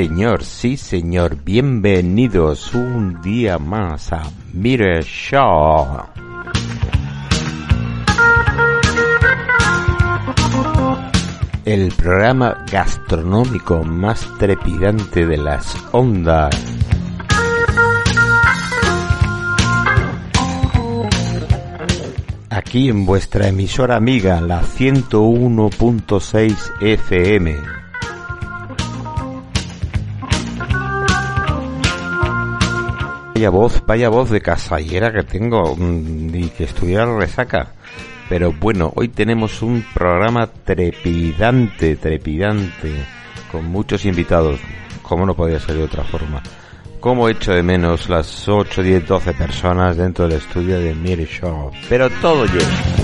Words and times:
señor, 0.00 0.44
sí 0.44 0.78
señor, 0.78 1.36
bienvenidos 1.44 2.74
un 2.74 3.20
día 3.20 3.58
más 3.58 4.14
a 4.14 4.22
Mire 4.54 5.02
Show. 5.02 6.04
El 11.66 11.92
programa 11.92 12.64
gastronómico 12.72 13.84
más 13.84 14.26
trepidante 14.38 15.26
de 15.26 15.36
las 15.36 15.76
ondas. 15.92 16.56
Aquí 22.48 22.88
en 22.88 23.04
vuestra 23.04 23.48
emisora 23.48 23.96
amiga, 23.96 24.40
la 24.40 24.62
101.6 24.62 26.56
FM. 26.80 27.79
Vaya 33.40 33.48
voz, 33.48 33.82
vaya 33.86 34.10
voz 34.10 34.28
de 34.28 34.42
casallera 34.42 35.10
que 35.10 35.22
tengo 35.22 35.74
mm, 35.74 36.34
y 36.34 36.50
que 36.50 36.64
estuviera 36.64 37.06
resaca. 37.06 37.72
Pero 38.28 38.52
bueno, 38.52 38.92
hoy 38.94 39.08
tenemos 39.08 39.62
un 39.62 39.82
programa 39.94 40.46
trepidante, 40.46 41.96
trepidante, 41.96 42.92
con 43.50 43.64
muchos 43.64 44.04
invitados, 44.04 44.60
como 45.00 45.24
no 45.24 45.34
podía 45.34 45.58
ser 45.58 45.76
de 45.76 45.84
otra 45.84 46.04
forma. 46.04 46.42
Como 47.00 47.30
echo 47.30 47.52
de 47.52 47.62
menos 47.62 48.10
las 48.10 48.46
8, 48.46 48.82
10, 48.82 49.08
12 49.08 49.32
personas 49.32 49.96
dentro 49.96 50.28
del 50.28 50.36
estudio 50.36 50.78
de 50.78 50.94
Miri 50.94 51.24
Show. 51.24 51.70
Pero 51.88 52.10
todo 52.20 52.44
lleno. 52.44 53.00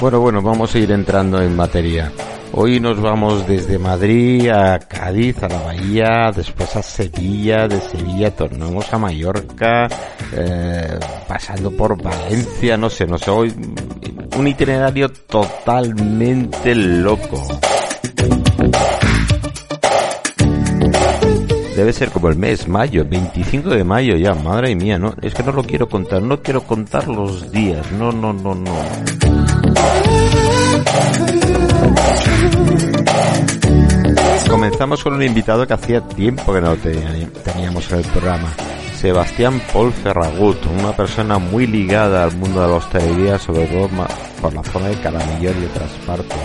Bueno, 0.00 0.18
bueno, 0.18 0.40
vamos 0.40 0.74
a 0.74 0.78
ir 0.78 0.90
entrando 0.92 1.42
en 1.42 1.54
materia. 1.54 2.10
Hoy 2.52 2.80
nos 2.80 2.98
vamos 2.98 3.46
desde 3.46 3.78
Madrid 3.78 4.48
a 4.48 4.78
Cádiz, 4.78 5.42
a 5.42 5.48
la 5.48 5.60
Bahía, 5.60 6.32
después 6.34 6.74
a 6.74 6.82
Sevilla, 6.82 7.68
de 7.68 7.78
Sevilla 7.82 8.34
tornamos 8.34 8.90
a 8.94 8.98
Mallorca, 8.98 9.88
eh, 10.32 10.98
pasando 11.28 11.70
por 11.72 12.02
Valencia, 12.02 12.78
no 12.78 12.88
sé, 12.88 13.06
no 13.06 13.18
sé, 13.18 13.30
hoy 13.30 13.54
un 14.38 14.48
itinerario 14.48 15.10
totalmente 15.10 16.74
loco. 16.74 17.46
Debe 21.76 21.92
ser 21.92 22.10
como 22.10 22.30
el 22.30 22.36
mes, 22.36 22.66
mayo, 22.66 23.04
25 23.06 23.68
de 23.68 23.84
mayo 23.84 24.16
ya, 24.16 24.34
madre 24.34 24.74
mía, 24.74 24.98
no, 24.98 25.14
es 25.20 25.34
que 25.34 25.42
no 25.42 25.52
lo 25.52 25.62
quiero 25.62 25.90
contar, 25.90 26.22
no 26.22 26.40
quiero 26.40 26.62
contar 26.62 27.06
los 27.06 27.52
días, 27.52 27.92
no, 27.92 28.10
no, 28.10 28.32
no, 28.32 28.54
no. 28.54 29.19
Comenzamos 34.48 35.02
con 35.02 35.14
un 35.14 35.22
invitado 35.22 35.66
que 35.66 35.74
hacía 35.74 36.00
tiempo 36.00 36.52
que 36.52 36.60
no 36.60 36.76
teníamos 36.76 37.90
en 37.92 37.98
el 37.98 38.04
programa. 38.04 38.48
Sebastián 39.00 39.62
Paul 39.72 39.92
Ferragut, 39.92 40.58
una 40.66 40.92
persona 40.94 41.38
muy 41.38 41.66
ligada 41.66 42.24
al 42.24 42.36
mundo 42.36 42.60
de 42.60 42.68
la 42.68 42.74
hostelería, 42.74 43.38
sobre 43.38 43.66
todo 43.66 43.88
por 44.42 44.52
la 44.52 44.62
zona 44.64 44.88
de 44.88 44.96
Calamillor 44.96 45.54
y 45.56 45.64
otras 45.64 45.90
partes, 46.06 46.36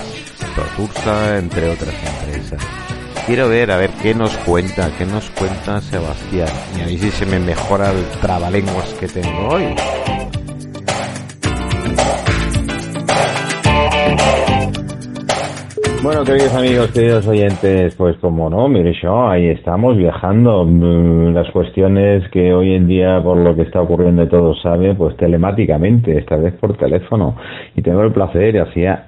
Protursa, 0.55 1.37
entre 1.37 1.69
otras 1.69 1.93
empresas. 1.93 2.61
Quiero 3.25 3.49
ver, 3.49 3.71
a 3.71 3.77
ver 3.77 3.89
qué 4.01 4.13
nos 4.13 4.37
cuenta, 4.37 4.89
qué 4.97 5.05
nos 5.05 5.29
cuenta 5.31 5.81
Sebastián. 5.81 6.47
Y 6.77 6.81
a 6.81 6.85
ver 6.85 6.99
si 6.99 7.11
se 7.11 7.25
me 7.25 7.39
mejora 7.39 7.91
el 7.91 8.05
trabalenguas 8.21 8.93
que 8.93 9.07
tengo 9.07 9.49
hoy. 9.49 9.75
Bueno, 16.05 16.23
queridos 16.23 16.53
amigos, 16.53 16.91
queridos 16.91 17.27
oyentes, 17.27 17.95
pues 17.95 18.15
como 18.17 18.47
no, 18.47 18.67
mire 18.67 18.93
yo, 19.01 19.27
ahí 19.27 19.47
estamos 19.47 19.97
viajando. 19.97 20.63
Mm, 20.63 21.33
las 21.33 21.49
cuestiones 21.49 22.29
que 22.29 22.53
hoy 22.53 22.75
en 22.75 22.85
día, 22.85 23.19
por 23.23 23.37
lo 23.37 23.55
que 23.55 23.63
está 23.63 23.81
ocurriendo, 23.81 24.27
todos 24.27 24.61
saben, 24.61 24.95
pues 24.97 25.17
telemáticamente, 25.17 26.15
esta 26.15 26.35
vez 26.35 26.53
por 26.61 26.77
teléfono. 26.77 27.35
Y 27.75 27.81
tengo 27.81 28.03
el 28.03 28.11
placer, 28.11 28.61
hacía 28.61 29.07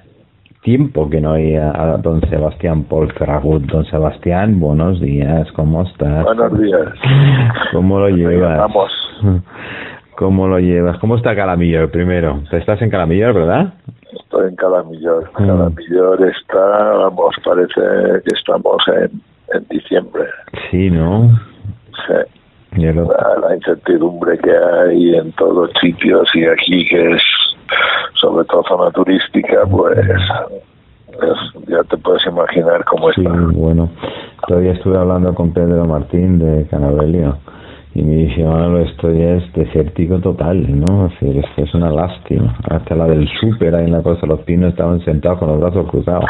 tiempo 0.60 1.08
que 1.08 1.20
no 1.20 1.34
oía 1.34 1.70
a 1.70 1.98
don 1.98 2.20
Sebastián 2.28 2.82
Paul 2.82 3.12
Ferragut. 3.12 3.62
Don 3.66 3.84
Sebastián, 3.84 4.58
buenos 4.58 5.00
días, 5.00 5.46
¿cómo 5.52 5.82
estás? 5.82 6.24
Buenos 6.24 6.58
días. 6.58 6.88
¿Cómo 7.74 8.00
lo 8.00 8.08
llevas? 8.08 8.58
Vamos. 8.58 8.90
¿Cómo 10.18 10.48
lo 10.48 10.58
llevas? 10.58 10.98
¿Cómo 10.98 11.14
está 11.14 11.36
Calamillo 11.36 11.88
primero? 11.92 12.42
¿Estás 12.50 12.82
en 12.82 12.90
Calamillo, 12.90 13.32
verdad? 13.32 13.72
Estoy 14.10 14.48
en 14.48 14.56
Calamillor. 14.56 15.30
Mm. 15.38 15.46
Calamillor 15.46 16.28
está, 16.28 16.92
vamos, 16.96 17.36
parece 17.44 17.80
que 18.24 18.36
estamos 18.36 18.82
en, 18.88 19.22
en 19.54 19.64
diciembre. 19.70 20.24
Sí, 20.72 20.90
¿no? 20.90 21.38
Sí. 22.08 22.82
La, 22.82 23.54
incertidumbre 23.54 24.36
que 24.38 24.50
hay 24.50 25.14
en 25.14 25.30
todos 25.32 25.70
sitios 25.80 26.28
y 26.34 26.46
aquí 26.46 26.84
que 26.88 27.12
es 27.12 27.22
sobre 28.14 28.44
todo 28.46 28.64
zona 28.64 28.90
turística, 28.90 29.64
pues 29.70 29.98
ya 31.68 31.82
te 31.84 31.96
puedes 31.96 32.26
imaginar 32.26 32.84
cómo 32.86 33.12
sí, 33.12 33.20
está. 33.20 33.32
bueno, 33.52 33.88
todavía 34.48 34.72
estuve 34.72 34.98
hablando 34.98 35.32
con 35.32 35.52
Pedro 35.52 35.84
Martín 35.84 36.40
de 36.40 36.66
Canabelio 36.66 37.38
y 37.94 38.02
me 38.02 38.16
dice, 38.16 38.44
bueno, 38.44 38.78
esto 38.78 39.12
ya 39.12 39.36
es 39.36 39.52
desértico 39.52 40.18
total, 40.20 40.80
¿no? 40.80 41.06
Es 41.06 41.20
decir, 41.20 41.38
es, 41.38 41.68
es 41.68 41.74
una 41.74 41.90
lástima. 41.90 42.56
Hasta 42.68 42.94
la 42.94 43.06
del 43.06 43.28
súper 43.40 43.74
ahí 43.74 43.86
en 43.86 43.92
la 43.92 44.02
cosa, 44.02 44.26
los 44.26 44.40
pinos 44.40 44.70
estaban 44.70 45.00
sentados 45.04 45.38
con 45.38 45.48
los 45.48 45.60
brazos 45.60 45.88
cruzados. 45.88 46.24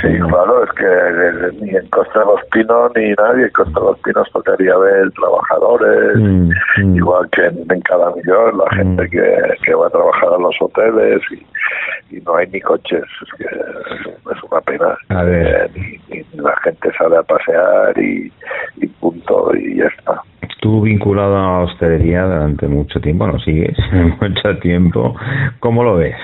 Sí, 0.00 0.18
claro, 0.28 0.64
es 0.64 0.70
que 0.72 1.60
ni 1.60 1.70
en 1.70 1.86
Costa 1.88 2.20
de 2.20 2.26
los 2.26 2.44
Pinos 2.52 2.92
ni 2.96 3.12
nadie 3.12 3.44
en 3.44 3.50
Costa 3.50 3.80
de 3.80 3.86
los 3.86 3.98
Pinos 4.00 4.28
tocaría 4.32 4.76
ver 4.76 5.10
trabajadores, 5.12 6.16
mm, 6.16 6.50
mm. 6.78 6.96
igual 6.96 7.28
que 7.30 7.46
en, 7.46 7.80
cada 7.82 8.10
millón, 8.14 8.58
la 8.58 8.76
gente 8.76 9.04
mm. 9.04 9.10
que, 9.10 9.56
que 9.64 9.74
va 9.74 9.86
a 9.86 9.90
trabajar 9.90 10.28
a 10.34 10.38
los 10.38 10.56
hoteles 10.60 11.20
y, 11.30 12.16
y 12.16 12.20
no 12.20 12.36
hay 12.36 12.46
ni 12.48 12.60
coches, 12.60 13.04
es 13.22 13.32
que 13.38 13.44
es, 13.44 14.42
una 14.50 14.60
pena. 14.60 14.96
A 15.08 15.22
ver. 15.22 15.70
Eh, 16.10 16.24
la 16.34 16.54
gente 16.62 16.90
sale 16.98 17.16
a 17.16 17.22
pasear 17.22 17.98
y, 17.98 18.30
y 18.76 18.86
punto, 18.86 19.54
y 19.54 19.76
ya 19.76 19.86
está. 19.86 20.20
Tú 20.60 20.82
vinculado 20.82 21.36
a 21.36 21.40
la 21.40 21.58
hostelería 21.64 22.24
durante 22.24 22.66
mucho 22.68 23.00
tiempo, 23.00 23.26
no 23.26 23.38
sigues 23.40 23.76
mucho 24.20 24.58
tiempo, 24.60 25.14
¿cómo 25.60 25.84
lo 25.84 25.96
ves? 25.96 26.16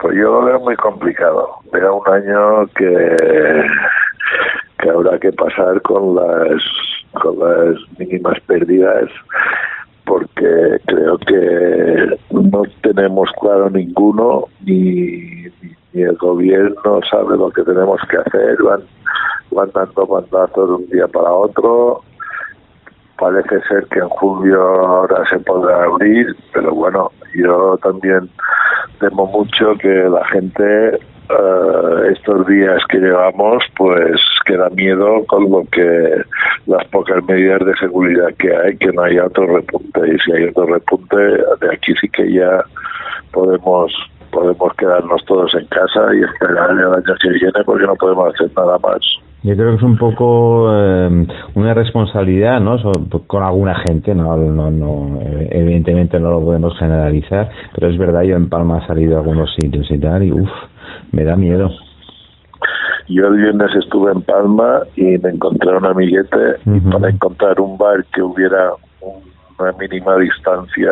Pues 0.00 0.16
yo 0.16 0.40
lo 0.40 0.44
veo 0.44 0.60
muy 0.60 0.76
complicado. 0.76 1.56
Veo 1.72 1.96
un 1.96 2.12
año 2.12 2.66
que, 2.74 3.16
que 4.78 4.90
habrá 4.90 5.18
que 5.18 5.32
pasar 5.32 5.82
con 5.82 6.14
las, 6.14 6.62
con 7.20 7.38
las 7.38 7.76
mínimas 7.98 8.40
pérdidas 8.46 9.10
porque 10.10 10.80
creo 10.86 11.18
que 11.18 12.18
no 12.30 12.62
tenemos 12.82 13.30
claro 13.40 13.70
ninguno 13.70 14.46
ni, 14.64 15.44
ni 15.92 16.02
el 16.02 16.16
gobierno 16.16 17.00
sabe 17.08 17.36
lo 17.36 17.50
que 17.50 17.62
tenemos 17.62 18.00
que 18.10 18.16
hacer 18.16 18.60
van 18.60 18.80
van 19.52 19.70
dando 19.72 20.06
mandazos 20.06 20.68
de 20.68 20.74
un 20.74 20.86
día 20.88 21.06
para 21.06 21.30
otro 21.30 22.02
parece 23.18 23.60
ser 23.68 23.86
que 23.86 24.00
en 24.00 24.08
julio 24.08 24.60
ahora 24.60 25.22
se 25.28 25.38
podrá 25.38 25.84
abrir 25.84 26.34
pero 26.52 26.74
bueno 26.74 27.12
yo 27.34 27.78
también 27.82 28.28
temo 28.98 29.26
mucho 29.26 29.74
que 29.78 29.88
la 29.88 30.24
gente 30.26 30.98
uh, 31.30 32.04
estos 32.10 32.46
días 32.46 32.82
que 32.88 32.98
llevamos 32.98 33.64
pues 33.76 34.20
queda 34.46 34.68
miedo 34.70 35.24
con 35.26 35.50
lo 35.50 35.64
que 35.72 36.22
las 36.66 36.84
pocas 36.88 37.24
medidas 37.24 37.60
de 37.64 37.74
seguridad 37.76 38.28
que 38.38 38.54
hay 38.54 38.76
que 38.76 38.92
no 38.92 39.02
haya 39.02 39.26
otro 39.26 39.46
repunte 39.46 40.00
y 40.06 40.18
si 40.18 40.32
hay 40.32 40.44
otro 40.44 40.66
repunte 40.66 41.16
de 41.16 41.72
aquí 41.72 41.94
sí 42.00 42.08
que 42.08 42.32
ya 42.32 42.64
podemos 43.32 43.92
podemos 44.30 44.72
quedarnos 44.74 45.24
todos 45.24 45.54
en 45.54 45.66
casa 45.66 46.14
y 46.14 46.22
esperar 46.22 46.70
el 46.70 46.78
año 46.78 47.02
que 47.20 47.28
viene 47.30 47.64
porque 47.64 47.86
no 47.86 47.96
podemos 47.96 48.34
hacer 48.34 48.50
nada 48.56 48.78
más. 48.78 49.00
Yo 49.42 49.56
creo 49.56 49.70
que 49.70 49.76
es 49.76 49.82
un 49.82 49.96
poco 49.96 50.68
eh, 50.70 51.26
una 51.54 51.72
responsabilidad, 51.72 52.60
¿no? 52.60 52.76
con 53.26 53.42
alguna 53.42 53.74
gente, 53.86 54.14
no, 54.14 54.36
no, 54.36 54.70
no, 54.70 55.18
evidentemente 55.22 56.20
no 56.20 56.30
lo 56.30 56.40
podemos 56.42 56.78
generalizar, 56.78 57.50
pero 57.74 57.88
es 57.88 57.96
verdad, 57.96 58.22
yo 58.22 58.36
en 58.36 58.50
Palma 58.50 58.80
he 58.82 58.86
salido 58.86 59.16
a 59.16 59.20
algunos 59.20 59.50
sitios 59.54 59.90
y 59.90 59.98
tal, 59.98 60.24
y 60.24 60.32
uff, 60.32 60.50
me 61.12 61.24
da 61.24 61.36
miedo. 61.36 61.70
Yo 63.08 63.26
el 63.28 63.38
viernes 63.38 63.74
estuve 63.76 64.12
en 64.12 64.22
Palma 64.22 64.82
y 64.94 65.18
me 65.18 65.30
encontré 65.30 65.74
un 65.74 65.86
amiguete 65.86 66.56
y 66.66 66.80
para 66.80 67.08
encontrar 67.08 67.60
un 67.60 67.78
bar 67.78 68.04
que 68.14 68.22
hubiera 68.22 68.72
una 69.58 69.72
mínima 69.72 70.16
distancia 70.16 70.90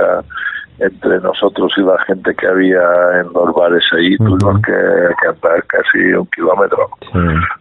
entre 0.78 1.18
nosotros 1.20 1.72
y 1.76 1.82
la 1.82 1.98
gente 2.04 2.34
que 2.34 2.46
había 2.46 2.82
en 3.20 3.32
los 3.32 3.54
bares 3.54 3.84
ahí, 3.92 4.16
tuvimos 4.16 4.60
que, 4.62 5.28
andar 5.28 5.64
casi 5.66 5.98
un 6.12 6.26
kilómetro, 6.26 6.88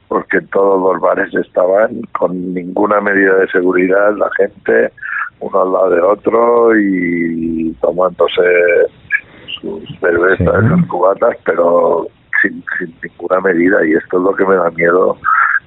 porque 0.08 0.42
todos 0.52 0.94
los 0.94 1.02
bares 1.02 1.34
estaban 1.34 2.02
con 2.18 2.54
ninguna 2.54 3.02
medida 3.02 3.36
de 3.36 3.48
seguridad, 3.50 4.16
la 4.18 4.30
gente 4.38 4.92
uno 5.40 5.62
al 5.62 5.72
lado 5.72 5.90
de 5.90 6.02
otro 6.02 6.80
y 6.80 7.72
tomándose 7.82 8.42
sus 9.62 9.84
cervezas, 10.00 10.66
sus 10.68 10.88
cubatas, 10.88 11.36
pero 11.46 12.08
sin, 12.42 12.64
sin 12.78 12.94
ninguna 13.04 13.40
medida. 13.42 13.86
Y 13.86 13.94
esto 13.94 14.18
es 14.18 14.24
lo 14.24 14.36
que 14.36 14.46
me 14.46 14.56
da 14.56 14.70
miedo 14.72 15.18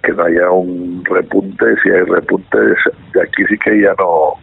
que 0.02 0.12
no 0.12 0.24
haya 0.24 0.50
un 0.50 1.04
repunte, 1.04 1.64
si 1.82 1.90
hay 1.90 2.02
repuntes, 2.02 2.78
de 3.12 3.22
aquí 3.22 3.44
sí 3.48 3.58
que 3.58 3.82
ya 3.82 3.94
no, 3.98 4.34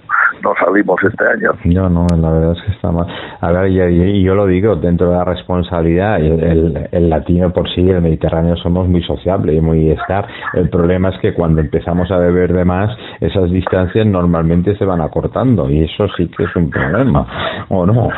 no 0.43 0.53
salimos 0.63 0.97
este 1.03 1.23
año. 1.25 1.51
No, 1.65 1.89
no, 1.89 2.07
la 2.17 2.31
verdad 2.31 2.51
es 2.53 2.63
que 2.63 2.71
está 2.71 2.91
mal. 2.91 3.07
A 3.41 3.51
ver, 3.51 3.69
y, 3.69 4.23
yo 4.23 4.35
lo 4.35 4.45
digo, 4.45 4.75
dentro 4.75 5.09
de 5.09 5.17
la 5.17 5.23
responsabilidad, 5.23 6.17
el, 6.17 6.87
el, 6.91 7.09
latino 7.09 7.51
por 7.51 7.69
sí, 7.73 7.89
el 7.89 8.01
mediterráneo, 8.01 8.55
somos 8.57 8.87
muy 8.87 9.03
sociables 9.03 9.55
y 9.55 9.61
muy 9.61 9.91
estar. 9.91 10.27
El 10.53 10.69
problema 10.69 11.09
es 11.09 11.19
que 11.19 11.33
cuando 11.33 11.61
empezamos 11.61 12.09
a 12.11 12.17
beber 12.17 12.53
de 12.53 12.65
más, 12.65 12.95
esas 13.21 13.49
distancias 13.51 14.05
normalmente 14.05 14.75
se 14.77 14.85
van 14.85 15.01
acortando 15.01 15.69
y 15.69 15.83
eso 15.83 16.07
sí 16.15 16.29
que 16.35 16.43
es 16.43 16.55
un 16.55 16.69
problema, 16.69 17.65
¿o 17.69 17.85
no? 17.85 18.09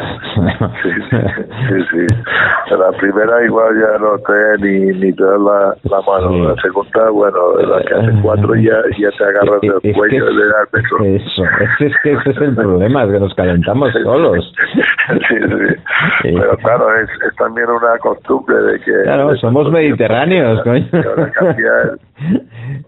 Sí, 0.83 0.89
sí, 1.69 1.83
sí. 1.91 2.75
La 2.75 2.91
primera 2.97 3.43
igual 3.43 3.73
ya 3.75 3.97
no 3.99 4.17
te 4.19 4.49
ni, 4.61 4.99
ni 4.99 5.13
te 5.13 5.23
da 5.23 5.37
la, 5.37 5.75
la 5.83 6.01
mano. 6.01 6.49
La 6.49 6.61
segunda, 6.61 7.09
bueno, 7.09 7.37
la 7.57 7.81
que 7.83 7.93
hace 7.93 8.21
cuatro 8.21 8.55
ya, 8.55 8.77
ya 8.97 9.09
te 9.17 9.23
agarras 9.23 9.61
del 9.61 9.93
cuello 9.93 10.25
de 10.25 10.47
dar 10.47 10.67
besos. 10.71 11.01
Eso, 11.01 11.43
es 11.79 11.93
que 12.03 12.08
ese 12.11 12.31
es 12.31 12.37
el 12.37 12.55
problema, 12.55 13.03
es 13.03 13.11
que 13.11 13.19
nos 13.19 13.33
calentamos 13.35 13.91
solos. 14.03 14.53
Sí, 15.27 15.35
sí. 16.21 16.33
Pero 16.35 16.57
claro, 16.57 16.85
es, 16.95 17.09
es, 17.09 17.35
también 17.35 17.67
una 17.69 17.97
costumbre 17.97 18.55
de 18.57 18.79
que... 18.79 18.91
Claro, 19.03 19.35
somos 19.37 19.71
mediterráneos, 19.71 20.61
coño. 20.63 20.85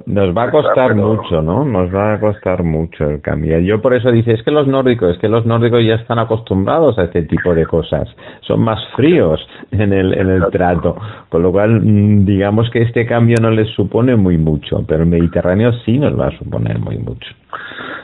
Nos 0.05 0.35
va 0.35 0.43
a 0.43 0.51
costar 0.51 0.95
mucho, 0.95 1.41
¿no? 1.41 1.65
Nos 1.65 1.93
va 1.93 2.13
a 2.13 2.19
costar 2.19 2.63
mucho 2.63 3.09
el 3.09 3.21
cambiar. 3.21 3.61
Yo 3.61 3.81
por 3.81 3.93
eso 3.93 4.11
dice, 4.11 4.33
es 4.33 4.43
que 4.43 4.51
los 4.51 4.67
nórdicos, 4.67 5.11
es 5.11 5.17
que 5.17 5.29
los 5.29 5.45
nórdicos 5.45 5.83
ya 5.83 5.95
están 5.95 6.19
acostumbrados 6.19 6.97
a 6.99 7.03
este 7.03 7.23
tipo 7.23 7.55
de 7.55 7.65
cosas. 7.65 8.07
Son 8.41 8.61
más 8.61 8.79
fríos 8.95 9.39
en 9.71 9.93
el, 9.93 10.13
en 10.17 10.29
el 10.29 10.45
trato. 10.51 10.97
Con 11.29 11.43
lo 11.43 11.51
cual, 11.51 11.81
mm, 11.81 12.25
digamos 12.25 12.69
que 12.71 12.81
este 12.81 13.05
cambio 13.05 13.37
no 13.41 13.51
les 13.51 13.69
supone 13.69 14.15
muy 14.15 14.37
mucho, 14.37 14.83
pero 14.87 15.03
el 15.03 15.09
Mediterráneo 15.09 15.71
sí 15.85 15.97
nos 15.97 16.19
va 16.19 16.27
a 16.27 16.37
suponer 16.37 16.77
muy 16.79 16.97
mucho. 16.97 17.27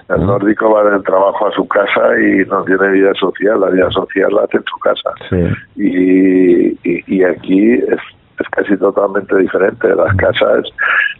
El 0.09 0.25
nórdico 0.25 0.71
va 0.71 0.89
del 0.89 1.03
trabajo 1.07 1.47
a 1.47 1.51
su 1.51 1.67
casa 1.67 2.19
y 2.19 2.45
no 2.45 2.63
tiene 2.65 2.89
vida 2.89 3.13
social, 3.19 3.59
la 3.61 3.69
vida 3.69 3.89
social 3.91 4.29
la 4.31 4.43
hace 4.43 4.57
en 4.57 4.63
su 4.63 4.77
casa. 4.79 5.09
Y, 5.75 6.77
y, 6.83 7.23
aquí 7.23 7.73
es, 7.73 7.99
es 8.39 8.47
casi 8.51 8.77
totalmente 8.77 9.35
diferente. 9.37 9.95
Las 9.95 10.15
casas, 10.17 10.65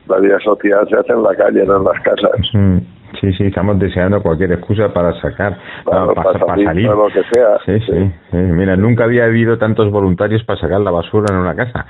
la 0.08 0.20
vida 0.20 0.40
social 0.42 0.88
se 0.90 0.98
hace 0.98 1.14
en 1.14 1.24
la 1.24 1.36
calle, 1.36 1.66
no 1.66 1.78
en 1.78 1.84
las 1.86 2.02
casas. 2.02 2.84
Sí, 3.22 3.34
sí, 3.34 3.46
estamos 3.46 3.80
deseando 3.80 4.22
cualquier 4.22 4.52
excusa 4.52 4.94
para 4.94 5.14
sacar, 5.22 5.58
para, 5.86 6.40
salir. 6.40 6.88
Lo 6.88 7.08
que 7.08 7.24
sea. 7.34 7.58
Sí, 7.66 7.80
sí, 7.80 8.12
Mira, 8.34 8.76
nunca 8.76 9.06
había 9.06 9.26
habido 9.26 9.58
tantos 9.58 9.90
voluntarios 9.90 10.44
para 10.44 10.60
sacar 10.60 10.82
la 10.82 10.92
basura 10.92 11.34
en 11.34 11.40
una 11.40 11.56
casa. 11.56 11.86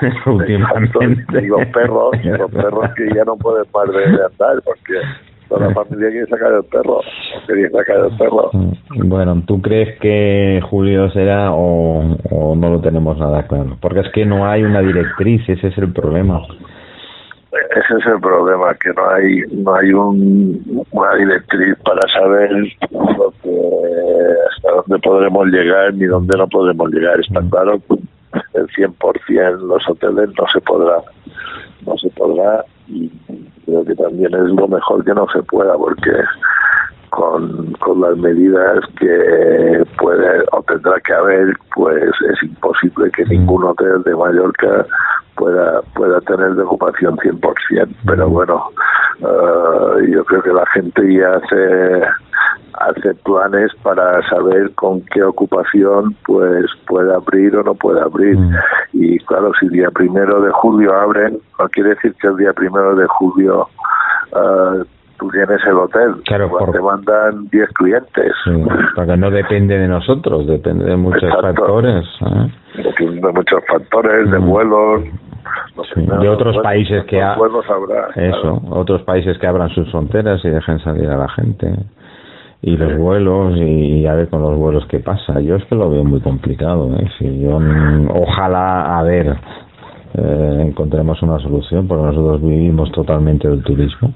Últimamente. 0.26 1.24
Y 1.42 1.46
los 1.46 1.66
perros, 1.66 2.10
los 2.24 2.50
perros 2.50 2.90
que 2.94 3.08
ya 3.14 3.24
no 3.24 3.36
pueden 3.36 3.64
más 3.74 3.88
de 3.90 4.04
andar 4.04 4.62
porque 4.64 5.00
toda 5.50 5.66
la 5.66 5.74
familia 5.74 6.10
quiere 6.10 6.26
sacar 6.26 6.52
el 6.52 6.64
perro, 6.64 7.00
quería 7.46 7.68
sacar 7.70 7.96
el 8.06 8.16
perro. 8.16 8.50
Mm, 8.52 9.08
bueno, 9.08 9.42
¿tú 9.46 9.60
crees 9.60 9.98
que 9.98 10.60
Julio 10.70 11.10
será 11.10 11.52
o, 11.52 12.16
o 12.30 12.54
no 12.54 12.70
lo 12.70 12.80
tenemos 12.80 13.18
nada 13.18 13.46
claro? 13.46 13.76
Porque 13.80 14.00
es 14.00 14.08
que 14.12 14.24
no 14.24 14.46
hay 14.46 14.62
una 14.62 14.80
directriz, 14.80 15.42
ese 15.48 15.66
es 15.66 15.78
el 15.78 15.92
problema. 15.92 16.40
Ese 17.52 17.98
es 17.98 18.06
el 18.06 18.20
problema, 18.20 18.72
que 18.74 18.90
no 18.90 19.10
hay 19.10 19.40
no 19.52 19.74
hay 19.74 19.92
un, 19.92 20.84
una 20.92 21.14
directriz 21.16 21.76
para 21.84 22.00
saber 22.12 22.50
hasta 24.50 24.70
dónde 24.70 24.98
podremos 25.02 25.46
llegar 25.48 25.92
ni 25.94 26.06
dónde 26.06 26.38
no 26.38 26.46
podemos 26.48 26.90
llegar. 26.92 27.18
Está 27.18 27.40
mm. 27.40 27.50
claro 27.50 27.80
que 27.88 27.94
el 28.54 28.66
100% 28.68 29.58
los 29.66 29.88
hoteles 29.88 30.30
no 30.38 30.46
se 30.52 30.60
podrá, 30.60 31.02
no 31.86 31.96
se 31.98 32.08
podrá 32.10 32.64
y 32.88 33.08
creo 33.64 33.84
que 33.84 33.94
también 33.94 34.34
es 34.34 34.50
lo 34.52 34.68
mejor 34.68 35.04
que 35.04 35.14
no 35.14 35.26
se 35.32 35.42
pueda 35.42 35.74
porque 35.76 36.12
con, 37.10 37.72
con 37.74 38.00
las 38.00 38.16
medidas 38.16 38.80
que 38.98 39.84
puede 39.98 40.44
o 40.52 40.62
tendrá 40.62 40.98
que 41.00 41.12
haber, 41.12 41.54
pues 41.74 42.10
es 42.32 42.42
imposible 42.42 43.10
que 43.10 43.24
ningún 43.26 43.64
hotel 43.64 44.02
de 44.04 44.14
Mallorca 44.14 44.86
pueda 45.36 45.82
pueda 45.94 46.20
tener 46.22 46.54
de 46.54 46.62
ocupación 46.62 47.16
100%. 47.16 47.96
Pero 48.06 48.28
bueno, 48.28 48.70
eh, 49.20 50.10
yo 50.10 50.24
creo 50.24 50.42
que 50.42 50.52
la 50.52 50.66
gente 50.66 51.14
ya 51.14 51.32
hace 51.34 52.02
hace 52.78 53.14
planes 53.14 53.72
para 53.82 54.22
saber 54.28 54.72
con 54.74 55.02
qué 55.12 55.22
ocupación 55.22 56.14
pues 56.26 56.66
puede 56.86 57.14
abrir 57.14 57.56
o 57.56 57.62
no 57.62 57.74
puede 57.74 58.00
abrir. 58.00 58.36
Mm. 58.36 58.54
Y 58.92 59.18
claro, 59.20 59.52
si 59.58 59.66
el 59.66 59.72
día 59.72 59.90
primero 59.90 60.40
de 60.40 60.50
julio 60.50 60.94
abren, 60.94 61.38
no 61.58 61.68
quiere 61.68 61.90
decir 61.90 62.14
que 62.20 62.28
el 62.28 62.36
día 62.36 62.52
primero 62.52 62.94
de 62.94 63.06
julio 63.06 63.68
uh, 64.32 64.84
tú 65.18 65.30
tienes 65.30 65.60
el 65.66 65.76
hotel, 65.76 66.14
claro, 66.24 66.50
te 66.72 66.80
mandan 66.80 67.46
10 67.50 67.68
clientes. 67.74 68.32
porque 68.94 69.16
no 69.16 69.30
depende 69.30 69.78
de 69.78 69.86
nosotros, 69.86 70.46
depende 70.46 70.86
de 70.86 70.96
muchos 70.96 71.30
factores. 71.40 72.06
¿eh? 72.22 72.52
De 72.98 73.32
muchos 73.32 73.60
factores, 73.68 74.30
de 74.30 74.38
mm. 74.38 74.46
vuelos. 74.46 75.02
de 75.94 76.28
otros 76.28 76.56
países 76.62 77.04
que 77.04 77.18
eso, 77.18 78.62
otros 78.70 79.02
países 79.02 79.38
que 79.38 79.46
abran 79.46 79.68
sus 79.70 79.90
fronteras 79.90 80.44
y 80.44 80.48
dejen 80.48 80.78
salir 80.80 81.08
a 81.08 81.16
la 81.16 81.28
gente 81.28 81.74
y 82.62 82.76
los 82.76 82.98
vuelos 82.98 83.56
y, 83.58 84.06
a 84.06 84.14
ver 84.14 84.28
con 84.28 84.42
los 84.42 84.56
vuelos 84.56 84.86
qué 84.88 85.00
pasa. 85.00 85.40
Yo 85.40 85.56
es 85.56 85.64
que 85.64 85.74
lo 85.74 85.90
veo 85.90 86.04
muy 86.04 86.20
complicado. 86.20 86.94
¿eh? 86.96 87.08
Si 87.18 87.40
yo, 87.40 87.58
mm, 87.58 88.10
ojalá, 88.10 88.98
a 88.98 89.02
ver, 89.02 89.34
eh, 90.14 90.64
encontremos 90.66 91.22
una 91.22 91.38
solución 91.38 91.86
porque 91.86 92.04
nosotros 92.04 92.42
vivimos 92.42 92.90
totalmente 92.92 93.48
del 93.48 93.62
turismo 93.62 94.12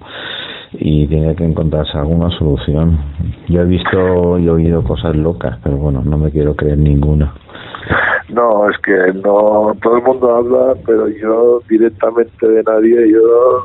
y 0.73 1.07
tiene 1.07 1.35
que 1.35 1.45
encontrarse 1.45 1.97
alguna 1.97 2.31
solución. 2.39 2.99
Yo 3.49 3.63
he 3.63 3.65
visto 3.65 4.39
y 4.39 4.49
oído 4.49 4.83
cosas 4.83 5.17
locas, 5.17 5.59
pero 5.63 5.77
bueno, 5.77 6.03
no 6.05 6.19
me 6.19 6.31
quiero 6.31 6.55
creer 6.55 6.79
ninguna. 6.79 7.33
No, 8.29 8.71
es 8.71 8.79
que 8.79 9.13
no, 9.23 9.77
todo 9.83 9.97
el 9.99 10.03
mundo 10.03 10.35
habla, 10.35 10.75
pero 10.87 11.09
yo 11.09 11.61
directamente 11.69 12.49
de 12.49 12.63
nadie, 12.63 13.13
yo 13.13 13.65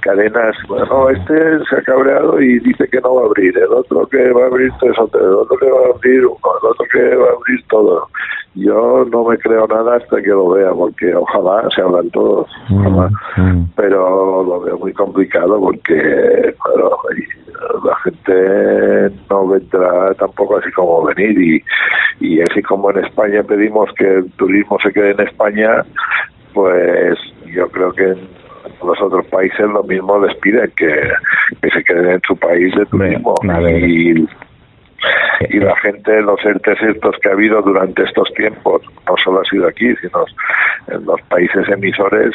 cadenas, 0.00 0.56
bueno, 0.68 1.10
este 1.10 1.64
se 1.64 1.76
ha 1.76 1.82
cabreado 1.82 2.40
y 2.40 2.58
dice 2.60 2.86
que 2.88 3.00
no 3.00 3.16
va 3.16 3.22
a 3.22 3.26
abrir, 3.26 3.56
el 3.56 3.72
otro 3.72 4.06
que 4.06 4.30
va 4.32 4.44
a 4.44 4.46
abrir 4.46 4.72
tres 4.80 4.98
hoteles, 4.98 5.26
el 5.26 5.34
otro 5.34 5.56
que 5.58 5.70
va 5.70 5.78
a 5.78 5.94
abrir 5.94 6.26
uno, 6.26 6.38
el 6.62 6.68
otro 6.68 6.86
que 6.92 7.16
va 7.16 7.26
a 7.26 7.32
abrir 7.32 7.64
todo. 7.68 8.08
Yo 8.54 9.04
no 9.10 9.24
me 9.24 9.36
creo 9.38 9.66
nada 9.66 9.96
hasta 9.96 10.22
que 10.22 10.28
lo 10.28 10.50
vea, 10.50 10.70
porque 10.72 11.12
ojalá 11.14 11.68
se 11.74 11.82
hablan 11.82 12.08
todos, 12.10 12.48
mm, 12.68 12.86
mm. 13.36 13.72
pero 13.74 14.44
lo 14.44 14.60
veo 14.60 14.78
muy 14.78 14.92
complicado 14.92 15.58
porque, 15.58 16.54
claro, 16.62 16.96
la 17.84 17.96
gente 17.96 19.10
no 19.28 19.48
vendrá 19.48 20.14
tampoco 20.14 20.58
así 20.58 20.70
como 20.72 21.04
venir 21.04 21.36
y, 21.40 21.64
y 22.20 22.40
así 22.40 22.62
como 22.62 22.90
en 22.90 22.98
España 23.14 23.44
pedimos 23.44 23.92
que 23.94 24.04
el 24.04 24.30
turismo 24.32 24.76
se 24.82 24.92
quede 24.92 25.12
en 25.12 25.20
España, 25.20 25.84
pues 26.52 27.16
yo 27.46 27.68
creo 27.68 27.92
que 27.92 28.06
en 28.06 28.28
los 28.84 29.00
otros 29.00 29.24
países 29.26 29.60
lo 29.60 29.84
mismo 29.84 30.18
les 30.18 30.36
piden 30.38 30.68
que, 30.76 31.12
que 31.62 31.70
se 31.70 31.84
queden 31.84 32.10
en 32.10 32.20
su 32.26 32.36
país 32.36 32.74
de 32.74 32.84
turismo. 32.86 33.36
y 33.70 34.26
y 35.50 35.58
la 35.58 35.76
gente, 35.76 36.22
los 36.22 36.42
entes 36.44 36.80
estos 36.80 37.16
que 37.20 37.28
ha 37.28 37.32
habido 37.32 37.60
durante 37.62 38.02
estos 38.04 38.32
tiempos, 38.34 38.82
no 39.06 39.14
solo 39.22 39.40
ha 39.40 39.44
sido 39.44 39.68
aquí, 39.68 39.94
sino 39.96 40.24
en 40.88 41.04
los 41.04 41.20
países 41.22 41.68
emisores, 41.68 42.34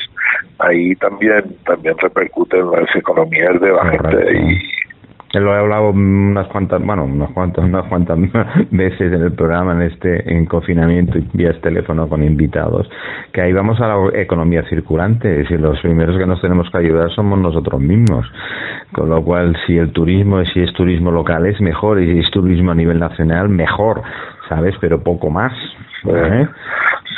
ahí 0.60 0.96
también 0.96 1.56
también 1.66 1.98
repercuten 1.98 2.70
las 2.70 2.96
economías 2.96 3.60
de 3.60 3.72
la 3.72 3.86
gente 3.86 4.38
y 4.38 4.89
lo 5.34 5.54
he 5.54 5.60
hablado 5.60 5.92
unas 5.92 6.48
cuantas, 6.48 6.84
bueno, 6.84 7.04
unas 7.04 7.32
cuantas, 7.32 7.64
unas 7.64 7.86
cuantas 7.86 8.18
veces 8.72 9.14
en 9.14 9.22
el 9.22 9.34
programa, 9.34 9.74
en 9.74 9.84
este, 9.84 10.34
en 10.34 10.46
confinamiento 10.46 11.20
y 11.20 11.28
vía 11.34 11.54
teléfono 11.62 12.08
con 12.10 12.24
invitados, 12.24 12.90
que 13.32 13.42
ahí 13.42 13.54
vamos 13.54 13.80
a 13.80 13.88
la 13.88 14.20
economía 14.20 14.64
circulante, 14.70 15.32
es 15.32 15.38
decir, 15.40 15.60
los 15.60 15.80
primeros 15.82 16.18
que 16.18 16.26
nos 16.26 16.42
tenemos 16.42 16.70
que 16.72 16.78
ayudar 16.80 17.12
somos 17.12 17.38
nosotros 17.40 17.80
mismos. 17.80 18.26
Con 18.92 19.10
lo 19.10 19.24
cual, 19.24 19.56
si 19.68 19.78
el 19.78 19.92
turismo, 19.92 20.44
si 20.46 20.62
es 20.62 20.74
turismo 20.74 21.12
local 21.12 21.46
es 21.46 21.62
mejor, 21.62 22.02
y 22.02 22.12
si 22.12 22.20
es 22.20 22.32
turismo 22.32 22.72
a 22.72 22.76
nivel 22.76 23.00
nacional, 23.00 23.50
mejor, 23.50 24.02
¿sabes? 24.48 24.74
Pero 24.82 25.04
poco 25.04 25.30
más. 25.30 25.54
¿eh? 26.06 26.48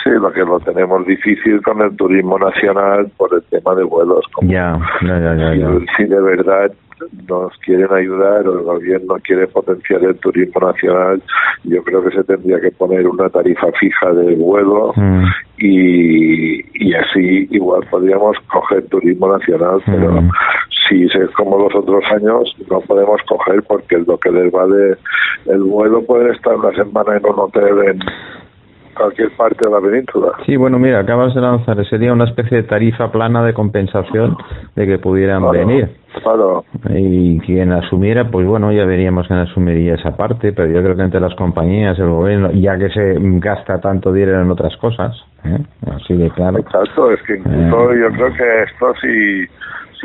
Sí, 0.03 0.09
lo 0.09 0.31
que 0.33 0.41
lo 0.41 0.59
tenemos 0.59 1.05
difícil 1.05 1.61
con 1.61 1.81
el 1.81 1.95
turismo 1.95 2.37
nacional 2.37 3.09
por 3.17 3.33
el 3.33 3.43
tema 3.43 3.75
de 3.75 3.83
vuelos. 3.83 4.25
ya, 4.41 4.77
ya, 5.01 5.19
ya, 5.19 5.55
ya, 5.55 5.67
Si, 5.95 6.05
de 6.05 6.21
verdad 6.21 6.71
nos 7.27 7.57
quieren 7.59 7.91
ayudar 7.91 8.47
o 8.47 8.59
el 8.59 8.63
gobierno 8.63 9.15
quiere 9.23 9.47
potenciar 9.47 10.03
el 10.03 10.15
turismo 10.15 10.67
nacional, 10.67 11.21
yo 11.63 11.83
creo 11.83 12.03
que 12.03 12.15
se 12.15 12.23
tendría 12.23 12.59
que 12.59 12.71
poner 12.71 13.07
una 13.07 13.29
tarifa 13.29 13.71
fija 13.79 14.11
de 14.13 14.35
vuelo 14.35 14.93
mm. 14.95 15.25
y, 15.57 16.85
y 16.85 16.93
así 16.93 17.47
igual 17.51 17.85
podríamos 17.89 18.37
coger 18.51 18.85
turismo 18.87 19.37
nacional, 19.37 19.81
pero 19.85 20.21
mm. 20.21 20.31
si 20.87 21.05
es 21.05 21.31
como 21.35 21.57
los 21.57 21.75
otros 21.75 22.03
años 22.11 22.55
no 22.69 22.79
podemos 22.81 23.21
coger 23.27 23.63
porque 23.63 23.97
lo 23.99 24.17
que 24.17 24.31
les 24.31 24.51
vale 24.51 24.97
el 25.45 25.63
vuelo 25.63 26.03
puede 26.03 26.31
estar 26.33 26.55
una 26.55 26.71
semana 26.71 27.17
en 27.17 27.25
un 27.25 27.39
hotel 27.39 27.77
en 27.87 27.99
cualquier 28.91 29.31
parte 29.31 29.67
de 29.67 29.71
la 29.71 29.81
península. 29.81 30.31
Sí, 30.45 30.55
bueno, 30.55 30.79
mira, 30.79 30.99
acabas 30.99 31.33
de 31.33 31.41
lanzar, 31.41 31.83
sería 31.87 32.13
una 32.13 32.25
especie 32.25 32.57
de 32.57 32.63
tarifa 32.63 33.11
plana 33.11 33.43
de 33.43 33.53
compensación 33.53 34.37
de 34.75 34.87
que 34.87 34.99
pudieran 34.99 35.49
venir. 35.51 35.89
Claro. 36.23 36.65
Y 36.89 37.39
quien 37.39 37.71
asumiera, 37.71 38.29
pues 38.29 38.45
bueno, 38.45 38.71
ya 38.71 38.85
veríamos 38.85 39.27
quién 39.27 39.39
asumiría 39.39 39.95
esa 39.95 40.15
parte, 40.15 40.51
pero 40.51 40.67
yo 40.67 40.81
creo 40.83 40.95
que 40.95 41.03
entre 41.03 41.21
las 41.21 41.33
compañías, 41.35 41.97
el 41.99 42.09
gobierno, 42.09 42.51
ya 42.51 42.77
que 42.77 42.89
se 42.89 43.15
gasta 43.39 43.79
tanto 43.79 44.11
dinero 44.11 44.41
en 44.41 44.51
otras 44.51 44.75
cosas, 44.77 45.15
¿eh? 45.45 45.57
así 45.95 46.15
de 46.15 46.29
claro. 46.31 46.59
Exacto, 46.59 47.11
es 47.11 47.21
que 47.23 47.37
incluso 47.37 47.93
eh. 47.93 47.99
yo 48.01 48.09
creo 48.11 48.33
que 48.33 48.63
esto 48.63 48.93
sí 49.01 49.07
si, 49.07 49.47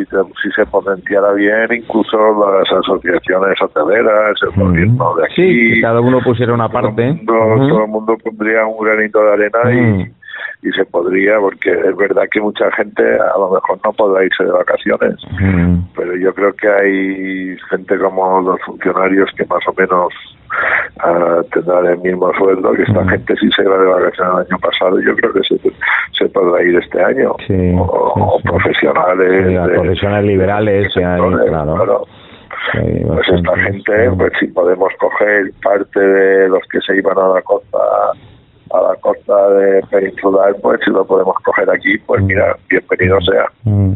se 0.05 0.67
potenciara 0.67 1.33
bien 1.33 1.69
incluso 1.73 2.17
las 2.17 2.71
asociaciones 2.71 3.61
hoteleras, 3.61 4.37
el 4.43 4.51
mm. 4.51 4.69
gobierno 4.69 5.15
de 5.17 5.25
aquí. 5.25 5.75
Sí, 5.75 5.81
cada 5.81 6.01
uno 6.01 6.21
pusiera 6.21 6.55
una 6.55 6.69
parte. 6.69 7.21
Todo 7.27 7.85
el 7.85 7.89
mundo, 7.89 8.17
pondría 8.23 8.67
un 8.67 8.85
granito 8.85 9.23
de 9.23 9.33
arena 9.33 9.73
y, 10.63 10.69
y 10.69 10.73
se 10.73 10.85
podría, 10.85 11.39
porque 11.39 11.71
es 11.71 11.97
verdad 11.97 12.25
que 12.31 12.41
mucha 12.41 12.71
gente 12.73 13.03
a 13.03 13.39
lo 13.39 13.51
mejor 13.51 13.79
no 13.85 13.93
podrá 13.93 14.25
irse 14.25 14.45
de 14.45 14.53
vacaciones, 14.53 15.17
mm. 15.41 15.79
pero 15.95 16.17
yo 16.17 16.35
creo 16.35 16.53
que 16.55 16.69
hay 16.69 17.57
gente 17.71 17.99
como 17.99 18.41
los 18.41 18.61
funcionarios 18.63 19.31
que 19.37 19.45
más 19.47 19.67
o 19.67 19.75
menos 19.75 20.13
a 20.99 21.43
tener 21.53 21.93
el 21.93 21.99
mismo 21.99 22.33
sueldo 22.35 22.73
que 22.73 22.83
esta 22.83 23.03
mm. 23.03 23.09
gente 23.09 23.37
si 23.37 23.51
se 23.51 23.65
va 23.65 23.79
de 23.79 23.87
vacaciones 23.87 24.35
el 24.35 24.53
año 24.53 24.59
pasado. 24.61 25.01
Yo 25.01 25.15
creo 25.17 25.33
que 25.33 25.43
se, 25.43 25.59
se 26.13 26.29
podrá 26.29 26.63
ir 26.63 26.77
este 26.77 27.03
año. 27.03 27.35
O, 27.79 28.41
profesionales 28.43 29.71
profesionales 29.75 30.27
liberales 30.27 30.93
claro, 30.95 32.07
pues 32.73 33.29
esta 33.29 33.57
gente 33.59 34.11
pues 34.17 34.33
si 34.41 34.47
podemos 34.49 34.93
coger 34.99 35.53
parte 35.63 36.01
de 36.01 36.49
los 36.49 36.63
que 36.71 36.81
se 36.81 36.97
iban 36.97 37.19
a 37.19 37.29
la 37.29 37.43
costa 37.43 37.79
a 38.73 38.83
la 38.83 38.97
costa 39.01 39.51
de 39.51 39.83
peninsular 39.91 40.55
pues 40.63 40.81
si 40.85 40.91
lo 40.91 41.05
podemos 41.05 41.35
coger 41.45 41.71
aquí 41.71 41.99
pues 42.07 42.23
mm. 42.23 42.27
mira 42.27 42.57
bienvenido 42.69 43.21
sea 43.21 43.47
mm. 43.65 43.93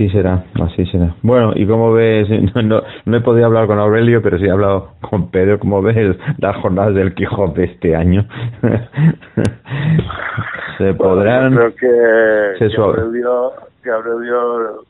Así 0.00 0.08
será, 0.08 0.42
así 0.62 0.86
será. 0.86 1.14
Bueno, 1.20 1.52
y 1.54 1.66
como 1.66 1.92
ves, 1.92 2.26
no, 2.54 2.82
no, 3.04 3.16
he 3.16 3.20
podido 3.20 3.44
hablar 3.44 3.66
con 3.66 3.78
Aurelio, 3.78 4.22
pero 4.22 4.38
sí 4.38 4.46
he 4.46 4.50
hablado 4.50 4.92
con 5.02 5.30
Pedro, 5.30 5.58
como 5.58 5.82
ves 5.82 6.16
las 6.38 6.56
jornadas 6.56 6.94
del 6.94 7.14
Quijote 7.14 7.64
este 7.64 7.94
año. 7.94 8.26
se 10.78 10.94
podrán... 10.94 11.54
creo 11.54 11.74
que, 11.74 12.66
que, 12.66 12.76
Aurelio, 12.80 13.52
que 13.82 13.90
Aurelio 13.90 14.84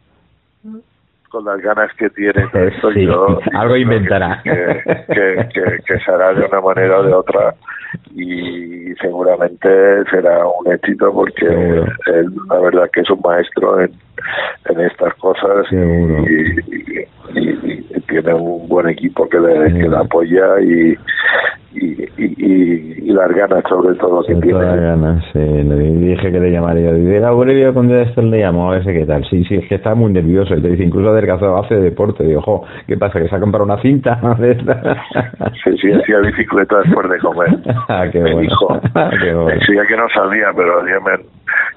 con 1.31 1.45
las 1.45 1.61
ganas 1.61 1.91
que 1.95 2.11
tiene 2.11 2.45
algo 3.55 3.77
inventará. 3.77 4.41
que, 4.43 4.83
que, 5.55 5.79
que, 5.87 5.99
se 6.01 6.13
hará 6.13 6.35
de 6.35 6.45
una 6.45 6.61
manera 6.61 6.99
o 6.99 7.03
de 7.03 7.15
otra 7.15 7.55
y 8.15 8.93
seguramente 9.01 9.69
será 10.11 10.45
un 10.47 10.73
éxito 10.73 11.13
porque 11.13 11.47
él 11.47 12.35
la 12.49 12.61
verdad 12.61 12.91
que 12.93 13.01
es 13.01 13.11
un 13.11 13.21
maestro 13.25 13.81
en, 13.81 13.93
en 14.69 14.81
estas 14.81 15.15
cosas 15.15 15.67
y, 15.73 17.01
tiene 18.09 18.35
un 18.35 18.69
buen 18.69 18.89
equipo 18.89 19.29
que 19.29 19.39
le, 19.39 19.73
que 19.73 19.89
le 19.89 19.97
apoya 19.97 20.61
y, 20.61 20.97
y, 21.73 22.09
y, 22.19 23.13
las 23.13 23.29
ganas 23.33 23.63
sobre 23.69 23.95
todo 23.97 24.23
que 24.25 24.35
tiene. 24.37 24.61
Las 24.61 24.81
ganas, 24.81 25.25
sí. 25.33 25.39
Le 25.39 25.77
dije 25.77 26.33
que 26.33 26.41
le 26.41 26.51
llamaría. 26.51 26.97
Y 26.97 27.15
era 27.15 27.29
Aurelio 27.29 27.73
cuando 27.73 27.97
esto 27.97 28.23
le 28.23 28.41
llamó 28.41 28.73
a 28.73 28.79
ver 28.79 28.85
qué 28.85 29.05
tal. 29.07 29.25
Sí, 29.29 29.45
sí, 29.45 29.57
es 29.57 29.69
que 29.69 29.77
está 29.77 29.95
muy 29.95 30.13
nervioso. 30.13 30.55
Y 30.55 30.63
te 30.63 30.69
dice, 30.69 30.85
incluso 30.85 31.11
adelgazado, 31.11 31.59
hace 31.59 31.77
deporte. 31.77 32.25
Digo, 32.25 32.41
ojo, 32.41 32.67
¿qué 32.87 32.97
pasa? 32.97 33.21
¿Que 33.21 33.29
se 33.29 33.37
ha 33.37 33.41
comprado 33.41 33.65
una 33.65 33.81
cinta? 33.83 34.21
sí, 35.65 35.77
sí, 35.81 35.93
hacía 35.93 36.19
bicicleta 36.21 36.79
después 36.83 37.09
de 37.11 37.19
comer. 37.19 37.59
ah, 37.89 38.07
qué 38.11 38.21
bueno. 38.21 38.41
Dijo. 38.41 38.81
ah, 38.95 39.11
qué 39.21 39.35
bueno. 39.35 39.61
Sí, 39.67 39.73
que 39.87 39.97
no 39.97 40.09
sabía, 40.15 40.49
pero 40.55 40.87
ya 40.87 41.01
me, 41.01 41.23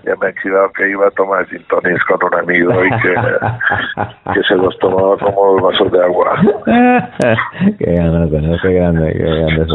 ya 0.05 0.15
me 0.21 0.29
he 0.29 0.33
quedado 0.33 0.71
que 0.73 0.89
iba 0.89 1.07
a 1.07 1.11
tomar 1.11 1.47
sintonis 1.49 2.03
con 2.05 2.19
un 2.23 2.39
amigo 2.39 2.73
y 2.85 2.89
que, 3.01 4.33
que 4.33 4.43
se 4.47 4.55
los 4.55 4.77
tomaba 4.79 5.17
como 5.17 5.42
vasos 5.61 5.91
de 5.91 6.03
agua. 6.03 6.39
qué 7.79 7.93
ganas, 7.93 8.29
qué 8.61 8.73
grande, 8.73 9.13
qué 9.13 9.23
grande 9.23 9.65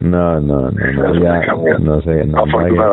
no, 0.00 0.40
no, 0.40 0.70
no, 0.70 0.70
no, 0.70 1.14
ya, 1.14 1.40
no 1.78 2.00
sé, 2.02 2.24
no, 2.26 2.44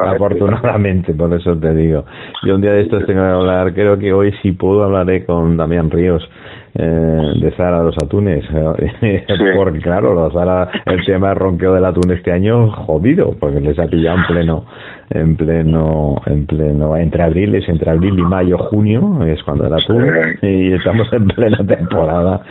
afortunadamente. 0.05 1.13
por 1.13 1.33
eso 1.33 1.57
te 1.57 1.73
digo. 1.73 2.05
Yo 2.45 2.55
un 2.55 2.61
día 2.61 2.73
de 2.73 2.81
estos 2.81 3.05
tengo 3.05 3.21
que 3.21 3.27
hablar, 3.27 3.73
creo 3.73 3.97
que 3.97 4.13
hoy 4.13 4.33
si 4.41 4.51
puedo 4.51 4.83
hablaré 4.83 5.25
con 5.25 5.57
Damián 5.57 5.89
Ríos 5.91 6.27
eh, 6.75 7.33
de 7.41 7.51
Zara 7.51 7.83
los 7.83 7.95
atunes, 8.01 8.45
porque 9.55 9.79
claro, 9.79 10.13
los 10.13 10.33
Zara, 10.33 10.69
el 10.85 11.05
tema 11.05 11.33
ronqueo 11.33 11.73
del 11.73 11.85
atún 11.85 12.11
este 12.11 12.31
año 12.31 12.71
jodido, 12.71 13.35
porque 13.39 13.59
les 13.59 13.77
ha 13.79 13.87
pillado 13.87 14.19
en 14.19 14.25
pleno 14.27 14.65
en 15.11 15.35
pleno, 15.35 16.21
en 16.27 16.45
pleno, 16.45 16.95
entre 16.95 17.23
abril, 17.23 17.55
es 17.55 17.67
entre 17.67 17.89
abril 17.89 18.19
y 18.19 18.21
mayo, 18.21 18.57
junio, 18.57 19.23
es 19.23 19.41
cuando 19.43 19.65
era 19.65 19.77
tú, 19.87 19.99
y 20.41 20.73
estamos 20.73 21.11
en 21.13 21.27
plena 21.27 21.57
temporada, 21.65 22.41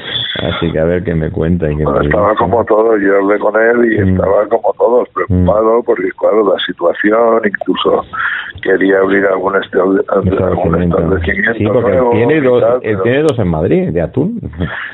así 0.42 0.70
que 0.72 0.78
a 0.80 0.84
ver 0.84 1.04
qué 1.04 1.14
me 1.14 1.30
cuenta. 1.30 1.70
Y 1.70 1.76
qué 1.76 1.84
estaba 1.84 2.34
como 2.34 2.64
todo, 2.64 2.96
yo 2.98 3.16
hablé 3.18 3.38
con 3.38 3.54
él 3.56 3.92
y 3.92 4.00
mm. 4.00 4.08
estaba 4.08 4.46
como 4.48 4.72
todos, 4.76 5.08
preocupado, 5.10 5.78
mm. 5.78 5.84
porque 5.84 6.08
claro, 6.18 6.52
la 6.52 6.58
situación, 6.58 7.42
incluso 7.44 8.04
quería 8.62 8.98
abrir 8.98 9.24
algún, 9.26 9.54
establecimiento. 9.56 10.98
Sí, 11.56 11.64
porque 11.66 12.00
tiene, 12.12 12.40
dos, 12.40 12.80
tiene 12.80 13.22
dos 13.22 13.38
en 13.38 13.48
Madrid, 13.48 13.90
de 13.90 14.02
atún. 14.02 14.40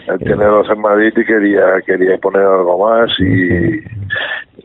Él 0.06 0.18
tiene 0.18 0.44
dos 0.44 0.68
en 0.68 0.80
Madrid 0.82 1.12
y 1.16 1.24
quería, 1.24 1.80
quería 1.86 2.18
poner 2.18 2.42
algo 2.42 2.86
más 2.86 3.10
y 3.20 3.80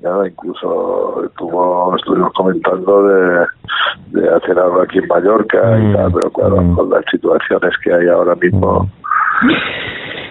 nada, 0.01 0.27
incluso 0.27 1.25
estuvo, 1.25 1.95
estuvimos 1.95 2.31
comentando 2.33 2.88
de, 3.03 3.46
de 4.08 4.29
hacer 4.29 4.58
algo 4.60 4.81
aquí 4.81 5.00
en 5.00 5.08
Mallorca 5.08 5.79
y 5.79 5.84
mm, 5.84 5.93
tal, 5.93 6.13
pero 6.13 6.31
claro, 6.31 6.62
mm. 6.62 6.75
con 6.75 6.89
las 6.89 7.05
situaciones 7.10 7.74
que 7.84 7.93
hay 7.93 8.08
ahora 8.08 8.36
mismo. 8.36 8.89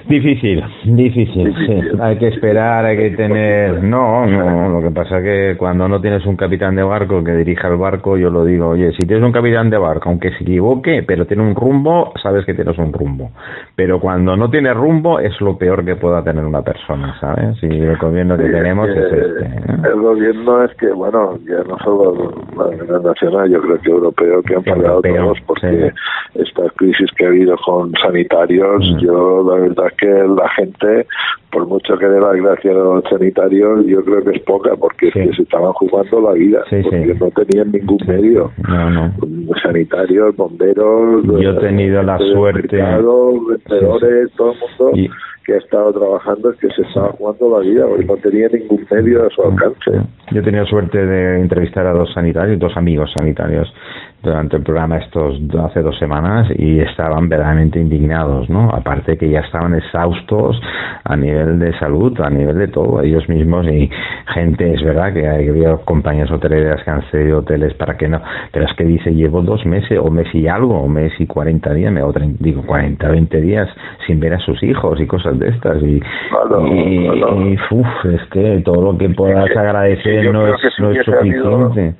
Difícil, 0.09 0.65
difícil, 0.85 1.55
sí. 1.67 1.83
Hay 2.01 2.17
que 2.17 2.29
esperar, 2.29 2.85
hay 2.87 2.97
que 2.97 3.11
tener... 3.11 3.83
No, 3.83 4.25
no, 4.25 4.71
lo 4.71 4.83
que 4.83 4.91
pasa 4.91 5.19
es 5.19 5.25
que 5.25 5.59
cuando 5.59 5.87
no 5.87 6.01
tienes 6.01 6.25
un 6.25 6.35
capitán 6.35 6.77
de 6.77 6.83
barco 6.83 7.23
que 7.23 7.33
dirija 7.33 7.69
el 7.69 7.77
barco, 7.77 8.17
yo 8.17 8.31
lo 8.31 8.43
digo, 8.45 8.69
oye, 8.69 8.93
si 8.93 9.07
tienes 9.07 9.23
un 9.23 9.33
capitán 9.33 9.69
de 9.69 9.77
barco, 9.77 10.09
aunque 10.09 10.31
se 10.31 10.45
equivoque, 10.45 11.03
pero 11.07 11.27
tiene 11.27 11.43
un 11.43 11.55
rumbo, 11.55 12.15
sabes 12.23 12.47
que 12.47 12.55
tienes 12.55 12.79
un 12.79 12.91
rumbo. 12.91 13.33
Pero 13.77 14.01
cuando 14.01 14.35
no 14.35 14.49
tiene 14.49 14.73
rumbo, 14.73 15.21
es 15.21 15.39
lo 15.43 15.59
peor 15.59 15.85
que 15.85 15.97
pueda 15.97 16.25
tener 16.25 16.43
una 16.43 16.63
persona, 16.63 17.15
¿sabes? 17.21 17.63
Y 17.63 17.67
el 17.67 17.99
gobierno 17.99 18.39
que 18.39 18.49
tenemos 18.49 18.89
es, 18.89 18.97
este. 18.97 19.45
¿eh? 19.45 19.61
El 19.93 20.01
gobierno 20.01 20.65
es 20.65 20.75
que, 20.77 20.91
bueno, 20.91 21.39
ya 21.47 21.63
no 21.69 21.77
solo 21.85 22.35
la 22.57 22.71
nivel 22.71 23.03
nacional, 23.03 23.51
yo 23.51 23.61
creo 23.61 23.79
que 23.79 23.91
europeo, 23.91 24.43
que 24.43 24.55
han 24.55 24.65
pagado 24.65 25.03
todos, 25.03 25.39
porque 25.47 25.93
esta 26.35 26.63
crisis 26.77 27.11
que 27.13 27.27
ha 27.27 27.29
habido 27.29 27.57
con 27.59 27.93
sanitarios, 28.03 28.91
mm. 28.95 28.99
yo 29.01 29.45
la 29.47 29.61
verdad 29.61 29.93
que 29.99 30.07
la 30.07 30.49
gente, 30.51 31.07
por 31.51 31.67
mucho 31.67 31.99
que 31.99 32.07
dé 32.07 32.21
la 32.21 32.33
gracia 32.33 32.71
a 32.71 32.75
los 32.75 33.05
sanitarios, 33.05 33.85
yo 33.87 34.05
creo 34.05 34.25
que 34.25 34.37
es 34.37 34.43
poca, 34.43 34.77
porque 34.77 35.11
se 35.11 35.43
estaban 35.43 35.73
jugando 35.73 36.21
la 36.21 36.33
vida, 36.33 36.65
porque 36.71 37.17
no 37.19 37.31
tenían 37.31 37.73
ningún 37.73 37.99
medio. 38.07 38.53
Sanitarios, 39.63 40.37
bomberos, 40.37 41.25
yo 41.25 41.51
he 41.51 41.61
tenido 41.61 42.03
la 42.03 42.19
suerte. 42.19 42.77
vendedores, 42.77 44.33
todo 44.37 44.53
el 44.53 44.59
mundo. 44.59 45.15
que 45.45 45.55
ha 45.55 45.59
estado 45.59 45.93
trabajando 45.93 46.51
es 46.51 46.59
que 46.59 46.69
se 46.69 46.83
estaba 46.83 47.09
jugando 47.13 47.59
la 47.59 47.67
vida, 47.67 47.87
porque 47.87 48.05
no 48.05 48.17
tenía 48.17 48.49
ningún 48.49 48.87
medio 48.91 49.27
a 49.27 49.31
su 49.31 49.43
alcance. 49.43 50.07
Yo 50.31 50.41
he 50.41 50.45
tenido 50.45 50.67
suerte 50.67 51.05
de 51.05 51.41
entrevistar 51.41 51.87
a 51.87 51.93
dos 51.93 52.13
sanitarios, 52.13 52.59
dos 52.59 52.77
amigos 52.77 53.11
sanitarios, 53.17 53.73
durante 54.23 54.57
el 54.57 54.63
programa 54.63 54.99
estos 54.99 55.41
hace 55.65 55.81
dos 55.81 55.97
semanas 55.99 56.49
y 56.57 56.81
estaban 56.81 57.29
verdaderamente 57.29 57.79
indignados, 57.79 58.51
¿no? 58.51 58.71
Aparte 58.71 59.17
que 59.17 59.31
ya 59.31 59.41
estaban 59.41 59.75
exhaustos 59.75 60.61
a 61.05 61.17
nivel 61.17 61.59
de 61.59 61.79
salud, 61.79 62.19
a 62.21 62.29
nivel 62.29 62.59
de 62.59 62.69
todo, 62.69 63.01
ellos 63.01 63.29
mismos 63.29 63.67
y 63.69 63.89
gente, 64.35 64.75
es 64.75 64.83
verdad 64.83 65.13
que 65.13 65.29
hay 65.29 65.49
compañías 65.85 66.31
hoteleras 66.31 66.83
que 66.83 66.91
han 66.91 67.03
cedido 67.11 67.39
hoteles 67.39 67.75
para 67.75 67.97
que 67.97 68.09
no, 68.09 68.21
pero 68.53 68.67
es 68.67 68.73
que 68.75 68.85
dice, 68.85 69.15
llevo 69.15 69.43
dos 69.43 69.65
meses 69.65 69.99
o 69.99 70.11
mes 70.11 70.27
y 70.35 70.49
algo, 70.49 70.81
o 70.81 70.89
mes 70.89 71.13
y 71.19 71.27
cuarenta 71.27 71.73
días, 71.73 71.93
me, 71.93 72.03
o 72.03 72.13
digo, 72.13 72.63
cuarenta, 72.67 73.09
veinte 73.09 73.41
días 73.41 73.69
sin 74.07 74.19
ver 74.19 74.35
a 74.35 74.39
sus 74.41 74.63
hijos 74.63 75.01
y 75.01 75.07
cosas 75.07 75.39
de 75.39 75.49
estas 75.49 75.83
y, 75.83 76.03
y, 76.67 77.57
es 78.05 78.23
que 78.31 78.63
todo 78.65 78.83
lo 78.93 78.99
que 78.99 79.09
puedas 79.11 79.51
agradecer 79.57 80.33
no 80.33 80.47
es, 80.47 80.55
no 80.79 80.91
es 80.91 81.05
suficiente 81.05 81.95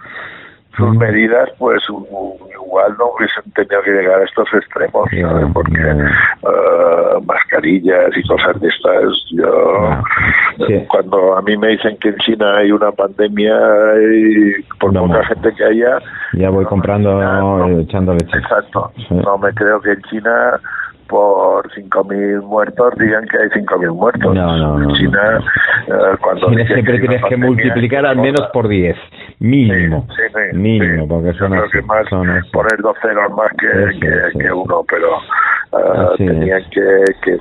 sus 0.79 0.97
medidas, 0.97 1.51
pues 1.59 1.83
igual 1.89 2.95
no 2.99 3.07
hubiesen 3.17 3.43
tenido 3.53 3.83
que 3.83 3.91
llegar 3.91 4.21
a 4.21 4.25
estos 4.25 4.49
extremos, 4.55 5.09
porque 5.53 5.81
eh, 5.81 7.21
mascarillas 7.27 8.17
y 8.17 8.23
cosas 8.27 8.61
de 8.61 8.69
estas, 8.69 9.13
yo 9.31 9.91
cuando 10.89 11.37
a 11.37 11.43
mí 11.43 11.57
me 11.57 11.69
dicen 11.69 11.97
que 11.99 12.11
en 12.11 12.17
China 12.19 12.59
hay 12.59 12.71
una 12.71 12.93
pandemia 12.93 13.57
y 14.01 14.63
por 14.79 14.93
poca 14.93 15.25
gente 15.27 15.53
que 15.55 15.65
haya, 15.65 15.99
ya 16.35 16.51
voy 16.51 16.65
comprando 16.65 17.81
echando 17.81 18.13
leche. 18.13 18.39
Exacto, 18.39 18.93
no 19.11 19.37
me 19.39 19.53
creo 19.55 19.81
que 19.81 19.93
en 19.93 20.03
China 20.03 20.61
por 21.09 21.69
5.000 21.73 22.43
muertos 22.43 22.95
digan 22.99 23.27
que 23.27 23.39
hay 23.39 23.49
5.000 23.49 23.95
muertos. 23.95 24.35
No, 24.35 24.57
no, 24.57 24.79
no. 24.79 24.95
China, 24.97 25.41
eh, 25.87 26.17
cuando 26.21 26.49
siempre 26.51 26.99
tienes 27.01 27.23
que 27.29 27.37
multiplicar 27.37 28.07
al 28.07 28.17
menos 28.17 28.43
por 28.53 28.69
10, 28.69 28.97
mínimo. 29.41 30.07
Sí, 30.15 30.23
sí, 30.29 30.57
mínimo, 30.57 31.09
porque 31.09 31.33
son, 31.39 31.55
así, 31.55 31.71
que 31.73 31.83
más 31.83 32.07
poner 32.53 32.77
dos 32.81 32.97
ceros 33.03 33.31
más 33.33 33.51
que, 33.59 33.99
que, 33.99 34.39
que 34.39 34.53
uno, 34.53 34.85
pero 34.89 35.17
uh, 35.73 36.17
tenían 36.17 36.63
que, 36.71 37.05
que 37.23 37.39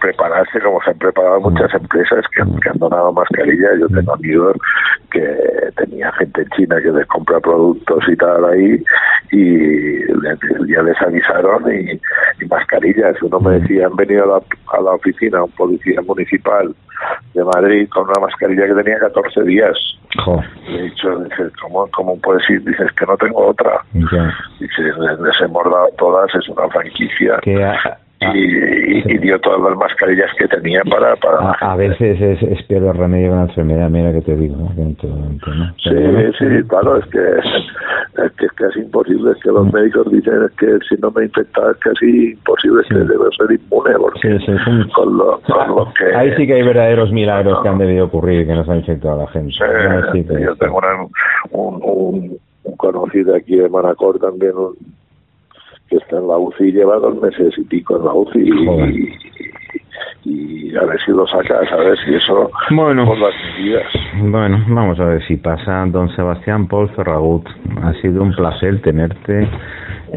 prepararse 0.00 0.60
como 0.60 0.80
se 0.82 0.90
han 0.90 0.98
preparado 0.98 1.40
muchas 1.40 1.72
empresas 1.74 2.24
que, 2.34 2.42
han 2.42 2.78
donado 2.78 3.12
mascarillas. 3.12 3.78
Yo 3.80 3.88
tengo 3.88 4.14
amigos 4.14 4.56
que 5.10 5.22
tenía 5.76 6.12
gente 6.12 6.42
en 6.42 6.48
China 6.50 6.76
que 6.82 6.90
les 6.92 7.06
compra 7.06 7.40
productos 7.40 8.04
y 8.08 8.16
tal 8.16 8.44
ahí 8.44 8.82
y 9.32 10.06
ya 10.72 10.82
les 10.82 11.00
avisaron 11.02 11.64
y, 11.72 12.00
mascarillas. 12.46 13.20
Uno 13.22 13.40
me 13.40 13.58
decía, 13.58 13.86
han 13.86 13.96
venido 13.96 14.24
a 14.24 14.38
la, 14.38 14.78
a 14.78 14.80
la 14.82 14.92
oficina 14.92 15.42
un 15.42 15.50
policía 15.52 16.00
municipal 16.02 16.74
de 17.34 17.44
Madrid 17.44 17.88
con 17.90 18.04
una 18.04 18.20
mascarilla 18.20 18.66
que 18.66 18.82
tenía 18.82 18.98
14 18.98 19.42
días. 19.42 19.76
Le 20.66 20.78
he 20.78 20.82
dicho, 20.84 21.08
¿cómo, 21.60 21.88
¿cómo 21.92 22.18
puedes 22.20 22.48
ir? 22.48 22.64
Dices 22.64 22.90
que 22.92 23.06
no 23.06 23.16
tengo 23.16 23.46
otra. 23.46 23.80
Dice, 23.92 24.82
les 24.82 25.40
he 25.40 25.48
mordado 25.48 25.88
todas, 25.98 26.34
es 26.34 26.48
una 26.48 26.68
franquicia. 26.68 27.38
Ah. 28.22 28.32
y, 28.34 29.18
dio 29.18 29.38
todas 29.40 29.60
las 29.60 29.76
mascarillas 29.76 30.30
que 30.38 30.48
tenía 30.48 30.80
para... 30.90 31.14
para 31.16 31.52
a, 31.52 31.76
veces 31.76 32.18
es, 32.18 32.42
es, 32.42 32.62
peor 32.64 32.84
el 32.84 32.94
remedio 32.94 33.28
que 33.28 33.34
una 33.34 33.42
enfermedad, 33.42 33.90
mira 33.90 34.10
que 34.12 34.22
te 34.22 34.36
digo. 34.36 34.56
Sí, 35.82 35.90
sí, 36.38 36.68
claro, 36.68 36.96
es 36.96 37.04
que, 37.06 37.18
es 37.18 38.32
que 38.38 38.46
es 38.46 38.52
casi 38.52 38.80
imposible, 38.80 39.32
es 39.32 39.42
que 39.42 39.50
los 39.50 39.66
mm. 39.66 39.74
médicos 39.74 40.10
dicen 40.10 40.48
que 40.58 40.78
si 40.88 40.94
no 41.02 41.10
me 41.10 41.24
infectas 41.24 41.72
es 41.72 41.76
casi 41.76 42.32
imposible, 42.32 42.82
es 42.82 42.88
que 42.88 42.94
debo 42.94 43.30
ser 43.32 43.52
inmune, 43.52 43.94
porque 43.98 44.38
con, 44.94 45.18
lo, 45.18 45.92
que... 45.92 46.16
Ahí 46.16 46.34
sí 46.36 46.46
que 46.46 46.54
hay 46.54 46.62
verdaderos 46.62 47.12
milagros 47.12 47.62
que 47.62 47.68
han 47.68 47.78
debido 47.78 48.06
ocurrir, 48.06 48.46
que 48.46 48.54
nos 48.54 48.66
han 48.66 48.78
infectado 48.78 49.20
a 49.20 49.24
la 49.24 49.30
gente. 49.30 49.52
yo 50.40 50.56
tengo 50.56 50.80
un, 51.50 51.80
un, 51.82 52.38
un, 52.64 52.76
conocido 52.78 53.34
aquí 53.34 53.56
de 53.56 53.68
Manacor 53.68 54.18
también, 54.18 54.52
un, 54.56 54.74
que 55.88 55.96
está 55.96 56.18
en 56.18 56.28
la 56.28 56.38
UCI, 56.38 56.72
lleva 56.72 56.96
dos 56.96 57.20
meses 57.20 57.54
y 57.56 57.62
pico 57.62 57.96
en 57.96 58.04
la 58.04 58.12
UCI 58.12 58.50
y, 60.24 60.76
a 60.76 60.84
ver 60.84 61.00
si 61.04 61.12
lo 61.12 61.26
sacas, 61.26 61.70
a 61.70 61.76
ver 61.76 61.96
si 62.04 62.14
eso 62.14 62.50
bueno, 62.70 63.06
Bueno, 64.14 64.64
vamos 64.68 64.98
a 64.98 65.04
ver 65.04 65.22
si 65.26 65.36
pasa. 65.36 65.86
Don 65.86 66.08
Sebastián 66.16 66.66
Paul 66.66 66.88
Ferragut, 66.90 67.46
ha 67.82 67.92
sido 68.00 68.22
un 68.22 68.34
placer 68.34 68.80
tenerte 68.82 69.48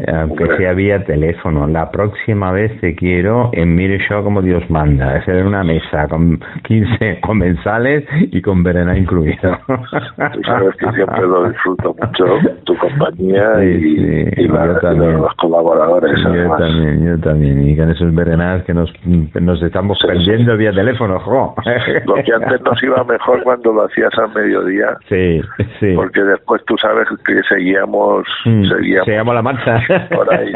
aunque 0.06 0.56
sea 0.56 0.72
vía 0.72 1.04
teléfono. 1.04 1.66
La 1.66 1.90
próxima 1.90 2.52
vez 2.52 2.78
te 2.80 2.94
quiero 2.94 3.50
en 3.52 3.74
Mire 3.74 3.98
Show 4.08 4.22
como 4.22 4.42
Dios 4.42 4.68
manda, 4.70 5.16
es 5.16 5.28
en 5.28 5.46
una 5.46 5.64
mesa 5.64 6.08
con 6.08 6.40
15 6.64 7.20
comensales 7.22 8.04
y 8.20 8.40
con 8.42 8.62
Verena 8.62 8.96
incluido. 8.96 9.58
Tú 9.66 10.42
sabes 10.44 10.76
que 10.76 10.92
siempre 10.92 11.22
lo 11.22 11.48
disfruto 11.48 11.94
mucho, 12.00 12.24
tu 12.64 12.76
compañía 12.76 13.64
y, 13.64 14.46
los 14.46 15.34
colaboradores. 15.36 16.18
Yo 16.22 16.56
también, 16.56 17.06
yo 17.06 17.18
también. 17.20 17.68
Y 17.68 17.76
con 17.76 17.90
esos 17.90 18.14
Berenas 18.14 18.64
que 18.64 18.74
nos, 18.74 18.92
nos 19.40 19.62
estamos 19.62 19.98
perdiendo 20.06 20.56
vía 20.56 20.72
teléfono, 20.72 21.18
jo. 21.20 21.54
Lo 22.06 22.14
que 22.14 22.32
antes 22.32 22.60
nos 22.62 22.82
iba 22.82 23.04
mejor 23.04 23.42
cuando 23.42 23.72
lo 23.72 23.84
hacías 23.84 24.10
al 24.18 24.32
mediodía. 24.34 24.96
Sí, 25.08 25.40
sí. 25.78 25.92
Porque 25.94 26.22
después 26.22 26.62
tú 26.66 26.76
sabes 26.78 27.08
que 27.24 27.40
seguíamos, 27.48 28.24
mm, 28.44 28.64
seguíamos, 28.64 29.06
seguíamos 29.06 29.34
la 29.34 29.42
marcha. 29.42 29.80
Por 30.14 30.34
ahí, 30.34 30.52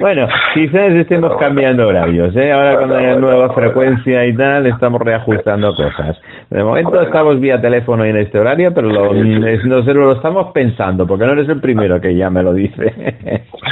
Bueno, 0.00 0.28
quizás 0.54 0.92
estemos 0.92 1.36
cambiando 1.38 1.88
horarios, 1.88 2.34
¿eh? 2.36 2.52
Ahora 2.52 2.76
cuando 2.76 2.96
haya 2.96 3.16
nueva 3.16 3.52
frecuencia 3.52 4.24
y 4.26 4.34
tal, 4.34 4.66
estamos 4.66 5.00
reajustando 5.02 5.74
cosas. 5.74 6.18
De 6.50 6.62
momento 6.62 7.00
estamos 7.00 7.40
vía 7.40 7.60
teléfono 7.60 8.04
en 8.04 8.16
este 8.16 8.38
horario, 8.38 8.72
pero 8.72 8.88
lo, 8.88 9.12
nosotros 9.12 9.96
lo 9.96 10.12
estamos 10.12 10.52
pensando, 10.52 11.06
porque 11.06 11.26
no 11.26 11.32
eres 11.32 11.48
el 11.48 11.60
primero 11.60 12.00
que 12.00 12.14
ya 12.14 12.30
me 12.30 12.42
lo 12.42 12.54
dice. 12.54 12.94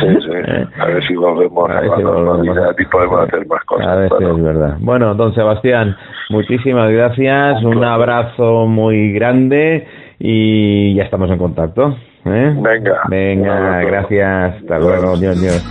Sí, 0.01 0.17
sí. 0.21 0.31
A 0.81 0.87
ver 0.87 1.03
si 1.07 1.15
volvemos 1.15 1.71
a, 1.71 1.81
ver 1.81 1.91
si 2.77 2.85
podemos 2.87 3.21
hacer 3.21 3.47
más 3.47 3.65
cosas. 3.65 3.87
A 3.87 3.95
ver 3.95 4.11
si 4.19 4.25
es 4.25 4.43
verdad. 4.43 4.77
Bueno, 4.81 5.15
don 5.15 5.35
Sebastián, 5.35 5.97
muchísimas 6.31 6.91
gracias, 6.91 7.63
un 7.63 7.83
abrazo 7.85 8.67
muy 8.67 9.13
grande 9.13 9.87
y 10.19 10.95
ya 10.95 11.05
estamos 11.05 11.31
en 11.31 11.39
contacto. 11.39 11.97
¿Eh? 12.25 12.55
Venga. 12.57 13.03
Venga, 13.09 13.83
gracias. 13.83 14.55
Hasta 14.57 14.79
luego. 14.79 15.17
Dios, 15.17 15.41
Dios. 15.41 15.63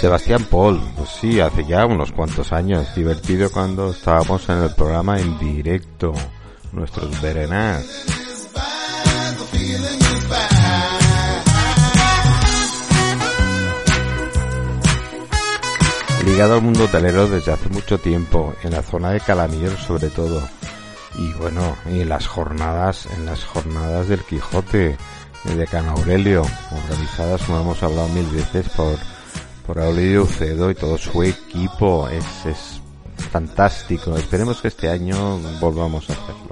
Sebastián 0.00 0.44
Paul, 0.48 0.80
pues 0.96 1.10
sí, 1.10 1.40
hace 1.40 1.64
ya 1.64 1.84
unos 1.84 2.12
cuantos 2.12 2.52
años, 2.52 2.94
divertido 2.94 3.50
cuando 3.50 3.90
estábamos 3.90 4.48
en 4.48 4.62
el 4.62 4.72
programa 4.72 5.18
en 5.18 5.36
directo, 5.40 6.14
nuestros 6.70 7.20
verenas. 7.20 7.84
Ligado 16.24 16.54
al 16.54 16.62
mundo 16.62 16.84
hotelero 16.84 17.26
desde 17.26 17.50
hace 17.50 17.68
mucho 17.68 17.98
tiempo, 17.98 18.54
en 18.62 18.70
la 18.70 18.82
zona 18.82 19.10
de 19.10 19.18
Calamir 19.18 19.76
sobre 19.78 20.10
todo. 20.10 20.40
Y 21.16 21.32
bueno, 21.32 21.76
y 21.90 22.04
las 22.04 22.28
jornadas, 22.28 23.08
en 23.16 23.26
las 23.26 23.44
jornadas 23.44 24.06
del 24.06 24.20
Quijote, 24.20 24.96
de 25.42 25.66
Can 25.66 25.88
Aurelio, 25.88 26.42
organizadas, 26.84 27.42
como 27.42 27.62
hemos 27.62 27.82
hablado 27.82 28.06
mil 28.10 28.26
veces, 28.26 28.68
por 28.68 28.96
por 29.68 29.78
Aurelio 29.80 30.22
Ucedo 30.22 30.70
y 30.70 30.74
todo 30.74 30.96
su 30.96 31.22
equipo. 31.22 32.08
Es, 32.08 32.24
es 32.46 32.80
fantástico. 33.30 34.16
Esperemos 34.16 34.62
que 34.62 34.68
este 34.68 34.88
año 34.88 35.38
volvamos 35.60 36.08
a 36.08 36.14
hacerlo. 36.14 36.48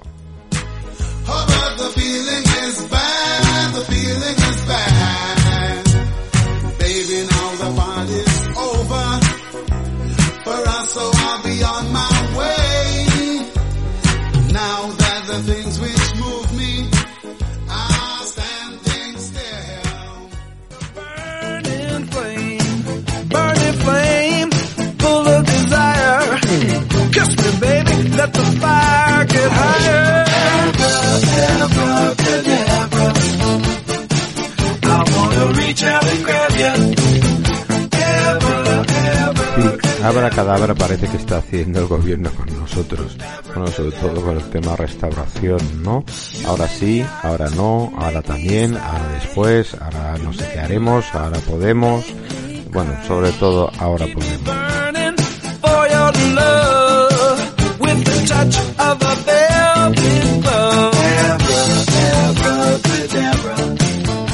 Abra 40.07 40.31
cadabra 40.31 40.73
parece 40.73 41.09
que 41.09 41.17
está 41.17 41.39
haciendo 41.39 41.81
el 41.81 41.87
gobierno 41.87 42.31
con 42.31 42.47
nosotros, 42.61 43.17
bueno, 43.49 43.67
sobre 43.67 43.91
todo 43.91 44.23
con 44.23 44.37
el 44.37 44.45
tema 44.51 44.77
restauración, 44.77 45.83
¿no? 45.83 46.05
Ahora 46.47 46.69
sí, 46.69 47.05
ahora 47.25 47.51
no, 47.57 47.93
ahora 47.99 48.23
también, 48.23 48.77
ahora 48.77 49.09
después, 49.21 49.75
ahora 49.75 50.17
no 50.23 50.33
sé 50.33 50.49
qué 50.53 50.61
haremos, 50.61 51.05
ahora 51.13 51.41
podemos, 51.41 52.05
bueno, 52.71 52.93
sobre 53.09 53.33
todo 53.33 53.69
ahora 53.81 54.07
podemos. 54.07 54.77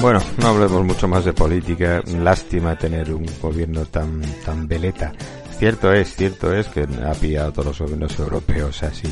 Bueno, 0.02 0.20
no 0.36 0.48
hablemos 0.48 0.84
mucho 0.84 1.06
más 1.08 1.24
de 1.24 1.32
política. 1.32 2.02
Lástima 2.06 2.76
tener 2.76 3.14
un 3.14 3.24
gobierno 3.40 3.86
tan 3.86 4.20
tan 4.44 4.66
veleta. 4.66 5.12
Cierto 5.58 5.92
es, 5.92 6.14
cierto 6.14 6.52
es 6.52 6.66
que 6.68 6.82
ha 6.82 7.12
pillado 7.14 7.48
a 7.48 7.52
todos 7.52 7.66
los 7.66 7.78
gobiernos 7.80 8.18
europeos 8.18 8.82
así, 8.82 9.08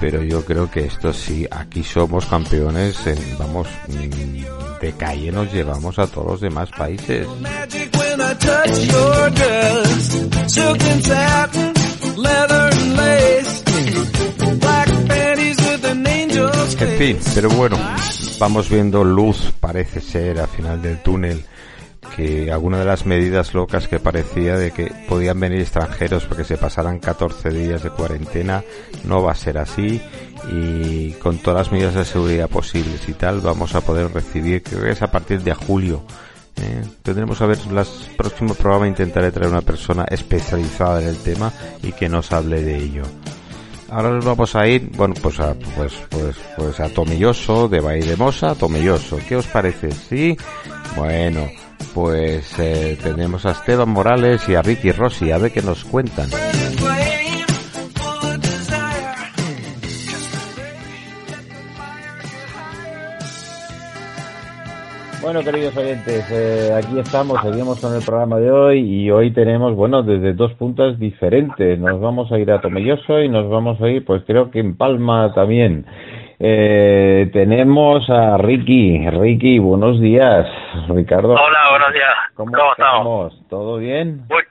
pero 0.00 0.22
yo 0.22 0.44
creo 0.44 0.70
que 0.70 0.86
esto 0.86 1.12
sí, 1.12 1.46
aquí 1.50 1.82
somos 1.82 2.26
campeones, 2.26 3.06
en, 3.06 3.18
vamos, 3.38 3.68
de 4.80 4.92
calle 4.92 5.30
nos 5.30 5.52
llevamos 5.52 5.98
a 5.98 6.06
todos 6.06 6.26
los 6.26 6.40
demás 6.40 6.70
países. 6.76 7.26
En 16.80 16.98
fin, 16.98 17.18
pero 17.34 17.48
bueno, 17.50 17.78
vamos 18.38 18.68
viendo 18.68 19.04
luz, 19.04 19.52
parece 19.60 20.00
ser, 20.00 20.40
al 20.40 20.48
final 20.48 20.82
del 20.82 21.02
túnel 21.02 21.44
que 22.16 22.50
alguna 22.52 22.78
de 22.78 22.84
las 22.84 23.06
medidas 23.06 23.54
locas 23.54 23.88
que 23.88 23.98
parecía 23.98 24.56
de 24.56 24.70
que 24.70 24.92
podían 25.08 25.40
venir 25.40 25.60
extranjeros 25.60 26.24
porque 26.26 26.44
se 26.44 26.56
pasaran 26.56 26.98
14 26.98 27.50
días 27.50 27.82
de 27.82 27.90
cuarentena 27.90 28.62
no 29.04 29.22
va 29.22 29.32
a 29.32 29.36
ser 29.36 29.58
así 29.58 30.00
y 30.50 31.12
con 31.14 31.38
todas 31.38 31.66
las 31.66 31.72
medidas 31.72 31.94
de 31.94 32.04
seguridad 32.04 32.48
posibles 32.48 33.08
y 33.08 33.14
tal 33.14 33.40
vamos 33.40 33.74
a 33.74 33.80
poder 33.80 34.12
recibir 34.12 34.62
creo 34.62 34.82
que 34.82 34.90
es 34.90 35.02
a 35.02 35.10
partir 35.10 35.42
de 35.42 35.54
julio 35.54 36.04
eh, 36.56 36.84
tendremos 37.02 37.40
a 37.40 37.46
ver 37.46 37.58
las 37.72 37.88
próximo 38.16 38.54
programa 38.54 38.86
intentaré 38.86 39.32
traer 39.32 39.50
una 39.50 39.62
persona 39.62 40.04
especializada 40.08 41.02
en 41.02 41.08
el 41.08 41.18
tema 41.18 41.52
y 41.82 41.92
que 41.92 42.08
nos 42.08 42.30
hable 42.32 42.62
de 42.62 42.76
ello 42.76 43.02
ahora 43.90 44.10
nos 44.10 44.24
vamos 44.24 44.54
a 44.54 44.66
ir 44.68 44.90
bueno 44.96 45.14
pues 45.20 45.40
a 45.40 45.54
pues 45.54 45.92
pues 46.10 46.36
pues 46.56 46.78
a 46.78 46.88
Tomilloso 46.90 47.68
de 47.68 47.80
Bahía 47.80 48.06
de 48.06 48.16
Mosa 48.16 48.54
Tomilloso 48.54 49.18
¿qué 49.28 49.34
os 49.34 49.46
parece? 49.46 49.90
¿sí? 49.90 50.36
bueno 50.96 51.63
pues 51.92 52.58
eh, 52.58 52.96
tenemos 53.02 53.44
a 53.46 53.50
Esteban 53.50 53.88
Morales 53.88 54.48
y 54.48 54.54
a 54.54 54.62
Ricky 54.62 54.92
Rossi, 54.92 55.30
a 55.32 55.38
ver 55.38 55.52
qué 55.52 55.62
nos 55.62 55.84
cuentan. 55.84 56.28
Bueno, 65.24 65.40
queridos 65.40 65.74
oyentes, 65.74 66.30
eh, 66.30 66.70
aquí 66.76 66.98
estamos, 66.98 67.40
seguimos 67.42 67.80
con 67.80 67.94
el 67.94 68.02
programa 68.02 68.38
de 68.38 68.50
hoy 68.50 68.80
y 68.80 69.10
hoy 69.10 69.32
tenemos, 69.32 69.74
bueno, 69.74 70.02
desde 70.02 70.34
dos 70.34 70.52
puntos 70.52 70.98
diferentes. 70.98 71.78
Nos 71.78 71.98
vamos 71.98 72.30
a 72.30 72.38
ir 72.38 72.50
a 72.52 72.60
Tomelloso 72.60 73.20
y 73.20 73.30
nos 73.30 73.48
vamos 73.48 73.80
a 73.80 73.88
ir, 73.88 74.04
pues 74.04 74.22
creo 74.26 74.50
que 74.50 74.60
en 74.60 74.76
Palma 74.76 75.32
también. 75.34 75.86
Eh, 76.38 77.30
tenemos 77.32 78.08
a 78.10 78.36
Ricky. 78.38 79.08
Ricky, 79.10 79.58
buenos 79.58 80.00
días. 80.00 80.46
Ricardo. 80.88 81.34
Hola, 81.34 81.70
buenos 81.70 81.92
días. 81.92 82.14
¿Cómo, 82.34 82.72
estamos? 82.72 83.48
¿Todo 83.48 83.78
bien? 83.78 84.26
Muy, 84.28 84.42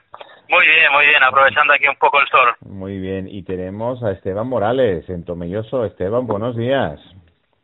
muy 0.48 0.66
bien, 0.66 0.92
muy 0.92 1.06
bien. 1.06 1.22
Aprovechando 1.22 1.74
aquí 1.74 1.86
un 1.88 1.96
poco 1.96 2.20
el 2.20 2.26
sol. 2.28 2.54
Muy 2.66 2.98
bien. 2.98 3.28
Y 3.28 3.42
tenemos 3.42 4.02
a 4.02 4.12
Esteban 4.12 4.48
Morales 4.48 5.08
en 5.10 5.24
Tomelloso. 5.24 5.84
Esteban, 5.84 6.26
buenos 6.26 6.56
días. 6.56 7.00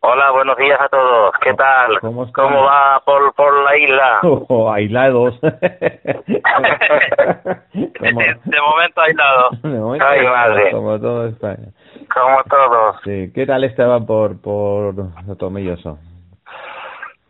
Hola, 0.03 0.31
buenos 0.31 0.57
días 0.57 0.81
a 0.81 0.89
todos. 0.89 1.35
¿Qué 1.43 1.53
tal? 1.53 2.01
¿Cómo, 2.01 2.25
va 2.63 3.03
por, 3.05 3.35
por 3.35 3.65
la 3.65 3.77
isla? 3.77 4.21
Oh, 4.49 4.73
aislados. 4.73 5.39
de, 5.43 5.51
momento 8.61 9.01
aislados. 9.01 9.63
De 9.63 9.69
momento 9.69 10.07
Ay, 10.07 10.27
madre. 10.27 10.71
Como 10.71 10.99
todo 10.99 11.27
España. 11.27 11.69
Como 12.13 12.43
todos. 12.45 12.97
Sí. 13.05 13.31
¿Qué 13.35 13.47
tal 13.47 13.65
estaba 13.65 14.01
por, 14.01 14.41
por 14.41 14.95
Tomelloso? 15.39 15.99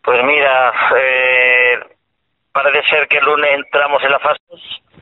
Pues 0.02 0.24
mira, 0.24 0.72
eh, 0.96 1.78
parece 2.52 2.88
ser 2.88 3.08
que 3.08 3.18
el 3.18 3.24
lunes 3.24 3.50
entramos 3.54 4.02
en 4.02 4.10
la 4.10 4.18
fase. 4.18 4.40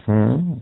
Mm. 0.06 0.52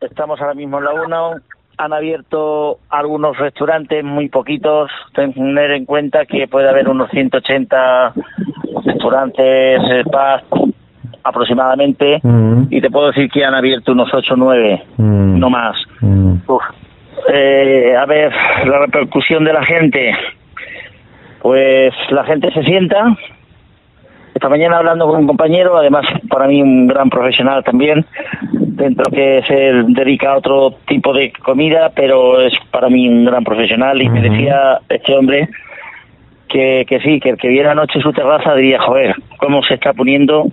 Estamos 0.00 0.40
ahora 0.40 0.54
mismo 0.54 0.78
en 0.78 0.84
la 0.84 0.92
1. 0.92 1.34
Han 1.78 1.92
abierto 1.92 2.78
algunos 2.90 3.38
restaurantes, 3.38 4.04
muy 4.04 4.28
poquitos. 4.28 4.90
Tener 5.14 5.70
en 5.70 5.84
cuenta 5.84 6.26
que 6.26 6.48
puede 6.48 6.68
haber 6.68 6.88
unos 6.88 7.10
180 7.10 8.12
restaurantes, 8.84 9.80
spas 10.06 10.42
aproximadamente. 11.22 12.20
Mm. 12.22 12.64
Y 12.70 12.80
te 12.80 12.90
puedo 12.90 13.08
decir 13.08 13.30
que 13.30 13.44
han 13.44 13.54
abierto 13.54 13.92
unos 13.92 14.12
8 14.12 14.34
o 14.34 14.36
9, 14.36 14.84
no 14.98 15.50
más. 15.50 15.76
Uf, 16.46 16.62
eh, 17.32 17.94
a 17.96 18.06
ver, 18.06 18.32
la 18.64 18.78
repercusión 18.78 19.44
de 19.44 19.52
la 19.52 19.64
gente. 19.64 20.14
Pues 21.42 21.94
la 22.10 22.24
gente 22.24 22.50
se 22.52 22.62
sienta. 22.62 23.16
Esta 24.34 24.48
mañana 24.48 24.78
hablando 24.78 25.06
con 25.06 25.20
un 25.20 25.26
compañero, 25.26 25.76
además 25.76 26.06
para 26.28 26.46
mí 26.46 26.62
un 26.62 26.86
gran 26.86 27.10
profesional 27.10 27.64
también, 27.64 28.06
dentro 28.52 29.10
que 29.10 29.42
se 29.46 29.54
dedica 29.88 30.32
a 30.32 30.38
otro 30.38 30.76
tipo 30.86 31.12
de 31.12 31.32
comida, 31.32 31.90
pero 31.94 32.40
es 32.40 32.52
para 32.70 32.88
mí 32.88 33.08
un 33.08 33.24
gran 33.24 33.42
profesional 33.42 34.00
y 34.00 34.08
me 34.08 34.20
decía 34.20 34.78
este 34.88 35.16
hombre 35.16 35.48
que, 36.48 36.84
que 36.88 37.00
sí, 37.00 37.18
que 37.18 37.30
el 37.30 37.36
que 37.36 37.48
viera 37.48 37.72
anoche 37.72 38.00
su 38.00 38.12
terraza 38.12 38.54
diría, 38.54 38.80
joder, 38.80 39.16
cómo 39.38 39.62
se 39.64 39.74
está 39.74 39.92
poniendo 39.92 40.44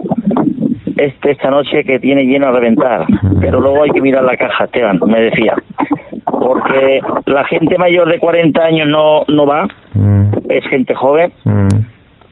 este 0.98 1.32
esta 1.32 1.52
noche 1.52 1.84
que 1.84 2.00
tiene 2.00 2.26
lleno 2.26 2.48
a 2.48 2.52
reventar. 2.54 3.06
Pero 3.40 3.62
luego 3.62 3.84
hay 3.84 3.92
que 3.92 4.02
mirar 4.02 4.24
la 4.24 4.36
caja, 4.36 4.66
Esteban, 4.66 5.00
me 5.06 5.22
decía 5.22 5.54
porque 6.40 7.02
la 7.26 7.46
gente 7.46 7.78
mayor 7.78 8.10
de 8.10 8.20
40 8.20 8.64
años 8.64 8.88
no, 8.88 9.24
no 9.28 9.46
va, 9.46 9.68
mm. 9.94 10.26
es 10.50 10.66
gente 10.68 10.94
joven, 10.94 11.32
mm. 11.44 11.68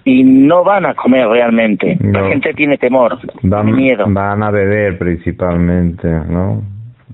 y 0.05 0.23
no 0.23 0.63
van 0.63 0.85
a 0.85 0.93
comer 0.93 1.27
realmente. 1.27 1.97
La 2.01 2.27
gente 2.27 2.53
tiene 2.53 2.77
temor, 2.77 3.17
van, 3.43 3.75
miedo. 3.75 4.05
Van 4.07 4.43
a 4.43 4.51
beber 4.51 4.97
principalmente, 4.97 6.07
¿no? 6.07 6.61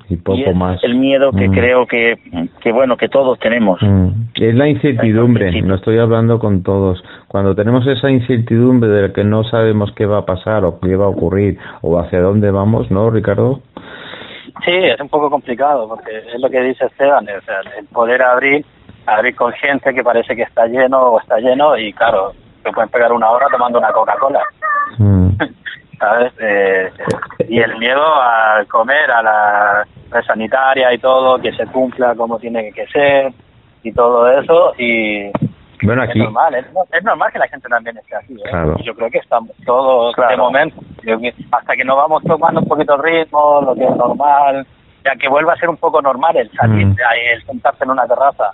Y 0.10 0.18
poco 0.18 0.54
más. 0.56 0.84
El 0.84 0.96
miedo 0.96 1.32
que 1.32 1.48
mm. 1.48 1.52
creo 1.52 1.86
que, 1.86 2.18
que, 2.62 2.72
bueno, 2.72 2.98
que 2.98 3.10
todos 3.10 3.38
tenemos. 3.38 3.80
Es 4.34 4.56
la 4.56 4.68
incertidumbre, 4.68 5.62
no 5.62 5.76
estoy 5.76 6.00
hablando 6.00 6.40
con 6.40 6.64
todos. 6.64 7.04
Cuando 7.28 7.54
tenemos 7.54 7.86
esa 7.86 8.10
incertidumbre 8.10 8.90
de 8.90 9.14
que 9.14 9.24
no 9.24 9.44
sabemos 9.44 9.92
qué 9.96 10.08
va 10.08 10.20
a 10.20 10.26
pasar 10.26 10.66
o 10.66 10.80
qué 10.80 10.96
va 10.96 11.06
a 11.06 11.10
ocurrir 11.10 11.60
o 11.82 12.00
hacia 12.00 12.22
dónde 12.22 12.50
vamos, 12.50 12.90
¿no, 12.90 13.12
Ricardo? 13.12 13.62
Sí, 14.66 14.72
es 14.74 15.00
un 15.00 15.10
poco 15.10 15.30
complicado 15.30 15.88
porque 15.88 16.18
es 16.18 16.40
lo 16.40 16.50
que 16.50 16.62
dice 16.62 16.86
Esteban, 16.86 17.26
o 17.26 17.42
sea, 17.42 17.62
el 17.78 17.86
poder 17.88 18.22
abrir, 18.22 18.66
abrir 19.06 19.36
con 19.36 19.52
gente 19.54 19.94
que 19.94 20.04
parece 20.04 20.36
que 20.36 20.44
está 20.44 20.66
lleno 20.68 21.00
o 21.00 21.20
está 21.20 21.38
lleno 21.40 21.78
y 21.78 21.94
claro, 21.94 22.34
te 22.64 22.72
pueden 22.72 22.90
pegar 22.90 23.12
una 23.12 23.30
hora 23.30 23.48
tomando 23.52 23.80
una 23.80 23.92
Coca-Cola. 23.92 24.42
Mm. 24.98 25.30
¿Sabes? 26.00 26.34
Eh, 26.40 26.92
y 27.50 27.60
el 27.60 27.78
miedo 27.78 28.02
a 28.02 28.64
comer, 28.70 29.12
a 29.12 29.22
la 29.22 29.86
sanitaria 30.26 30.94
y 30.94 30.98
todo, 30.98 31.40
que 31.40 31.52
se 31.54 31.66
cumpla 31.68 32.16
como 32.16 32.40
tiene 32.40 32.72
que 32.72 32.88
ser 32.88 33.34
y 33.84 33.92
todo 33.92 34.30
eso 34.30 34.74
y 34.78 35.32
bueno, 35.84 36.04
aquí... 36.04 36.20
Es 36.20 36.26
normal, 36.26 36.56
es, 36.56 37.04
normal 37.04 37.32
que 37.32 37.40
la 37.40 37.48
gente 37.48 37.68
también 37.70 37.98
esté 37.98 38.16
así. 38.16 38.34
¿eh? 38.34 38.84
Yo 38.84 38.94
creo 38.96 39.10
que 39.10 39.20
estamos 39.20 39.52
todos 39.66 40.16
de 40.16 40.38
momento, 40.38 40.82
hasta 41.52 41.76
que 41.76 41.84
nos 41.84 41.98
vamos 41.98 42.24
tomando 42.24 42.62
un 42.62 42.68
poquito 42.68 42.96
el 42.96 43.04
ritmo, 43.04 43.62
lo 43.62 43.76
que 43.76 43.86
es 43.86 43.96
normal, 43.96 44.66
ya 45.04 45.16
que 45.16 45.30
vuelva 45.30 45.54
a 45.54 45.58
ser 45.58 45.70
un 45.70 45.78
poco 45.78 46.02
normal 46.02 46.36
el 46.38 46.52
salir, 46.52 46.88
mm. 46.88 46.96
el 47.34 47.44
sentarse 47.46 47.84
en 47.84 47.92
una 47.92 48.08
terraza. 48.08 48.52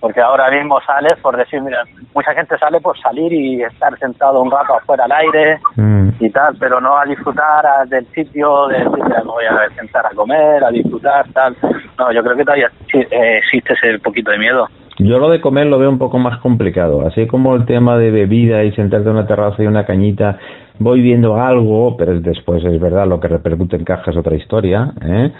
Porque 0.00 0.20
ahora 0.20 0.50
mismo 0.50 0.78
sales 0.82 1.14
por 1.22 1.34
decir, 1.34 1.62
mira, 1.62 1.82
mucha 2.14 2.34
gente 2.34 2.58
sale 2.58 2.78
por 2.80 2.98
salir 2.98 3.32
y 3.32 3.62
estar 3.62 3.98
sentado 3.98 4.42
un 4.42 4.50
rato 4.50 4.74
afuera 4.74 5.04
al 5.04 5.12
aire 5.12 5.58
mm. 5.76 6.10
y 6.20 6.30
tal, 6.30 6.56
pero 6.58 6.80
no 6.80 6.98
a 6.98 7.06
disfrutar 7.06 7.88
del 7.88 8.06
sitio, 8.08 8.66
de 8.68 8.78
decir, 8.78 8.90
me 8.90 9.22
voy 9.22 9.44
a 9.46 9.74
sentar 9.74 10.04
a 10.04 10.10
comer, 10.10 10.62
a 10.62 10.70
disfrutar, 10.70 11.26
tal. 11.32 11.56
No, 11.98 12.12
yo 12.12 12.22
creo 12.22 12.36
que 12.36 12.44
todavía 12.44 12.70
eh, 12.92 13.38
existe 13.38 13.72
ese 13.72 13.98
poquito 13.98 14.30
de 14.30 14.38
miedo. 14.38 14.68
Yo 14.98 15.18
lo 15.18 15.28
de 15.28 15.40
comer 15.40 15.66
lo 15.66 15.78
veo 15.78 15.90
un 15.90 15.98
poco 15.98 16.18
más 16.18 16.38
complicado, 16.38 17.04
así 17.06 17.26
como 17.26 17.56
el 17.56 17.66
tema 17.66 17.98
de 17.98 18.12
bebida 18.12 18.62
y 18.62 18.72
sentarte 18.72 19.08
en 19.08 19.16
una 19.16 19.26
terraza 19.26 19.60
y 19.62 19.66
una 19.66 19.84
cañita, 19.84 20.38
voy 20.78 21.00
viendo 21.02 21.36
algo, 21.36 21.96
pero 21.96 22.20
después 22.20 22.64
es 22.64 22.80
verdad, 22.80 23.06
lo 23.08 23.18
que 23.18 23.26
repercute 23.26 23.74
en 23.74 23.84
caja 23.84 24.12
es 24.12 24.16
otra 24.16 24.36
historia, 24.36 24.92
¿eh? 25.02 25.32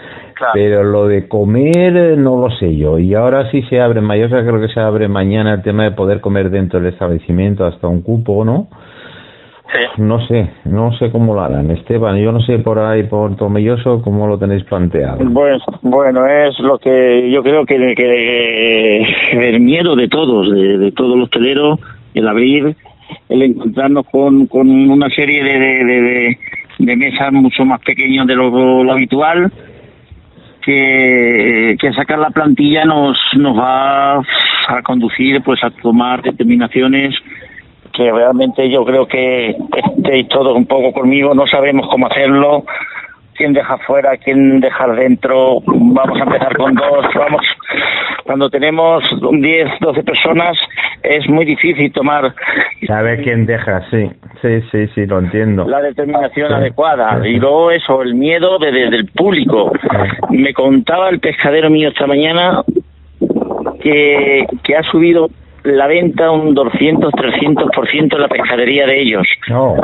pero 0.53 0.83
lo 0.83 1.07
de 1.07 1.29
comer 1.29 1.95
eh, 1.95 2.17
no 2.17 2.37
lo 2.37 2.49
sé 2.51 2.75
yo, 2.75 2.99
y 2.99 3.13
ahora 3.13 3.49
sí 3.49 3.61
se 3.69 3.79
abre, 3.79 4.01
yo 4.19 4.27
creo 4.27 4.59
que 4.59 4.73
se 4.73 4.81
abre 4.81 5.07
mañana 5.07 5.53
el 5.53 5.61
tema 5.61 5.83
de 5.83 5.91
poder 5.91 6.19
comer 6.19 6.49
dentro 6.49 6.81
del 6.81 6.91
establecimiento 6.91 7.65
hasta 7.65 7.87
un 7.87 8.01
cupo, 8.01 8.43
¿no? 8.43 8.67
No 9.97 10.25
sé, 10.27 10.49
no 10.65 10.91
sé 10.97 11.11
cómo 11.11 11.33
lo 11.33 11.41
harán. 11.41 11.71
Esteban, 11.71 12.17
yo 12.17 12.31
no 12.31 12.41
sé 12.41 12.59
por 12.59 12.79
ahí, 12.79 13.03
por 13.03 13.35
Tomelloso, 13.35 14.01
cómo 14.01 14.27
lo 14.27 14.37
tenéis 14.37 14.63
planteado. 14.63 15.17
Pues, 15.33 15.61
bueno, 15.81 16.25
es 16.25 16.59
lo 16.59 16.77
que 16.77 17.29
yo 17.31 17.41
creo 17.43 17.65
que, 17.65 17.75
el 19.33 19.59
miedo 19.59 19.95
de 19.95 20.07
todos, 20.07 20.51
de, 20.51 20.77
de 20.77 20.91
todo 20.91 21.15
el 21.15 21.23
hostelero, 21.23 21.79
el 22.13 22.27
abrir, 22.27 22.75
el 23.29 23.41
encontrarnos 23.41 24.05
con, 24.07 24.47
con 24.47 24.67
una 24.69 25.09
serie 25.09 25.43
de, 25.43 25.59
de, 25.59 26.37
de, 26.79 26.95
mesas 26.95 27.31
mucho 27.31 27.65
más 27.65 27.79
pequeñas 27.81 28.27
de 28.27 28.35
lo, 28.35 28.91
habitual, 28.91 29.51
que, 30.61 31.75
que, 31.79 31.93
sacar 31.93 32.19
la 32.19 32.31
plantilla 32.31 32.85
nos, 32.85 33.17
nos 33.37 33.57
va 33.57 34.17
a 34.17 34.81
conducir 34.83 35.41
pues 35.43 35.63
a 35.63 35.69
tomar 35.69 36.21
determinaciones 36.23 37.15
que 37.95 38.11
realmente 38.11 38.69
yo 38.69 38.83
creo 38.85 39.07
que 39.07 39.55
estéis 39.97 40.27
todos 40.27 40.55
un 40.55 40.65
poco 40.65 40.91
conmigo, 40.91 41.33
no 41.33 41.47
sabemos 41.47 41.87
cómo 41.89 42.07
hacerlo, 42.07 42.65
quién 43.35 43.53
deja 43.53 43.77
fuera, 43.79 44.17
quién 44.17 44.59
dejar 44.59 44.95
dentro, 44.95 45.61
vamos 45.65 46.19
a 46.19 46.23
empezar 46.23 46.57
con 46.57 46.73
dos, 46.73 47.05
vamos, 47.15 47.45
cuando 48.23 48.49
tenemos 48.49 49.03
10, 49.31 49.79
12 49.79 50.03
personas 50.03 50.57
es 51.03 51.29
muy 51.29 51.45
difícil 51.45 51.91
tomar... 51.91 52.33
Sabe 52.87 53.21
quién 53.21 53.45
deja, 53.45 53.83
sí, 53.91 54.09
sí, 54.41 54.61
sí, 54.71 54.87
sí, 54.95 55.05
lo 55.05 55.19
entiendo. 55.19 55.65
La 55.67 55.81
determinación 55.81 56.51
adecuada. 56.51 57.27
y 57.27 57.37
luego 57.37 57.71
eso, 57.71 58.01
el 58.01 58.15
miedo 58.15 58.57
de, 58.57 58.71
del 58.71 59.05
público. 59.07 59.71
Me 60.31 60.53
contaba 60.53 61.09
el 61.09 61.19
pescadero 61.19 61.69
mío 61.69 61.89
esta 61.89 62.07
mañana 62.07 62.63
que, 63.81 64.45
que 64.63 64.75
ha 64.75 64.83
subido 64.83 65.29
la 65.65 65.87
venta 65.87 66.31
un 66.31 66.53
200, 66.53 67.11
300% 67.11 68.15
en 68.15 68.21
la 68.21 68.27
pescadería 68.27 68.85
de 68.85 69.01
ellos. 69.01 69.27
No. 69.49 69.75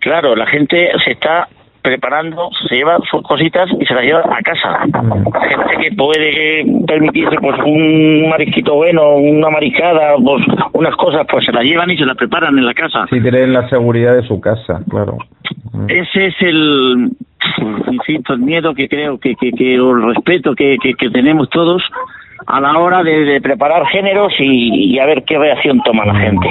Claro, 0.00 0.36
la 0.36 0.46
gente 0.46 0.90
se 1.04 1.12
está 1.12 1.48
preparando, 1.86 2.50
se 2.68 2.74
lleva 2.74 2.98
sus 3.08 3.22
cositas 3.22 3.68
y 3.78 3.86
se 3.86 3.94
las 3.94 4.02
lleva 4.02 4.20
a 4.20 4.42
casa. 4.42 4.86
Mm. 4.86 5.24
Gente 5.32 5.76
que 5.82 5.96
puede 5.96 6.66
permitirse 6.84 7.36
pues 7.40 7.56
un 7.64 8.28
marisquito 8.28 8.74
bueno, 8.74 9.14
una 9.14 9.50
mariscada, 9.50 10.16
pues 10.16 10.44
unas 10.72 10.96
cosas, 10.96 11.24
pues 11.30 11.44
se 11.44 11.52
las 11.52 11.62
llevan 11.62 11.90
y 11.90 11.96
se 11.96 12.04
las 12.04 12.16
preparan 12.16 12.58
en 12.58 12.66
la 12.66 12.74
casa. 12.74 13.06
Sí, 13.08 13.20
tienen 13.20 13.52
la 13.52 13.68
seguridad 13.68 14.16
de 14.16 14.26
su 14.26 14.40
casa, 14.40 14.80
claro. 14.90 15.18
Mm. 15.72 15.90
Ese 15.90 16.26
es 16.26 16.34
el, 16.40 17.12
insisto, 17.92 18.32
el 18.32 18.40
miedo 18.40 18.74
que 18.74 18.88
creo 18.88 19.18
que, 19.18 19.36
que, 19.36 19.52
que 19.52 19.74
el 19.74 20.02
respeto 20.02 20.56
que, 20.56 20.78
que, 20.78 21.10
tenemos 21.10 21.48
todos 21.50 21.82
a 22.46 22.60
la 22.60 22.78
hora 22.78 23.02
de, 23.02 23.40
preparar 23.40 23.86
géneros 23.86 24.32
y, 24.38 24.94
y, 24.94 24.98
a 24.98 25.06
ver 25.06 25.24
qué 25.24 25.38
reacción 25.38 25.80
toma 25.82 26.04
la 26.04 26.14
gente. 26.14 26.48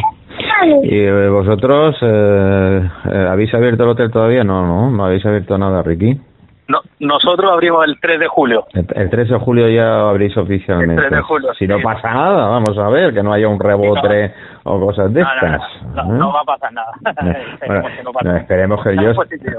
¿Y 0.84 0.96
eh, 0.96 1.30
vosotros 1.30 1.96
eh, 2.02 2.90
eh, 3.12 3.28
habéis 3.30 3.54
abierto 3.54 3.84
el 3.84 3.90
hotel 3.90 4.12
todavía? 4.12 4.44
No, 4.44 4.66
no, 4.66 4.90
no 4.90 5.06
habéis 5.06 5.26
abierto 5.26 5.58
nada, 5.58 5.82
Ricky. 5.82 6.20
No, 6.68 6.80
nosotros 7.00 7.52
abrimos 7.52 7.86
el 7.86 8.00
3 8.00 8.20
de 8.20 8.28
julio. 8.28 8.66
El, 8.74 9.10
3 9.10 9.30
de 9.30 9.38
julio 9.38 9.70
ya 9.70 10.10
abrís 10.10 10.36
oficialmente. 10.36 11.04
El 11.04 11.10
3 11.10 11.12
de 11.12 11.22
julio. 11.22 11.54
Si 11.54 11.68
no 11.68 11.80
pasa 11.80 12.12
nada, 12.12 12.48
vamos 12.48 12.78
a 12.78 12.90
ver, 12.90 13.14
que 13.14 13.22
no 13.22 13.34
haya 13.34 13.48
un 13.48 13.60
rebote 13.60 14.34
o 14.66 14.80
cosas 14.80 15.14
de 15.14 15.22
estas. 15.22 15.62
No, 16.08 16.34
va 16.34 16.42
a 16.42 16.44
pasar 16.44 16.74
nada. 16.74 16.92
esperemos, 18.38 18.84
que 18.84 18.96
yo 18.98 19.12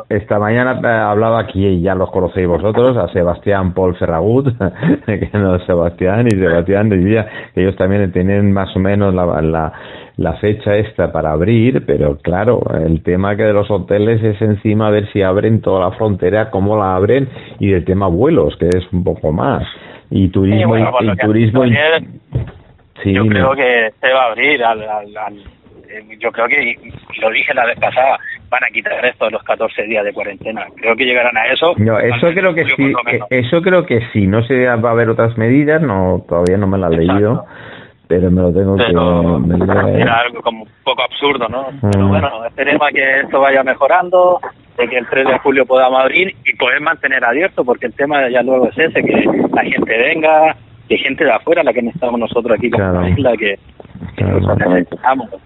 esta 0.09 0.39
mañana 0.39 1.11
hablaba 1.11 1.41
aquí, 1.41 1.67
y 1.67 1.83
ya 1.83 1.95
los 1.95 2.11
conocéis 2.11 2.49
vosotros, 2.49 2.97
a 2.97 3.09
Sebastián 3.13 3.73
Paul 3.73 3.97
Ferragut, 3.97 4.49
que 5.07 5.31
no 5.33 5.59
Sebastián, 5.61 6.27
y 6.27 6.31
Sebastián 6.31 6.89
decía 6.89 7.27
que 7.55 7.63
ellos 7.63 7.77
también 7.77 8.13
tienen 8.13 8.53
más 8.53 8.75
o 8.77 8.79
menos 8.79 9.15
la, 9.15 9.41
la 9.41 9.73
la 10.17 10.33
fecha 10.35 10.75
esta 10.77 11.13
para 11.13 11.33
abrir, 11.33 11.85
pero 11.85 12.17
claro, 12.17 12.63
el 12.75 13.03
tema 13.03 13.37
que 13.37 13.43
de 13.43 13.53
los 13.53 13.71
hoteles 13.71 14.23
es 14.23 14.41
encima 14.41 14.89
a 14.89 14.91
ver 14.91 15.13
si 15.13 15.21
abren 15.23 15.61
toda 15.61 15.91
la 15.91 15.97
frontera, 15.97 16.51
cómo 16.51 16.77
la 16.77 16.97
abren 16.97 17.29
y 17.59 17.69
del 17.69 17.85
tema 17.85 18.07
vuelos, 18.07 18.57
que 18.57 18.69
es 18.69 18.91
un 18.93 19.05
poco 19.05 19.31
más. 19.31 19.63
Y 20.11 20.29
turismo 20.29 20.79
y, 20.79 21.17
turismo 21.19 21.65
sí, 23.03 23.13
yo 23.13 23.27
creo 23.27 23.55
que 23.55 23.93
se 24.01 24.13
va 24.13 24.25
a 24.25 24.27
abrir 24.31 24.63
al, 24.65 24.79
yo 26.19 26.33
creo 26.33 26.49
que 26.49 26.75
lo 27.21 27.31
dije 27.31 27.55
la 27.55 27.67
vez 27.67 27.79
pasada 27.79 28.19
van 28.49 28.65
a 28.65 28.69
quitar 28.73 29.05
esto 29.05 29.27
de 29.27 29.31
los 29.33 29.43
14 29.43 29.83
días 29.85 30.05
de 30.05 30.13
cuarentena. 30.13 30.67
Creo 30.77 30.97
que 30.97 31.05
llegarán 31.05 31.37
a 31.37 31.47
eso. 31.47 31.75
No 31.79 31.99
eso 31.99 32.29
creo 32.33 32.55
que 32.55 32.65
sí 32.65 32.93
eh, 33.07 33.21
eso 33.31 33.63
creo 33.63 33.85
que 33.87 34.01
sí. 34.13 34.27
No 34.27 34.43
se 34.45 34.67
va 34.67 34.89
a 34.89 34.93
haber 34.93 35.09
otras 35.09 35.37
medidas 35.39 35.83
no 35.83 36.25
todavía 36.29 36.57
no 36.57 36.67
me 36.67 36.79
la 36.79 36.89
he 36.89 36.97
leído 36.97 37.47
pero 38.09 38.31
me 38.31 38.43
lo 38.43 38.53
tengo 38.53 38.77
que... 38.77 40.01
Era 40.01 40.21
algo 40.21 40.41
como 40.41 40.63
un 40.63 40.69
poco 40.85 41.03
absurdo, 41.03 41.49
¿no? 41.49 41.69
Pero 41.91 42.05
mm. 42.05 42.09
bueno, 42.09 42.45
esperemos 42.47 42.89
que 42.95 43.21
esto 43.21 43.41
vaya 43.41 43.63
mejorando, 43.65 44.41
de 44.77 44.89
que 44.89 44.99
el 44.99 45.07
3 45.07 45.27
de 45.27 45.39
julio 45.39 45.67
podamos 45.67 46.01
abrir 46.01 46.35
y 46.45 46.55
poder 46.57 46.81
mantener 46.81 47.25
abierto, 47.25 47.65
porque 47.65 47.87
el 47.87 47.95
tema 47.95 48.29
ya 48.29 48.43
luego 48.43 48.69
es 48.69 48.79
ese, 48.79 49.03
que 49.03 49.25
la 49.53 49.63
gente 49.63 49.99
venga, 49.99 50.57
que 50.89 50.99
gente 50.99 51.25
de 51.25 51.33
afuera, 51.33 51.63
la 51.63 51.73
que 51.73 51.81
estamos 51.81 52.19
nosotros 52.21 52.57
aquí 52.59 52.71
como 52.71 52.93
la 52.93 53.09
isla, 53.11 53.37
que 53.37 53.59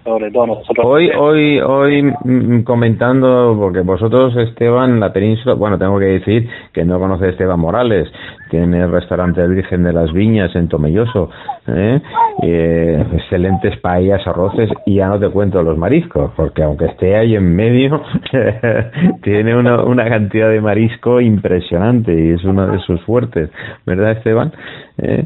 sobre 0.04 0.30
todo 0.30 0.46
nosotros. 0.46 0.86
Hoy, 0.86 1.10
hoy, 1.10 1.60
hoy 1.60 2.02
mm, 2.02 2.62
comentando, 2.62 3.56
porque 3.58 3.80
vosotros, 3.80 4.36
Esteban, 4.36 5.00
la 5.00 5.12
península, 5.12 5.54
bueno, 5.54 5.78
tengo 5.78 5.98
que 5.98 6.06
decir 6.06 6.48
que 6.72 6.84
no 6.84 6.98
conoce 6.98 7.26
a 7.26 7.28
Esteban 7.30 7.60
Morales, 7.60 8.08
tiene 8.50 8.80
el 8.80 8.90
restaurante 8.90 9.46
Virgen 9.46 9.84
de 9.84 9.92
las 9.92 10.12
Viñas 10.12 10.54
en 10.56 10.68
Tomelloso, 10.68 11.30
¿eh? 11.68 12.00
Eh, 12.42 13.04
excelentes 13.12 13.78
paellas, 13.80 14.26
arroces, 14.26 14.70
y 14.86 14.96
ya 14.96 15.08
no 15.08 15.18
te 15.18 15.28
cuento 15.28 15.62
los 15.62 15.76
mariscos, 15.76 16.32
porque 16.36 16.62
aunque 16.62 16.86
esté 16.86 17.16
ahí 17.16 17.34
en 17.34 17.54
medio, 17.54 18.02
tiene 19.22 19.56
una, 19.56 19.82
una 19.82 20.08
cantidad 20.08 20.48
de 20.48 20.60
marisco 20.60 21.20
impresionante 21.20 22.12
y 22.12 22.30
es 22.30 22.44
uno 22.44 22.66
de 22.66 22.78
sus 22.80 23.00
fuertes, 23.02 23.50
¿verdad, 23.86 24.12
Esteban? 24.12 24.52
¿Eh? 25.02 25.24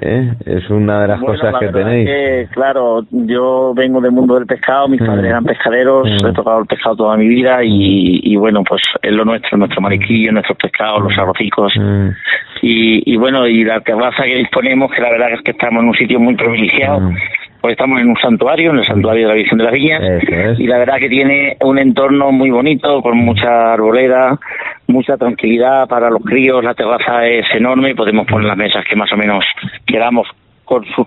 ¿Eh? 0.00 0.32
Es 0.46 0.70
una 0.70 1.02
de 1.02 1.08
las 1.08 1.20
cosas 1.20 1.54
que 1.60 1.68
tenéis. 1.68 2.48
claro, 2.50 3.04
yo 3.10 3.74
vengo 3.74 4.00
del 4.00 4.12
mundo 4.12 4.36
del 4.36 4.46
pescado, 4.46 4.88
mis 4.88 5.00
padres 5.00 5.24
mm. 5.24 5.26
eran 5.26 5.44
pescaderos, 5.44 6.08
mm. 6.08 6.26
he 6.26 6.32
tocado 6.32 6.60
el 6.60 6.66
pescado 6.66 6.96
toda 6.96 7.16
mi 7.18 7.28
vida 7.28 7.58
y, 7.62 8.34
bueno, 8.36 8.64
pues 8.64 8.82
es 9.02 9.12
lo 9.12 9.24
nuestro, 9.24 9.58
nuestro 9.58 9.82
marisquillo, 9.82 10.32
nuestros 10.32 10.56
pescados, 10.56 11.02
los 11.02 11.16
mm. 11.16 11.20
arrocicos. 11.20 11.74
Y, 12.62 13.12
y, 13.12 13.16
bueno, 13.16 13.46
y 13.46 13.64
la 13.64 13.80
terraza 13.80 14.22
que 14.24 14.36
disponemos, 14.36 14.90
que 14.90 15.02
la 15.02 15.10
verdad 15.10 15.32
es 15.32 15.42
que 15.42 15.50
estamos 15.50 15.82
en 15.82 15.88
un 15.88 15.94
sitio 15.94 16.18
muy 16.18 16.36
privilegiado 16.36 17.10
pues 17.62 17.72
estamos 17.72 18.00
en 18.00 18.08
un 18.08 18.16
santuario, 18.16 18.72
en 18.72 18.78
el 18.78 18.86
santuario 18.86 19.22
de 19.22 19.28
la 19.28 19.34
Virgen 19.34 19.58
de 19.58 19.64
las 19.64 19.72
Viñas, 19.72 20.02
y 20.58 20.66
la 20.66 20.78
verdad 20.78 20.98
que 20.98 21.08
tiene 21.08 21.56
un 21.60 21.78
entorno 21.78 22.32
muy 22.32 22.50
bonito, 22.50 23.00
con 23.00 23.16
mucha 23.16 23.72
arboleda, 23.72 24.36
mucha 24.88 25.16
tranquilidad 25.16 25.88
para 25.88 26.10
los 26.10 26.22
críos, 26.22 26.64
la 26.64 26.74
terraza 26.74 27.24
es 27.26 27.46
enorme 27.54 27.90
y 27.90 27.94
podemos 27.94 28.26
poner 28.26 28.48
las 28.48 28.56
mesas 28.56 28.84
que 28.84 28.96
más 28.96 29.12
o 29.12 29.16
menos 29.16 29.44
quedamos 29.86 30.26
con 30.64 30.84
sus 30.86 31.06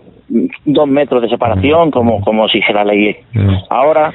dos 0.64 0.88
metros 0.88 1.22
de 1.22 1.30
separación, 1.30 1.92
como, 1.92 2.22
como 2.22 2.48
si 2.48 2.62
se 2.62 2.74
la 2.74 2.86
ley 2.86 3.18
ahora 3.70 4.14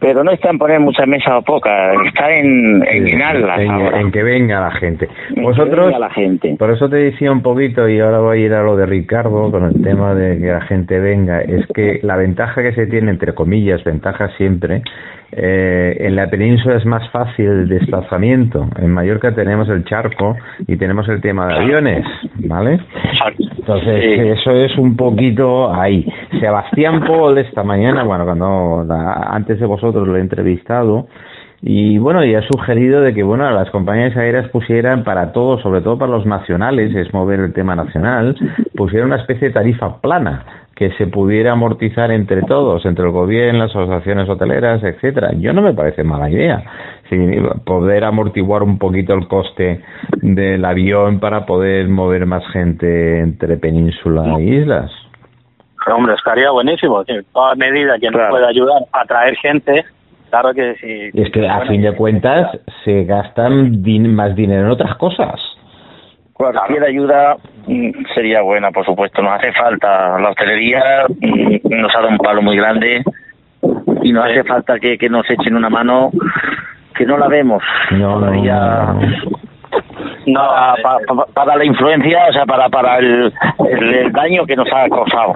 pero 0.00 0.24
no 0.24 0.30
está 0.30 0.50
en 0.50 0.58
poner 0.58 0.80
muchas 0.80 1.06
mesas 1.06 1.34
o 1.34 1.42
pocas, 1.42 1.96
está 2.06 2.32
en, 2.32 2.84
en 2.86 3.04
llenarlas. 3.04 3.60
En, 3.60 4.12
que 4.12 4.22
venga 4.22 4.60
la 4.60 4.70
gente. 4.72 5.08
Vosotros, 5.36 5.92
la 5.98 6.10
gente. 6.10 6.56
por 6.58 6.70
eso 6.70 6.88
te 6.88 6.96
decía 6.96 7.30
un 7.32 7.42
poquito, 7.42 7.88
y 7.88 8.00
ahora 8.00 8.20
voy 8.20 8.38
a 8.38 8.46
ir 8.46 8.54
a 8.54 8.62
lo 8.62 8.76
de 8.76 8.86
Ricardo, 8.86 9.50
con 9.50 9.64
el 9.64 9.82
tema 9.82 10.14
de 10.14 10.38
que 10.38 10.46
la 10.46 10.60
gente 10.62 10.98
venga, 10.98 11.40
es 11.40 11.66
que 11.74 12.00
la 12.02 12.16
ventaja 12.16 12.62
que 12.62 12.72
se 12.72 12.86
tiene, 12.86 13.10
entre 13.10 13.34
comillas, 13.34 13.82
ventaja 13.84 14.28
siempre, 14.36 14.82
eh, 15.30 15.96
en 16.00 16.16
la 16.16 16.28
península 16.30 16.76
es 16.76 16.86
más 16.86 17.08
fácil 17.10 17.46
el 17.46 17.68
desplazamiento. 17.68 18.66
En 18.78 18.90
Mallorca 18.90 19.34
tenemos 19.34 19.68
el 19.68 19.84
charco 19.84 20.36
y 20.66 20.76
tenemos 20.76 21.08
el 21.08 21.20
tema 21.20 21.46
de 21.48 21.54
aviones, 21.54 22.06
¿vale? 22.46 22.80
Entonces, 23.58 24.38
eso 24.38 24.52
es 24.52 24.76
un 24.78 24.96
poquito 24.96 25.72
ahí. 25.72 26.06
Sebastián 26.40 27.04
Paul 27.06 27.36
esta 27.38 27.62
mañana, 27.62 28.04
bueno, 28.04 28.24
cuando 28.24 28.86
antes 28.88 29.60
de 29.60 29.66
vosotros 29.66 30.08
lo 30.08 30.16
he 30.16 30.20
entrevistado, 30.20 31.08
y 31.60 31.98
bueno, 31.98 32.24
y 32.24 32.34
ha 32.36 32.42
sugerido 32.42 33.00
de 33.00 33.12
que 33.12 33.24
bueno, 33.24 33.50
las 33.50 33.68
compañías 33.70 34.16
aéreas 34.16 34.48
pusieran 34.50 35.02
para 35.02 35.32
todos, 35.32 35.60
sobre 35.60 35.80
todo 35.80 35.98
para 35.98 36.12
los 36.12 36.24
nacionales, 36.24 36.94
es 36.94 37.12
mover 37.12 37.40
el 37.40 37.52
tema 37.52 37.74
nacional, 37.74 38.36
pusieran 38.76 39.08
una 39.08 39.16
especie 39.16 39.48
de 39.48 39.54
tarifa 39.54 40.00
plana 40.00 40.57
que 40.78 40.92
se 40.92 41.08
pudiera 41.08 41.52
amortizar 41.52 42.12
entre 42.12 42.42
todos, 42.42 42.86
entre 42.86 43.04
el 43.04 43.10
gobierno, 43.10 43.64
las 43.64 43.74
asociaciones 43.74 44.28
hoteleras, 44.28 44.80
etcétera. 44.84 45.32
Yo 45.34 45.52
no 45.52 45.60
me 45.60 45.74
parece 45.74 46.04
mala 46.04 46.30
idea. 46.30 46.62
poder 47.64 48.04
amortiguar 48.04 48.62
un 48.62 48.78
poquito 48.78 49.12
el 49.12 49.26
coste 49.26 49.82
del 50.22 50.64
avión 50.64 51.18
para 51.18 51.46
poder 51.46 51.88
mover 51.88 52.26
más 52.26 52.46
gente 52.52 53.18
entre 53.18 53.56
península 53.56 54.38
e 54.38 54.44
islas. 54.44 54.92
Hombre, 55.92 56.14
estaría 56.14 56.52
buenísimo. 56.52 57.02
Toda 57.32 57.56
medida 57.56 57.98
que 57.98 58.12
nos 58.12 58.30
pueda 58.30 58.46
ayudar 58.46 58.82
a 58.92 59.04
traer 59.04 59.34
gente, 59.34 59.84
claro 60.30 60.54
que 60.54 60.76
sí. 60.76 61.10
es 61.12 61.32
que 61.32 61.48
a 61.48 61.66
fin 61.66 61.82
de 61.82 61.96
cuentas 61.96 62.56
se 62.84 63.02
gastan 63.02 63.82
más 64.14 64.36
dinero 64.36 64.66
en 64.66 64.70
otras 64.70 64.96
cosas. 64.96 65.40
Cualquier 66.38 66.84
ayuda 66.84 67.36
mm, 67.66 67.90
sería 68.14 68.42
buena, 68.42 68.70
por 68.70 68.84
supuesto. 68.84 69.20
Nos 69.20 69.32
hace 69.32 69.52
falta 69.52 70.18
la 70.20 70.30
hostelería, 70.30 71.04
mm, 71.08 71.68
nos 71.68 71.94
ha 71.94 71.98
dado 71.98 72.10
un 72.10 72.18
palo 72.18 72.42
muy 72.42 72.56
grande 72.56 73.02
y 74.02 74.12
nos 74.12 74.24
hace 74.24 74.44
falta 74.44 74.78
que, 74.78 74.96
que 74.96 75.08
nos 75.08 75.28
echen 75.28 75.56
una 75.56 75.68
mano 75.68 76.12
que 76.94 77.04
no 77.04 77.18
la 77.18 77.26
vemos. 77.26 77.62
No, 77.90 78.20
no, 78.20 78.30
no, 80.26 80.42
para, 81.34 81.56
la 81.56 81.64
influencia, 81.64 82.26
o 82.28 82.32
sea, 82.32 82.46
para, 82.46 82.68
para 82.68 82.98
el, 82.98 83.32
daño 84.12 84.46
que 84.46 84.54
nos 84.54 84.68
ha 84.72 84.88
causado. 84.88 85.34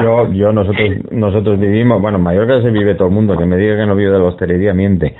Yo, 0.00 0.32
yo, 0.32 0.52
nosotros, 0.52 0.90
nosotros 1.10 1.58
vivimos, 1.58 2.00
bueno, 2.00 2.18
en 2.18 2.24
Mallorca 2.24 2.60
se 2.62 2.70
vive 2.70 2.94
todo 2.94 3.08
el 3.08 3.14
mundo, 3.14 3.36
que 3.36 3.46
me 3.46 3.56
diga 3.56 3.76
que 3.76 3.86
no 3.86 3.94
vive 3.94 4.10
de 4.10 4.18
la 4.18 4.24
hostelería 4.24 4.74
miente. 4.74 5.16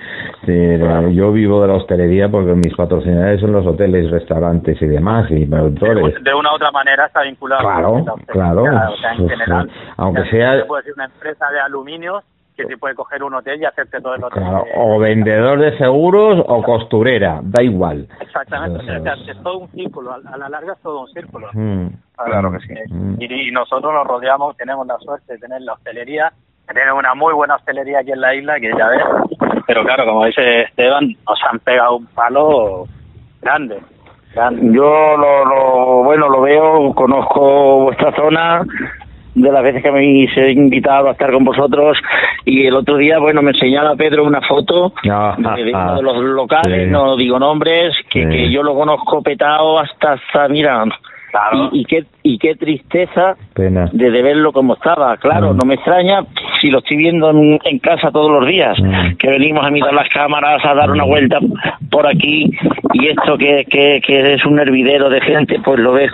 yo 0.47 1.33
vivo 1.33 1.63
de 1.63 1.69
la 1.69 1.75
hostelería 1.75 2.29
porque 2.29 2.55
mis 2.55 2.75
patrocinadores 2.75 3.41
son 3.41 3.53
los 3.53 3.67
hoteles, 3.67 4.11
restaurantes 4.11 4.81
y 4.81 4.87
demás, 4.87 5.31
y 5.31 5.47
productores. 5.47 6.23
De 6.23 6.35
una 6.35 6.53
u 6.53 6.57
otra 6.57 6.71
manera 6.71 7.07
está 7.07 7.23
vinculado. 7.23 7.63
Claro, 7.63 8.05
claro. 8.27 8.63
O 8.63 8.97
sea, 8.97 9.13
en 9.13 9.29
general, 9.29 9.71
aunque 9.97 10.25
sea... 10.31 10.65
Puede 10.67 10.93
una 10.93 11.07
empresa 11.07 11.51
de 11.51 11.61
aluminio 11.61 12.23
que 12.57 12.67
se 12.67 12.77
puede 12.77 12.95
coger 12.95 13.23
un 13.23 13.35
hotel 13.35 13.61
y 13.61 13.65
hacerte 13.65 14.01
todo 14.01 14.15
el 14.15 14.25
hotel. 14.25 14.43
o 14.77 14.99
vendedor 14.99 15.59
de 15.59 15.77
seguros 15.77 16.45
o 16.47 16.63
costurera, 16.63 17.41
da 17.43 17.63
igual. 17.63 18.07
Exactamente, 18.21 18.81
es 19.31 19.43
todo 19.43 19.59
un 19.59 19.71
círculo, 19.71 20.13
a 20.13 20.37
la 20.37 20.49
larga 20.49 20.75
es 20.75 20.81
todo 20.81 21.01
un 21.01 21.09
círculo. 21.09 21.49
Mm. 21.53 21.89
claro 22.17 22.53
que 22.53 22.61
sí. 22.61 22.75
Mm. 22.89 23.17
Y, 23.21 23.51
nosotros 23.51 23.93
nos 23.93 24.07
rodeamos, 24.07 24.57
tenemos 24.57 24.87
la 24.87 24.99
suerte 24.99 25.35
de 25.35 25.39
tener 25.39 25.63
la 25.63 25.73
hostelería, 25.73 26.33
tenemos 26.73 26.99
una 26.99 27.15
muy 27.15 27.35
buena 27.35 27.57
hostelería 27.57 28.01
aquí 28.01 28.13
en 28.13 28.21
la 28.21 28.35
isla, 28.35 28.61
que 28.61 28.71
ya 28.77 28.89
ves, 28.89 29.03
pero 29.67 29.83
claro, 29.85 30.07
como 30.07 30.25
dice 30.25 30.63
Esteban, 30.63 31.09
nos 31.27 31.41
han 31.51 31.59
pegado 31.61 31.97
un 31.97 32.07
palo 32.07 32.87
grande. 33.41 33.81
Yo 34.35 35.17
lo, 35.17 35.45
lo, 35.45 36.05
bueno, 36.05 36.29
lo 36.29 36.41
veo, 36.41 36.93
conozco 36.95 37.85
vuestra 37.85 38.13
zona, 38.17 38.65
de 39.35 39.53
las 39.53 39.63
veces 39.63 39.83
que 39.83 39.91
me 39.91 40.01
he 40.01 40.53
invitado 40.53 41.09
a 41.09 41.13
estar 41.13 41.33
con 41.33 41.45
vosotros 41.45 41.99
y 42.45 42.67
el 42.67 42.75
otro 42.75 42.97
día, 42.97 43.19
bueno, 43.19 43.43
me 43.43 43.51
enseñaba 43.51 43.97
Pedro 43.97 44.25
una 44.25 44.41
foto 44.41 44.93
ah, 45.11 45.37
de, 45.57 45.73
uno 45.73 45.97
de 45.97 46.03
los 46.03 46.17
locales, 46.19 46.89
no 46.89 47.17
digo 47.17 47.39
nombres, 47.39 47.97
que, 48.11 48.51
yo 48.51 48.63
lo 48.63 48.75
conozco 48.75 49.23
petado 49.23 49.79
hasta, 49.79 50.13
hasta 50.13 50.49
mira, 50.49 50.85
y, 51.73 51.85
qué, 51.85 52.05
y 52.23 52.39
qué 52.39 52.55
tristeza 52.55 53.37
de, 53.57 54.23
verlo 54.23 54.53
como 54.53 54.75
estaba. 54.75 55.17
Claro, 55.17 55.53
mm. 55.53 55.57
no 55.57 55.65
me 55.65 55.75
extraña 55.75 56.25
si 56.61 56.71
lo 56.71 56.79
estoy 56.79 56.97
viendo 56.97 57.31
en, 57.31 57.79
casa 57.81 58.11
todos 58.13 58.31
los 58.31 58.49
días, 58.49 58.79
mm. 58.81 59.17
que 59.17 59.31
venimos 59.31 59.65
a 59.65 59.71
mirar 59.71 59.93
las 59.93 60.09
cámaras, 60.11 60.65
a 60.65 60.75
dar 60.75 60.91
una 60.91 61.05
mm. 61.05 61.09
vuelta 61.09 61.39
por 61.91 62.07
aquí 62.07 62.53
y 62.93 63.09
esto 63.09 63.37
que, 63.37 63.67
que, 63.69 64.01
que 64.05 64.35
es 64.35 64.45
un 64.45 64.61
hervidero 64.61 65.11
de 65.11 65.21
gente, 65.21 65.59
pues 65.65 65.81
lo 65.81 65.93
ves 65.93 66.13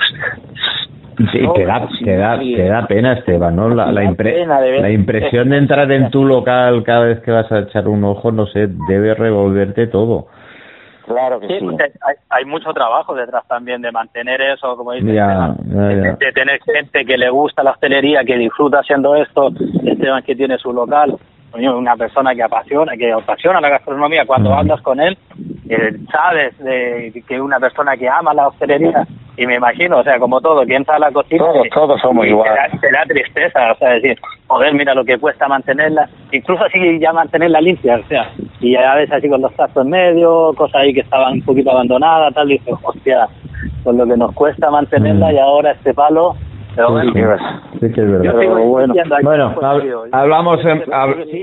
Sí, 1.33 1.41
te, 1.55 1.67
da, 1.67 1.87
te, 2.03 2.17
da, 2.17 2.39
te 2.39 2.65
da 2.69 2.87
pena, 2.87 3.13
Esteban, 3.13 3.55
¿no? 3.55 3.69
La, 3.69 3.93
la, 3.93 4.03
la 4.03 4.91
impresión 4.91 5.51
de 5.51 5.57
entrar 5.59 5.91
en 5.93 6.11
tu 6.11 6.25
local 6.25 6.83
cada 6.83 7.07
vez 7.07 7.21
que 7.21 7.31
vas 7.31 7.51
a 7.53 7.61
echar 7.61 7.89
un 7.89 8.03
ojo, 8.05 8.33
no 8.33 8.47
sé, 8.47 8.69
debe 8.89 9.15
revolverte 9.15 9.87
todo. 9.89 10.29
Claro 11.07 11.41
que 11.41 11.49
sí. 11.49 11.59
Hay, 12.31 12.45
mucho 12.45 12.73
trabajo 12.73 13.15
detrás 13.15 13.47
también 13.49 13.83
de 13.83 13.91
mantener 13.91 14.41
eso, 14.41 14.77
como 14.77 14.93
dices, 14.93 15.09
De, 15.09 16.33
tener 16.33 16.61
gente 16.63 17.05
que 17.05 17.19
le 17.19 17.29
gusta 17.29 17.65
la 17.65 17.73
hostelería, 17.73 18.23
que 18.25 18.37
disfruta 18.37 18.79
haciendo 18.79 19.17
esto, 19.17 19.51
Esteban 19.85 20.23
que 20.23 20.37
tiene 20.37 20.57
su 20.59 20.73
local, 20.73 21.17
una 21.55 21.97
persona 21.97 22.35
que 22.35 22.43
apasiona, 22.43 22.97
que 22.97 23.13
apasiona 23.13 23.61
la 23.61 23.69
gastronomía, 23.71 24.25
cuando 24.27 24.55
andas 24.55 24.81
con 24.83 25.01
él, 25.01 25.17
eh, 25.69 25.93
sabes 26.11 26.59
de, 26.59 27.23
que 27.27 27.41
una 27.41 27.59
persona 27.59 27.97
que 27.97 28.09
ama 28.09 28.35
la 28.35 28.49
hostelería 28.49 29.07
y 29.37 29.47
me 29.47 29.55
imagino, 29.55 29.99
o 29.99 30.03
sea, 30.03 30.19
como 30.19 30.41
todo, 30.41 30.67
que 30.67 30.75
entra 30.75 30.97
a 30.97 30.99
la 30.99 31.11
cocina... 31.11 31.45
Todos, 31.45 31.69
todos 31.73 32.01
somos 32.01 32.27
iguales. 32.27 32.79
Te 32.81 32.91
da, 32.91 33.05
tristeza, 33.07 33.73
o 33.73 33.77
sea, 33.77 33.91
decir, 33.91 34.19
joder, 34.47 34.75
mira 34.75 34.95
lo 34.95 35.05
que 35.05 35.19
cuesta 35.19 35.49
mantenerla, 35.49 36.09
incluso 36.31 36.65
así 36.65 36.99
ya 36.99 37.13
mantenerla 37.13 37.61
limpia, 37.61 37.97
o 37.97 38.09
sea, 38.09 38.31
y 38.61 38.77
a 38.77 38.97
veces 38.97 39.15
así 39.15 39.29
con 39.29 39.41
los 39.41 39.55
tazos 39.55 39.85
en 39.85 39.91
medio, 39.91 40.53
cosas 40.55 40.83
ahí 40.83 40.93
que 40.93 41.01
estaban 41.01 41.35
un 41.35 41.43
poquito 41.43 41.71
abandonadas, 41.71 42.35
tal, 42.35 42.51
y 42.51 42.59
dices, 42.59 42.75
hostia, 42.83 43.29
con 43.83 43.97
lo 43.97 44.07
que 44.07 44.17
nos 44.17 44.35
cuesta 44.35 44.71
mantenerla 44.71 45.33
y 45.33 45.39
ahora 45.39 45.73
este 45.73 45.95
palo 45.95 46.37
pero 46.75 46.93
bueno, 46.93 47.13
sí, 47.13 47.93
que 47.93 48.01
es 48.01 48.11
verdad. 48.11 48.35
bueno, 48.35 48.95
bueno 49.23 50.05
hablamos 50.13 50.65
en, 50.65 50.83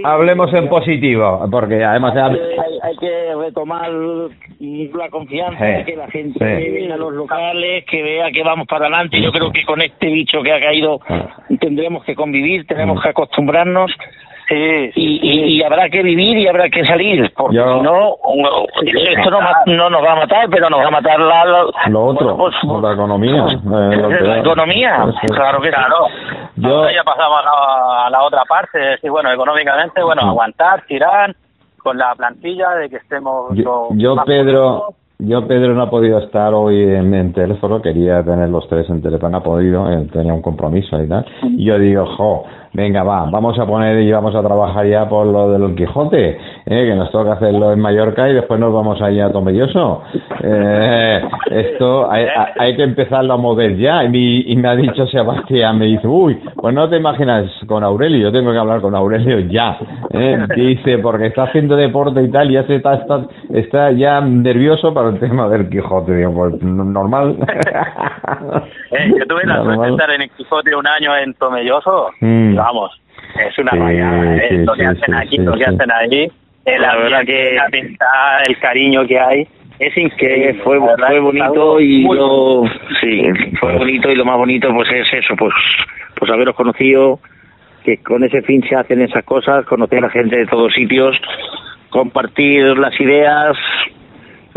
hablemos 0.04 0.54
en 0.54 0.70
positivo, 0.70 1.48
porque 1.52 1.84
además 1.84 2.16
hay, 2.16 2.98
que 2.98 3.36
retomar 3.36 3.92
la 3.92 5.10
confianza, 5.10 5.84
que 5.86 5.96
la 5.96 6.08
gente 6.08 6.44
venga 6.44 6.96
a 6.96 6.98
los 6.98 7.14
locales, 7.14 7.86
que 7.86 8.02
vea 8.02 8.32
que 8.32 8.44
vamos 8.44 8.68
para 8.68 8.88
adelante. 8.88 9.22
Yo 9.22 9.32
creo 9.32 9.52
que 9.52 9.64
con 9.66 9.82
este 9.82 10.08
bicho 10.08 10.42
que 10.42 10.54
ha 10.54 10.60
caído 10.60 11.00
ah. 11.10 11.38
tendremos 11.60 12.04
que 12.04 12.16
convivir, 12.16 12.66
tenemos 12.66 13.02
que 13.02 13.10
acostumbrarnos 13.10 13.92
Sí, 14.48 14.92
y, 14.96 15.58
y, 15.58 15.64
habrá 15.64 15.90
que 15.90 16.02
vivir 16.02 16.38
y 16.38 16.48
habrá 16.48 16.70
que 16.70 16.86
salir, 16.86 17.30
porque 17.36 17.58
si 17.58 17.82
no, 17.82 18.16
esto 18.86 19.30
no, 19.30 19.40
no, 19.66 19.90
nos 19.90 20.02
va 20.02 20.14
a 20.14 20.16
matar, 20.16 20.48
pero 20.50 20.70
nos 20.70 20.80
va 20.80 20.88
a 20.88 20.92
matar 20.92 21.20
la, 21.20 21.66
lo 21.90 22.06
otro, 22.06 22.38
pues, 22.38 22.56
la 22.82 22.94
economía. 22.94 23.46
Eh, 23.46 23.98
la 24.22 24.40
economía, 24.40 25.06
claro 25.28 25.60
que 25.60 25.70
claro. 25.70 25.96
Yo... 26.56 26.90
Ya 26.90 27.04
pasamos 27.04 27.42
a 27.46 28.10
la, 28.10 28.24
otra 28.24 28.44
parte, 28.48 28.80
decir, 28.80 29.12
bueno, 29.12 29.32
económicamente, 29.32 30.02
bueno, 30.02 30.22
aguantar, 30.22 30.86
tirar, 30.88 31.36
con 31.84 31.98
la 31.98 32.16
plantilla 32.16 32.70
de 32.76 32.90
que 32.90 32.98
estemos... 32.98 33.54
Yo, 33.54 33.90
yo 33.96 34.16
Pedro... 34.26 34.94
Yo, 35.20 35.48
Pedro, 35.48 35.74
no 35.74 35.82
ha 35.82 35.90
podido 35.90 36.20
estar 36.20 36.54
hoy 36.54 36.80
en, 36.80 37.12
en, 37.16 37.34
teléfono, 37.34 37.82
quería 37.82 38.24
tener 38.24 38.50
los 38.50 38.70
tres 38.70 38.88
en 38.88 39.02
teléfono, 39.02 39.32
no 39.32 39.38
ha 39.38 39.44
podido, 39.44 39.92
eh, 39.92 40.08
tenía 40.14 40.32
un 40.32 40.44
compromiso 40.44 41.02
y 41.02 41.10
tal. 41.10 41.26
Y 41.42 41.66
yo 41.66 41.80
digo, 41.80 42.06
jo, 42.16 42.46
venga, 42.78 43.02
va, 43.02 43.28
vamos 43.32 43.58
a 43.58 43.66
poner 43.66 44.00
y 44.02 44.12
vamos 44.12 44.36
a 44.36 44.44
trabajar 44.44 44.86
ya 44.86 45.10
por 45.10 45.26
lo 45.26 45.50
del 45.52 45.74
Quijote, 45.74 46.38
eh, 46.64 46.86
que 46.86 46.94
nos 46.94 47.10
toca 47.12 47.34
hacerlo 47.34 47.72
en 47.74 47.80
Mallorca 47.80 48.30
y 48.30 48.36
después 48.36 48.60
nos 48.60 48.72
vamos 48.72 49.02
allá 49.02 49.26
a 49.26 49.32
Tomelloso. 49.32 50.04
Eh, 50.44 51.22
esto 51.50 52.10
hay, 52.12 52.28
hay, 52.60 52.76
que 52.76 52.84
empezarlo 52.84 53.34
a 53.34 53.38
mover 53.38 53.78
ya. 53.78 54.04
Y, 54.04 54.56
me 54.58 54.68
ha 54.68 54.76
dicho 54.76 55.08
Sebastián, 55.08 55.80
me 55.80 55.86
dice, 55.86 56.08
uy, 56.08 56.40
pues 56.56 56.76
no 56.76 56.88
te 56.88 56.98
imaginas 56.98 57.50
con 57.66 57.84
Aurelio, 57.84 58.28
yo 58.28 58.32
tengo 58.32 58.52
que 58.52 58.60
hablar 58.60 58.80
con 58.82 58.94
Aurelio 58.94 59.40
ya. 59.40 59.80
Eh, 60.12 60.46
dice, 60.56 61.00
porque 61.00 61.28
está 61.28 61.44
haciendo 61.44 61.76
deporte 61.76 62.22
y 62.22 62.30
tal, 62.30 62.52
y 62.52 62.54
ya 62.54 62.64
se 62.68 62.76
está, 62.76 62.94
está, 62.94 63.26
está 63.56 63.92
ya 63.92 64.22
nervioso 64.22 64.94
para 64.94 65.10
el 65.10 65.20
tema 65.20 65.50
del 65.50 65.68
Quijote. 65.68 66.14
Digo, 66.14 66.32
pues 66.32 66.62
normal. 66.62 67.38
Eh, 68.90 69.12
yo 69.20 69.26
tuve 69.28 69.46
la 69.46 69.62
suerte 69.62 69.84
de 69.84 69.92
estar 69.92 70.12
en 70.12 70.22
el 70.22 70.30
Quijote 70.30 70.74
un 70.74 70.88
año 70.88 71.16
en 71.18 71.34
Tomelloso. 71.34 72.10
Mm 72.22 72.58
vamos, 72.68 73.02
es 73.40 73.58
una 73.58 73.72
sí, 73.72 74.58
lo 74.58 74.74
que 74.74 74.86
hacen 74.86 75.14
aquí, 75.14 75.38
lo 75.38 75.54
que 75.54 75.66
hacen 75.66 75.92
ahí, 75.92 76.32
la 76.66 76.96
verdad 76.98 77.26
que 77.26 77.54
la 77.54 77.68
pinta, 77.68 78.06
el 78.46 78.60
cariño 78.60 79.08
que 79.08 79.20
hay, 79.20 79.48
es 79.80 79.98
increíble. 79.98 80.56
Fue, 80.64 80.80
fue 80.80 81.20
bonito 81.20 81.80
y 81.80 82.04
lo, 82.04 82.64
sí, 83.00 83.24
fue 83.60 83.78
bonito 83.78 84.12
y 84.12 84.16
lo 84.16 84.26
más 84.26 84.38
bonito 84.38 84.74
pues 84.74 84.90
es 84.92 85.14
eso, 85.14 85.36
pues, 85.38 85.54
pues 86.16 86.32
haberos 86.32 86.56
conocido, 86.56 87.20
que 87.84 87.98
con 87.98 88.24
ese 88.24 88.42
fin 88.42 88.62
se 88.68 88.76
hacen 88.76 89.02
esas 89.02 89.24
cosas, 89.24 89.66
conocer 89.66 90.04
a 90.04 90.10
gente 90.10 90.38
de 90.38 90.48
todos 90.48 90.74
sitios, 90.74 91.16
compartir 91.90 92.78
las 92.78 93.00
ideas, 93.00 93.56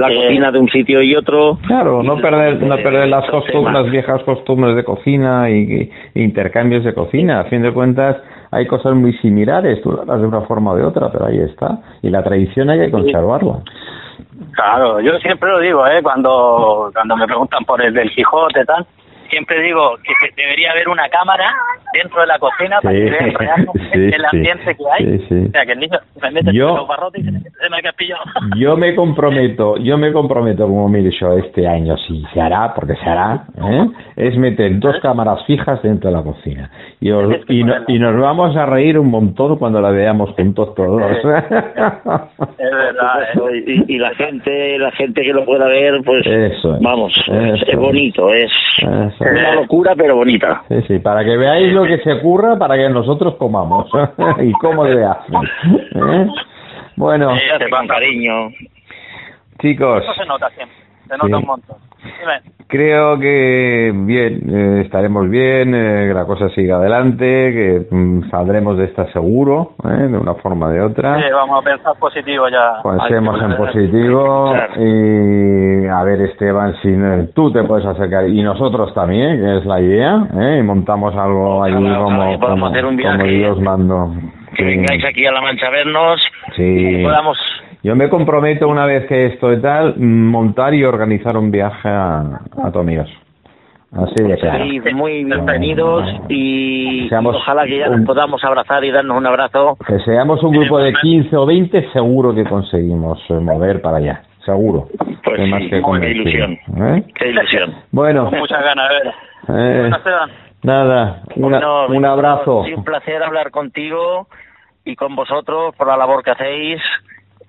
la 0.01 0.09
cocina 0.09 0.51
de 0.51 0.59
un 0.59 0.69
sitio 0.69 1.03
y 1.03 1.15
otro. 1.15 1.59
Claro, 1.67 2.03
no 2.03 2.17
perder, 2.21 2.63
no 2.63 2.77
perder 2.77 3.09
las 3.09 3.29
costumbres, 3.31 3.75
las 3.75 3.91
viejas 3.91 4.23
costumbres 4.25 4.77
de 4.77 4.85
cocina 4.85 5.51
y, 5.51 5.91
intercambios 6.15 6.85
de 6.85 6.95
cocina. 6.95 7.41
A 7.41 7.45
fin 7.45 7.63
de 7.63 7.73
cuentas, 7.73 8.17
hay 8.51 8.67
cosas 8.67 8.95
muy 8.95 9.13
similares, 9.19 9.81
tú 9.83 9.93
las 9.93 10.21
de 10.21 10.27
una 10.27 10.43
forma 10.43 10.73
o 10.73 10.77
de 10.77 10.85
otra, 10.85 11.11
pero 11.13 11.27
ahí 11.27 11.39
está. 11.39 11.79
Y 12.03 12.11
la 12.11 12.23
tradición 12.23 12.71
hay 12.71 12.81
que 12.81 12.91
conservarla. 12.91 13.61
Claro, 14.53 15.01
yo 15.01 15.19
siempre 15.19 15.51
lo 15.51 15.61
digo, 15.61 15.87
¿eh? 15.87 16.03
cuando, 16.03 16.91
cuando 16.93 17.17
me 17.17 17.27
preguntan 17.27 17.65
por 17.65 17.83
el 17.83 17.95
del 17.95 18.11
Quijote, 18.11 18.65
tal, 18.65 18.87
siempre 19.31 19.63
digo 19.63 19.97
que 20.05 20.13
debería 20.37 20.73
haber 20.73 20.89
una 20.89 21.09
cámara 21.09 21.55
dentro 21.93 22.21
de 22.21 22.27
la 22.27 22.39
cocina 22.39 22.81
para 22.83 22.95
que 22.95 23.05
vean 23.05 23.35
realmente 23.39 24.17
el 24.17 24.25
ambiente 24.33 24.77
que 24.77 24.85
hay. 24.91 25.47
O 25.47 25.51
sea, 25.51 25.67
que 25.67 25.73
el 25.73 25.81
niño 25.81 25.99
se 26.21 26.31
mete 26.31 26.53
yo, 26.53 26.77
los 26.77 26.89
barrotes 26.89 27.23
y 27.23 27.25
se, 27.25 27.71
me 27.71 27.89
ha 27.89 27.93
pillado. 27.93 28.23
Yo 28.57 28.77
me 28.77 28.95
comprometo, 28.95 29.77
yo 29.79 29.97
me 29.99 30.13
comprometo, 30.13 30.67
como 30.67 30.89
mire 30.89 31.11
yo, 31.19 31.33
este 31.39 31.67
año, 31.67 31.97
si 31.97 32.23
se 32.33 32.41
hará, 32.41 32.75
porque 32.75 32.95
se 32.97 33.09
hará, 33.09 33.45
¿eh? 33.57 33.87
es 34.17 34.37
meter 34.37 34.79
dos 34.79 34.97
¿Eh? 34.97 35.01
cámaras 35.01 35.45
fijas 35.47 35.83
dentro 35.83 36.11
de 36.11 36.17
la 36.17 36.23
cocina. 36.23 36.71
Y, 37.01 37.11
y, 37.11 37.65
y, 37.89 37.99
nos 37.99 38.21
vamos 38.21 38.57
a 38.57 38.67
reír 38.67 38.99
un 38.99 39.11
montón 39.11 39.57
cuando 39.57 39.81
la 39.81 39.91
veamos 39.91 40.31
juntos 40.37 40.75
todos. 40.75 41.03
es 41.13 41.25
verdad. 41.25 43.23
¿eh? 43.35 43.65
Y, 43.67 43.95
y, 43.95 43.99
la 43.99 44.15
gente 44.15 44.79
la 44.79 44.91
gente 44.93 45.23
que 45.23 45.33
lo 45.33 45.45
pueda 45.45 45.67
ver, 45.67 46.03
pues 46.05 46.25
vamos, 46.81 47.13
es, 47.29 47.77
bonito, 47.77 48.33
es... 48.33 48.51
Es 49.21 49.33
una 49.33 49.55
locura, 49.55 49.95
pero 49.95 50.17
bonita. 50.17 50.63
Sí, 50.69 50.83
sí, 50.89 50.99
para 50.99 51.23
que 51.25 51.37
veáis 51.37 51.73
lo 51.73 51.85
que 51.85 51.99
se 51.99 52.13
ocurra 52.15 52.57
para 52.57 52.77
que 52.77 52.89
nosotros 52.89 53.37
comamos 53.37 53.91
y 54.41 54.53
cómo 54.53 54.85
le 54.85 55.05
hacen. 55.05 55.35
¿Eh? 55.95 56.27
Bueno, 56.97 57.33
cariño. 57.87 58.51
Chicos. 59.61 60.03
Eso 60.03 60.15
se 60.15 60.27
nota 60.27 60.49
siempre, 60.51 60.77
se 61.07 61.17
nota 61.19 61.37
un 61.37 61.47
montón. 61.47 61.90
Creo 62.71 63.19
que 63.19 63.91
bien, 63.93 64.43
eh, 64.49 64.83
estaremos 64.85 65.29
bien, 65.29 65.75
eh, 65.75 66.07
que 66.07 66.15
la 66.15 66.25
cosa 66.25 66.49
siga 66.51 66.77
adelante, 66.77 67.17
que 67.53 67.87
mm, 67.91 68.31
saldremos 68.31 68.79
de 68.79 68.85
esta 68.85 69.11
seguro, 69.13 69.73
eh, 69.85 70.07
de 70.07 70.17
una 70.17 70.35
forma 70.35 70.67
o 70.67 70.71
de 70.71 70.81
otra. 70.81 71.21
Sí, 71.21 71.33
vamos 71.33 71.61
a 71.61 71.69
pensar 71.69 71.97
positivo 71.99 72.49
ya. 72.49 72.81
Pensemos 72.83 73.43
en 73.43 73.57
positivo 73.57 74.55
y 74.77 75.87
a 75.89 76.05
ver 76.05 76.21
Esteban, 76.21 76.77
si 76.81 76.95
tú 77.35 77.51
te 77.53 77.65
puedes 77.65 77.85
acercar 77.87 78.29
y 78.29 78.41
nosotros 78.41 78.95
también, 78.95 79.41
que 79.41 79.59
es 79.59 79.67
la 79.67 79.81
idea, 79.81 80.29
y 80.61 80.63
montamos 80.63 81.17
algo 81.17 81.65
ahí 81.65 81.75
como, 81.75 82.05
como, 82.05 82.41
como 82.41 82.71
Dios 82.71 83.61
mando. 83.61 84.13
Que 84.55 84.65
vengáis 84.65 85.05
aquí 85.05 85.27
a 85.27 85.33
La 85.33 85.41
Mancha 85.41 85.67
a 85.67 85.71
vernos 85.71 86.21
sí. 86.57 87.01
podamos 87.03 87.39
yo 87.83 87.97
me 87.97 88.09
comprometo 88.09 88.69
una 88.69 88.85
vez 88.85 89.07
que 89.07 89.27
esto 89.27 89.53
y 89.53 89.61
tal, 89.61 89.99
montar 89.99 90.75
y 90.75 90.85
organizar 90.85 91.37
un 91.37 91.51
viaje 91.51 91.89
a, 91.89 92.21
a 92.63 92.71
Así 93.93 94.23
de 94.23 94.37
claro. 94.37 94.65
muy 94.95 95.25
bienvenidos 95.25 96.05
y, 96.29 97.11
ojalá 97.13 97.65
que 97.65 97.77
ya 97.77 97.89
nos 97.89 98.07
podamos 98.07 98.45
abrazar 98.45 98.85
y 98.85 98.93
darnos 98.93 99.17
un 99.17 99.27
abrazo. 99.27 99.77
Que 99.85 99.99
seamos 100.01 100.41
un 100.45 100.53
grupo 100.53 100.79
de 100.79 100.93
15 100.93 101.37
o 101.37 101.45
20, 101.45 101.91
seguro 101.93 102.33
que 102.33 102.45
conseguimos 102.45 103.19
eh, 103.29 103.35
mover 103.35 103.83
para 103.83 103.97
allá. 103.97 104.23
Seguro. 104.45 104.87
Pues 105.25 105.49
más 105.49 105.63
que 105.63 105.83
qué 105.83 106.11
ilusión. 106.11 106.53
¿Eh? 106.53 107.05
Qué 107.17 107.31
ilusión. 107.31 107.75
Bueno. 107.91 108.31
muchas 108.31 108.63
ganas, 108.63 108.89
ver. 108.91 109.15
Eh, 109.49 109.91
nada, 110.63 111.23
un 111.35 112.05
abrazo. 112.05 112.61
un 112.61 112.85
placer 112.85 113.21
hablar 113.23 113.51
contigo 113.51 114.29
y 114.85 114.95
con 114.95 115.17
vosotros 115.17 115.75
por 115.77 115.89
la 115.89 115.97
labor 115.97 116.23
que 116.23 116.31
hacéis. 116.31 116.81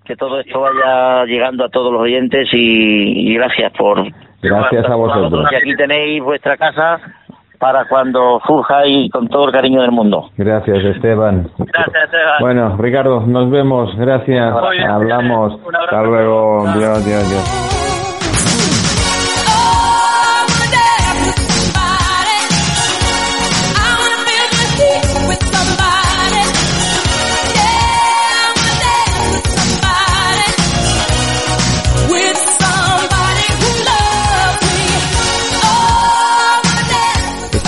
Que 0.06 0.16
todo 0.16 0.40
esto 0.40 0.62
vaya 0.62 1.26
llegando 1.26 1.66
a 1.66 1.70
todos 1.70 1.94
los 1.94 2.02
oyentes 2.02 2.50
y 2.52 3.34
gracias 3.36 3.72
por 3.74 4.04
Gracias 4.42 4.90
a 4.90 4.96
vosotros. 4.96 5.48
Y 5.52 5.56
aquí 5.56 5.76
tenéis 5.76 6.24
vuestra 6.24 6.58
casa 6.58 7.00
para 7.60 7.86
cuando 7.86 8.42
surja 8.46 8.88
y 8.88 9.10
con 9.10 9.28
todo 9.28 9.46
el 9.46 9.52
cariño 9.52 9.82
del 9.82 9.92
mundo. 9.92 10.32
Gracias, 10.36 10.84
Esteban. 10.84 11.48
Gracias, 11.60 12.06
Esteban. 12.06 12.40
Bueno, 12.40 12.78
Ricardo, 12.78 13.22
nos 13.22 13.52
vemos. 13.52 13.96
Gracias. 13.98 14.52
Hablamos. 14.90 15.60
Hasta 15.84 16.04
luego. 16.04 16.64
Dios, 16.76 17.06
Dios, 17.06 17.30
Dios. 17.30 18.01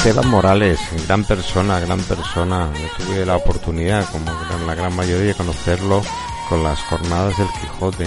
Esteban 0.05 0.29
Morales, 0.29 0.81
gran 1.07 1.23
persona, 1.23 1.79
gran 1.79 2.01
persona. 2.01 2.69
Yo 2.73 3.05
tuve 3.05 3.25
la 3.25 3.37
oportunidad, 3.37 4.05
como 4.11 4.29
la 4.67 4.75
gran 4.75 4.93
mayoría, 4.93 5.27
de 5.27 5.33
conocerlo 5.33 6.01
con 6.49 6.61
las 6.61 6.77
jornadas 6.81 7.37
del 7.37 7.47
Quijote. 7.47 8.05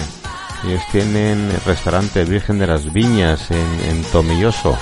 Ellos 0.63 0.83
tienen 0.91 1.49
el 1.49 1.59
restaurante 1.61 2.23
Virgen 2.23 2.59
de 2.59 2.67
las 2.67 2.93
Viñas 2.93 3.49
en, 3.49 4.03
Tomilloso, 4.11 4.77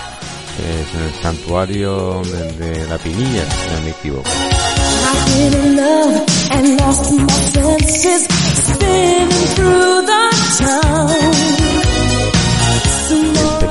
es 0.60 0.94
en 0.94 1.04
el 1.08 1.14
santuario 1.22 2.22
de, 2.60 2.86
la 2.86 2.98
Pinilla, 2.98 3.50
si 3.50 3.74
no 3.74 3.82
me 3.82 3.92
equivoco. 3.92 4.30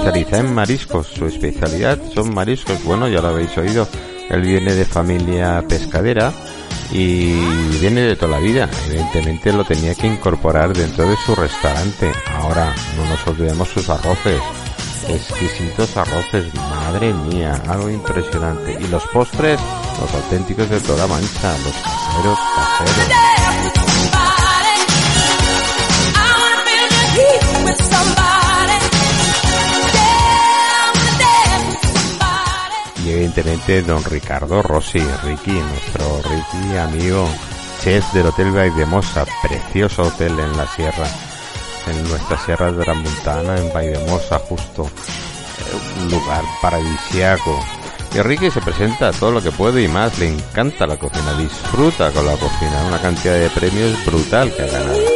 Especializa 0.05 0.38
en 0.38 0.55
mariscos. 0.55 1.07
Su 1.07 1.26
especialidad 1.26 1.98
son 2.14 2.34
mariscos. 2.34 2.82
Bueno, 2.84 3.09
ya 3.09 3.22
lo 3.22 3.28
habéis 3.28 3.57
oído. 3.57 3.88
Él 4.28 4.42
viene 4.42 4.74
de 4.74 4.84
familia 4.84 5.64
pescadera 5.66 6.32
y 6.92 7.32
viene 7.80 8.02
de 8.02 8.16
toda 8.16 8.32
la 8.32 8.38
vida. 8.38 8.68
Evidentemente 8.86 9.52
lo 9.52 9.64
tenía 9.64 9.94
que 9.94 10.07
incorporar 10.07 10.74
dentro 10.74 11.09
de 11.09 11.16
su 11.24 11.34
restaurante. 11.34 12.12
Ahora, 12.36 12.74
no 12.96 13.07
nos 13.07 13.26
olvidemos 13.26 13.68
sus 13.68 13.88
arroces. 13.88 14.40
Exquisitos 15.09 15.96
arroces, 15.96 16.52
madre 16.55 17.12
mía, 17.14 17.62
algo 17.66 17.88
impresionante. 17.88 18.76
Y 18.78 18.88
los 18.88 19.05
postres, 19.07 19.59
los 20.00 20.14
auténticos 20.14 20.68
de 20.68 20.80
toda 20.80 21.07
mancha, 21.07 21.52
los 21.64 21.74
caseros, 21.76 22.38
caseros. 22.57 23.34
Evidentemente 33.25 33.83
don 33.83 34.05
Ricardo 34.05 34.61
Rossi, 34.61 35.03
Ricky, 35.22 35.53
nuestro 35.53 36.20
Ricky 36.22 36.77
amigo, 36.77 37.27
chef 37.83 38.12
del 38.12 38.27
Hotel 38.27 38.51
Vaidemosa, 38.51 39.25
precioso 39.43 40.03
hotel 40.03 40.39
en 40.39 40.55
la 40.57 40.66
sierra, 40.66 41.07
en 41.87 42.09
nuestra 42.09 42.37
sierra 42.45 42.70
de 42.70 42.85
la 42.85 42.93
Montana, 42.93 43.57
en 43.57 43.72
Vaidemosa, 43.72 44.39
justo, 44.41 44.85
eh, 44.85 46.03
un 46.03 46.11
lugar 46.11 46.45
paradisiaco. 46.61 47.59
Y 48.14 48.20
Ricky 48.20 48.51
se 48.51 48.61
presenta 48.61 49.11
todo 49.12 49.31
lo 49.31 49.43
que 49.43 49.51
puede 49.51 49.83
y 49.83 49.89
más, 49.89 50.18
le 50.18 50.29
encanta 50.29 50.87
la 50.87 50.99
cocina, 50.99 51.33
disfruta 51.39 52.11
con 52.11 52.27
la 52.27 52.37
cocina, 52.37 52.85
una 52.87 53.01
cantidad 53.01 53.35
de 53.35 53.49
premios 53.49 54.05
brutal 54.05 54.55
que 54.55 54.62
ha 54.64 54.66
ganado. 54.66 55.13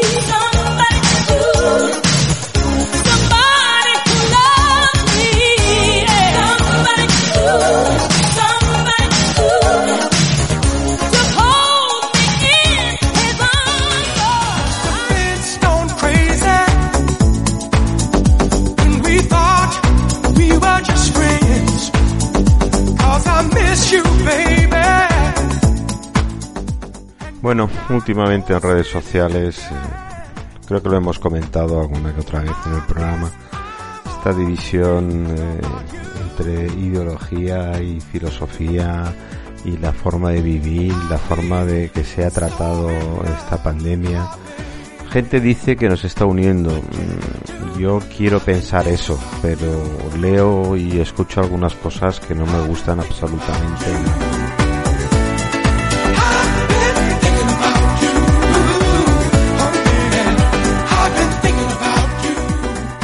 Bueno, 27.48 27.70
últimamente 27.88 28.52
en 28.52 28.60
redes 28.60 28.88
sociales, 28.88 29.58
eh, 29.58 29.74
creo 30.66 30.82
que 30.82 30.90
lo 30.90 30.98
hemos 30.98 31.18
comentado 31.18 31.80
alguna 31.80 32.14
que 32.14 32.20
otra 32.20 32.40
vez 32.40 32.52
en 32.66 32.74
el 32.74 32.82
programa, 32.82 33.30
esta 34.04 34.34
división 34.34 35.26
eh, 35.30 35.60
entre 36.28 36.66
ideología 36.78 37.80
y 37.80 38.02
filosofía 38.02 39.02
y 39.64 39.78
la 39.78 39.94
forma 39.94 40.32
de 40.32 40.42
vivir, 40.42 40.92
la 41.08 41.16
forma 41.16 41.64
de 41.64 41.88
que 41.88 42.04
se 42.04 42.22
ha 42.22 42.30
tratado 42.30 42.90
esta 43.24 43.62
pandemia. 43.62 44.28
Gente 45.08 45.40
dice 45.40 45.74
que 45.74 45.88
nos 45.88 46.04
está 46.04 46.26
uniendo. 46.26 46.68
Mm, 46.68 47.78
yo 47.80 47.98
quiero 48.14 48.40
pensar 48.40 48.88
eso, 48.88 49.18
pero 49.40 49.86
leo 50.20 50.76
y 50.76 51.00
escucho 51.00 51.40
algunas 51.40 51.72
cosas 51.72 52.20
que 52.20 52.34
no 52.34 52.44
me 52.44 52.66
gustan 52.66 53.00
absolutamente. 53.00 54.37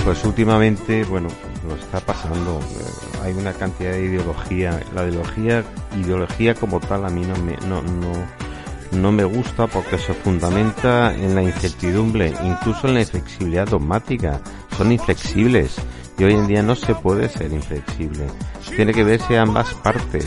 Pues 0.05 0.23
últimamente, 0.25 1.03
bueno, 1.05 1.29
lo 1.67 1.77
está 1.77 1.99
pasando. 2.01 2.61
Eh, 2.61 3.19
hay 3.25 3.33
una 3.33 3.55
cantidad 3.55 3.93
de 3.93 4.05
ideología. 4.05 4.79
La 4.95 5.09
ideología, 5.09 5.65
ideología 5.97 6.55
como 6.55 6.79
tal 6.79 7.07
a 7.07 7.09
mí 7.09 7.23
no 7.23 7.35
me, 7.43 7.57
no, 7.67 7.81
no, 7.83 8.13
no 8.93 9.13
me 9.13 9.25
gusta 9.25 9.67
porque 9.67 9.97
se 9.97 10.13
fundamenta 10.13 11.15
en 11.15 11.35
la 11.35 11.43
incertidumbre, 11.43 12.35
incluso 12.45 12.87
en 12.87 12.95
la 12.95 13.01
inflexibilidad 13.01 13.67
dogmática. 13.67 14.41
Son 14.77 14.93
inflexibles 14.93 15.77
y 16.19 16.25
hoy 16.25 16.35
en 16.35 16.47
día 16.49 16.63
no 16.63 16.75
se 16.75 16.95
puede 16.95 17.29
ser 17.31 17.51
inflexible. 17.53 18.27
Tiene 18.77 18.93
que 18.93 19.05
verse 19.05 19.39
ambas 19.39 19.73
partes. 19.75 20.27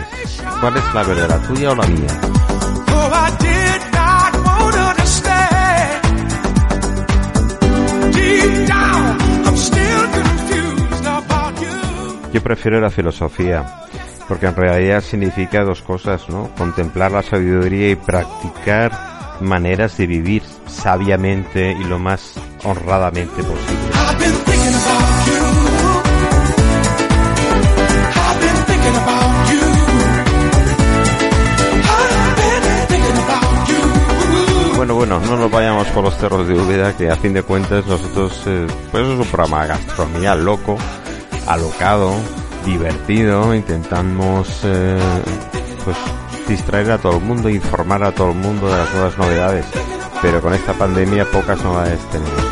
¿Cuál 0.59 0.77
es 0.77 0.93
la 0.93 1.03
verdad, 1.03 1.29
la 1.29 1.47
tuya 1.47 1.71
o 1.71 1.75
la 1.75 1.87
mía? 1.87 2.37
Yo 12.33 12.43
prefiero 12.43 12.79
la 12.79 12.89
filosofía, 12.89 13.65
porque 14.27 14.47
en 14.47 14.55
realidad 14.55 15.01
significa 15.01 15.63
dos 15.63 15.81
cosas, 15.81 16.29
¿no? 16.29 16.49
Contemplar 16.57 17.11
la 17.11 17.23
sabiduría 17.23 17.89
y 17.89 17.95
practicar 17.95 18.91
maneras 19.41 19.97
de 19.97 20.07
vivir 20.07 20.43
sabiamente 20.67 21.71
y 21.71 21.83
lo 21.83 21.99
más 21.99 22.33
honradamente 22.63 23.43
posible. 23.43 25.16
Bueno, 34.87 34.99
bueno, 34.99 35.19
no 35.19 35.35
nos 35.35 35.51
vayamos 35.51 35.85
por 35.87 36.01
los 36.01 36.15
cerros 36.15 36.47
de 36.47 36.53
Úbeda, 36.53 36.95
que 36.95 37.11
a 37.11 37.17
fin 37.17 37.33
de 37.33 37.43
cuentas 37.43 37.85
nosotros, 37.85 38.41
eh, 38.45 38.65
pues 38.89 39.05
es 39.05 39.19
un 39.19 39.25
programa 39.25 39.65
gastronomía 39.65 40.33
loco, 40.33 40.77
alocado, 41.45 42.13
divertido, 42.65 43.53
intentamos 43.53 44.61
eh, 44.63 44.97
pues 45.83 45.97
distraer 46.47 46.91
a 46.91 46.97
todo 46.99 47.17
el 47.17 47.21
mundo, 47.21 47.49
informar 47.49 48.01
a 48.01 48.13
todo 48.13 48.29
el 48.29 48.37
mundo 48.37 48.69
de 48.69 48.77
las 48.77 48.93
nuevas 48.93 49.17
novedades, 49.17 49.65
pero 50.21 50.41
con 50.41 50.53
esta 50.53 50.71
pandemia 50.71 51.25
pocas 51.25 51.61
novedades 51.61 51.99
tenemos. 52.09 52.45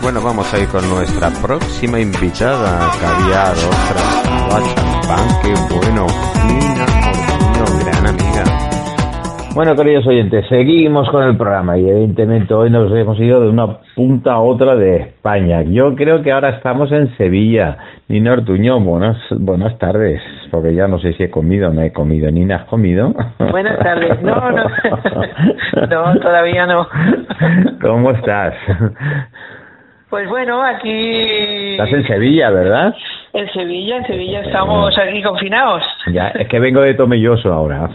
Bueno, 0.00 0.22
vamos 0.22 0.54
a 0.54 0.60
ir 0.60 0.68
con 0.68 0.88
nuestra 0.88 1.28
próxima 1.30 1.98
invitada, 1.98 2.88
caviar, 3.00 3.56
champán, 3.56 5.40
qué 5.42 5.74
bueno, 5.74 6.06
gran 7.80 8.06
amiga. 8.06 8.73
Bueno, 9.54 9.76
queridos 9.76 10.04
oyentes, 10.08 10.44
seguimos 10.48 11.08
con 11.10 11.22
el 11.22 11.36
programa 11.36 11.78
y 11.78 11.88
evidentemente 11.88 12.52
hoy 12.52 12.70
nos 12.70 12.90
hemos 12.90 13.16
ido 13.20 13.40
de 13.40 13.48
una 13.48 13.78
punta 13.94 14.32
a 14.32 14.40
otra 14.40 14.74
de 14.74 14.96
España. 14.96 15.62
Yo 15.62 15.94
creo 15.94 16.22
que 16.22 16.32
ahora 16.32 16.48
estamos 16.48 16.90
en 16.90 17.16
Sevilla. 17.16 17.78
Nina 18.08 18.32
Ortuño, 18.32 18.80
buenas, 18.80 19.16
buenas 19.30 19.78
tardes, 19.78 20.20
porque 20.50 20.74
ya 20.74 20.88
no 20.88 20.98
sé 20.98 21.12
si 21.12 21.22
he 21.22 21.30
comido 21.30 21.68
o 21.68 21.72
no 21.72 21.82
he 21.82 21.92
comido. 21.92 22.28
Nina, 22.32 22.56
¿has 22.56 22.64
comido? 22.64 23.14
Buenas 23.52 23.78
tardes. 23.78 24.20
No, 24.22 24.50
no, 24.50 24.64
no, 25.88 26.20
todavía 26.20 26.66
no. 26.66 26.88
¿Cómo 27.80 28.10
estás? 28.10 28.54
Pues 30.10 30.28
bueno, 30.28 30.62
aquí... 30.64 31.72
Estás 31.72 31.92
en 31.92 32.06
Sevilla, 32.08 32.50
¿verdad? 32.50 32.92
En 33.34 33.52
Sevilla, 33.52 33.96
en 33.96 34.06
Sevilla 34.06 34.42
estamos 34.42 34.96
aquí 34.96 35.20
confinados. 35.20 35.82
Ya, 36.12 36.28
es 36.28 36.46
que 36.46 36.60
vengo 36.60 36.80
de 36.80 36.94
Tomelloso 36.94 37.52
ahora. 37.52 37.90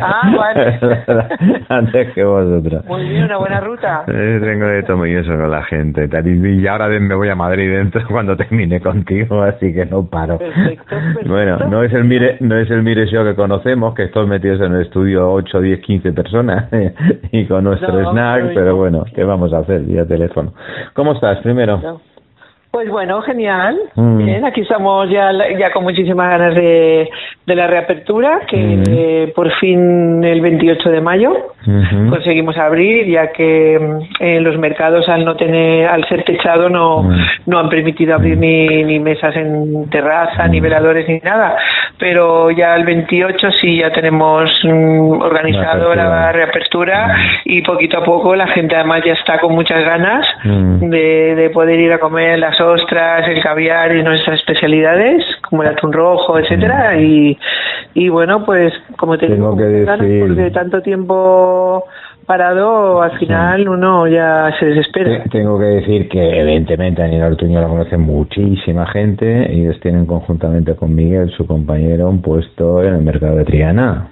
Ah, 0.00 0.32
vale. 0.36 0.78
Antes 1.68 2.12
que 2.14 2.22
vosotros. 2.22 2.84
Muy 2.86 3.08
bien, 3.08 3.24
una 3.24 3.38
buena 3.38 3.58
ruta. 3.58 4.04
vengo 4.06 4.66
de 4.66 4.84
Tomelloso 4.84 5.32
con 5.32 5.50
la 5.50 5.64
gente. 5.64 6.08
Y 6.24 6.66
ahora 6.68 6.86
me 6.86 7.16
voy 7.16 7.28
a 7.28 7.34
Madrid 7.34 7.72
dentro 7.72 8.02
cuando 8.08 8.36
termine 8.36 8.80
contigo, 8.80 9.42
así 9.42 9.74
que 9.74 9.84
no 9.84 10.06
paro. 10.06 10.38
Perfecto, 10.38 10.94
Bueno, 11.26 11.58
no 11.68 11.82
es 11.82 11.92
el 11.92 12.04
Mire, 12.04 12.36
no 12.38 12.56
es 12.56 12.70
el 12.70 12.84
Mire 12.84 13.06
Show 13.06 13.24
que 13.24 13.34
conocemos, 13.34 13.96
que 13.96 14.04
estamos 14.04 14.28
metidos 14.28 14.60
en 14.60 14.76
el 14.76 14.82
estudio 14.82 15.28
8, 15.28 15.60
10, 15.60 15.80
15 15.80 16.12
personas 16.12 16.68
y 17.32 17.46
con 17.46 17.64
nuestro 17.64 18.12
snack, 18.12 18.54
pero 18.54 18.76
bueno, 18.76 19.04
¿qué 19.12 19.24
vamos 19.24 19.52
a 19.52 19.58
hacer 19.58 19.80
vía 19.80 20.06
teléfono? 20.06 20.54
¿Cómo 20.94 21.14
estás 21.14 21.38
primero? 21.40 22.00
Pues 22.76 22.90
bueno, 22.90 23.22
genial. 23.22 23.78
Mm. 23.94 24.18
Bien, 24.18 24.44
aquí 24.44 24.60
estamos 24.60 25.08
ya, 25.08 25.30
ya 25.58 25.72
con 25.72 25.82
muchísimas 25.82 26.28
ganas 26.28 26.54
de, 26.54 27.08
de 27.46 27.54
la 27.54 27.66
reapertura, 27.66 28.42
que 28.46 28.58
mm. 28.58 29.32
por 29.34 29.50
fin 29.52 30.22
el 30.22 30.42
28 30.42 30.90
de 30.90 31.00
mayo 31.00 31.32
conseguimos 32.10 32.56
abrir, 32.58 33.06
ya 33.06 33.32
que 33.32 33.80
eh, 34.20 34.40
los 34.40 34.58
mercados 34.58 35.08
al 35.08 35.24
no 35.24 35.36
tener, 35.36 35.88
al 35.88 36.06
ser 36.06 36.22
techado 36.24 36.68
no, 36.68 37.02
mm. 37.04 37.18
no 37.46 37.58
han 37.58 37.70
permitido 37.70 38.14
abrir 38.14 38.36
ni, 38.36 38.84
ni 38.84 39.00
mesas 39.00 39.34
en 39.36 39.88
terraza, 39.88 40.46
ni 40.46 40.60
veladores 40.60 41.08
ni 41.08 41.18
nada. 41.20 41.56
Pero 41.98 42.50
ya 42.50 42.76
el 42.76 42.84
28 42.84 43.52
sí 43.58 43.78
ya 43.78 43.90
tenemos 43.90 44.50
organizado 44.64 45.94
la 45.94 46.30
reapertura 46.30 47.16
y 47.46 47.62
poquito 47.62 47.98
a 47.98 48.04
poco 48.04 48.36
la 48.36 48.48
gente 48.48 48.76
además 48.76 49.00
ya 49.02 49.14
está 49.14 49.38
con 49.38 49.54
muchas 49.54 49.82
ganas 49.82 50.26
de, 50.44 51.34
de 51.34 51.50
poder 51.50 51.80
ir 51.80 51.92
a 51.94 51.98
comer 51.98 52.38
las 52.38 52.60
ostras, 52.72 53.28
el 53.28 53.42
caviar 53.42 53.94
y 53.94 54.02
nuestras 54.02 54.40
especialidades, 54.40 55.24
como 55.48 55.62
el 55.62 55.68
atún 55.68 55.92
rojo, 55.92 56.38
etcétera, 56.38 56.96
y, 57.00 57.36
y 57.94 58.08
bueno, 58.08 58.44
pues 58.44 58.72
como 58.98 59.16
te 59.18 59.28
tengo 59.28 59.56
que 59.56 59.64
decir, 59.64 60.26
porque 60.26 60.50
tanto 60.50 60.82
tiempo 60.82 61.84
parado, 62.26 63.02
al 63.02 63.18
final 63.18 63.68
uno 63.68 64.08
ya 64.08 64.52
se 64.58 64.66
desespera. 64.66 65.24
Tengo 65.30 65.58
que 65.58 65.66
decir 65.66 66.08
que 66.08 66.40
evidentemente 66.40 67.02
a 67.02 67.06
Nina 67.06 67.26
Ortuño 67.26 67.60
la 67.60 67.68
conoce 67.68 67.96
muchísima 67.96 68.86
gente, 68.88 69.52
ellos 69.52 69.78
tienen 69.80 70.06
conjuntamente 70.06 70.74
con 70.74 70.94
Miguel, 70.94 71.30
su 71.36 71.46
compañero, 71.46 72.08
un 72.08 72.20
puesto 72.20 72.82
en 72.82 72.94
el 72.94 73.02
mercado 73.02 73.36
de 73.36 73.44
Triana. 73.44 74.08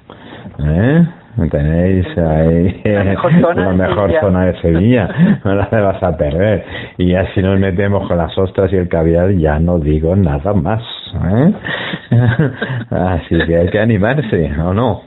¿Eh? 0.60 1.06
Tenéis 1.50 2.06
ahí 2.16 2.80
la 2.84 3.04
mejor 3.04 4.20
zona, 4.20 4.46
de 4.46 4.60
Sevilla, 4.60 5.08
no 5.44 5.54
la 5.54 5.68
vas 5.68 6.02
a 6.02 6.16
perder. 6.16 6.64
Y 6.96 7.10
ya 7.10 7.26
si 7.34 7.42
nos 7.42 7.58
metemos 7.58 8.06
con 8.06 8.18
las 8.18 8.36
ostras 8.38 8.72
y 8.72 8.76
el 8.76 8.88
caviar, 8.88 9.32
ya 9.32 9.58
no 9.58 9.80
digo 9.80 10.14
nada 10.14 10.52
más. 10.52 10.82
¿eh? 11.32 11.52
Así 12.90 13.36
que 13.46 13.56
hay 13.56 13.68
que 13.68 13.80
animarse, 13.80 14.52
¿o 14.60 14.72
no? 14.72 15.02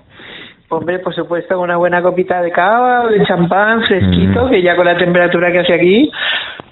Hombre, 0.69 0.99
por 0.99 1.15
supuesto, 1.15 1.61
una 1.61 1.77
buena 1.77 2.01
copita 2.01 2.41
de 2.41 2.51
cava 2.51 3.03
o 3.03 3.07
de 3.07 3.25
champán 3.25 3.83
fresquito, 3.83 4.45
mm. 4.45 4.49
que 4.49 4.61
ya 4.61 4.75
con 4.75 4.85
la 4.85 4.97
temperatura 4.97 5.49
que 5.49 5.59
hace 5.59 5.73
aquí, 5.73 6.11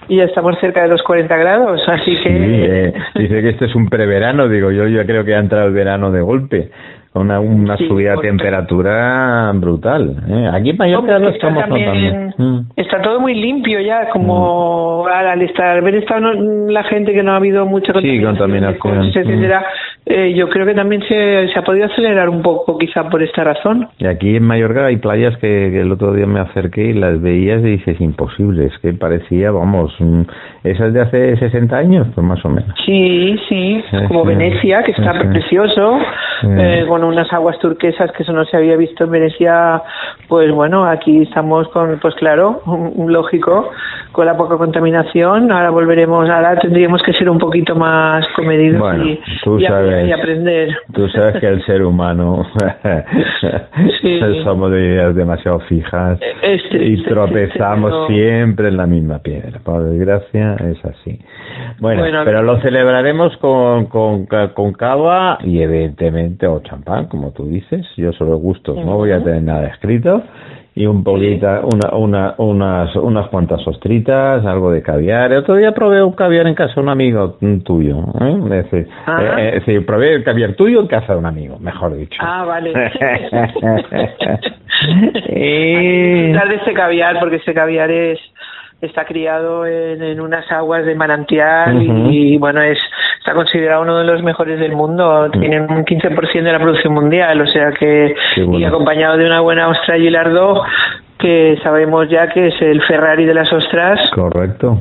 y 0.08 0.18
ya 0.18 0.24
estamos 0.24 0.58
cerca 0.60 0.82
de 0.82 0.88
los 0.88 1.02
40 1.02 1.34
grados, 1.34 1.82
así 1.88 2.14
que... 2.22 2.28
Eh, 2.88 2.94
dice 3.14 3.40
que 3.40 3.48
este 3.48 3.64
es 3.64 3.74
un 3.74 3.88
preverano, 3.88 4.48
digo 4.48 4.70
yo, 4.70 4.86
yo 4.86 5.06
creo 5.06 5.24
que 5.24 5.34
ha 5.34 5.38
entrado 5.38 5.66
el 5.66 5.72
verano 5.72 6.10
de 6.10 6.20
golpe 6.20 6.70
una, 7.20 7.40
una 7.40 7.76
subida 7.76 8.12
de 8.12 8.22
temperatura 8.22 9.52
brutal. 9.54 10.16
¿eh? 10.28 10.50
Aquí 10.52 10.70
en 10.70 10.76
Mallorca 10.76 11.18
lo 11.18 11.30
estamos 11.30 11.64
también, 11.64 12.34
mm. 12.36 12.58
Está 12.76 13.00
todo 13.00 13.20
muy 13.20 13.34
limpio 13.34 13.80
ya, 13.80 14.08
como 14.10 15.04
mm. 15.04 15.08
al, 15.08 15.42
estar, 15.42 15.78
haber 15.78 15.96
estado 15.96 16.32
la 16.32 16.84
gente 16.84 17.12
que 17.12 17.22
no 17.22 17.32
ha 17.32 17.36
habido 17.36 17.66
mucha 17.66 17.92
contaminación, 17.92 19.12
sí, 19.12 19.18
etcétera, 19.18 19.64
eh, 20.08 20.34
yo 20.34 20.48
creo 20.48 20.64
que 20.64 20.74
también 20.74 21.02
se, 21.08 21.48
se 21.48 21.58
ha 21.58 21.62
podido 21.62 21.86
acelerar 21.86 22.28
un 22.28 22.40
poco 22.40 22.78
quizá 22.78 23.08
por 23.08 23.24
esta 23.24 23.42
razón. 23.42 23.88
Y 23.98 24.06
aquí 24.06 24.36
en 24.36 24.44
Mallorca 24.44 24.86
hay 24.86 24.98
playas 24.98 25.36
que, 25.38 25.80
el 25.80 25.90
otro 25.90 26.12
día 26.12 26.26
me 26.26 26.38
acerqué 26.38 26.90
y 26.90 26.92
las 26.92 27.20
veías 27.20 27.60
y 27.62 27.70
dices 27.70 28.00
imposibles, 28.00 28.72
que 28.82 28.92
parecía, 28.92 29.50
vamos, 29.50 29.92
mm, 29.98 30.22
esas 30.62 30.92
de 30.92 31.00
hace 31.00 31.36
60 31.38 31.76
años, 31.76 32.06
pues 32.14 32.24
más 32.24 32.44
o 32.44 32.48
menos. 32.48 32.72
Sí, 32.84 33.36
sí, 33.48 33.82
como 34.06 34.24
Venecia, 34.24 34.84
que 34.84 34.92
está 34.92 35.12
precioso, 35.12 35.98
eh, 36.56 36.84
con 36.86 37.02
unas 37.06 37.32
aguas 37.32 37.58
turquesas 37.58 38.12
que 38.12 38.22
eso 38.22 38.32
no 38.32 38.44
se 38.44 38.56
había 38.56 38.76
visto 38.76 39.04
en 39.04 39.10
Venecia, 39.10 39.82
pues 40.28 40.50
bueno, 40.52 40.84
aquí 40.84 41.22
estamos 41.22 41.68
con, 41.68 41.98
pues 42.00 42.14
claro, 42.16 42.62
lógico, 43.06 43.70
con 44.12 44.26
la 44.26 44.36
poca 44.36 44.56
contaminación, 44.56 45.52
ahora 45.52 45.70
volveremos, 45.70 46.28
ahora 46.28 46.56
tendríamos 46.56 47.02
que 47.02 47.12
ser 47.12 47.28
un 47.28 47.38
poquito 47.38 47.74
más 47.74 48.26
comedidos 48.34 48.82
y, 49.04 50.12
aprender. 50.12 50.76
Tú 50.92 51.08
sabes 51.08 51.40
que 51.40 51.48
el 51.48 51.64
ser 51.66 51.82
humano 51.82 52.46
somos 54.44 54.70
de 54.70 54.80
ideas 54.80 55.14
demasiado 55.14 55.60
fijas 55.60 56.18
y 56.72 57.02
tropezamos 57.04 58.08
siempre 58.08 58.68
en 58.68 58.76
la 58.76 58.86
misma 58.86 59.18
piedra, 59.18 59.60
por 59.62 59.84
desgracia 59.84 60.56
es 60.56 60.84
así. 60.84 61.18
Bueno, 61.78 62.02
pero 62.24 62.42
lo 62.42 62.60
celebraremos 62.60 63.36
con, 63.38 63.86
con, 63.86 64.26
con 64.26 64.72
cava 64.72 65.38
y 65.42 65.60
evidentemente 65.60 66.46
o 66.46 66.60
champán, 66.60 66.95
como 67.04 67.32
tú 67.32 67.46
dices. 67.46 67.86
Yo 67.96 68.12
solo 68.12 68.36
gustos 68.38 68.76
no 68.76 68.96
voy 68.96 69.12
a 69.12 69.22
tener 69.22 69.42
nada 69.42 69.66
escrito 69.66 70.22
y 70.76 70.84
un 70.84 71.02
poquito, 71.02 71.46
una, 71.72 71.96
una, 71.96 72.34
unas, 72.36 72.94
unas 72.96 73.28
cuantas 73.28 73.66
ostritas, 73.66 74.44
algo 74.44 74.70
de 74.70 74.82
caviar. 74.82 75.32
El 75.32 75.38
otro 75.38 75.56
día 75.56 75.72
probé 75.72 76.02
un 76.02 76.12
caviar 76.12 76.46
en 76.46 76.54
casa 76.54 76.74
de 76.74 76.80
un 76.82 76.90
amigo 76.90 77.38
tuyo. 77.64 77.96
¿eh? 78.20 78.38
Es, 78.44 78.50
decir, 78.50 78.86
eh, 79.08 79.52
es, 79.54 79.64
decir, 79.64 79.86
probé 79.86 80.16
el 80.16 80.22
caviar 80.22 80.52
tuyo 80.52 80.80
en 80.80 80.86
casa 80.86 81.14
de 81.14 81.18
un 81.18 81.24
amigo, 81.24 81.58
mejor 81.58 81.96
dicho. 81.96 82.18
Ah, 82.20 82.44
vale. 82.44 82.72
y... 85.28 86.32
de 86.32 86.54
ese 86.62 86.74
caviar, 86.74 87.18
porque 87.20 87.36
ese 87.36 87.54
caviar 87.54 87.90
es 87.90 88.20
está 88.80 89.06
criado 89.06 89.66
en, 89.66 90.20
unas 90.20 90.50
aguas 90.52 90.84
de 90.84 90.94
manantial 90.94 91.82
y, 91.82 92.36
bueno, 92.36 92.60
es 92.60 92.78
está 93.26 93.34
considerado 93.34 93.82
uno 93.82 93.98
de 93.98 94.04
los 94.04 94.22
mejores 94.22 94.60
del 94.60 94.76
mundo. 94.76 95.28
Tienen 95.32 95.62
un 95.62 95.84
15% 95.84 96.44
de 96.44 96.52
la 96.52 96.60
producción 96.60 96.94
mundial, 96.94 97.40
o 97.40 97.46
sea 97.48 97.72
que, 97.72 98.14
y 98.36 98.62
acompañado 98.62 99.16
de 99.16 99.26
una 99.26 99.40
buena 99.40 99.66
ostra 99.66 99.98
y 99.98 100.08
lardo, 100.08 100.62
que 101.18 101.58
sabemos 101.64 102.08
ya 102.08 102.28
que 102.28 102.46
es 102.46 102.62
el 102.62 102.80
Ferrari 102.82 103.24
de 103.24 103.34
las 103.34 103.52
ostras. 103.52 103.98
Correcto, 104.14 104.78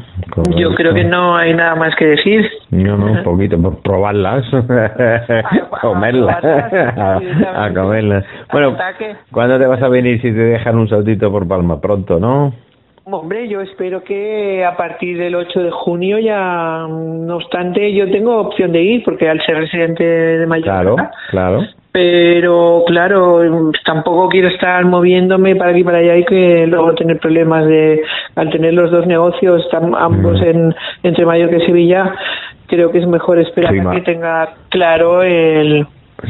Yo 0.55 0.75
creo 0.75 0.93
que 0.93 1.05
no 1.05 1.35
hay 1.35 1.55
nada 1.55 1.73
más 1.73 1.95
que 1.95 2.05
decir. 2.05 2.47
No, 2.69 2.95
no, 2.97 3.13
un 3.13 3.23
poquito, 3.23 3.59
por 3.59 3.81
probarlas, 3.81 4.45
comerlas, 5.81 6.43
a, 6.45 7.71
comerlas. 7.73 8.25
Bueno, 8.51 8.77
¿cuándo 9.31 9.57
te 9.57 9.65
vas 9.65 9.81
a 9.81 9.87
venir 9.87 10.21
si 10.21 10.31
te 10.31 10.37
dejan 10.37 10.77
un 10.77 10.87
saltito 10.87 11.31
por 11.31 11.47
Palma? 11.47 11.81
Pronto, 11.81 12.19
¿no? 12.19 12.53
Hombre, 13.07 13.47
yo 13.47 13.61
espero 13.61 14.03
que 14.03 14.65
a 14.65 14.75
partir 14.75 15.19
del 15.19 15.35
8 15.35 15.59
de 15.59 15.69
junio 15.69 16.17
ya, 16.17 16.87
no 16.89 17.35
obstante, 17.35 17.93
yo 17.93 18.09
tengo 18.09 18.35
opción 18.37 18.71
de 18.71 18.81
ir, 18.81 19.03
porque 19.03 19.29
al 19.29 19.39
ser 19.45 19.57
residente 19.57 20.03
de 20.03 20.47
Mallorca. 20.47 20.71
Claro, 20.71 20.95
claro. 21.29 21.67
Pero 21.91 22.83
claro, 22.87 23.71
tampoco 23.85 24.27
quiero 24.27 24.47
estar 24.47 24.83
moviéndome 24.85 25.55
para 25.55 25.69
aquí 25.69 25.81
y 25.81 25.83
para 25.83 25.99
allá 25.99 26.17
y 26.17 26.25
que 26.25 26.65
luego 26.65 26.95
tener 26.95 27.19
problemas 27.19 27.67
de, 27.67 28.01
al 28.35 28.49
tener 28.49 28.73
los 28.73 28.89
dos 28.89 29.05
negocios 29.05 29.67
ambos 29.71 30.41
mm. 30.41 30.43
en, 30.43 30.75
entre 31.03 31.25
Mallorca 31.27 31.57
y 31.57 31.65
Sevilla, 31.67 32.11
creo 32.65 32.91
que 32.91 32.97
es 32.97 33.07
mejor 33.07 33.37
esperar 33.37 33.87
a 33.87 33.91
que 33.91 34.01
tenga 34.01 34.55
claro 34.69 35.21
el, 35.21 35.85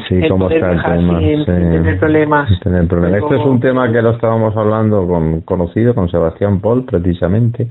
Sí, 0.08 0.20
cómo 0.30 0.50
está 0.50 0.72
el 0.72 0.82
tema. 0.82 1.20
tener 1.20 2.00
problemas. 2.00 2.60
Tener 2.62 2.88
problemas. 2.88 3.24
Este 3.24 3.36
es 3.36 3.46
un 3.46 3.60
tema 3.60 3.92
que 3.92 4.02
lo 4.02 4.12
estábamos 4.12 4.56
hablando 4.56 5.08
con 5.08 5.42
conocido, 5.42 5.94
con 5.94 6.10
Sebastián 6.10 6.60
Paul, 6.60 6.86
precisamente. 6.86 7.68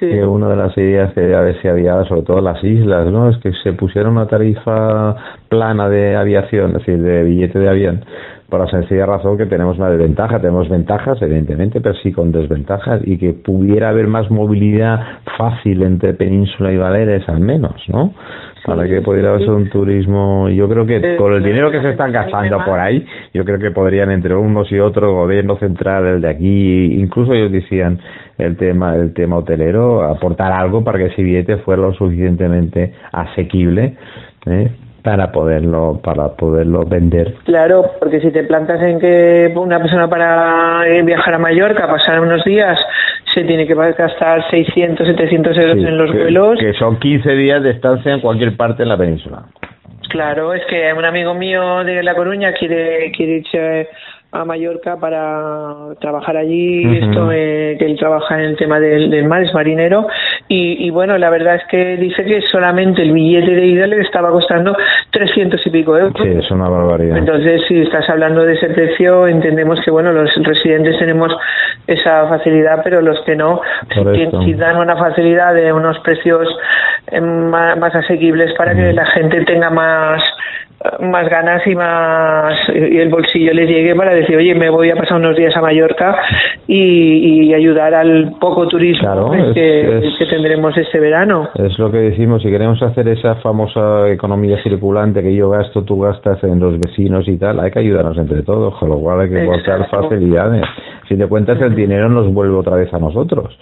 Que 0.00 0.22
una 0.26 0.48
de 0.48 0.56
las 0.56 0.76
ideas 0.76 1.14
que 1.14 1.34
a 1.34 1.40
ver 1.40 1.60
si 1.62 1.68
había, 1.68 2.04
sobre 2.04 2.22
todo 2.22 2.40
las 2.42 2.62
islas, 2.62 3.10
¿no? 3.10 3.30
Es 3.30 3.38
que 3.38 3.52
se 3.62 3.72
pusiera 3.72 4.10
una 4.10 4.26
tarifa 4.26 5.16
plana 5.48 5.88
de 5.88 6.14
aviación, 6.14 6.72
es 6.72 6.78
decir, 6.78 7.00
de 7.00 7.22
billete 7.22 7.58
de 7.58 7.68
avión, 7.70 8.04
por 8.54 8.64
la 8.64 8.70
sencilla 8.70 9.04
razón 9.04 9.36
que 9.36 9.46
tenemos 9.46 9.78
una 9.78 9.90
desventaja. 9.90 10.38
Tenemos 10.38 10.68
ventajas, 10.68 11.20
evidentemente, 11.20 11.80
pero 11.80 11.96
sí 11.96 12.12
con 12.12 12.30
desventajas 12.30 13.00
y 13.04 13.18
que 13.18 13.32
pudiera 13.32 13.88
haber 13.88 14.06
más 14.06 14.30
movilidad 14.30 15.00
fácil 15.36 15.82
entre 15.82 16.14
Península 16.14 16.70
y 16.70 16.76
Baleares 16.76 17.28
al 17.28 17.40
menos, 17.40 17.74
¿no? 17.88 18.14
para 18.64 18.86
que 18.86 19.02
pudiera 19.02 19.36
ser 19.38 19.50
un 19.50 19.68
turismo. 19.70 20.48
Yo 20.50 20.68
creo 20.68 20.86
que 20.86 20.98
eh, 20.98 21.16
con 21.16 21.32
el 21.32 21.42
dinero 21.42 21.72
que 21.72 21.82
se 21.82 21.90
están 21.90 22.12
gastando 22.12 22.64
por 22.64 22.78
ahí, 22.78 23.04
yo 23.34 23.44
creo 23.44 23.58
que 23.58 23.72
podrían 23.72 24.12
entre 24.12 24.36
unos 24.36 24.70
y 24.70 24.78
otros, 24.78 25.12
gobierno 25.12 25.56
central, 25.56 26.06
el 26.06 26.20
de 26.20 26.30
aquí, 26.30 26.94
incluso 26.94 27.34
ellos 27.34 27.50
decían 27.50 27.98
el 28.38 28.56
tema, 28.56 28.94
el 28.94 29.12
tema 29.14 29.38
hotelero, 29.38 30.04
aportar 30.04 30.52
algo 30.52 30.84
para 30.84 30.98
que 30.98 31.06
ese 31.06 31.22
billete 31.24 31.56
fuera 31.56 31.82
lo 31.82 31.92
suficientemente 31.92 32.94
asequible. 33.10 33.96
¿eh? 34.46 34.70
Para 35.04 35.30
poderlo 35.30 36.00
para 36.02 36.30
poderlo 36.30 36.86
vender. 36.86 37.34
Claro, 37.44 37.84
porque 38.00 38.20
si 38.20 38.30
te 38.32 38.42
plantas 38.44 38.80
en 38.80 38.98
que 38.98 39.52
una 39.54 39.78
persona 39.78 40.08
para 40.08 40.82
viajar 41.04 41.34
a 41.34 41.38
Mallorca, 41.38 41.86
pasar 41.86 42.20
unos 42.20 42.42
días, 42.42 42.78
se 43.34 43.44
tiene 43.44 43.66
que 43.66 43.74
gastar 43.74 44.48
600, 44.48 45.06
700 45.06 45.58
euros 45.58 45.76
en 45.76 45.98
los 45.98 46.10
vuelos. 46.10 46.58
Que 46.58 46.72
son 46.72 46.98
15 46.98 47.30
días 47.32 47.62
de 47.62 47.72
estancia 47.72 48.14
en 48.14 48.20
cualquier 48.20 48.56
parte 48.56 48.82
en 48.82 48.88
la 48.88 48.96
península. 48.96 49.42
Claro, 50.08 50.54
es 50.54 50.64
que 50.66 50.90
un 50.94 51.04
amigo 51.04 51.34
mío 51.34 51.84
de 51.84 52.02
La 52.02 52.14
Coruña 52.14 52.52
quiere, 52.52 53.12
quiere 53.12 53.38
irse 53.38 53.88
a 54.34 54.44
Mallorca 54.44 54.96
para 54.96 55.94
trabajar 56.00 56.36
allí, 56.36 56.98
esto 56.98 57.30
eh, 57.30 57.76
que 57.78 57.86
él 57.86 57.96
trabaja 57.96 58.34
en 58.34 58.46
el 58.50 58.56
tema 58.56 58.80
del, 58.80 59.24
mar, 59.26 59.44
es 59.44 59.54
marinero, 59.54 60.08
y, 60.48 60.90
bueno, 60.90 61.16
la 61.18 61.30
verdad 61.30 61.56
es 61.56 61.62
que 61.70 61.96
dice 61.96 62.24
que 62.24 62.42
solamente 62.42 63.02
el 63.02 63.12
billete 63.12 63.54
de 63.54 63.66
ida 63.66 63.86
le 63.86 64.00
estaba 64.00 64.30
costando 64.30 64.76
300 65.10 65.66
y 65.66 65.70
pico 65.70 65.96
euros. 65.96 66.20
Sí, 66.20 66.28
es 66.28 66.50
una 66.50 66.68
barbaridad. 66.68 67.16
Entonces, 67.16 67.62
si 67.66 67.80
estás 67.80 68.08
hablando 68.10 68.44
de 68.44 68.54
ese 68.54 68.68
precio, 68.68 69.26
entendemos 69.26 69.80
que 69.84 69.90
bueno, 69.90 70.12
los 70.12 70.30
residentes 70.42 70.98
tenemos 70.98 71.32
esa 71.86 72.28
facilidad, 72.28 72.80
pero 72.82 73.00
los 73.00 73.20
que 73.24 73.36
no, 73.36 73.60
si, 74.44 74.54
dan 74.54 74.76
una 74.78 74.96
facilidad 74.96 75.54
de 75.54 75.72
unos 75.72 75.98
precios 76.00 76.48
eh, 77.10 77.20
más, 77.20 77.94
asequibles 77.94 78.52
para 78.54 78.74
que 78.74 78.92
la 78.92 79.06
gente 79.06 79.44
tenga 79.44 79.70
más 79.70 80.22
más 81.00 81.28
ganas 81.30 81.66
y 81.66 81.74
más 81.74 82.54
y 82.68 82.98
el 82.98 83.08
bolsillo 83.08 83.52
les 83.54 83.68
llegue 83.68 83.94
para 83.94 84.12
decir 84.12 84.36
oye 84.36 84.54
me 84.54 84.68
voy 84.68 84.90
a 84.90 84.96
pasar 84.96 85.18
unos 85.18 85.36
días 85.36 85.56
a 85.56 85.62
Mallorca 85.62 86.16
y, 86.66 87.54
ayudar 87.54 87.94
al 87.94 88.34
poco 88.40 88.66
turismo 88.66 89.30
que, 89.54 90.02
tendremos 90.28 90.76
este 90.76 90.98
verano 90.98 91.48
es 91.54 91.78
lo 91.78 91.90
que 91.90 91.98
decimos 91.98 92.42
si 92.42 92.50
queremos 92.50 92.82
hacer 92.82 93.08
esa 93.08 93.36
famosa 93.36 94.10
economía 94.10 94.60
circulante 94.62 95.22
que 95.22 95.34
yo 95.34 95.50
gasto 95.50 95.84
tú 95.84 96.00
gastas 96.00 96.42
en 96.42 96.58
los 96.58 96.78
vecinos 96.78 97.28
y 97.28 97.36
tal 97.38 97.60
hay 97.60 97.70
que 97.70 97.78
ayudarnos 97.78 98.18
entre 98.18 98.42
todos 98.42 98.74
con 98.78 98.88
lo 98.88 98.98
cual 98.98 99.20
hay 99.20 99.30
que 99.30 99.44
buscar 99.44 99.88
facilidades. 99.88 100.62
Si 101.08 101.16
te 101.16 101.26
cuentas 101.26 101.60
el 101.60 101.74
dinero 101.74 102.08
nos 102.08 102.32
vuelve 102.32 102.56
otra 102.56 102.76
vez 102.76 102.92
a 102.92 102.98
nosotros 102.98 103.56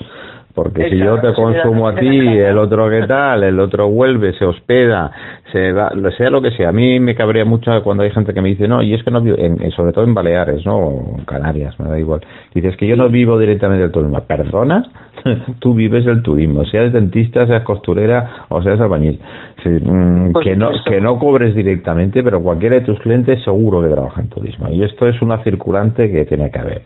porque 0.55 0.91
si 0.91 0.99
yo 0.99 1.19
te 1.21 1.33
consumo 1.33 1.89
a 1.89 1.95
ti, 1.95 2.07
el 2.07 2.59
otro 2.59 2.91
qué 2.91 3.07
tal, 3.07 3.43
el 3.43 3.59
otro 3.59 3.89
vuelve, 3.89 4.35
se 4.35 4.45
hospeda, 4.45 5.11
se 5.51 5.73
va, 5.73 5.93
sea 6.17 6.31
lo 6.31 6.43
que 6.43 6.51
sea. 6.51 6.69
A 6.69 6.73
mí 6.73 7.01
me 7.01 7.15
cabría 7.15 7.45
mucho 7.45 7.71
cuando 7.83 8.03
hay 8.03 8.11
gente 8.11 8.35
que 8.35 8.43
me 8.43 8.51
dice, 8.51 8.69
no, 8.69 8.83
y 8.83 8.93
es 8.93 9.03
que 9.03 9.11
no 9.11 9.21
vivo, 9.21 9.37
en, 9.39 9.71
sobre 9.73 9.93
todo 9.93 10.05
en 10.05 10.15
Baleares, 10.15 10.67
¿no? 10.67 10.77
O 10.77 11.19
en 11.19 11.25
Canarias, 11.25 11.79
me 11.81 11.89
da 11.89 11.99
igual. 11.99 12.21
Dices 12.55 12.77
que 12.77 12.87
yo 12.87 12.97
no 12.97 13.09
vivo 13.09 13.39
directamente 13.39 13.83
del 13.83 13.93
turismo. 13.93 14.21
¿Perdona? 14.27 14.85
Tú 15.61 15.75
vives 15.75 16.05
del 16.05 16.23
turismo, 16.23 16.65
seas 16.67 16.93
dentista, 16.93 17.47
seas 17.47 17.63
costurera 17.63 18.47
o 18.49 18.63
seas 18.63 18.81
albañil. 18.81 19.21
Mm, 19.65 20.33
que, 20.43 20.57
no, 20.57 20.71
que 20.85 21.01
no 21.01 21.19
cobres 21.19 21.55
directamente, 21.55 22.23
pero 22.23 22.43
cualquiera 22.43 22.77
de 22.77 22.83
tus 22.83 22.99
clientes 23.01 23.43
seguro 23.45 23.81
que 23.83 23.89
trabaja 23.89 24.21
en 24.21 24.29
turismo. 24.29 24.69
Y 24.71 24.83
esto 24.83 25.07
es 25.07 25.23
una 25.23 25.43
circulante 25.45 26.11
que 26.11 26.25
tiene 26.25 26.51
que 26.51 26.59
haber 26.59 26.83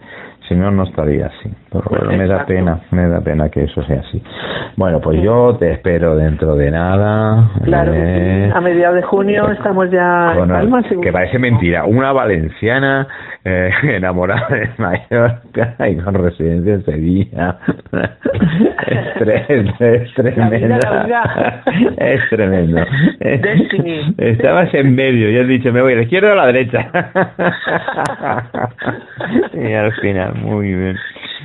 si 0.48 0.54
no, 0.54 0.70
no 0.70 0.84
estaría 0.84 1.26
así. 1.26 1.50
Pero 1.70 2.10
me 2.10 2.26
da 2.26 2.46
pena, 2.46 2.80
me 2.90 3.08
da 3.08 3.20
pena 3.20 3.48
que 3.48 3.64
eso 3.64 3.82
sea 3.84 4.00
así. 4.00 4.22
Bueno, 4.76 5.00
pues 5.00 5.20
yo 5.22 5.56
te 5.58 5.72
espero 5.72 6.16
dentro 6.16 6.54
de 6.54 6.70
nada. 6.70 7.50
Claro, 7.64 7.92
eh, 7.94 8.50
a 8.54 8.60
mediados 8.60 8.96
de 8.96 9.02
junio 9.02 9.50
estamos 9.50 9.90
ya 9.90 10.34
en 10.34 11.00
Que 11.00 11.12
parece 11.12 11.38
mentira. 11.38 11.84
Una 11.84 12.12
valenciana 12.12 13.06
eh, 13.48 13.70
enamorada 13.96 14.48
de 14.48 14.68
Mallorca 14.76 15.76
y 15.88 15.96
con 15.98 16.14
residencia 16.14 16.74
en 16.74 16.84
Sevilla. 16.84 17.58
es, 18.86 19.80
es, 19.80 20.14
tremendo. 20.14 20.78
es 21.96 22.28
tremendo. 22.28 22.84
Estabas 24.18 24.74
en 24.74 24.96
medio 24.96 25.30
y 25.30 25.38
has 25.38 25.46
dicho, 25.46 25.72
me 25.72 25.80
voy 25.80 25.92
a 25.92 25.96
la 25.96 26.02
izquierda 26.02 26.30
o 26.30 26.32
a 26.32 26.36
la 26.36 26.46
derecha. 26.46 26.90
y 29.54 29.72
al 29.72 29.92
final 30.00 30.34
muy 30.34 30.74
bien. 30.74 30.96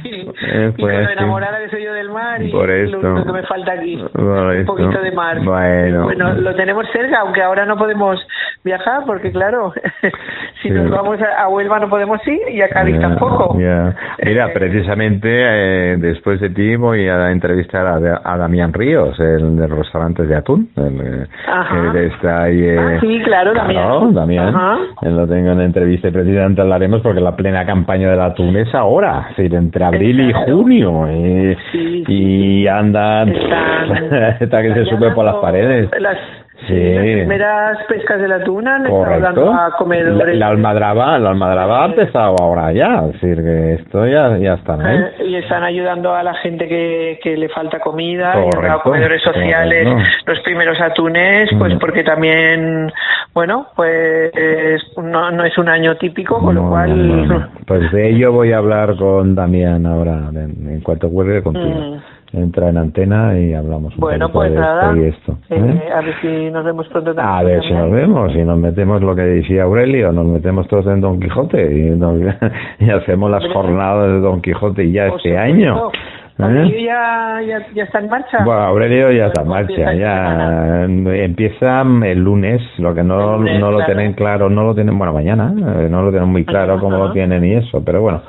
Eh, 0.03 0.73
pues, 0.77 1.09
enamorada 1.11 1.59
que 1.59 1.69
soy 1.69 1.83
yo 1.83 1.93
del 1.93 2.09
mar 2.09 2.41
y 2.41 2.51
por 2.51 2.69
esto, 2.69 2.97
lo, 2.97 3.25
que 3.25 3.31
me 3.31 3.43
falta 3.43 3.73
aquí. 3.73 3.95
un 3.95 4.65
poquito 4.65 5.01
de 5.01 5.11
mar. 5.11 5.39
Bueno. 5.43 6.03
bueno, 6.03 6.33
lo 6.33 6.55
tenemos 6.55 6.85
cerca, 6.91 7.19
aunque 7.21 7.41
ahora 7.41 7.65
no 7.65 7.77
podemos 7.77 8.19
viajar 8.63 9.03
porque 9.05 9.31
claro, 9.31 9.73
si 10.61 10.69
nos 10.69 10.89
vamos 10.89 11.17
a, 11.21 11.47
Huelva 11.49 11.79
no 11.79 11.89
podemos 11.89 12.25
ir 12.27 12.39
y 12.51 12.61
a 12.61 12.69
Cádiz 12.69 12.99
tampoco. 12.99 13.55
Mira, 13.55 14.49
precisamente 14.53 15.29
eh, 15.29 15.97
después 15.97 16.39
de 16.39 16.49
ti 16.49 16.75
voy 16.75 17.07
a 17.07 17.31
entrevistar 17.31 17.87
a, 17.87 18.37
Damián 18.37 18.73
Ríos, 18.73 19.19
el 19.19 19.55
de 19.57 19.67
los 19.67 19.79
restaurantes 19.79 20.27
de 20.27 20.35
atún. 20.35 20.69
El, 20.75 21.27
que 21.91 22.05
está 22.07 22.43
ahí, 22.43 22.61
eh, 22.63 22.77
ah, 22.79 22.97
sí, 23.01 23.21
claro, 23.23 23.53
Damián. 23.53 24.13
Damián. 24.13 24.55
Él 25.01 25.15
lo 25.15 25.27
tengo 25.27 25.51
en 25.51 25.61
entrevista 25.61 26.07
y 26.07 26.11
precisamente 26.11 26.61
hablaremos 26.61 27.01
porque 27.01 27.19
la 27.19 27.35
plena 27.35 27.65
campaña 27.65 28.09
del 28.09 28.21
atún 28.21 28.55
es 28.57 28.73
ahora, 28.73 29.27
decir, 29.29 29.53
abril 29.95 30.29
y 30.29 30.33
junio. 30.33 31.07
Eh, 31.09 31.57
y 32.07 32.67
anda, 32.67 33.23
está 34.39 34.61
que 34.61 34.73
se 34.73 34.85
sube 34.85 35.11
por 35.11 35.25
las 35.25 35.35
paredes. 35.35 35.89
Sí. 36.67 36.73
Las 36.75 37.03
primeras 37.03 37.77
pescas 37.85 38.21
de 38.21 38.27
la 38.27 38.43
tuna 38.43 38.77
le 38.79 39.19
dando 39.19 39.51
a 39.51 39.71
comedores. 39.77 40.37
La, 40.37 40.47
almadraba, 40.47 41.17
la 41.17 41.29
almadraba 41.29 41.83
ha 41.83 41.85
empezado 41.87 42.35
ahora 42.39 42.71
ya, 42.71 43.05
es 43.07 43.13
decir, 43.13 43.37
que 43.43 43.73
esto 43.73 44.05
ya, 44.05 44.37
ya 44.37 44.53
está. 44.53 44.75
Eh, 44.75 45.25
y 45.25 45.35
están 45.35 45.63
ayudando 45.63 46.13
a 46.13 46.21
la 46.21 46.35
gente 46.35 46.67
que, 46.67 47.19
que 47.23 47.35
le 47.35 47.49
falta 47.49 47.79
comida, 47.79 48.33
a 48.33 48.79
comedores 48.83 49.23
sociales, 49.23 49.87
los 50.25 50.39
primeros 50.41 50.79
atunes, 50.79 51.49
pues 51.57 51.75
mm. 51.75 51.79
porque 51.79 52.03
también, 52.03 52.91
bueno, 53.33 53.67
pues 53.75 54.31
no, 54.97 55.31
no 55.31 55.43
es 55.43 55.57
un 55.57 55.69
año 55.69 55.97
típico, 55.97 56.39
con 56.39 56.55
lo 56.55 56.69
cual. 56.69 57.49
Pues 57.71 57.89
de 57.93 58.09
ello 58.09 58.33
voy 58.33 58.51
a 58.51 58.57
hablar 58.57 58.97
con 58.97 59.33
Damián 59.33 59.85
ahora, 59.85 60.29
en, 60.33 60.81
cuanto 60.81 61.07
vuelve 61.07 61.41
contigo. 61.41 61.79
Mm 61.79 62.20
entra 62.33 62.69
en 62.69 62.77
antena 62.77 63.37
y 63.37 63.53
hablamos 63.53 63.93
un 63.93 63.99
bueno, 63.99 64.31
pues 64.31 64.51
nada, 64.51 64.93
esto. 64.97 65.37
Eh, 65.49 65.55
¿eh? 65.57 65.89
a 65.93 66.01
ver 66.01 66.15
si 66.21 66.49
nos 66.49 66.63
vemos 66.63 66.87
pronto 66.87 67.13
también. 67.13 67.35
A 67.35 67.43
ver 67.43 67.61
si 67.63 67.73
nos 67.73 67.91
vemos, 67.91 68.33
y 68.33 68.43
nos 68.43 68.57
metemos 68.57 69.01
lo 69.01 69.15
que 69.15 69.23
decía 69.23 69.63
Aurelio, 69.63 70.11
nos 70.11 70.25
metemos 70.25 70.67
todos 70.67 70.87
en 70.87 71.01
Don 71.01 71.19
Quijote 71.19 71.61
y, 71.71 71.99
y 72.85 72.89
hacemos 72.89 73.29
las 73.29 73.43
jornadas 73.51 74.07
de 74.07 74.19
Don 74.19 74.41
Quijote 74.41 74.91
ya 74.91 75.07
este 75.07 75.37
año. 75.37 75.91
¿Eh? 76.39 76.85
Ya, 76.85 77.39
ya, 77.75 77.83
está 77.83 77.99
en 77.99 78.09
marcha. 78.09 78.43
Bueno, 78.43 78.61
Aurelio 78.61 79.11
ya 79.11 79.27
está 79.27 79.43
en 79.43 79.47
marcha, 79.47 79.93
ya 79.93 80.83
empieza 80.85 81.81
el 81.81 82.19
lunes, 82.19 82.61
lo 82.79 82.95
que 82.95 83.03
no, 83.03 83.37
no 83.37 83.71
lo 83.71 83.85
tienen 83.85 84.13
claro, 84.13 84.49
no 84.49 84.63
lo 84.63 84.73
tienen, 84.73 84.97
bueno, 84.97 85.13
mañana, 85.13 85.51
no 85.51 86.01
lo 86.01 86.09
tienen 86.09 86.29
muy 86.29 86.43
claro 86.43 86.79
cómo 86.79 86.97
lo 86.97 87.11
tienen 87.11 87.43
y 87.45 87.53
eso, 87.53 87.83
pero 87.85 88.01
bueno, 88.01 88.21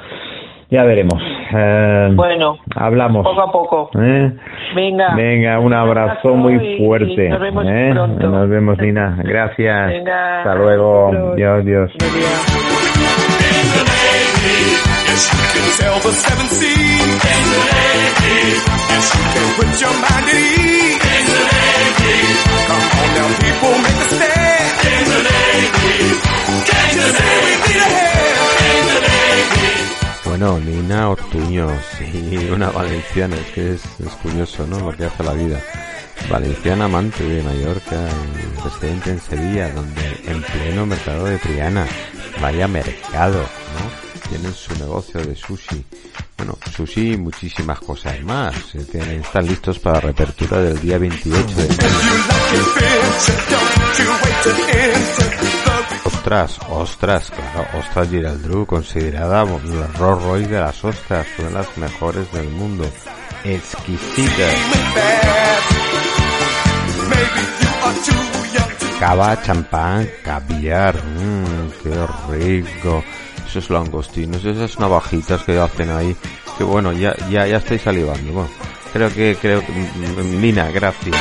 ya 0.73 0.85
veremos. 0.85 1.23
Eh, 1.55 2.11
bueno, 2.15 2.57
hablamos. 2.75 3.25
Poco 3.25 3.43
a 3.43 3.53
poco. 3.53 3.91
¿Eh? 4.01 4.33
Venga. 4.75 5.15
Venga, 5.15 5.61
un 5.61 5.75
abrazo 5.75 6.35
muy 6.35 6.79
fuerte. 6.79 7.29
nos 7.29 7.41
vemos 7.41 7.67
¿eh? 7.69 7.91
pronto. 7.93 8.27
Nos 8.27 8.49
vemos, 8.49 8.79
Nina. 8.79 9.19
Gracias. 9.23 9.89
Venga, 9.89 10.39
Hasta 10.39 10.55
luego. 10.55 11.35
Dios, 11.37 11.65
Dios. 11.67 11.93
Bueno, 30.33 30.59
Nina 30.59 31.11
Ortuño, 31.11 31.69
sí, 31.99 32.49
una 32.51 32.71
valenciana, 32.71 33.37
es 33.37 33.53
que 33.53 33.75
es, 33.75 33.83
curioso, 34.23 34.67
¿no? 34.67 34.81
Lo 34.81 34.97
que 34.97 35.05
hace 35.05 35.23
la 35.23 35.35
vida. 35.35 35.61
Valenciana 36.31 36.87
amante 36.87 37.23
de 37.23 37.43
Mallorca, 37.43 38.09
residente 38.65 39.11
en 39.11 39.21
Sevilla, 39.21 39.71
donde 39.75 40.01
en 40.27 40.41
pleno 40.41 40.87
mercado 40.87 41.27
de 41.27 41.37
Triana, 41.37 41.87
vaya 42.41 42.67
mercado, 42.67 43.41
¿no? 43.43 44.31
Tienen 44.31 44.55
su 44.55 44.75
negocio 44.77 45.21
de 45.21 45.37
sushi. 45.37 45.85
Bueno, 46.39 46.57
sushi 46.75 47.13
y 47.13 47.19
muchísimas 47.19 47.79
cosas 47.81 48.19
más. 48.23 48.55
Están 48.75 49.47
listos 49.47 49.79
para 49.81 49.97
la 49.97 50.01
reapertura 50.01 50.63
del 50.63 50.81
día 50.81 50.97
28 50.97 51.47
de 51.57 51.69
ostras, 56.05 56.59
ostras, 56.69 57.31
claro, 57.31 57.69
ostras 57.79 58.09
Giraldru, 58.09 58.67
considerada 58.67 59.45
la 59.45 59.87
Rolls 59.99 60.23
Royce 60.23 60.49
de 60.49 60.61
las 60.61 60.85
ostras, 60.85 61.27
una 61.39 61.49
de 61.49 61.55
las 61.55 61.77
mejores 61.79 62.33
del 62.33 62.49
mundo. 62.51 62.85
Exquisita. 63.45 64.49
Cava, 69.01 69.43
champán, 69.43 70.09
caviar, 70.23 70.95
mmm, 70.95 71.71
qué 71.83 72.07
rico. 72.31 73.03
Esos 73.47 73.69
langostinos, 73.69 74.45
esas 74.45 74.79
navajitas 74.79 75.43
que 75.43 75.59
hacen 75.59 75.91
ahí, 75.91 76.17
que 76.57 76.65
bueno, 76.65 76.93
ya, 76.93 77.15
ya, 77.29 77.47
ya 77.47 77.57
estoy 77.57 77.79
salivando. 77.79 78.33
Bueno, 78.33 78.51
creo 78.93 79.13
que, 79.13 79.37
creo 79.41 79.65
que, 79.65 79.73
Mina, 79.73 80.71
gracias. 80.71 81.17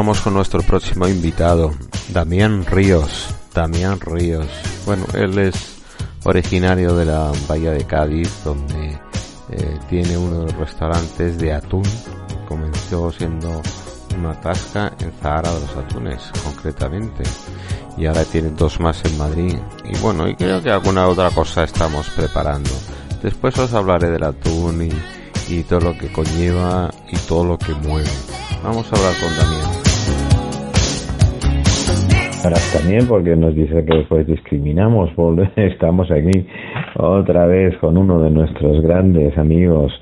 Vamos 0.00 0.22
con 0.22 0.32
nuestro 0.32 0.62
próximo 0.62 1.06
invitado, 1.06 1.74
Damián 2.08 2.64
Ríos. 2.64 3.34
Damián 3.54 4.00
Ríos. 4.00 4.46
Bueno, 4.86 5.04
él 5.12 5.38
es 5.38 5.76
originario 6.24 6.96
de 6.96 7.04
la 7.04 7.30
Bahía 7.46 7.72
de 7.72 7.84
Cádiz, 7.84 8.32
donde 8.42 8.98
eh, 9.50 9.78
tiene 9.90 10.16
uno 10.16 10.38
de 10.38 10.44
los 10.46 10.54
restaurantes 10.54 11.38
de 11.38 11.52
atún. 11.52 11.82
Comenzó 12.48 13.12
siendo 13.12 13.60
una 14.16 14.40
tasca 14.40 14.90
en 15.00 15.12
Zahara 15.20 15.52
de 15.52 15.60
los 15.60 15.76
Atunes, 15.76 16.32
concretamente. 16.44 17.22
Y 17.98 18.06
ahora 18.06 18.24
tiene 18.24 18.48
dos 18.52 18.80
más 18.80 19.04
en 19.04 19.18
Madrid. 19.18 19.58
Y 19.84 19.98
bueno, 19.98 20.26
y 20.26 20.34
creo 20.34 20.62
que 20.62 20.70
alguna 20.70 21.08
otra 21.08 21.30
cosa 21.30 21.64
estamos 21.64 22.08
preparando. 22.16 22.70
Después 23.22 23.58
os 23.58 23.74
hablaré 23.74 24.08
del 24.08 24.24
atún 24.24 24.80
y, 24.80 25.52
y 25.52 25.62
todo 25.64 25.80
lo 25.80 25.98
que 25.98 26.10
conlleva 26.10 26.90
y 27.12 27.18
todo 27.18 27.44
lo 27.44 27.58
que 27.58 27.74
mueve. 27.74 28.08
Vamos 28.62 28.90
a 28.90 28.96
hablar 28.96 29.14
con 29.20 29.36
Damián. 29.36 29.69
Ahora 32.42 32.56
también 32.72 33.06
porque 33.06 33.36
nos 33.36 33.54
dice 33.54 33.84
que 33.84 34.06
pues 34.08 34.26
discriminamos, 34.26 35.10
estamos 35.56 36.10
aquí 36.10 36.46
otra 36.96 37.44
vez 37.44 37.76
con 37.78 37.98
uno 37.98 38.18
de 38.20 38.30
nuestros 38.30 38.80
grandes 38.82 39.36
amigos 39.36 39.92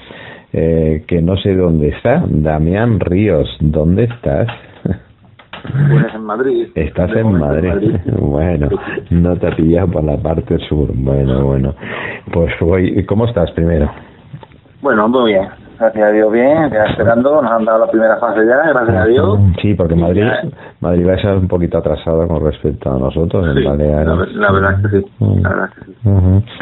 eh, 0.53 1.05
que 1.09 1.21
no 1.21 1.37
sé 1.37 1.57
dónde 1.57 1.89
está, 1.89 2.23
Damián 2.29 3.01
Ríos, 3.01 3.49
¿dónde 3.59 4.05
estás? 4.05 4.47
En 6.15 6.23
Madrid. 6.23 6.69
Estás 6.77 7.11
en 7.17 7.33
Madrid. 7.33 7.97
Bueno, 8.21 8.69
no 9.11 9.37
te 9.37 9.51
pillado 9.53 9.89
por 9.89 10.05
la 10.05 10.17
parte 10.17 10.59
sur. 10.69 10.91
Bueno, 10.95 11.45
bueno. 11.45 11.75
Pues 12.33 12.53
voy. 12.61 13.05
¿Cómo 13.07 13.27
estás 13.27 13.51
primero? 13.53 13.91
Bueno, 14.81 15.09
muy 15.09 15.33
bien 15.33 15.68
gracias 15.79 16.09
a 16.09 16.13
Dios 16.13 16.33
bien, 16.33 16.71
ya 16.71 16.85
esperando, 16.85 17.41
nos 17.41 17.51
han 17.51 17.65
dado 17.65 17.87
la 17.87 17.91
primera 17.91 18.17
fase 18.17 18.41
ya, 18.47 18.69
gracias 18.69 18.97
a 18.97 19.05
Dios. 19.07 19.39
Sí, 19.63 19.75
porque 19.75 19.95
Madrid, 19.95 20.25
Madrid 20.81 21.09
va 21.09 21.15
a 21.15 21.19
ser 21.19 21.37
un 21.37 21.49
poquito 21.49 21.79
atrasado 21.79 22.27
con 22.27 22.45
respecto 22.45 22.91
a 22.91 22.99
nosotros 22.99 23.57
en 23.57 23.65
Baleares. 23.65 24.35
La, 24.35 24.53
verdad 24.53 24.73
es 24.73 24.91
que 24.91 25.01
sí, 25.01 25.07
la 25.43 25.49
verdad 25.49 25.69
es 25.71 25.75
que 25.75 25.93
sí. 25.93 25.99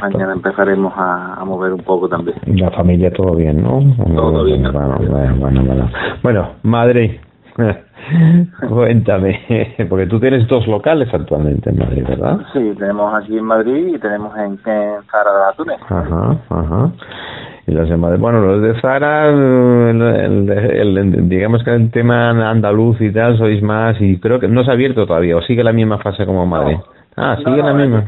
Mañana 0.03 0.33
empezaremos 0.33 0.93
a, 0.97 1.43
mover 1.45 1.73
un 1.73 1.83
poco 1.83 2.09
también. 2.09 2.37
La 2.47 2.71
familia 2.71 3.13
todo 3.13 3.35
bien, 3.37 3.63
¿no? 3.63 3.81
Todo 4.15 4.45
bien. 4.45 4.63
Bueno, 4.63 4.99
bueno, 5.09 5.37
bueno, 5.39 5.91
bueno. 6.23 6.49
Madrid. 6.63 7.13
Cuéntame, 8.69 9.41
porque 9.89 10.07
tú 10.07 10.21
tienes 10.21 10.47
dos 10.47 10.67
locales 10.69 11.09
actualmente 11.13 11.71
en 11.71 11.79
Madrid, 11.79 12.05
¿verdad? 12.07 12.39
Sí, 12.53 12.75
tenemos 12.79 13.15
aquí 13.15 13.39
en 13.39 13.45
Madrid 13.45 13.95
y 13.95 13.99
tenemos 13.99 14.37
en, 14.37 14.53
en 14.53 15.03
Zara 15.11 15.33
de 15.33 15.39
la 15.39 15.53
Túnez. 15.57 15.79
Ajá, 15.89 16.37
ajá 16.51 16.93
y 17.67 17.73
los 17.73 17.89
demás. 17.89 18.19
Bueno, 18.19 18.41
los 18.41 18.63
de 18.63 18.81
Zara, 18.81 19.29
el, 19.29 21.29
digamos 21.29 21.65
que 21.65 21.75
el 21.75 21.91
tema 21.91 22.31
andaluz 22.49 23.01
y 23.01 23.11
tal, 23.13 23.37
sois 23.37 23.61
más, 23.63 24.01
y 24.01 24.19
creo 24.21 24.39
que 24.39 24.49
no 24.49 24.65
se 24.65 24.71
ha 24.71 24.75
abierto 24.75 25.07
todavía, 25.07 25.37
o 25.37 25.43
sigue 25.43 25.65
la 25.65 25.73
misma 25.73 25.99
fase 25.99 26.25
como 26.25 26.47
Madrid. 26.47 26.77
Ah, 27.17 27.37
sigue 27.39 27.63
la 27.63 27.73
misma. 27.73 28.05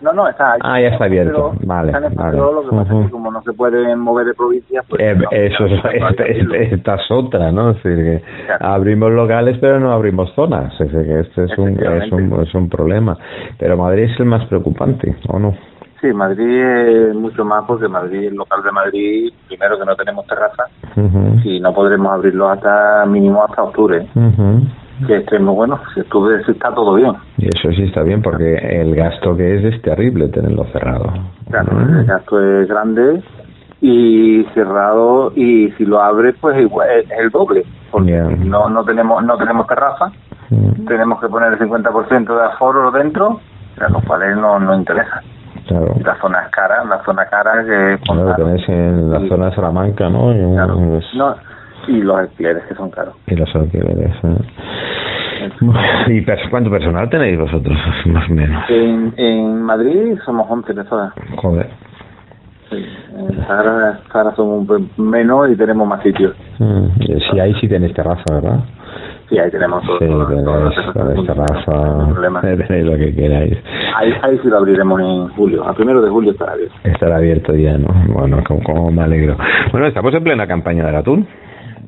no, 0.00 0.12
no, 0.12 0.28
está 0.28 0.56
Ah, 0.60 0.80
ya 0.80 0.88
está 0.88 1.04
abierto. 1.04 1.52
vale, 1.64 1.92
vale. 1.92 2.38
lo 2.38 2.62
que 2.62 2.76
pasa 2.76 2.98
es 2.98 3.06
que 3.06 3.10
como 3.12 3.30
no 3.30 3.42
se 3.42 3.52
puede 3.52 3.94
mover 3.94 4.26
de 4.26 4.34
provincia, 4.34 4.82
pues. 4.88 5.00
Eh, 5.00 5.16
eso 5.30 5.66
es, 5.66 5.80
esta, 6.72 6.94
es 6.94 7.10
otra, 7.10 7.52
¿no? 7.52 7.70
Es 7.70 7.82
decir, 7.82 8.04
que 8.04 8.22
abrimos 8.58 9.12
locales, 9.12 9.58
pero 9.60 9.78
no 9.78 9.92
abrimos 9.92 10.32
zonas. 10.34 10.72
Es 10.80 10.90
que 10.90 11.20
este 11.20 11.44
es 11.44 11.58
un, 11.58 11.78
es 11.78 12.10
un, 12.10 12.40
es 12.42 12.54
un 12.54 12.68
problema. 12.68 13.16
Pero 13.58 13.76
Madrid 13.76 14.04
es 14.04 14.18
el 14.18 14.26
más 14.26 14.44
preocupante, 14.46 15.14
¿o 15.28 15.38
no? 15.38 15.54
Sí, 16.00 16.12
Madrid 16.12 16.62
es 16.62 17.14
mucho 17.14 17.44
más 17.44 17.64
porque 17.66 17.88
Madrid, 17.88 18.28
el 18.28 18.34
local 18.34 18.62
de 18.62 18.70
Madrid, 18.70 19.32
primero 19.48 19.78
que 19.78 19.84
no 19.84 19.96
tenemos 19.96 20.26
terraza 20.26 20.64
y 21.42 21.58
no 21.60 21.74
podremos 21.74 22.12
abrirlo 22.12 22.50
hasta 22.50 23.04
mínimo 23.06 23.42
hasta 23.42 23.64
octubre. 23.64 24.06
Que 25.06 25.16
estemos 25.16 25.56
bueno, 25.56 25.80
si 25.94 26.00
octubre 26.00 26.40
está 26.46 26.72
todo 26.72 26.94
bien. 26.94 27.14
Y 27.38 27.46
eso 27.46 27.70
sí 27.72 27.84
está 27.84 28.02
bien 28.02 28.22
porque 28.22 28.54
el 28.54 28.94
gasto 28.94 29.36
que 29.36 29.56
es 29.56 29.74
es 29.74 29.82
terrible 29.82 30.28
tenerlo 30.28 30.64
cerrado. 30.66 31.12
Claro, 31.50 31.80
el 31.80 32.04
gasto 32.04 32.40
es 32.40 32.68
grande 32.68 33.20
y 33.80 34.44
cerrado 34.54 35.32
y 35.34 35.70
si 35.72 35.84
lo 35.84 36.00
abre 36.00 36.32
pues 36.34 36.60
igual 36.60 36.88
es 36.90 37.10
el 37.10 37.30
doble 37.30 37.64
porque 37.90 38.12
no 38.12 38.68
no 38.68 38.84
tenemos 38.84 39.24
no 39.24 39.36
tenemos 39.36 39.66
terraza. 39.66 40.12
Tenemos 40.86 41.20
que 41.20 41.28
poner 41.28 41.52
el 41.52 41.58
50% 41.58 42.38
de 42.38 42.44
aforo 42.44 42.90
dentro 42.90 43.40
a 43.78 43.88
los 43.90 44.02
cuales 44.04 44.36
no 44.36 44.58
nos 44.58 44.78
interesa 44.78 45.22
Claro. 45.68 45.94
La 46.02 46.18
zona 46.18 46.48
cara, 46.50 46.82
la 46.84 47.04
zona 47.04 47.26
cara 47.26 47.62
que... 47.62 47.98
Claro, 48.04 48.34
tenéis 48.36 48.68
en 48.68 49.10
la 49.12 49.28
zona 49.28 49.46
de 49.50 49.54
Salamanca, 49.54 50.08
¿no? 50.08 50.32
Y, 50.32 51.16
no, 51.16 51.36
y 51.86 52.00
los 52.00 52.16
alquileres 52.16 52.64
que 52.64 52.74
son 52.74 52.90
caros. 52.90 53.14
Y 53.26 53.36
los 53.36 53.54
alquileres, 53.54 54.12
¿eh? 54.24 54.38
¿Y 56.08 56.24
cuánto 56.50 56.70
personal 56.70 57.08
tenéis 57.10 57.38
vosotros, 57.38 57.76
más 58.06 58.28
o 58.30 58.32
menos? 58.32 58.64
En, 58.70 59.12
en 59.16 59.62
Madrid 59.62 60.18
somos 60.24 60.46
11 60.50 60.74
personas. 60.74 61.12
Joder. 61.36 61.68
Sí, 62.70 62.84
en 63.16 63.46
Zara, 63.46 64.34
somos 64.36 64.66
menos 64.96 65.50
y 65.50 65.56
tenemos 65.56 65.86
más 65.86 66.02
sitios. 66.02 66.34
Mm, 66.58 66.86
sí, 67.30 67.40
ahí 67.40 67.54
sí 67.60 67.68
tenéis 67.68 67.94
terraza, 67.94 68.24
¿verdad? 68.30 68.60
Sí, 69.28 69.38
ahí 69.38 69.50
tenemos 69.50 69.84
todo. 69.84 69.98
Sí, 69.98 70.06
tenéis, 70.06 71.26
terraza, 71.26 72.40
tenéis 72.66 72.86
lo 72.86 72.96
que 72.96 73.14
queráis. 73.14 73.58
Ahí, 73.96 74.12
ahí 74.22 74.38
sí 74.42 74.48
lo 74.48 74.58
abriremos 74.58 75.00
en 75.00 75.28
julio. 75.36 75.64
A 75.68 75.74
primero 75.74 76.00
de 76.00 76.08
julio 76.08 76.32
estará 76.32 76.52
abierto. 76.52 76.74
Estará 76.84 77.16
abierto 77.16 77.54
ya, 77.54 77.76
¿no? 77.76 77.88
Bueno, 78.08 78.42
como, 78.44 78.90
me 78.90 79.02
alegro. 79.02 79.36
Bueno, 79.70 79.86
estamos 79.86 80.14
en 80.14 80.24
plena 80.24 80.46
campaña 80.46 80.86
del 80.86 80.96
atún. 80.96 81.28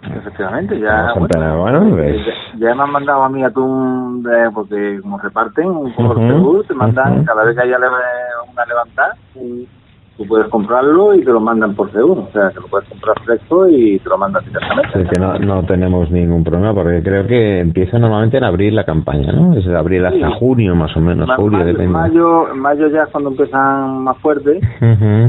Efectivamente, 0.03 0.79
ya. 0.81 1.13
Bueno, 1.15 1.91
pues. 1.91 2.17
ya, 2.59 2.75
me 2.75 2.83
han 2.83 2.91
mandado 2.91 3.23
a 3.23 3.29
mí 3.29 3.43
atún 3.45 4.23
de, 4.23 4.51
porque 4.55 4.99
como 5.03 5.19
reparten 5.19 5.67
un 5.67 5.93
poco 5.93 6.21
uh 6.21 6.63
-huh, 6.63 6.67
te 6.67 6.75
mandan 6.75 7.25
cada 7.25 7.45
vez 7.45 7.55
que 7.55 7.63
haya 7.63 7.77
una 7.77 8.67
levantada, 8.67 9.15
tú 10.21 10.27
puedes 10.27 10.49
comprarlo 10.49 11.15
y 11.15 11.25
te 11.25 11.33
lo 11.33 11.41
mandan 11.41 11.75
por 11.75 11.91
C1, 11.91 12.11
o 12.11 12.29
sea, 12.31 12.51
te 12.51 12.61
lo 12.61 12.67
puedes 12.67 12.87
comprar 12.91 13.19
fresco 13.25 13.67
y 13.67 13.99
te 14.01 14.09
lo 14.11 14.19
mandan 14.19 14.45
directamente. 14.45 15.03
Es 15.03 15.09
que 15.09 15.19
no, 15.19 15.39
no 15.39 15.63
tenemos 15.65 16.11
ningún 16.11 16.45
problema 16.45 16.75
porque 16.75 17.03
creo 17.03 17.27
que 17.27 17.61
empieza 17.61 17.99
normalmente 17.99 18.37
en 18.37 18.45
abril 18.45 18.77
la 18.77 18.85
campaña, 18.85 19.33
¿no? 19.33 19.55
Es 19.55 19.65
de 19.65 19.75
abril 19.75 20.05
hasta 20.05 20.31
junio 20.33 20.75
más 20.75 20.95
o 20.95 21.01
menos, 21.01 21.27
julio 21.37 21.61
mayo, 21.61 21.73
depende. 21.73 21.93
Mayo, 21.93 22.55
mayo 22.55 22.89
ya 22.89 23.05
es 23.05 23.09
cuando 23.09 23.31
empiezan 23.31 24.05
más 24.05 24.19
fuertes 24.19 24.63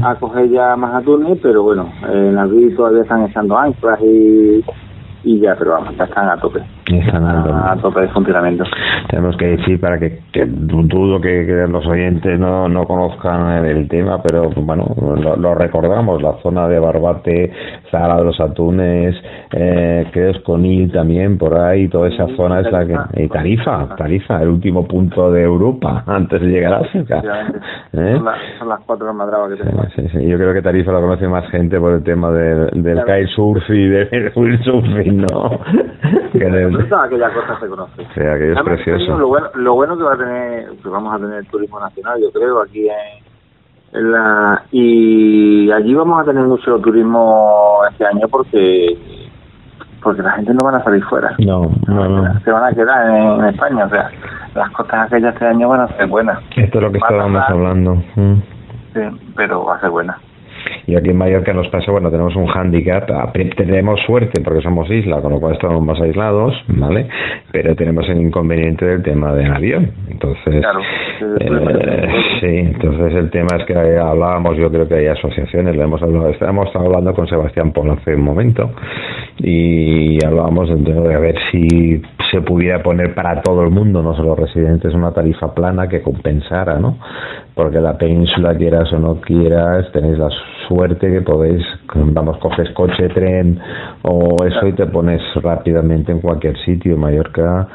a 0.02 0.14
coger 0.16 0.50
ya 0.50 0.76
más 0.76 0.94
atunes, 0.94 1.38
pero 1.42 1.62
bueno, 1.62 1.90
en 2.12 2.36
abril 2.36 2.76
todavía 2.76 3.00
están 3.00 3.22
echando 3.24 3.56
anclas 3.56 3.98
y 4.02 4.62
y 5.24 5.38
ya, 5.40 5.54
pero 5.56 5.72
vamos, 5.72 5.96
ya 5.96 6.04
están 6.04 6.28
a 6.28 6.36
tope. 6.36 6.60
A, 7.00 7.76
tope 7.80 8.00
de 8.02 8.08
funcionamiento. 8.08 8.64
Tenemos 9.08 9.36
que 9.36 9.56
decir 9.56 9.80
para 9.80 9.98
que, 9.98 10.20
dudo 10.46 11.20
que, 11.20 11.66
los 11.68 11.86
oyentes 11.86 12.38
no, 12.38 12.68
no 12.68 12.84
conozcan 12.84 13.64
el 13.64 13.88
tema, 13.88 14.22
pero 14.22 14.50
bueno, 14.50 14.94
lo, 15.38 15.54
recordamos, 15.54 16.22
la 16.22 16.34
zona 16.42 16.68
de 16.68 16.78
Barbate, 16.78 17.52
Zara 17.90 18.16
de 18.16 18.24
los 18.24 18.40
Atunes, 18.40 19.14
eh, 19.52 20.06
creo 20.12 20.30
es 20.30 20.40
Conil 20.40 20.90
también, 20.92 21.38
por 21.38 21.58
ahí, 21.58 21.88
toda 21.88 22.08
esa 22.08 22.26
zona 22.36 22.60
es 22.60 22.72
la 22.72 22.86
que... 22.86 23.22
Y 23.22 23.28
Tarifa, 23.28 23.94
Tarifa, 23.96 24.42
el 24.42 24.48
último 24.48 24.86
punto 24.86 25.30
de 25.30 25.42
Europa 25.42 26.04
antes 26.06 26.40
de 26.40 26.48
llegar 26.48 26.74
a 26.74 26.78
África. 26.78 27.22
¿Eh? 27.92 28.20
Son, 28.58 28.68
las 28.68 28.80
cuatro 28.86 29.12
más 29.12 29.26
bravas 29.26 29.50
que 29.50 29.56
tenemos. 29.56 29.86
Yo 30.12 30.36
creo 30.36 30.54
que 30.54 30.62
Tarifa 30.62 30.92
lo 30.92 31.00
conoce 31.00 31.28
más 31.28 31.48
gente 31.50 31.78
por 31.78 31.92
el 31.92 32.02
tema 32.02 32.30
del, 32.30 32.82
del 32.82 32.98
kitesurf 33.04 33.68
y 33.70 33.88
del 33.88 34.32
windsurfing, 34.36 35.26
¿no? 35.30 35.60
aquella 36.90 37.30
cosa 37.32 37.58
se 37.60 37.66
conoce. 37.68 38.06
Sí, 38.14 38.20
aquello 38.20 38.52
es 38.54 38.62
precioso. 38.62 39.18
Lo 39.18 39.28
bueno, 39.28 39.48
lo 39.54 39.74
bueno 39.74 39.96
que 39.96 40.04
va 40.04 40.14
a 40.14 40.18
tener, 40.18 40.70
que 40.82 40.88
vamos 40.88 41.14
a 41.14 41.18
tener 41.18 41.44
turismo 41.46 41.80
nacional, 41.80 42.20
yo 42.20 42.30
creo, 42.32 42.62
aquí 42.62 42.88
en, 42.88 44.12
la 44.12 44.62
y 44.70 45.70
allí 45.70 45.94
vamos 45.94 46.20
a 46.20 46.24
tener 46.24 46.44
mucho 46.44 46.78
turismo 46.78 47.80
este 47.90 48.06
año 48.06 48.26
porque 48.28 48.96
porque 50.02 50.22
la 50.22 50.32
gente 50.32 50.54
no 50.54 50.64
van 50.64 50.76
a 50.76 50.84
salir 50.84 51.04
fuera. 51.04 51.34
No, 51.38 51.70
no, 51.86 52.08
no. 52.08 52.40
Se 52.40 52.50
van 52.50 52.64
a 52.64 52.74
quedar 52.74 53.08
en, 53.08 53.44
España, 53.44 53.84
o 53.84 53.90
sea, 53.90 54.10
las 54.54 54.70
costas 54.70 55.06
aquellas 55.06 55.34
este 55.34 55.46
año 55.46 55.68
van 55.68 55.82
a 55.82 55.88
ser 55.88 56.06
buenas. 56.06 56.38
Esto 56.56 56.78
es 56.78 56.84
lo 56.84 56.90
que 56.90 56.98
estábamos 56.98 57.42
hablando. 57.48 57.94
Mm. 58.16 58.34
Sí, 58.94 59.32
pero 59.36 59.64
va 59.64 59.76
a 59.76 59.80
ser 59.80 59.90
buena. 59.90 60.18
Y 60.86 60.96
aquí 60.96 61.10
en 61.10 61.16
Mallorca 61.16 61.52
nos 61.52 61.68
pasa, 61.68 61.92
bueno, 61.92 62.10
tenemos 62.10 62.34
un 62.36 62.46
hándicap, 62.46 63.08
tenemos 63.56 64.00
suerte 64.02 64.40
porque 64.42 64.62
somos 64.62 64.90
isla, 64.90 65.20
con 65.20 65.32
lo 65.32 65.40
cual 65.40 65.54
estamos 65.54 65.84
más 65.84 66.00
aislados, 66.00 66.54
¿vale? 66.68 67.06
Pero 67.50 67.74
tenemos 67.76 68.08
el 68.08 68.20
inconveniente 68.20 68.84
del 68.84 69.02
tema 69.02 69.32
del 69.34 69.52
avión. 69.52 69.92
Entonces, 70.10 70.60
claro, 70.60 70.80
eh, 71.40 72.31
sí, 72.42 72.48
entonces 72.48 73.14
el 73.14 73.30
tema 73.30 73.56
es 73.58 73.64
que 73.64 73.74
hablábamos, 73.74 74.56
yo 74.56 74.70
creo 74.70 74.88
que 74.88 74.96
hay 74.96 75.06
asociaciones, 75.06 75.76
le 75.76 75.84
hemos 75.84 76.02
hablado, 76.02 76.28
estamos 76.30 76.68
hablando 76.74 77.14
con 77.14 77.28
Sebastián 77.28 77.72
Polo 77.72 77.92
hace 77.92 78.14
un 78.14 78.22
momento 78.22 78.72
y 79.38 80.22
hablábamos 80.24 80.68
de, 80.68 80.92
de 80.92 81.18
ver 81.18 81.36
si 81.50 82.02
se 82.32 82.40
pudiera 82.40 82.82
poner 82.82 83.14
para 83.14 83.40
todo 83.42 83.62
el 83.62 83.70
mundo, 83.70 84.02
no 84.02 84.16
solo 84.16 84.34
residentes, 84.34 84.92
una 84.94 85.12
tarifa 85.12 85.54
plana 85.54 85.86
que 85.86 86.02
compensara, 86.02 86.78
¿no? 86.78 86.98
Porque 87.54 87.78
la 87.78 87.96
península, 87.96 88.56
quieras 88.56 88.92
o 88.92 88.98
no 88.98 89.20
quieras, 89.20 89.92
tenéis 89.92 90.18
la 90.18 90.30
suerte 90.66 91.10
que 91.10 91.20
podéis, 91.20 91.62
vamos, 91.94 92.38
coges 92.38 92.70
coche, 92.70 93.08
tren 93.10 93.60
o 94.02 94.36
eso 94.44 94.66
y 94.66 94.72
te 94.72 94.86
pones 94.86 95.20
rápidamente 95.36 96.10
en 96.10 96.20
cualquier 96.20 96.56
sitio. 96.64 96.96
Mallorca, 96.96 97.68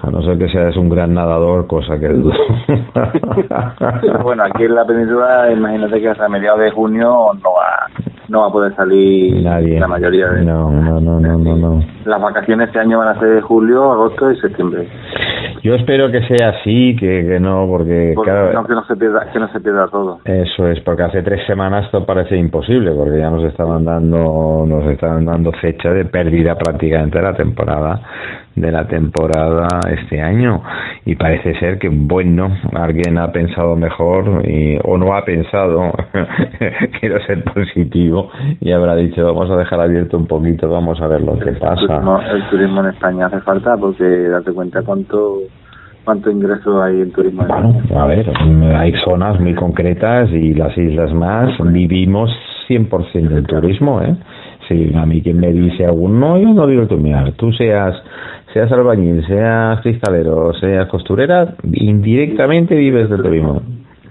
a 0.00 0.10
no 0.10 0.22
ser 0.22 0.38
que 0.38 0.48
seas 0.48 0.76
un 0.76 0.88
gran 0.88 1.12
nadador, 1.12 1.66
cosa 1.66 1.98
que 1.98 2.08
dudo. 2.08 2.32
bueno, 4.22 4.44
aquí 4.44 4.64
en 4.64 4.74
la 4.74 4.84
península, 4.84 5.50
imagínate 5.52 6.00
que 6.00 6.08
hasta 6.08 6.28
mediados 6.28 6.60
de 6.60 6.70
junio 6.70 7.32
no 7.42 7.52
va 7.52 7.86
no 8.28 8.40
va 8.42 8.48
a 8.48 8.52
poder 8.52 8.74
salir 8.76 9.42
Nadie. 9.42 9.80
la 9.80 9.88
mayoría 9.88 10.28
de 10.28 10.44
no, 10.44 10.70
no, 10.70 11.00
no, 11.00 11.18
no, 11.18 11.56
no, 11.56 11.84
Las 12.08 12.22
vacaciones 12.22 12.68
este 12.68 12.78
año 12.78 12.98
van 12.98 13.08
a 13.08 13.20
ser 13.20 13.28
de 13.28 13.42
julio, 13.42 13.92
agosto 13.92 14.32
y 14.32 14.40
septiembre. 14.40 14.88
Yo 15.62 15.74
espero 15.74 16.10
que 16.10 16.26
sea 16.26 16.50
así, 16.50 16.96
que, 16.96 17.26
que 17.26 17.38
no, 17.38 17.66
porque, 17.68 18.14
no, 18.16 18.64
que 18.64 18.74
no 18.74 18.84
se 18.86 18.96
pierda, 18.96 19.30
que 19.30 19.38
no 19.38 19.48
se 19.48 19.60
pierda 19.60 19.88
todo. 19.88 20.20
Eso 20.24 20.68
es, 20.68 20.80
porque 20.80 21.02
hace 21.02 21.22
tres 21.22 21.46
semanas 21.46 21.84
esto 21.84 22.06
parece 22.06 22.36
imposible, 22.36 22.92
porque 22.92 23.18
ya 23.18 23.28
nos 23.28 23.44
estaban 23.44 23.84
dando, 23.84 24.64
nos 24.66 24.86
estaban 24.86 25.26
dando 25.26 25.52
fecha 25.52 25.90
de 25.90 26.06
pérdida 26.06 26.54
prácticamente 26.56 27.18
de 27.18 27.24
la 27.24 27.34
temporada 27.34 28.00
de 28.60 28.72
la 28.72 28.86
temporada 28.86 29.68
este 29.88 30.20
año 30.20 30.62
y 31.04 31.14
parece 31.14 31.58
ser 31.58 31.78
que 31.78 31.88
bueno 31.88 32.50
alguien 32.74 33.18
ha 33.18 33.30
pensado 33.30 33.76
mejor 33.76 34.42
y, 34.46 34.78
o 34.84 34.98
no 34.98 35.14
ha 35.14 35.24
pensado 35.24 35.92
quiero 37.00 37.24
ser 37.26 37.44
positivo 37.44 38.30
y 38.60 38.72
habrá 38.72 38.96
dicho 38.96 39.24
vamos 39.24 39.50
a 39.50 39.56
dejar 39.56 39.80
abierto 39.80 40.16
un 40.16 40.26
poquito 40.26 40.68
vamos 40.68 41.00
a 41.00 41.06
ver 41.06 41.22
lo 41.22 41.38
que 41.38 41.52
pasa 41.52 41.97
el 42.32 42.48
turismo, 42.50 42.80
en 42.80 42.86
España 42.86 43.26
hace 43.26 43.40
falta 43.40 43.76
porque 43.76 44.04
date 44.04 44.52
cuenta 44.52 44.82
cuánto 44.82 45.40
cuánto 46.04 46.30
ingreso 46.30 46.82
hay 46.82 47.02
en 47.02 47.12
turismo 47.12 47.44
a 47.44 48.06
ver 48.06 48.30
hay 48.76 48.92
zonas 49.04 49.38
muy 49.40 49.54
concretas 49.54 50.30
y 50.30 50.54
las 50.54 50.76
islas 50.78 51.12
más 51.12 51.50
vivimos 51.60 52.30
100% 52.68 53.28
del 53.28 53.46
turismo 53.46 54.00
¿eh? 54.00 54.16
Sí, 54.68 54.92
a 54.94 55.06
mí 55.06 55.22
quien 55.22 55.40
me 55.40 55.52
dice 55.52 55.86
algún 55.86 56.20
no, 56.20 56.38
yo 56.38 56.52
no 56.52 56.66
digo 56.66 56.86
tú, 56.86 56.98
mira, 56.98 57.32
tú 57.32 57.52
seas 57.52 57.94
seas 58.52 58.70
albañil, 58.72 59.26
seas 59.26 59.80
cristalero, 59.80 60.52
seas 60.54 60.88
costurera, 60.88 61.54
indirectamente 61.72 62.74
vives 62.74 63.08
del 63.08 63.22
turismo. 63.22 63.62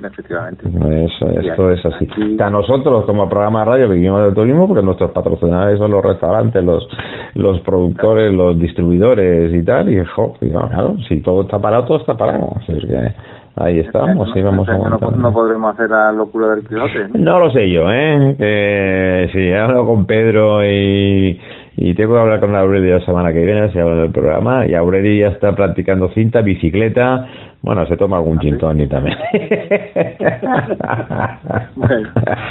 Efectivamente. 0.03 0.67
Eso, 0.67 1.29
esto 1.29 1.71
es 1.71 1.85
así. 1.85 2.07
A 2.39 2.49
nosotros 2.49 3.05
como 3.05 3.27
programa 3.29 3.59
de 3.59 3.65
radio 3.65 3.89
vivimos 3.89 4.23
del 4.23 4.33
turismo 4.33 4.67
porque 4.67 4.83
nuestros 4.83 5.11
patrocinadores 5.11 5.79
son 5.79 5.91
los 5.91 6.03
restaurantes, 6.03 6.63
los 6.63 6.87
los 7.37 7.59
productores, 7.61 8.33
los 8.33 8.59
distribuidores 8.59 9.53
y 9.53 9.63
tal. 9.63 9.89
Y, 9.89 10.03
jo, 10.05 10.33
claro, 10.39 10.95
si 11.07 11.21
todo 11.21 11.43
está 11.43 11.59
parado, 11.59 11.85
todo 11.85 11.99
está 11.99 12.15
parado. 12.15 12.55
ahí 13.55 13.79
estamos, 13.79 14.29
sí, 14.33 14.41
vamos 14.41 14.67
a 14.69 14.77
no, 14.77 14.97
no, 14.99 15.33
podremos 15.33 15.73
hacer 15.73 15.89
la 15.89 16.11
locura 16.11 16.49
del 16.49 16.67
Quijote. 16.67 17.09
¿no? 17.13 17.39
lo 17.39 17.51
sé 17.51 17.69
yo, 17.69 17.89
¿eh? 17.91 18.35
Que 18.37 19.29
sí, 19.31 19.39
he 19.39 19.57
hablado 19.57 19.85
con 19.85 20.05
Pedro 20.05 20.63
y 20.65 21.39
y 21.80 21.93
tengo 21.93 22.15
que 22.15 22.19
hablar 22.19 22.39
con 22.39 22.55
Aureli 22.55 22.89
la 22.89 23.05
semana 23.05 23.32
que 23.32 23.45
viene, 23.45 23.71
se 23.71 23.80
habla 23.80 24.01
del 24.01 24.11
programa, 24.11 24.65
y 24.65 24.73
Aureli 24.73 25.19
ya 25.19 25.28
está 25.28 25.55
practicando 25.55 26.09
cinta, 26.09 26.41
bicicleta, 26.41 27.28
bueno, 27.61 27.86
se 27.86 27.95
toma 27.97 28.17
algún 28.17 28.39
chintón 28.39 28.82
y 28.82 28.88
también. 28.88 29.15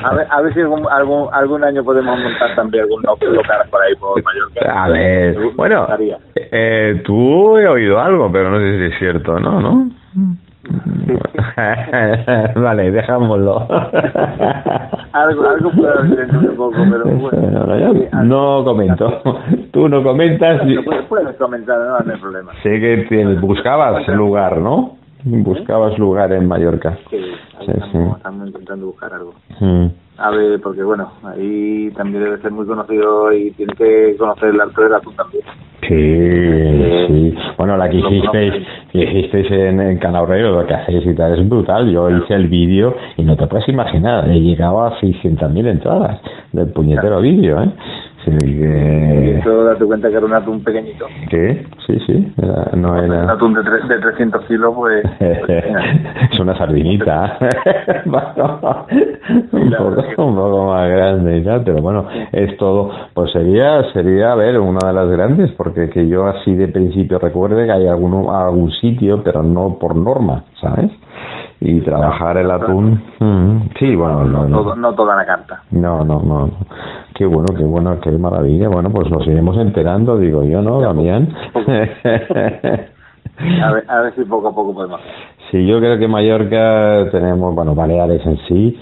a, 0.05 0.15
ver, 0.15 0.27
a 0.31 0.41
ver 0.43 0.55
si 0.55 0.61
algún, 0.61 0.87
algún, 0.89 1.29
algún 1.33 1.65
año 1.65 1.83
podemos 1.83 2.17
montar 2.21 2.55
también 2.55 2.85
algún 2.85 3.03
local 3.03 3.67
por 3.69 3.83
ahí 3.83 3.95
por 3.97 4.23
Mallorca. 4.23 4.85
A 4.85 4.89
ver, 4.91 5.37
bueno, 5.57 5.89
eh, 6.37 7.03
tú 7.05 7.59
he 7.59 7.67
oído 7.67 7.99
algo, 7.99 8.31
pero 8.31 8.51
no 8.51 8.61
sé 8.61 8.79
si 8.79 8.85
es 8.93 8.99
cierto, 9.01 9.41
¿no? 9.41 9.61
¿No? 9.61 9.91
vale, 12.57 12.91
dejámoslo. 12.91 13.67
algo, 15.13 15.49
algo 15.49 15.71
puedo 15.73 16.01
un 16.01 16.57
poco, 16.57 16.77
pero 16.91 17.05
bueno. 17.05 18.25
no 18.25 18.65
comento. 18.65 19.23
Tú 19.73 19.89
no 19.89 20.03
comentas. 20.03 20.63
puedes, 21.09 21.37
comentar, 21.37 21.79
no, 21.79 21.99
no 22.01 22.13
hay 22.13 22.21
problema. 22.21 22.53
Sé 22.63 22.81
que 22.81 23.37
buscabas 23.41 24.07
lugar, 24.09 24.59
¿no? 24.59 24.97
Buscabas 25.25 25.99
lugar 25.99 26.33
en 26.33 26.47
Mallorca. 26.47 26.97
Sí, 27.11 27.17
estamos, 27.67 28.47
intentando 28.47 28.87
buscar 28.87 29.13
algo. 29.13 29.35
Mm. 29.61 29.87
A 30.19 30.31
ver, 30.31 30.61
porque 30.63 30.83
bueno, 30.83 31.13
ahí 31.25 31.91
también 31.91 32.25
debe 32.25 32.39
ser 32.39 32.51
muy 32.51 32.67
conocido 32.67 33.33
y 33.33 33.51
tiene 33.51 33.75
que 33.75 34.17
conocer 34.17 34.49
el 34.51 34.61
alto 34.61 34.83
de 34.83 34.89
la 34.91 35.01
también. 35.01 35.45
Sí, 35.87 37.07
sí. 37.07 37.35
Bueno, 37.59 37.77
la 37.77 37.89
que 37.89 37.97
hicisteis, 37.99 38.55
que 38.91 38.99
hicisteis 38.99 39.51
en, 39.51 39.81
en 39.81 39.99
lo 40.13 40.67
que 40.67 40.75
hacéis 40.75 41.07
y 41.07 41.15
tal, 41.15 41.39
es 41.39 41.49
brutal. 41.49 41.91
Yo 41.91 42.11
hice 42.11 42.35
el 42.35 42.49
vídeo 42.49 42.97
y 43.17 43.23
no 43.23 43.37
te 43.37 43.47
puedes 43.47 43.69
imaginar, 43.69 44.29
he 44.29 44.41
llegado 44.41 44.85
a 44.85 44.99
600.000 45.01 45.69
entradas 45.69 46.21
del 46.53 46.73
puñetero 46.73 47.21
vídeo, 47.21 47.63
¿eh? 47.63 47.71
Sí, 48.27 48.61
Eso 49.39 49.65
date 49.65 49.85
cuenta 49.85 50.09
que 50.09 50.17
era 50.17 50.27
un 50.27 50.35
atún 50.35 50.65
pequeñito. 50.65 51.07
¿Qué? 51.31 51.65
Sí, 51.87 51.97
sí. 52.07 52.33
no 52.75 53.01
era... 53.01 53.23
Un 53.23 53.31
atún 53.31 53.55
de, 53.55 53.63
de 53.63 54.01
300 54.01 54.45
kilos, 54.47 54.75
pues... 54.75 55.05
es 55.21 56.41
una 56.41 56.59
sardinita. 56.59 57.39
un, 58.05 59.71
poco, 59.71 60.25
un, 60.25 60.35
poco, 60.35 60.67
más 60.73 60.91
grande 60.91 61.39
y 61.39 61.45
tal, 61.45 61.63
pero 61.63 61.81
bueno, 61.81 62.09
es 62.33 62.57
todo. 62.57 62.91
Pues 63.15 63.31
sería, 63.31 63.85
sería, 63.93 64.33
a 64.33 64.35
ver, 64.35 64.59
una 64.59 64.89
de 64.89 64.93
las 64.93 65.09
grandes, 65.09 65.53
porque 65.53 65.89
que 65.89 66.09
yo 66.09 66.27
así 66.27 66.53
de 66.57 66.67
principio 66.67 67.21
recuerde 67.21 67.65
que 67.65 67.73
hay 67.73 67.87
algún, 67.87 68.29
algún 68.29 68.73
sitio, 68.73 69.23
pero 69.23 69.45
no 69.45 69.79
por 69.79 69.95
norma, 69.95 70.45
¿sabes? 70.61 70.91
Y 71.61 71.81
trabajar 71.81 72.37
el 72.37 72.51
atún. 72.51 73.03
Mm, 73.19 73.71
sí, 73.79 73.97
bueno, 73.97 74.25
no, 74.25 74.47
no, 74.49 74.77
no, 74.77 74.95
toda 74.95 75.17
la 75.17 75.25
carta. 75.25 75.63
No, 75.71 76.05
no, 76.05 76.21
no. 76.23 76.51
Qué 77.15 77.25
bueno, 77.25 77.47
qué 77.57 77.65
bueno, 77.65 77.99
qué 78.01 78.11
maravilla. 78.13 78.69
Bueno, 78.69 78.91
pues 78.91 79.11
nos 79.11 79.27
iremos 79.27 79.57
enterando, 79.57 80.19
digo 80.19 80.45
yo, 80.45 80.61
¿no, 80.63 80.81
Damián? 80.81 81.35
a, 81.55 81.61
ver, 83.73 83.85
a 83.89 84.01
ver 84.01 84.15
si 84.15 84.25
poco 84.25 84.49
a 84.49 84.55
poco 84.55 84.75
podemos. 84.75 85.01
Sí, 85.51 85.67
yo 85.67 85.79
creo 85.79 85.99
que 85.99 86.09
Mallorca 86.09 87.11
tenemos, 87.11 87.55
bueno, 87.55 87.75
Baleares 87.75 88.25
en 88.27 88.39
sí, 88.49 88.79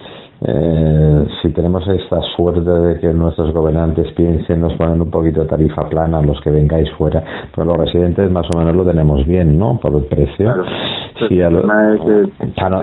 eh, 0.47 1.27
si 1.41 1.51
tenemos 1.53 1.87
esta 1.89 2.21
suerte 2.37 2.69
de 2.69 3.01
que 3.01 3.13
nuestros 3.15 3.53
gobernantes 3.55 4.13
piensen, 4.13 4.61
nos 4.61 4.75
ponen 4.75 5.01
un 5.01 5.11
poquito 5.11 5.41
de 5.43 5.47
tarifa 5.47 5.89
plana, 5.89 6.21
los 6.21 6.41
que 6.43 6.51
vengáis 6.51 6.91
fuera, 6.99 7.23
pero 7.55 7.67
los 7.67 7.79
residentes 7.79 8.31
más 8.31 8.47
o 8.55 8.59
menos 8.59 8.75
lo 8.77 8.85
tenemos 8.85 9.25
bien, 9.27 9.59
¿no? 9.59 9.79
Por 9.81 9.95
el 9.95 10.05
precio. 10.05 10.53
Claro. 10.53 10.65
Sí, 11.29 11.41
a 11.41 11.49
claro, 12.55 12.83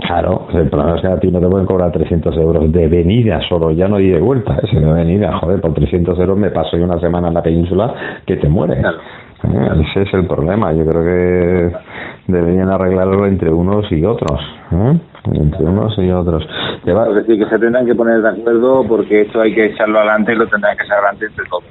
claro, 0.00 0.48
el 0.54 0.70
problema 0.70 0.96
es 0.96 1.02
que 1.02 1.08
a 1.08 1.20
ti 1.20 1.30
no 1.30 1.38
te 1.38 1.48
pueden 1.48 1.66
cobrar 1.66 1.92
300 1.92 2.34
euros 2.38 2.72
de 2.72 2.88
venida 2.88 3.40
solo, 3.46 3.70
ya 3.72 3.88
no 3.88 3.98
di 3.98 4.08
de 4.08 4.20
vuelta, 4.20 4.56
ese 4.62 4.80
de 4.80 4.92
venida, 4.92 5.38
joder, 5.38 5.60
por 5.60 5.74
300 5.74 6.18
euros 6.18 6.38
me 6.38 6.50
paso 6.50 6.78
yo 6.78 6.84
una 6.84 6.98
semana 6.98 7.28
en 7.28 7.34
la 7.34 7.42
península 7.42 7.94
que 8.24 8.36
te 8.36 8.48
mueres. 8.48 8.78
¿eh? 8.78 9.84
Ese 9.90 10.02
es 10.02 10.14
el 10.14 10.26
problema. 10.26 10.72
Yo 10.72 10.84
creo 10.86 11.02
que 11.02 11.76
deberían 12.26 12.70
arreglarlo 12.70 13.26
entre 13.26 13.50
unos 13.50 13.90
y 13.92 14.04
otros. 14.04 14.40
¿eh? 14.72 14.98
Entre 15.32 15.64
unos 15.64 15.96
y 15.98 16.10
otros. 16.10 16.46
Es 16.86 17.14
decir, 17.14 17.38
que 17.38 17.50
se 17.50 17.58
tendrán 17.58 17.84
que 17.84 17.94
poner 17.94 18.22
de 18.22 18.28
acuerdo 18.28 18.84
porque 18.88 19.22
esto 19.22 19.40
hay 19.40 19.54
que 19.54 19.66
echarlo 19.66 19.98
adelante 19.98 20.32
y 20.32 20.36
lo 20.36 20.46
tendrán 20.46 20.76
que 20.76 20.84
echar 20.84 20.98
adelante 20.98 21.26
entre 21.26 21.44
todos. 21.46 21.64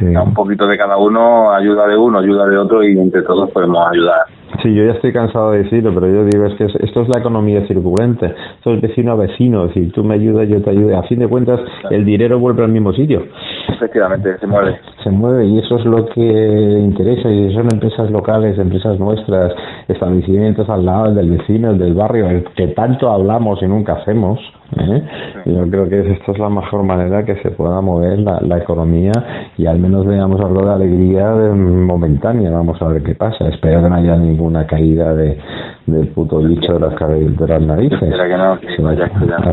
Un 0.00 0.34
poquito 0.34 0.66
de 0.66 0.76
cada 0.76 0.96
uno, 0.96 1.52
ayuda 1.52 1.86
de 1.86 1.96
uno, 1.96 2.18
ayuda 2.18 2.46
de 2.46 2.58
otro 2.58 2.82
y 2.82 2.98
entre 2.98 3.22
todos 3.22 3.50
podemos 3.50 3.88
ayudar. 3.90 4.20
Sí, 4.62 4.74
yo 4.74 4.84
ya 4.84 4.92
estoy 4.92 5.12
cansado 5.12 5.52
de 5.52 5.64
decirlo, 5.64 5.92
pero 5.92 6.06
yo 6.06 6.24
digo, 6.24 6.46
es 6.46 6.54
que 6.54 6.64
esto 6.64 7.02
es 7.02 7.08
la 7.08 7.20
economía 7.20 7.66
circulante, 7.66 8.34
esto 8.56 8.74
es 8.74 8.80
vecino 8.80 9.12
a 9.12 9.16
vecino, 9.16 9.64
es 9.64 9.74
decir, 9.74 9.92
tú 9.92 10.04
me 10.04 10.14
ayudas, 10.14 10.48
yo 10.48 10.62
te 10.62 10.70
ayudo, 10.70 10.96
a 10.96 11.02
fin 11.04 11.18
de 11.18 11.28
cuentas 11.28 11.60
el 11.90 12.04
dinero 12.04 12.38
vuelve 12.38 12.64
al 12.64 12.70
mismo 12.70 12.92
sitio. 12.92 13.22
Efectivamente, 13.68 14.38
se 14.38 14.46
mueve. 14.46 14.78
Se 15.02 15.10
mueve 15.10 15.46
y 15.46 15.58
eso 15.58 15.76
es 15.76 15.84
lo 15.84 16.06
que 16.06 16.22
interesa, 16.22 17.28
y 17.28 17.52
son 17.54 17.68
empresas 17.72 18.10
locales, 18.10 18.58
empresas 18.58 18.98
nuestras, 18.98 19.52
establecimientos 19.88 20.68
al 20.68 20.84
lado 20.84 21.14
del 21.14 21.30
vecino, 21.30 21.74
del 21.74 21.94
barrio, 21.94 22.28
el 22.28 22.44
que 22.56 22.68
tanto 22.68 23.10
hablamos 23.10 23.62
y 23.62 23.66
nunca 23.66 23.94
hacemos. 23.94 24.38
¿eh? 24.78 25.02
Yo 25.46 25.68
creo 25.70 25.88
que 25.88 26.12
esto 26.12 26.32
es 26.32 26.38
la 26.38 26.48
mejor 26.48 26.82
manera 26.82 27.24
que 27.24 27.36
se 27.36 27.50
pueda 27.50 27.80
mover 27.80 28.18
la, 28.18 28.40
la 28.40 28.58
economía 28.58 29.12
y 29.56 29.66
al 29.66 29.78
menos 29.78 30.04
veamos 30.06 30.40
algo 30.40 30.64
de 30.64 30.72
alegría 30.72 31.30
momentánea. 31.34 32.50
Vamos 32.50 32.80
a 32.82 32.88
ver 32.88 33.02
qué 33.02 33.14
pasa. 33.14 33.48
Espero 33.48 33.82
que 33.82 33.88
no 33.88 33.94
haya 33.94 34.16
ninguna 34.16 34.66
caída 34.66 35.14
de, 35.14 35.38
del 35.86 36.08
puto 36.08 36.38
bicho 36.38 36.74
de 36.74 36.80
las, 36.80 36.94
de 36.98 37.46
las 37.46 37.62
narices. 37.62 38.00
Que 38.00 38.36
no, 38.36 38.58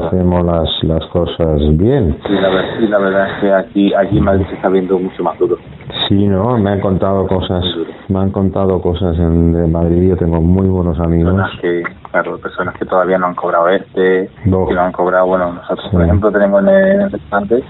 hacemos 0.07 0.45
las, 0.45 0.69
las 0.83 1.05
cosas 1.07 1.59
bien. 1.77 2.17
Sí 2.25 2.33
la, 2.33 2.49
la, 2.89 2.97
verdad 2.97 3.27
es 3.27 3.41
que 3.41 3.53
aquí, 3.53 3.93
aquí 3.93 4.17
en 4.17 4.23
Madrid 4.23 4.45
se 4.49 4.55
está 4.55 4.69
viendo 4.69 4.97
mucho 4.97 5.23
más 5.23 5.37
duro. 5.37 5.57
Sí, 6.07 6.27
no, 6.27 6.57
me 6.57 6.71
han 6.71 6.79
contado 6.79 7.27
cosas, 7.27 7.63
me 8.07 8.19
han 8.19 8.31
contado 8.31 8.81
cosas 8.81 9.17
en 9.17 9.53
de 9.53 9.67
Madrid. 9.67 10.09
Yo 10.09 10.17
tengo 10.17 10.41
muy 10.41 10.67
buenos 10.67 10.99
amigos. 10.99 11.33
Personas 11.33 11.59
que, 11.61 11.83
claro, 12.11 12.37
personas 12.37 12.75
que 12.77 12.85
todavía 12.85 13.17
no 13.17 13.27
han 13.27 13.35
cobrado 13.35 13.69
este, 13.69 14.29
no. 14.45 14.67
que 14.67 14.73
no 14.73 14.81
han 14.81 14.91
cobrado. 14.91 15.27
Bueno, 15.27 15.53
nosotros, 15.53 15.89
por 15.91 16.03
ejemplo, 16.03 16.31
tenemos 16.31 16.61
en 16.63 17.01
el 17.01 17.11
restaurante 17.11 17.63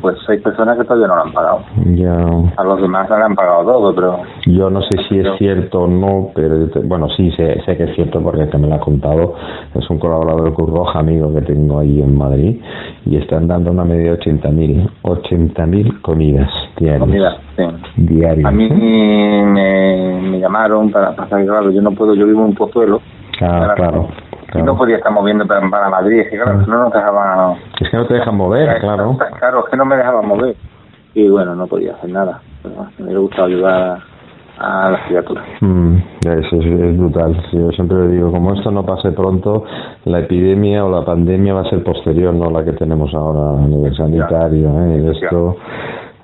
pues 0.00 0.16
hay 0.28 0.38
personas 0.38 0.76
que 0.78 0.84
todavía 0.84 1.06
no 1.06 1.16
lo 1.16 1.22
han 1.22 1.32
pagado. 1.32 1.60
Ya. 1.94 2.14
A 2.56 2.64
los 2.64 2.80
demás 2.80 3.08
no 3.08 3.18
le 3.18 3.24
han 3.24 3.34
pagado 3.34 3.64
todo, 3.64 3.94
pero... 3.94 4.20
Yo 4.46 4.70
no 4.70 4.80
sé 4.82 4.90
si 5.08 5.18
es 5.18 5.26
cierto 5.38 5.82
o 5.82 5.86
no, 5.86 6.30
pero 6.34 6.66
bueno, 6.84 7.08
sí 7.16 7.30
sé, 7.32 7.60
sé 7.64 7.76
que 7.76 7.84
es 7.84 7.94
cierto 7.94 8.20
porque 8.20 8.48
que 8.48 8.58
me 8.58 8.68
lo 8.68 8.74
ha 8.74 8.80
contado. 8.80 9.34
Es 9.74 9.88
un 9.90 9.98
colaborador 9.98 10.50
de 10.50 10.54
Cruz 10.54 10.70
Roja, 10.70 10.98
amigo 10.98 11.32
que 11.34 11.42
tengo 11.42 11.78
ahí 11.78 12.00
en 12.00 12.16
Madrid, 12.16 12.60
y 13.06 13.16
están 13.16 13.46
dando 13.46 13.70
una 13.70 13.84
media 13.84 14.12
de 14.12 14.18
80.000 14.18 14.90
80.000 15.02 16.00
comidas 16.02 16.50
diarias. 16.76 17.00
Comidas, 17.00 17.36
sí. 17.56 17.64
Diarias. 17.96 18.46
A 18.46 18.50
mí 18.50 18.68
me, 18.68 20.20
me 20.22 20.40
llamaron 20.40 20.90
para 20.90 21.14
pasar, 21.14 21.44
claro, 21.44 21.70
yo 21.70 21.80
no 21.80 21.92
puedo, 21.92 22.14
yo 22.14 22.26
vivo 22.26 22.40
en 22.40 22.46
un 22.46 22.54
pozuelo. 22.54 23.00
Ah, 23.40 23.72
claro. 23.76 24.08
Y 24.54 24.62
no 24.62 24.76
podía 24.76 24.96
estar 24.96 25.12
moviendo 25.12 25.46
para, 25.46 25.68
para 25.70 25.88
Madrid, 25.88 26.20
es 26.20 26.30
que 26.30 26.36
claro, 26.36 26.60
no 26.66 26.84
nos 26.84 26.92
dejaban... 26.92 27.56
Es 27.80 27.88
que 27.88 27.96
no 27.96 28.06
te 28.06 28.14
dejan 28.14 28.36
mover, 28.36 28.80
claro. 28.80 29.16
Claro, 29.38 29.64
es 29.64 29.70
que 29.70 29.76
no 29.76 29.84
me 29.84 29.96
dejaban 29.96 30.26
mover. 30.26 30.56
Y 31.14 31.28
bueno, 31.28 31.54
no 31.54 31.66
podía 31.66 31.94
hacer 31.94 32.10
nada. 32.10 32.40
Pero 32.62 32.86
me 32.98 33.04
hubiera 33.04 33.20
gustado 33.20 33.46
ayudar 33.46 33.98
a 34.58 34.90
las 34.90 35.06
criaturas. 35.06 35.44
Mm, 35.60 35.96
es, 36.26 36.98
brutal. 36.98 37.34
Yo 37.52 37.70
siempre 37.70 38.08
digo, 38.08 38.30
como 38.30 38.54
esto 38.54 38.70
no 38.70 38.84
pase 38.84 39.10
pronto, 39.12 39.64
la 40.04 40.20
epidemia 40.20 40.84
o 40.84 40.90
la 40.90 41.04
pandemia 41.04 41.54
va 41.54 41.62
a 41.62 41.70
ser 41.70 41.82
posterior, 41.82 42.34
no 42.34 42.50
la 42.50 42.64
que 42.64 42.72
tenemos 42.72 43.12
ahora 43.14 43.62
a 43.62 43.66
nivel 43.66 43.94
sanitario. 43.96 44.68
¿eh? 44.68 45.02
Y 45.02 45.24
esto, 45.24 45.56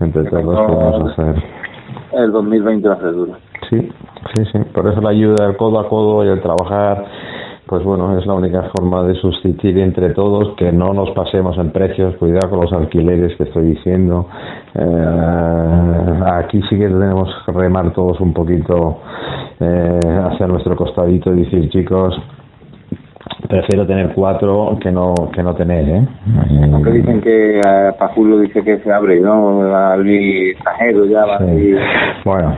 entre 0.01 0.25
todos, 0.25 0.71
podemos 0.71 1.13
hacer. 1.13 1.43
El 2.13 2.33
2020 2.33 2.89
va 2.89 2.95
a 2.95 2.99
ser 2.99 3.13
duro. 3.13 3.33
Sí, 3.71 3.89
sí, 4.35 4.45
sí. 4.53 4.59
Por 4.73 4.87
eso 4.87 5.01
la 5.01 5.11
ayuda, 5.11 5.47
el 5.47 5.57
codo 5.57 5.81
a 5.81 5.89
codo 5.89 6.25
y 6.25 6.29
el 6.29 6.41
trabajar 6.41 7.05
pues 7.67 7.83
bueno, 7.83 8.17
es 8.17 8.25
la 8.27 8.35
única 8.35 8.71
forma 8.77 9.03
de 9.03 9.15
sustituir 9.15 9.79
entre 9.79 10.11
todos, 10.11 10.55
que 10.57 10.71
no 10.71 10.95
nos 10.95 11.11
pasemos 11.11 11.59
en 11.59 11.73
precios, 11.73 12.17
cuidado 12.17 12.51
con 12.51 12.61
los 12.61 12.73
alquileres 12.73 13.37
que 13.37 13.43
estoy 13.43 13.75
diciendo. 13.75 14.29
Eh, 14.75 16.21
aquí 16.33 16.61
sí 16.71 16.79
que 16.79 16.87
tenemos 16.87 17.29
que 17.45 17.53
remar 17.53 17.93
todos 17.93 18.21
un 18.21 18.33
poquito 18.33 19.01
eh, 19.59 20.01
hacia 20.31 20.47
nuestro 20.47 20.77
costadito 20.77 21.35
y 21.35 21.43
decir, 21.43 21.69
chicos, 21.71 22.15
prefiero 23.49 23.85
tener 23.87 24.13
cuatro 24.15 24.79
que 24.81 24.91
no 24.91 25.15
que 25.35 25.43
no 25.43 25.55
tener 25.55 25.89
¿eh? 25.89 26.09
aunque 26.73 26.91
dicen 26.91 27.21
que 27.21 27.59
eh, 27.59 27.93
para 27.99 28.13
Julio 28.15 28.39
dice 28.39 28.63
que 28.63 28.79
se 28.79 28.93
abre 28.93 29.21
no 29.21 29.63
a 29.63 29.93
abrir 29.93 30.53
extranjero 30.53 31.05
ya 31.07 31.25
va 31.27 31.39
sí. 31.39 31.75
bueno 32.25 32.57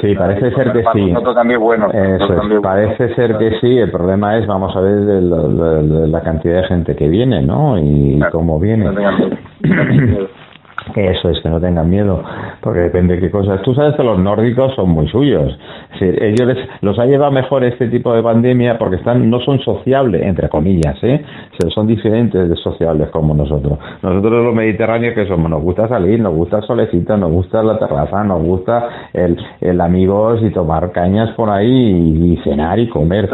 sí, 0.00 0.14
parece 0.14 0.50
ser 0.52 0.72
que 0.72 0.84
sí. 0.92 1.14
También 1.34 1.60
bueno 1.60 1.90
Eso 1.90 2.32
es, 2.34 2.60
parece 2.62 3.14
ser 3.14 3.38
que 3.38 3.58
sí. 3.60 3.78
El 3.78 3.90
problema 3.90 4.38
es 4.38 4.46
vamos 4.46 4.74
a 4.76 4.80
ver 4.80 5.00
de, 5.00 6.08
la 6.08 6.22
cantidad 6.22 6.62
de 6.62 6.68
gente 6.68 6.96
que 6.96 7.08
viene 7.08 7.42
no 7.42 7.78
y 7.78 8.20
cómo 8.30 8.58
viene 8.58 8.86
Eso 10.94 11.28
es, 11.28 11.40
que 11.40 11.48
no 11.48 11.60
tengan 11.60 11.90
miedo, 11.90 12.22
porque 12.60 12.80
depende 12.80 13.14
de 13.14 13.20
qué 13.20 13.30
cosas. 13.30 13.60
Tú 13.62 13.74
sabes 13.74 13.96
que 13.96 14.04
los 14.04 14.18
nórdicos 14.18 14.74
son 14.76 14.90
muy 14.90 15.08
suyos. 15.08 15.58
ellos 16.00 16.46
les, 16.46 16.58
los 16.82 16.98
ha 17.00 17.06
llevado 17.06 17.32
mejor 17.32 17.64
este 17.64 17.88
tipo 17.88 18.14
de 18.14 18.22
pandemia 18.22 18.78
porque 18.78 18.96
están 18.96 19.28
no 19.28 19.40
son 19.40 19.58
sociables, 19.60 20.22
entre 20.22 20.48
comillas, 20.48 20.96
¿eh? 21.02 21.24
son 21.74 21.88
diferentes 21.88 22.48
de 22.48 22.56
sociables 22.56 23.08
como 23.10 23.34
nosotros. 23.34 23.78
Nosotros 24.02 24.44
los 24.44 24.54
mediterráneos 24.54 25.14
que 25.14 25.26
somos, 25.26 25.50
nos 25.50 25.62
gusta 25.62 25.88
salir, 25.88 26.20
nos 26.20 26.34
gusta 26.34 26.58
el 26.58 26.62
solecito, 26.62 27.16
nos 27.16 27.32
gusta 27.32 27.62
la 27.62 27.78
terraza, 27.78 28.22
nos 28.22 28.42
gusta 28.42 28.88
el, 29.12 29.36
el 29.60 29.80
amigos 29.80 30.40
y 30.42 30.50
tomar 30.50 30.92
cañas 30.92 31.30
por 31.34 31.50
ahí 31.50 32.34
y, 32.34 32.36
cenar 32.44 32.78
y 32.78 32.88
comer. 32.88 33.28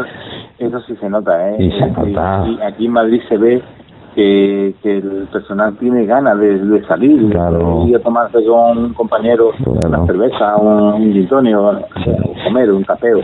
Eso, 0.57 0.79
sí 0.81 0.95
se 0.99 1.09
nota, 1.09 1.51
¿eh? 1.51 1.55
Y 1.59 1.71
se 1.71 1.87
nota. 1.87 2.43
aquí 2.65 2.85
en 2.85 2.91
Madrid 2.91 3.21
se 3.27 3.37
ve 3.37 3.61
que, 4.15 4.73
que 4.81 4.97
el 4.97 5.27
personal 5.31 5.75
tiene 5.77 6.05
ganas 6.05 6.37
de, 6.39 6.83
salir 6.87 7.29
claro. 7.29 7.85
y 7.87 7.95
a 7.95 7.99
tomarse 7.99 8.43
con 8.45 8.77
un 8.77 8.93
compañero 8.93 9.51
una 9.85 10.05
cerveza, 10.05 10.57
un, 10.57 11.01
un 11.01 12.43
comer, 12.43 12.71
un 12.71 12.83
tapeo. 12.83 13.21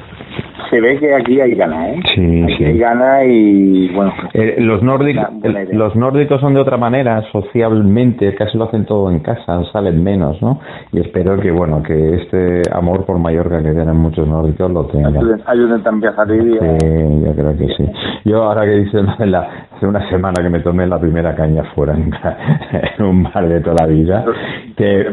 Se 0.69 0.81
ve 0.81 0.99
que 0.99 1.13
aquí 1.15 1.39
hay 1.39 1.55
ganas, 1.55 1.89
¿eh? 1.89 2.01
Sí, 2.13 2.45
sí. 2.57 2.65
Hay 2.65 2.77
ganas 2.77 3.23
y, 3.25 3.89
bueno... 3.89 4.13
Eh, 4.33 4.55
los, 4.59 4.83
nórdicos, 4.83 5.25
los 5.71 5.95
nórdicos 5.95 6.41
son 6.41 6.53
de 6.53 6.59
otra 6.59 6.77
manera, 6.77 7.23
socialmente, 7.31 8.35
casi 8.35 8.57
lo 8.57 8.65
hacen 8.65 8.85
todo 8.85 9.09
en 9.09 9.19
casa, 9.19 9.63
salen 9.71 10.03
menos, 10.03 10.41
¿no? 10.41 10.59
Y 10.91 10.99
espero 10.99 11.39
que, 11.39 11.51
bueno, 11.51 11.81
que 11.83 12.15
este 12.15 12.61
amor 12.71 13.05
por 13.05 13.17
Mallorca 13.17 13.63
que 13.63 13.71
tienen 13.71 13.95
muchos 13.95 14.27
nórdicos 14.27 14.69
lo 14.71 14.85
tengan. 14.87 15.41
Ayuden, 15.45 15.83
también 15.83 16.13
a 16.13 16.15
salir. 16.15 16.59
Sí, 16.59 17.25
yo 17.25 17.33
creo 17.33 17.57
que 17.57 17.67
sí. 17.77 17.85
Yo 18.25 18.43
ahora 18.43 18.65
que 18.65 18.71
dice 18.71 18.99
hace 18.99 19.85
una 19.85 20.09
semana 20.09 20.41
que 20.41 20.49
me 20.49 20.59
tomé 20.59 20.87
la 20.87 20.99
primera 20.99 21.35
caña 21.35 21.63
fuera 21.75 21.93
en, 21.93 22.11
un 23.05 23.23
bar 23.23 23.47
de 23.47 23.61
toda 23.61 23.75
la 23.81 23.87
vida, 23.87 24.25
que 24.75 25.05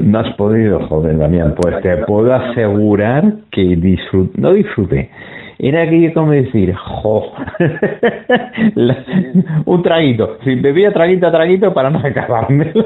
no 0.00 0.18
has 0.18 0.34
podido, 0.34 0.86
joder, 0.88 1.18
Damián, 1.18 1.54
pues 1.56 1.80
te 1.82 1.98
puedo 1.98 2.34
asegurar 2.34 3.24
que 3.50 3.76
disfruté, 3.76 4.40
no 4.40 4.52
disfruté, 4.58 5.10
era 5.58 5.82
aquello 5.82 6.14
como 6.14 6.32
decir, 6.32 6.74
jo, 6.74 7.32
un 9.64 9.82
traguito, 9.82 10.38
si 10.44 10.54
bebía 10.54 10.92
traguito 10.92 11.26
a 11.26 11.32
traguito 11.32 11.74
para 11.74 11.90
no 11.90 11.98
acabarme. 11.98 12.72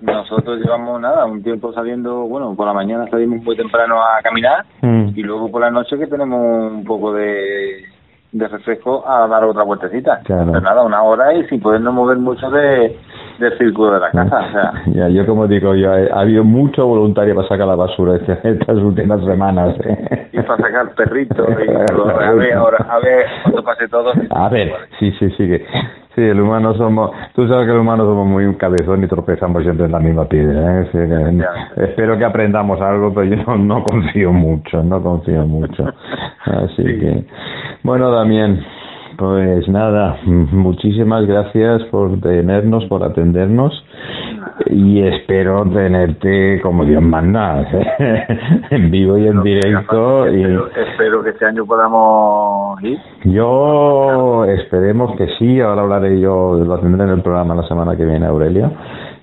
Nosotros 0.00 0.60
llevamos 0.60 1.00
nada, 1.00 1.26
un 1.26 1.42
tiempo 1.42 1.72
saliendo, 1.72 2.28
bueno, 2.28 2.54
por 2.54 2.66
la 2.66 2.72
mañana 2.72 3.08
salimos 3.10 3.42
muy 3.42 3.56
temprano 3.56 4.00
a 4.00 4.22
caminar 4.22 4.64
mm. 4.82 5.08
y 5.16 5.22
luego 5.22 5.50
por 5.50 5.62
la 5.62 5.70
noche 5.70 5.98
que 5.98 6.06
tenemos 6.06 6.72
un 6.72 6.84
poco 6.84 7.12
de 7.12 7.84
de 8.32 8.48
refresco 8.48 9.06
a 9.06 9.26
dar 9.26 9.44
otra 9.44 9.64
vueltecita. 9.64 10.20
Claro. 10.24 10.52
Pero 10.52 10.60
nada, 10.60 10.82
una 10.82 11.02
hora 11.02 11.34
y 11.34 11.46
sin 11.48 11.60
podernos 11.60 11.92
mover 11.92 12.18
mucho 12.18 12.50
de, 12.50 12.96
del 13.40 13.58
círculo 13.58 13.94
de 13.94 14.00
la 14.00 14.10
casa. 14.10 14.38
O 14.38 14.52
sea. 14.52 14.72
Ya, 15.00 15.08
yo 15.08 15.24
como 15.26 15.46
digo, 15.46 15.74
ya 15.74 15.92
ha 16.12 16.20
habido 16.20 16.44
mucho 16.44 16.86
voluntario 16.86 17.34
para 17.34 17.48
sacar 17.48 17.66
la 17.66 17.76
basura 17.76 18.16
este, 18.16 18.32
estas 18.50 18.76
últimas 18.78 19.24
semanas. 19.24 19.76
¿eh? 19.84 20.28
Y 20.32 20.40
para 20.42 20.62
sacar 20.62 20.94
perritos. 20.94 21.38
A 21.48 22.32
ver, 22.32 22.54
ahora, 22.54 22.86
a 22.88 22.98
ver 23.00 23.26
cuando 23.42 23.62
pase 23.62 23.88
todo. 23.88 24.12
A 24.30 24.48
ver, 24.48 24.72
sí, 24.98 25.12
sí, 25.18 25.30
sí. 25.36 25.48
Sí, 26.14 26.22
el 26.22 26.40
humano 26.40 26.74
somos, 26.74 27.12
tú 27.34 27.46
sabes 27.46 27.66
que 27.66 27.72
el 27.72 27.78
humano 27.78 28.04
somos 28.04 28.26
muy 28.26 28.44
un 28.44 28.54
cabezón 28.54 29.04
y 29.04 29.06
tropezamos 29.06 29.62
siempre 29.62 29.86
en 29.86 29.92
la 29.92 30.00
misma 30.00 30.24
piedra. 30.28 30.82
¿eh? 30.82 30.90
espero 31.76 32.18
que 32.18 32.24
aprendamos 32.24 32.80
algo, 32.80 33.14
pero 33.14 33.26
yo 33.26 33.56
no, 33.56 33.84
confío 33.84 34.32
mucho, 34.32 34.82
no 34.82 35.00
confío 35.00 35.46
mucho. 35.46 35.84
Así 36.44 36.82
que, 36.82 37.24
bueno, 37.84 38.10
Damián, 38.10 38.60
pues 39.20 39.68
nada, 39.68 40.16
muchísimas 40.24 41.26
gracias 41.26 41.82
por 41.90 42.18
tenernos, 42.20 42.86
por 42.86 43.04
atendernos 43.04 43.84
y 44.64 45.02
espero 45.02 45.62
tenerte 45.64 46.58
como 46.62 46.86
Dios 46.86 47.02
manda, 47.02 47.60
¿eh? 47.60 48.26
en 48.70 48.90
vivo 48.90 49.18
y 49.18 49.26
en 49.26 49.42
directo. 49.42 50.26
y 50.26 50.42
espero, 50.42 51.22
que 51.22 51.30
este 51.30 51.44
año 51.44 51.66
podamos 51.66 52.82
ir. 52.82 52.98
Yo 53.24 54.46
esperemos 54.46 55.14
que 55.18 55.26
sí, 55.38 55.60
ahora 55.60 55.82
hablaré 55.82 56.18
yo, 56.18 56.54
lo 56.54 56.78
tendré 56.78 57.04
en 57.04 57.10
el 57.10 57.22
programa 57.22 57.54
la 57.54 57.68
semana 57.68 57.94
que 57.98 58.06
viene, 58.06 58.24
Aurelio. 58.24 58.72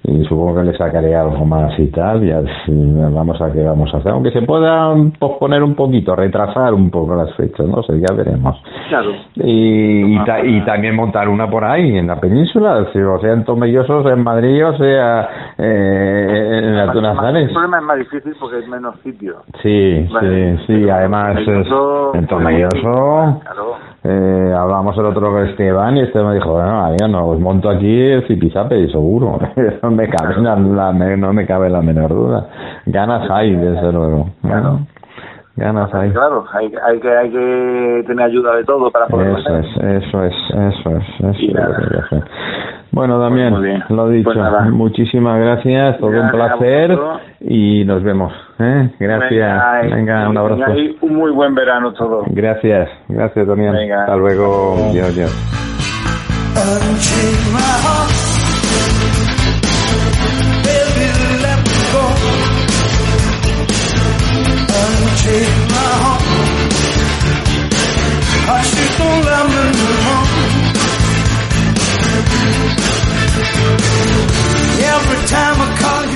Y 0.03 0.23
supongo 0.25 0.55
que 0.55 0.63
le 0.63 0.77
sacaré 0.77 1.15
algo 1.15 1.43
más 1.45 1.77
y 1.79 1.87
tal, 1.87 2.25
ya 2.25 2.41
vamos 2.67 3.41
a 3.41 3.51
qué 3.51 3.63
vamos 3.63 3.93
a 3.93 3.97
hacer, 3.97 4.11
aunque 4.11 4.31
se 4.31 4.41
pueda 4.41 4.95
posponer 5.19 5.63
un 5.63 5.75
poquito, 5.75 6.15
retrasar 6.15 6.73
un 6.73 6.89
poco 6.89 7.15
las 7.15 7.33
fechas, 7.35 7.67
no 7.67 7.83
sé, 7.83 7.99
ya 7.99 8.15
veremos. 8.15 8.61
Claro. 8.89 9.11
Y, 9.35 10.15
y, 10.15 10.61
también 10.65 10.95
montar 10.95 11.27
una 11.27 11.49
por 11.49 11.63
ahí, 11.63 11.97
en 11.97 12.07
la 12.07 12.19
península, 12.19 12.87
si, 12.93 12.99
o 12.99 13.19
sea 13.19 13.33
en 13.33 13.43
Tomellosos, 13.43 14.05
en 14.05 14.23
Madrid, 14.23 14.65
o 14.65 14.77
sea 14.77 15.29
eh, 15.57 16.59
en 16.63 16.75
las 16.75 16.95
El 16.95 17.51
problema 17.51 17.77
es 17.77 17.83
más 17.83 17.97
difícil 17.97 18.33
porque 18.39 18.59
es 18.59 18.67
menos 18.67 18.95
sitio. 19.03 19.37
Sí, 19.61 20.07
sí, 20.19 20.57
sí, 20.67 20.89
además 20.89 21.37
en 22.13 22.27
Tomelloso... 22.27 23.41
Eh, 24.09 24.53
hablamos 24.57 24.97
el 24.97 25.05
otro 25.05 25.31
con 25.31 25.47
Esteban 25.47 25.97
y 25.97 26.01
Esteban 26.01 26.33
dijo, 26.33 26.53
bueno, 26.53 26.95
no, 27.09 27.27
os 27.27 27.39
monto 27.41 27.69
aquí 27.69 27.99
el 27.99 28.25
zipizape 28.25 28.87
seguro, 28.87 29.37
no 29.89 29.95
me 29.95 30.09
cabe 30.09 30.35
la, 30.41 30.55
no 31.17 31.33
me 31.33 31.45
cabe 31.45 31.69
la 31.69 31.81
menor 31.81 32.09
duda. 32.09 32.47
Ganas 32.85 33.29
hay, 33.31 33.55
desde 33.55 33.91
luego. 33.91 34.29
Bueno, 34.41 34.85
ganas 35.55 35.93
hay. 35.93 36.11
Claro, 36.11 36.45
hay, 36.53 36.71
hay, 36.85 36.99
que, 36.99 37.09
hay 37.09 37.29
que 37.31 38.03
tener 38.07 38.25
ayuda 38.25 38.55
de 38.55 38.63
todo 38.65 38.91
para 38.91 39.07
poder 39.07 39.37
Eso 39.39 39.57
es, 39.57 39.65
eso 39.77 40.23
es, 40.23 40.33
eso 40.49 40.89
es, 40.97 41.03
eso 41.19 42.15
es. 42.15 42.23
Bueno, 42.91 43.19
Damián, 43.19 43.53
lo 43.89 44.09
dicho, 44.09 44.31
pues 44.33 44.71
muchísimas 44.71 45.39
gracias, 45.39 45.99
todo 45.99 46.09
un 46.09 46.31
placer 46.31 46.97
y 47.41 47.85
nos 47.85 48.01
vemos. 48.01 48.33
¿eh? 48.59 48.89
Gracias, 48.99 49.61
venga, 49.91 50.27
un 50.29 50.37
abrazo. 50.37 50.73
un 51.01 51.15
muy 51.15 51.31
buen 51.31 51.53
verano 51.53 51.93
todo. 51.93 52.23
Gracias, 52.29 52.89
gracias 53.07 53.45
Damián. 53.47 53.75
Hasta 53.91 54.15
luego, 54.15 54.89
Dios, 54.93 55.15
Dios. 55.15 55.31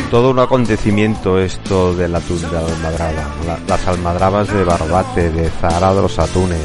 Todo 0.10 0.32
un 0.32 0.40
acontecimiento 0.40 1.40
esto 1.40 1.96
de 1.96 2.10
la 2.10 2.20
tunda 2.20 2.50
de 2.50 2.74
almadraba. 2.74 3.60
las 3.68 3.88
almadrabas 3.88 4.54
de 4.54 4.64
Barbate, 4.64 5.32
de 5.32 5.50
Zahara 5.50 5.94
de 5.94 6.02
los 6.02 6.20
Atunes, 6.20 6.60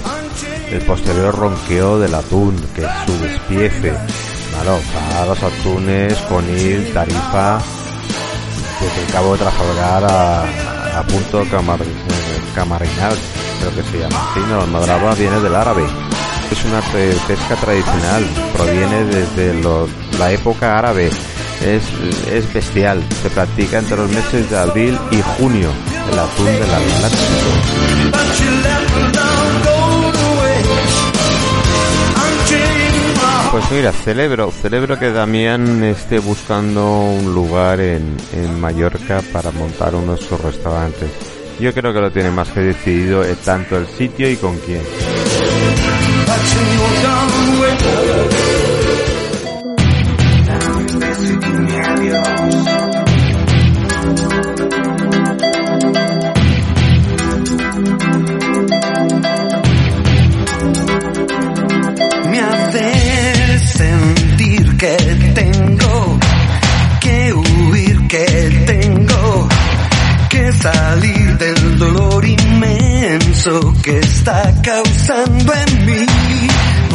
el 0.70 0.80
posterior 0.82 1.34
ronqueo 1.34 1.98
del 1.98 2.14
atún, 2.14 2.56
que 2.74 2.82
es 2.82 2.90
su 3.06 3.18
despiece. 3.22 3.94
Claro, 4.50 4.80
Zahara 4.92 5.22
de 5.22 5.28
los 5.28 5.42
Atunes, 5.42 6.14
Conil, 6.28 6.92
Tarifa, 6.92 7.60
desde 8.80 9.02
el 9.06 9.12
Cabo 9.12 9.32
de 9.32 9.38
Trafalgar 9.38 10.04
a, 10.04 10.75
a 10.96 11.02
Punto 11.02 11.44
Camarinal, 12.54 13.16
creo 13.60 13.74
que 13.74 13.82
se 13.90 13.98
llama. 13.98 14.30
Sí, 14.34 14.40
no, 14.48 14.62
almadraba 14.62 15.14
viene 15.14 15.40
del 15.40 15.54
árabe 15.54 15.86
es 16.50 16.64
una 16.64 16.80
pesca 17.26 17.56
tradicional, 17.56 18.24
proviene 18.56 19.04
desde 19.04 19.54
la 20.18 20.32
época 20.32 20.78
árabe. 20.78 21.10
Es, 21.60 21.82
es 22.30 22.52
bestial, 22.52 23.02
se 23.22 23.30
practica 23.30 23.78
entre 23.78 23.96
los 23.96 24.10
meses 24.10 24.50
de 24.50 24.58
abril 24.58 24.98
y 25.10 25.22
junio, 25.38 25.70
el 26.12 26.18
atún 26.18 26.44
del 26.46 26.62
Atlántico. 26.62 27.32
Pues 33.56 33.70
mira, 33.70 33.90
celebro, 33.90 34.50
celebro 34.50 34.98
que 34.98 35.10
Damián 35.10 35.82
esté 35.82 36.18
buscando 36.18 37.00
un 37.00 37.34
lugar 37.34 37.80
en, 37.80 38.14
en 38.34 38.60
Mallorca 38.60 39.22
para 39.32 39.50
montar 39.50 39.94
uno 39.94 40.14
de 40.14 40.18
sus 40.18 40.38
restaurantes. 40.38 41.10
Yo 41.58 41.72
creo 41.72 41.94
que 41.94 42.00
lo 42.00 42.12
tiene 42.12 42.30
más 42.30 42.50
que 42.50 42.60
decidido 42.60 43.24
tanto 43.46 43.78
el 43.78 43.86
sitio 43.86 44.28
y 44.30 44.36
con 44.36 44.58
quién. 44.58 44.82
Salir 70.62 71.38
del 71.38 71.78
dolor 71.78 72.24
inmenso 72.24 73.72
que 73.82 73.98
está 73.98 74.54
causando 74.62 75.52
en 75.52 75.86
mí 75.86 76.06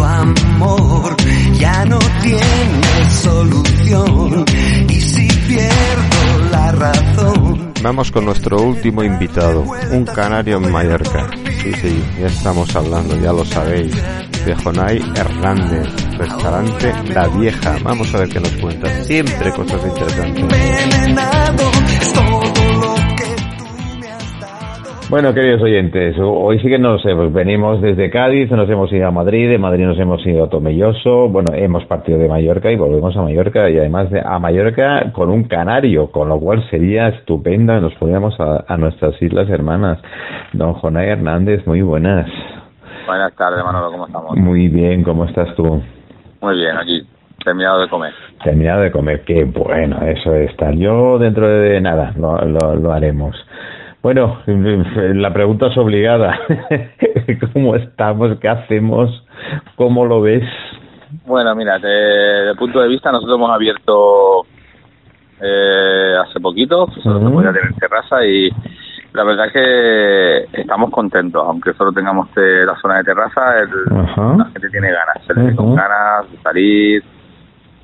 amor 0.04 1.16
ya 1.54 1.86
no 1.86 2.00
tiene 2.22 3.10
solución 3.10 4.46
y 4.90 5.00
si 5.00 5.28
pierdo 5.28 6.50
la 6.52 6.72
razón. 6.72 7.74
Vamos 7.82 8.12
con 8.12 8.26
nuestro 8.26 8.62
último 8.62 9.04
invitado, 9.04 9.66
un 9.92 10.06
canario 10.06 10.58
en 10.58 10.72
Mallorca. 10.72 11.30
Sí, 11.64 11.74
sí, 11.74 12.04
ya 12.20 12.28
estamos 12.28 12.76
hablando, 12.76 13.20
ya 13.20 13.34
lo 13.34 13.44
sabéis, 13.44 13.92
de 14.46 14.56
Jonay 14.56 15.02
Hernández, 15.16 15.88
restaurante 16.18 16.94
La 17.14 17.28
Vieja. 17.28 17.78
Vamos 17.84 18.14
a 18.14 18.20
ver 18.20 18.30
qué 18.30 18.40
nos 18.40 18.52
cuenta. 18.54 19.04
Siempre 19.04 19.52
cosas 19.52 19.82
interesantes. 19.84 20.46
Bueno, 25.12 25.34
queridos 25.34 25.62
oyentes, 25.62 26.16
hoy 26.22 26.58
sí 26.60 26.70
que 26.70 26.80
nos 26.80 27.06
hemos, 27.06 27.34
venimos 27.34 27.82
desde 27.82 28.10
Cádiz, 28.10 28.50
nos 28.50 28.70
hemos 28.70 28.90
ido 28.94 29.10
a 29.10 29.12
Madrid, 29.12 29.50
de 29.50 29.58
Madrid 29.58 29.86
nos 29.86 30.00
hemos 30.00 30.26
ido 30.26 30.46
a 30.46 30.50
Tomelloso, 30.50 31.28
bueno, 31.28 31.54
hemos 31.54 31.84
partido 31.84 32.18
de 32.18 32.30
Mallorca 32.30 32.72
y 32.72 32.78
volvemos 32.78 33.18
a 33.18 33.22
Mallorca 33.22 33.70
y 33.70 33.78
además 33.78 34.10
de, 34.10 34.22
a 34.22 34.40
Mallorca 34.40 35.12
con 35.12 35.30
un 35.30 35.44
canario, 35.50 36.10
con 36.12 36.30
lo 36.30 36.40
cual 36.40 36.66
sería 36.70 37.10
estupenda, 37.10 37.82
nos 37.82 37.94
podríamos 37.96 38.40
a, 38.40 38.78
nuestras 38.78 39.22
islas 39.22 39.50
hermanas. 39.50 40.00
Don 40.54 40.76
Jonay 40.76 41.10
Hernández, 41.10 41.68
muy 41.68 41.82
buenas. 41.82 42.32
Buenas 43.06 43.36
tardes, 43.36 43.66
Manolo, 43.66 43.92
¿cómo 43.92 44.08
estamos? 44.08 44.38
Muy 44.38 44.70
bien, 44.70 45.04
¿cómo 45.04 45.26
estás 45.26 45.54
tú? 45.58 45.84
Muy 46.40 46.56
bien, 46.56 46.78
aquí, 46.78 47.06
terminado 47.44 47.82
de 47.82 47.90
comer. 47.90 48.14
Terminado 48.46 48.84
de 48.84 48.92
comer, 48.92 49.24
qué 49.26 49.44
bueno, 49.44 49.98
eso 50.04 50.34
está. 50.36 50.72
Yo 50.72 51.20
dentro 51.20 51.50
de 51.50 51.82
nada 51.82 52.14
lo, 52.18 52.46
lo, 52.46 52.76
lo 52.78 52.94
haremos. 52.94 53.36
Bueno, 54.02 54.42
la 54.48 55.32
pregunta 55.32 55.68
es 55.68 55.78
obligada. 55.78 56.40
¿Cómo 57.54 57.76
estamos? 57.76 58.40
¿Qué 58.40 58.48
hacemos? 58.48 59.24
¿Cómo 59.76 60.06
lo 60.06 60.22
ves? 60.22 60.44
Bueno, 61.26 61.54
mira, 61.56 61.76
desde 61.76 62.50
el 62.52 62.58
punto 62.58 62.82
de 62.82 62.88
vista, 62.88 63.12
nosotros 63.12 63.38
hemos 63.38 63.52
abierto 63.52 64.46
eh, 65.40 66.16
hace 66.20 66.40
poquito, 66.40 66.88
solo 67.04 67.20
se 67.20 67.34
podía 67.34 67.54
tener 67.54 67.74
terraza 67.76 68.26
y 68.26 68.50
la 69.14 69.24
verdad 69.24 69.48
es 69.48 69.54
que 69.54 70.62
estamos 70.62 70.90
contentos, 70.90 71.44
aunque 71.46 71.74
solo 71.74 71.92
tengamos 71.92 72.28
la 72.36 72.76
zona 72.82 72.98
de 72.98 73.04
terraza, 73.04 73.56
la 73.92 74.46
gente 74.46 74.70
tiene 74.70 74.92
ganas, 74.92 75.26
se 75.28 75.34
le 75.34 75.56
con 75.56 75.76
ganas 75.76 76.32
de 76.32 76.38
salir, 76.38 77.04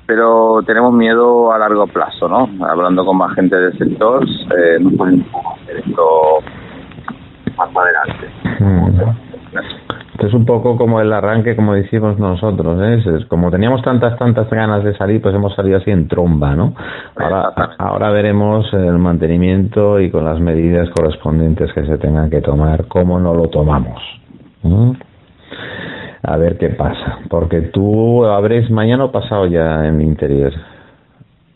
pero 0.08 0.62
tenemos 0.66 0.94
miedo 0.94 1.52
a 1.52 1.58
largo 1.58 1.86
plazo, 1.86 2.30
¿no? 2.30 2.48
Hablando 2.66 3.04
con 3.04 3.18
más 3.18 3.34
gente 3.34 3.54
del 3.54 3.76
sector, 3.76 4.24
eh, 4.24 4.78
no 4.80 4.90
podemos 4.96 5.26
hacer 5.52 5.80
esto 5.86 6.38
más 7.58 7.68
adelante. 7.76 8.30
Mm. 8.58 9.00
Esto 10.12 10.26
es 10.26 10.32
un 10.32 10.46
poco 10.46 10.78
como 10.78 11.02
el 11.02 11.12
arranque, 11.12 11.54
como 11.54 11.74
decimos 11.74 12.18
nosotros, 12.18 12.80
¿eh? 12.80 13.18
Es 13.18 13.26
como 13.26 13.50
teníamos 13.50 13.82
tantas, 13.82 14.18
tantas 14.18 14.48
ganas 14.48 14.82
de 14.82 14.96
salir, 14.96 15.20
pues 15.20 15.34
hemos 15.34 15.54
salido 15.54 15.76
así 15.76 15.90
en 15.90 16.08
tromba, 16.08 16.56
¿no? 16.56 16.72
Ahora, 17.14 17.52
ahora 17.76 18.10
veremos 18.10 18.66
el 18.72 18.96
mantenimiento 18.96 20.00
y 20.00 20.10
con 20.10 20.24
las 20.24 20.40
medidas 20.40 20.88
correspondientes 20.96 21.70
que 21.74 21.84
se 21.84 21.98
tengan 21.98 22.30
que 22.30 22.40
tomar, 22.40 22.86
cómo 22.88 23.20
no 23.20 23.34
lo 23.34 23.48
tomamos 23.48 24.00
a 26.22 26.36
ver 26.36 26.58
qué 26.58 26.70
pasa. 26.70 27.18
Porque 27.28 27.60
tú 27.62 28.24
abres 28.24 28.70
mañana 28.70 29.04
o 29.04 29.12
pasado 29.12 29.46
ya 29.46 29.86
en 29.86 30.00
el 30.00 30.02
interior. 30.02 30.52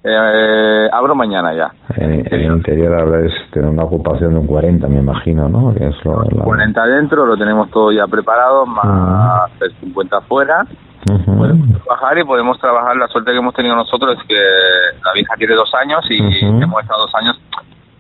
Eh, 0.05 0.89
abro 0.93 1.15
mañana 1.15 1.55
ya. 1.55 1.73
En, 1.97 2.27
el 2.29 2.43
interior 2.43 3.01
abres 3.01 3.33
tener 3.53 3.71
una 3.71 3.85
ocupación 3.85 4.33
de 4.33 4.41
un 4.41 4.47
40, 4.47 4.89
me 4.89 4.99
imagino, 4.99 5.49
¿no? 5.49 5.73
Que 5.75 5.87
es 5.87 6.05
lo, 6.05 6.25
40 6.45 6.87
dentro, 6.87 7.25
lo 7.25 7.37
tenemos 7.37 7.71
todo 7.71 7.93
ya 7.93 8.07
preparado, 8.09 8.67
más 8.67 9.51
50 9.81 10.17
afuera. 10.17 10.67
Podemos 11.07 11.83
trabajar 11.85 12.19
y 12.19 12.25
podemos 12.25 12.59
trabajar. 12.59 12.97
La 12.97 13.09
suerte 13.09 13.33
que 13.33 13.39
hemos 13.39 13.55
tenido 13.55 13.77
nosotros 13.77 14.17
es 14.19 14.27
que 14.27 14.35
la 15.05 15.13
vieja 15.13 15.35
tiene 15.37 15.55
dos 15.55 15.73
años 15.75 16.05
y 16.11 16.19
hemos 16.45 16.83
estado 16.83 17.03
dos 17.03 17.15
años 17.15 17.41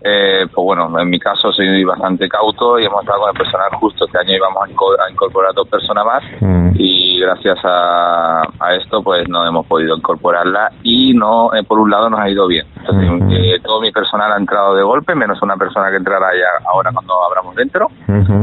eh, 0.04 0.46
pues 0.52 0.64
bueno, 0.64 0.98
en 0.98 1.08
mi 1.08 1.18
caso 1.18 1.52
soy 1.52 1.84
bastante 1.84 2.28
cauto 2.28 2.78
y 2.78 2.84
hemos 2.84 3.02
estado 3.02 3.20
con 3.20 3.30
el 3.30 3.38
personal 3.38 3.70
justo. 3.78 4.04
Este 4.06 4.18
año 4.18 4.34
íbamos 4.34 4.62
a 4.64 5.10
incorporar 5.10 5.54
dos 5.54 5.68
personas 5.68 6.04
más 6.04 6.22
mm. 6.40 6.70
y 6.74 7.20
gracias 7.20 7.58
a, 7.62 8.42
esto 8.80 9.02
pues 9.02 9.28
no 9.28 9.46
hemos 9.46 9.66
podido 9.66 9.96
incorporarla 9.96 10.72
y 10.82 11.14
no, 11.14 11.54
eh, 11.54 11.62
por 11.62 11.78
un 11.78 11.90
lado 11.90 12.10
nos 12.10 12.20
ha 12.20 12.28
ido 12.28 12.46
bien. 12.46 12.66
Entonces, 12.76 13.62
todo 13.62 13.80
mi 13.80 13.92
personal 13.92 14.32
ha 14.32 14.36
entrado 14.36 14.74
de 14.74 14.82
golpe, 14.82 15.14
menos 15.14 15.40
una 15.42 15.56
persona 15.56 15.90
que 15.90 15.96
entrará 15.96 16.32
ya 16.34 16.68
ahora 16.68 16.90
cuando 16.92 17.14
abramos 17.22 17.54
dentro 17.54 17.88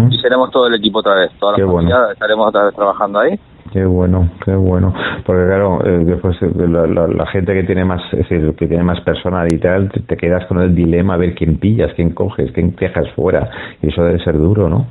y 0.10 0.18
seremos 0.20 0.52
todo 0.52 0.68
el 0.68 0.76
equipo 0.76 1.00
otra 1.00 1.16
vez. 1.16 1.32
Toda 1.40 1.58
la 1.58 2.12
estaremos 2.14 2.48
otra 2.48 2.66
vez 2.66 2.76
trabajando 2.76 3.20
ahí 3.20 3.40
Qué 3.72 3.86
bueno, 3.86 4.30
qué 4.44 4.56
bueno. 4.56 4.94
Porque 5.26 5.46
claro, 5.46 5.80
eh, 5.86 6.04
después 6.04 6.36
eh, 6.42 6.50
la, 6.56 7.26
gente 7.28 7.54
que 7.54 7.64
tiene 7.64 7.86
más, 7.86 8.02
es 8.14 8.28
decir, 8.28 8.56
que 8.56 8.68
tiene 8.68 8.84
más 8.84 9.00
personal 9.02 9.48
y 9.52 9.60
tal, 9.60 9.92
te, 9.92 10.18
quedas 10.18 10.46
con 10.48 10.60
el 10.60 10.74
dilema 10.74 11.14
a 11.14 11.18
ver 11.18 11.36
quién 11.36 11.60
pillas, 11.60 11.94
quién 11.96 12.12
coges, 12.12 12.52
quién 12.54 12.76
dejas 12.76 13.08
fuera. 13.16 13.50
Y 13.82 13.90
eso 13.90 14.04
debe 14.04 14.24
ser 14.24 14.38
duro, 14.38 14.70
¿no? 14.70 14.88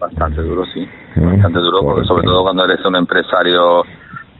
Bastante 0.00 0.42
duro, 0.42 0.64
sí. 0.66 0.88
Bastante 1.16 1.60
duro, 1.60 1.82
porque 1.82 2.06
sobre 2.06 2.24
todo 2.24 2.42
cuando 2.42 2.64
eres 2.64 2.84
un 2.84 2.96
empresario 2.96 3.84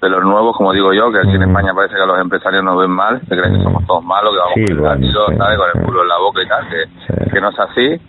de 0.02 0.08
los 0.08 0.24
nuevos, 0.24 0.56
como 0.56 0.72
digo 0.72 0.92
yo, 0.92 1.12
que 1.12 1.18
aquí 1.18 1.36
en 1.36 1.42
España 1.42 1.72
parece 1.74 1.94
que 1.94 2.06
los 2.06 2.18
empresarios 2.18 2.64
nos 2.64 2.80
ven 2.80 2.90
mal, 2.90 3.20
se 3.20 3.36
creen 3.36 3.58
que 3.58 3.62
somos 3.62 3.86
todos 3.86 4.02
malos, 4.02 4.32
que 4.32 4.38
vamos 4.38 4.98
sí, 5.00 5.14
con, 5.14 5.36
¿sabes? 5.36 5.58
con 5.58 5.68
el 5.74 5.86
culo 5.86 6.02
en 6.02 6.08
la 6.08 6.18
boca 6.18 6.42
y 6.42 6.48
tal, 6.48 6.64
que, 6.68 7.30
que 7.30 7.40
no 7.40 7.50
es 7.50 7.58
así 7.58 8.00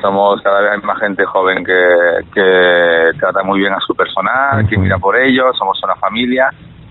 somos 0.00 0.40
cada 0.42 0.60
vez 0.60 0.82
más 0.84 0.98
gente 0.98 1.24
joven 1.24 1.64
que, 1.64 2.20
que 2.32 3.10
trata 3.18 3.42
muy 3.42 3.60
bien 3.60 3.72
a 3.72 3.80
su 3.80 3.94
personal, 3.94 4.66
que 4.68 4.78
mira 4.78 4.98
por 4.98 5.16
ellos, 5.16 5.56
somos 5.56 5.82
una 5.82 5.96
familia 5.96 6.50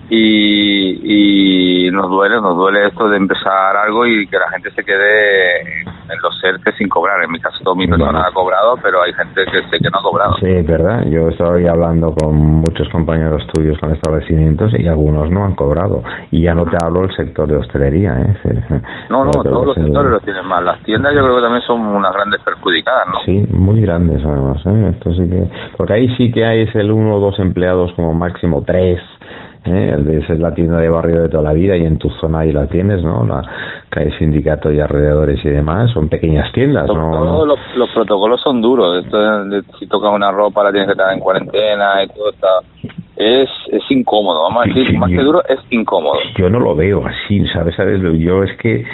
y, 0.10 1.88
y 1.88 1.92
nos 1.92 2.10
duele, 2.10 2.36
nos 2.36 2.56
duele 2.56 2.88
esto 2.88 3.10
de 3.10 3.18
empezar 3.18 3.76
algo 3.76 4.06
y 4.06 4.28
que 4.28 4.38
la 4.38 4.50
gente 4.50 4.72
se 4.72 4.84
quede 4.84 5.62
en 5.62 6.22
los 6.22 6.40
CERTE 6.40 6.72
sin 6.78 6.88
cobrar. 6.88 7.24
En 7.24 7.32
mi 7.32 7.40
caso 7.40 7.58
todo 7.64 7.76
mi 7.76 7.88
persona 7.88 8.28
ha 8.28 8.32
cobrado, 8.32 8.78
pero 8.82 9.02
hay 9.02 9.14
gente 9.14 9.46
que 9.46 9.62
sé 9.70 9.80
que 9.82 9.90
no 9.90 10.00
ha 10.00 10.04
cobrado. 10.04 10.36
Sí, 10.40 10.48
es 10.48 10.68
verdad. 10.68 11.06
Yo 11.08 11.30
estoy 11.30 11.68
hablando 11.68 12.14
con 12.14 12.36
muchos 12.36 12.88
compañeros 12.90 13.46
tuyos 13.54 13.78
con 13.80 13.92
establecimientos 13.94 14.74
y 14.78 14.88
algunos 14.88 15.30
no 15.32 15.46
han 15.46 15.56
cobrado. 15.56 16.04
Y 16.32 16.44
ya 16.44 16.54
no 16.54 16.66
te 16.66 16.78
hablo 16.84 17.02
del 17.02 17.16
sector 17.16 17.48
de 17.48 17.58
hostelería. 17.58 18.16
¿eh? 18.20 18.82
No, 19.10 19.26
no, 19.26 19.32
todos 19.32 19.66
los 19.66 19.76
sectores 19.76 20.12
lo 20.12 20.20
tienen 20.20 20.46
mal. 20.46 20.66
Las 20.66 20.82
tiendas 20.84 21.14
yo 21.14 21.24
creo 21.24 21.36
que 21.38 21.42
también 21.42 21.64
son 21.64 21.82
unas 21.82 22.14
grandes 22.14 22.42
perjudicadas, 22.42 23.08
¿no? 23.08 23.20
Sí, 23.26 23.46
muy 23.52 23.82
grandes 23.82 24.24
además. 24.24 24.62
¿eh? 24.66 24.92
Esto 24.94 25.14
sí 25.14 25.30
que... 25.30 25.50
Porque 25.78 25.94
ahí 25.94 26.16
sí 26.18 26.32
que 26.32 26.46
hay 26.46 26.62
es 26.62 26.76
el 26.76 26.92
uno 26.92 27.16
o 27.16 27.20
dos 27.20 27.40
empleados 27.40 27.92
como 27.94 28.14
máximo 28.14 28.64
tres 28.66 29.00
¿eh? 29.66 30.24
es 30.28 30.40
la 30.40 30.54
tienda 30.54 30.78
de 30.78 30.90
barrio 30.90 31.24
de 31.24 31.30
toda 31.30 31.44
la 31.44 31.54
vida 31.54 31.76
y 31.76 31.86
en 31.86 31.98
tu 31.98 32.10
zona 32.10 32.40
ahí 32.40 32.52
la 32.52 32.68
tienes, 32.68 33.04
¿no? 33.04 33.26
La 33.26 33.42
calle 33.90 34.18
sindicato 34.18 34.72
y 34.72 34.80
alrededores 34.80 35.44
y 35.44 35.50
demás, 35.50 35.92
son 35.92 36.10
pequeñas 36.10 36.52
tiendas, 36.54 36.88
¿no? 36.88 37.46
Los, 37.46 37.60
los, 37.76 37.90
protocolos 37.90 38.42
son 38.42 38.62
duros, 38.62 39.04
esto 39.04 39.18
si 39.80 39.88
tocas 39.88 40.12
una 40.14 40.32
ropa 40.32 40.64
la 40.64 40.72
tienes 40.72 40.88
que 40.88 40.94
estar 40.94 41.14
en 41.14 41.20
cuarentena 41.20 42.04
y 42.04 42.08
todo 42.08 42.30
está 42.32 42.48
es, 43.18 43.50
es 43.72 43.84
incómodo, 43.90 44.44
vamos 44.44 44.66
a 44.66 44.68
decir, 44.68 44.98
más 44.98 45.10
que 45.10 45.22
duro, 45.22 45.42
es 45.48 45.60
incómodo. 45.70 46.20
Yo 46.38 46.50
no 46.50 46.60
lo 46.60 46.76
veo 46.76 47.06
así, 47.06 47.46
¿sabes? 47.48 47.76
¿sabes? 47.76 48.02
Yo 48.20 48.44
es 48.44 48.56
que 48.58 48.86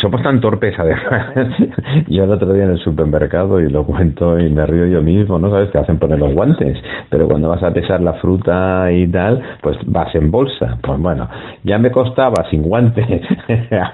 somos 0.00 0.22
tan 0.22 0.40
torpes, 0.40 0.74
además. 0.78 1.32
yo 2.08 2.24
el 2.24 2.30
otro 2.30 2.52
día 2.52 2.64
en 2.64 2.72
el 2.72 2.78
supermercado, 2.78 3.60
y 3.60 3.70
lo 3.70 3.84
cuento 3.84 4.38
y 4.38 4.48
me 4.48 4.66
río 4.66 4.86
yo 4.86 5.02
mismo, 5.02 5.38
¿no? 5.38 5.50
¿Sabes? 5.50 5.70
Te 5.70 5.78
hacen 5.78 5.98
poner 5.98 6.18
los 6.18 6.34
guantes, 6.34 6.78
pero 7.10 7.28
cuando 7.28 7.48
vas 7.48 7.62
a 7.62 7.72
pesar 7.72 8.00
la 8.00 8.14
fruta 8.14 8.90
y 8.90 9.06
tal, 9.08 9.42
pues 9.60 9.76
vas 9.86 10.14
en 10.14 10.30
bolsa. 10.30 10.78
Pues 10.82 10.98
bueno, 10.98 11.28
ya 11.62 11.78
me 11.78 11.90
costaba 11.90 12.48
sin 12.50 12.62
guantes 12.62 13.06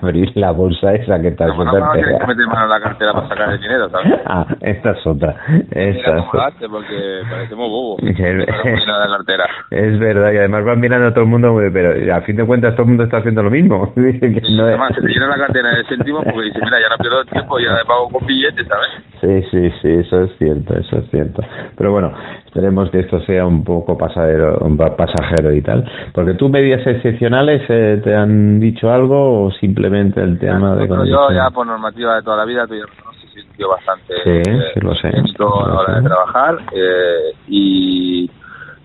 abrir 0.02 0.32
la 0.36 0.52
bolsa 0.52 0.94
esa 0.94 1.20
que 1.20 1.28
está 1.28 1.46
no, 1.46 1.54
súper 1.56 1.80
no, 1.80 1.92
que 1.92 2.26
meter 2.26 2.46
mano 2.46 2.64
en 2.64 2.70
la 2.70 2.80
cartera 2.80 3.12
para 3.12 3.28
sacar 3.28 3.52
el 3.52 3.60
dinero, 3.60 3.88
¿sabes? 3.90 4.14
Ah, 4.30 4.46
esta 4.60 4.90
es 4.90 5.06
otra. 5.06 5.36
Esta 5.70 6.18
es 6.18 6.24
otra. 6.28 6.52
porque 6.70 7.22
parecemos 7.30 7.70
bobos. 7.70 8.02
la 8.02 9.16
cartera. 9.16 9.46
Es 9.70 9.98
verdad, 9.98 10.32
y 10.32 10.38
además 10.38 10.64
van 10.64 10.80
mirando 10.80 11.08
a 11.08 11.10
todo 11.10 11.24
el 11.24 11.30
mundo, 11.30 11.58
pero 11.72 12.14
a 12.14 12.20
fin 12.22 12.36
de 12.36 12.46
cuentas 12.46 12.74
todo 12.74 12.82
el 12.84 12.88
mundo 12.88 13.04
está 13.04 13.18
haciendo 13.18 13.42
lo 13.42 13.50
mismo. 13.50 13.92
no 13.96 14.64
además, 14.64 14.92
se 14.94 15.02
te 15.02 15.08
llena 15.08 15.28
la 15.28 15.36
cartera 15.36 15.70
de 15.70 15.84
céntimos 15.84 16.24
porque 16.24 16.46
dice, 16.46 16.60
mira, 16.62 16.80
ya 16.80 16.88
no 16.88 16.96
pierdo 16.98 17.20
el 17.20 17.26
tiempo, 17.28 17.58
ya 17.58 17.76
le 17.76 17.84
pago 17.84 18.08
con 18.08 18.26
billetes, 18.26 18.66
¿sabes? 18.66 18.88
Sí, 19.20 19.48
sí, 19.50 19.70
sí, 19.82 19.88
eso 20.06 20.22
es 20.22 20.38
cierto, 20.38 20.74
eso 20.74 20.98
es 20.98 21.10
cierto. 21.10 21.42
Pero 21.76 21.92
bueno, 21.92 22.12
esperemos 22.46 22.90
que 22.90 23.00
esto 23.00 23.20
sea 23.20 23.46
un 23.46 23.64
poco 23.64 23.98
pasajero, 23.98 24.58
pasajero 24.96 25.52
y 25.52 25.62
tal. 25.62 25.84
Porque 26.12 26.34
tú, 26.34 26.48
medidas 26.48 26.86
excepcionales, 26.86 27.62
eh, 27.68 28.00
¿te 28.02 28.14
han 28.14 28.60
dicho 28.60 28.90
algo 28.90 29.44
o 29.44 29.50
simplemente 29.50 30.20
el 30.22 30.38
tema 30.38 30.76
de... 30.76 30.88
Yo 30.88 31.30
ya 31.32 31.50
por 31.50 31.66
normativa 31.66 32.16
de 32.16 32.22
toda 32.22 32.36
la 32.36 32.44
vida, 32.44 32.66
tú 32.66 32.74
ya 32.74 33.66
bastante 33.66 34.14
sí, 34.24 34.42
sí, 34.74 34.80
lo 34.80 34.94
sé, 34.94 35.08
a 35.08 35.68
la 35.68 35.80
hora 35.80 36.00
de 36.00 36.02
trabajar 36.02 36.58
eh, 36.72 37.32
y 37.48 38.30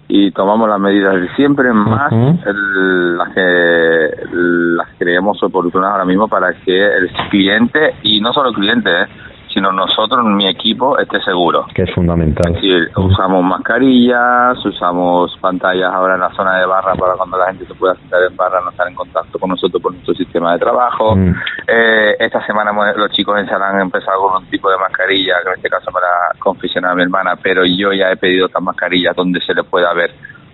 y 0.07 0.31
tomamos 0.31 0.67
las 0.69 0.79
medidas 0.79 1.15
de 1.19 1.29
siempre, 1.35 1.71
más 1.71 2.11
las 2.11 3.29
que 3.33 4.11
las 4.31 4.87
creemos 4.97 5.41
oportunas 5.43 5.91
ahora 5.91 6.05
mismo 6.05 6.27
para 6.27 6.53
que 6.53 6.85
el 6.85 7.11
cliente, 7.29 7.95
y 8.03 8.19
no 8.21 8.33
solo 8.33 8.49
el 8.49 8.55
cliente, 8.55 8.89
¿eh? 8.89 9.05
Sino 9.53 9.71
nosotros, 9.71 10.25
mi 10.25 10.47
equipo, 10.47 10.97
esté 10.97 11.21
seguro. 11.21 11.65
Que 11.73 11.83
es 11.83 11.93
fundamental. 11.93 12.57
usamos 12.95 13.43
mascarillas, 13.43 14.65
usamos 14.65 15.37
pantallas 15.39 15.93
ahora 15.93 16.15
en 16.15 16.21
la 16.21 16.29
zona 16.31 16.57
de 16.57 16.65
barra 16.65 16.95
para 16.95 17.13
cuando 17.13 17.37
la 17.37 17.47
gente 17.47 17.65
se 17.65 17.75
pueda 17.75 17.95
sentar 17.95 18.21
en 18.23 18.35
barra 18.35 18.61
no 18.61 18.71
estar 18.71 18.87
en 18.87 18.95
contacto 18.95 19.37
con 19.39 19.49
nosotros 19.51 19.81
por 19.81 19.93
nuestro 19.93 20.13
sistema 20.15 20.53
de 20.53 20.59
trabajo. 20.59 21.15
Mm. 21.15 21.35
Eh, 21.67 22.15
esta 22.19 22.45
semana 22.45 22.71
los 22.95 23.11
chicos 23.11 23.39
en 23.39 23.49
han 23.49 23.79
empezado 23.79 24.21
con 24.21 24.43
un 24.43 24.49
tipo 24.49 24.69
de 24.69 24.77
mascarilla, 24.77 25.35
que 25.43 25.49
en 25.49 25.55
este 25.55 25.69
caso 25.69 25.91
para 25.91 26.07
confesionar 26.39 26.91
a 26.91 26.95
mi 26.95 27.03
hermana, 27.03 27.35
pero 27.41 27.63
yo 27.65 27.93
ya 27.93 28.11
he 28.11 28.17
pedido 28.17 28.47
otras 28.47 28.63
mascarillas 28.63 29.15
donde 29.15 29.39
se 29.41 29.53
le 29.53 29.63
pueda 29.63 29.93
ver 29.93 30.11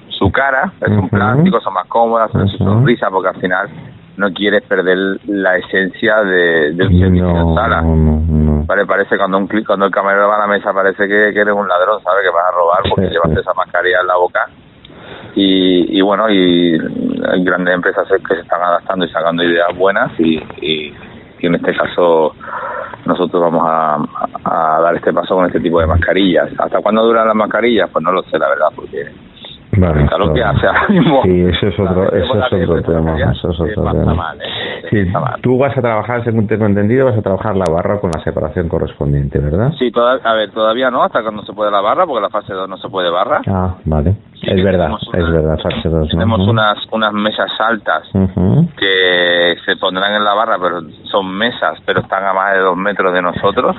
su 0.10 0.32
cara, 0.32 0.74
es 0.82 0.90
un 0.90 1.08
plástico, 1.08 1.62
son 1.62 1.74
más 1.74 1.88
cómodas, 1.88 2.30
su 2.32 2.58
sonrisa, 2.58 3.10
porque 3.10 3.30
al 3.30 3.40
final 3.40 3.70
no 4.20 4.34
quieres 4.34 4.62
perder 4.64 4.98
la 5.28 5.56
esencia 5.56 6.22
de, 6.24 6.74
de 6.74 6.86
un 6.86 7.00
servicio 7.00 7.56
sala. 7.56 7.82
Vale, 8.68 8.86
parece 8.86 9.18
cuando 9.18 9.38
un 9.38 9.48
cuando 9.66 9.86
el 9.86 9.92
camarero 9.92 10.28
va 10.28 10.36
a 10.36 10.40
la 10.40 10.48
mesa 10.48 10.74
parece 10.74 11.08
que, 11.08 11.30
eres 11.30 11.54
un 11.54 11.68
ladrón, 11.68 12.04
¿sabes? 12.04 12.26
Que 12.26 12.30
vas 12.30 12.44
a 12.46 12.52
robar 12.52 12.82
porque 12.90 13.10
llevas 13.10 13.32
esa 13.32 13.54
mascarilla 13.54 14.02
en 14.02 14.08
la 14.08 14.18
boca. 14.18 14.46
Y, 15.36 15.98
y 15.98 16.02
bueno, 16.02 16.30
y 16.30 16.78
hay 17.32 17.44
grandes 17.46 17.74
empresas 17.74 18.06
que 18.10 18.36
se 18.36 18.42
están 18.42 18.62
adaptando 18.62 19.06
y 19.06 19.10
sacando 19.10 19.42
ideas 19.42 19.76
buenas 19.78 20.12
y, 20.20 20.36
y, 20.62 20.94
en 21.42 21.56
este 21.56 21.74
caso 21.74 22.36
nosotros 23.06 23.42
vamos 23.42 23.64
a, 23.66 23.98
a, 24.44 24.82
dar 24.82 24.96
este 24.98 25.14
paso 25.14 25.36
con 25.36 25.46
este 25.46 25.62
tipo 25.62 25.80
de 25.80 25.88
mascarillas. 25.88 26.50
¿Hasta 26.58 26.82
cuándo 26.82 27.06
duran 27.06 27.26
las 27.26 27.36
mascarillas? 27.36 27.90
Pues 27.90 28.04
no 28.04 28.12
lo 28.12 28.22
sé, 28.24 28.38
la 28.38 28.50
verdad, 28.50 28.68
porque 28.76 29.08
Vale, 29.78 30.08
lo 30.18 30.34
que 30.34 30.44
hace 30.44 30.68
ahora 30.68 30.88
mismo. 30.90 31.22
Sí, 31.24 31.42
eso 31.42 31.68
es 31.68 31.80
otro, 31.80 32.12
eso 32.12 32.36
es 32.36 32.54
otro 32.54 32.82
tema. 32.82 33.18
Eso 33.18 33.52
es 33.52 33.60
otro 33.60 33.92
tema. 33.92 34.14
Mal, 34.14 34.42
¿eh? 34.42 34.88
sí, 34.90 35.12
tú 35.42 35.58
vas 35.58 35.78
a 35.78 35.82
trabajar, 35.82 36.24
según 36.24 36.48
tengo 36.48 36.66
entendido, 36.66 37.06
vas 37.06 37.18
a 37.18 37.22
trabajar 37.22 37.56
la 37.56 37.66
barra 37.72 38.00
con 38.00 38.12
la 38.12 38.22
separación 38.24 38.68
correspondiente, 38.68 39.40
¿verdad? 39.40 39.72
Sí, 39.78 39.92
toda, 39.92 40.20
a 40.24 40.34
ver, 40.34 40.52
todavía 40.52 40.90
no, 40.90 41.04
hasta 41.04 41.22
cuando 41.22 41.44
se 41.44 41.54
puede 41.54 41.72
la 41.72 41.82
barra, 41.82 42.06
porque 42.06 42.22
la 42.22 42.30
fase 42.30 42.54
2 42.54 42.68
no 42.68 42.78
se 42.78 42.90
puede 42.90 43.10
barra. 43.10 43.42
Ah, 43.48 43.76
vale. 43.86 44.16
Es 44.42 44.64
verdad, 44.64 44.92
es 45.14 45.32
verdad, 45.32 45.58
fase 45.62 45.90
2. 45.90 46.10
Tenemos 46.10 46.48
unas, 46.48 46.78
unas 46.92 47.14
mesas 47.14 47.52
altas 47.60 48.04
que 48.78 49.56
se 49.66 49.76
pondrán 49.76 50.14
en 50.14 50.24
la 50.24 50.34
barra, 50.34 50.58
pero 50.62 50.82
son 51.04 51.32
mesas, 51.38 51.80
pero 51.86 52.02
están 52.02 52.26
a 52.26 52.34
más 52.34 52.54
de 52.54 52.60
dos 52.60 52.78
metros 52.78 53.14
de 53.14 53.22
nosotros. 53.22 53.76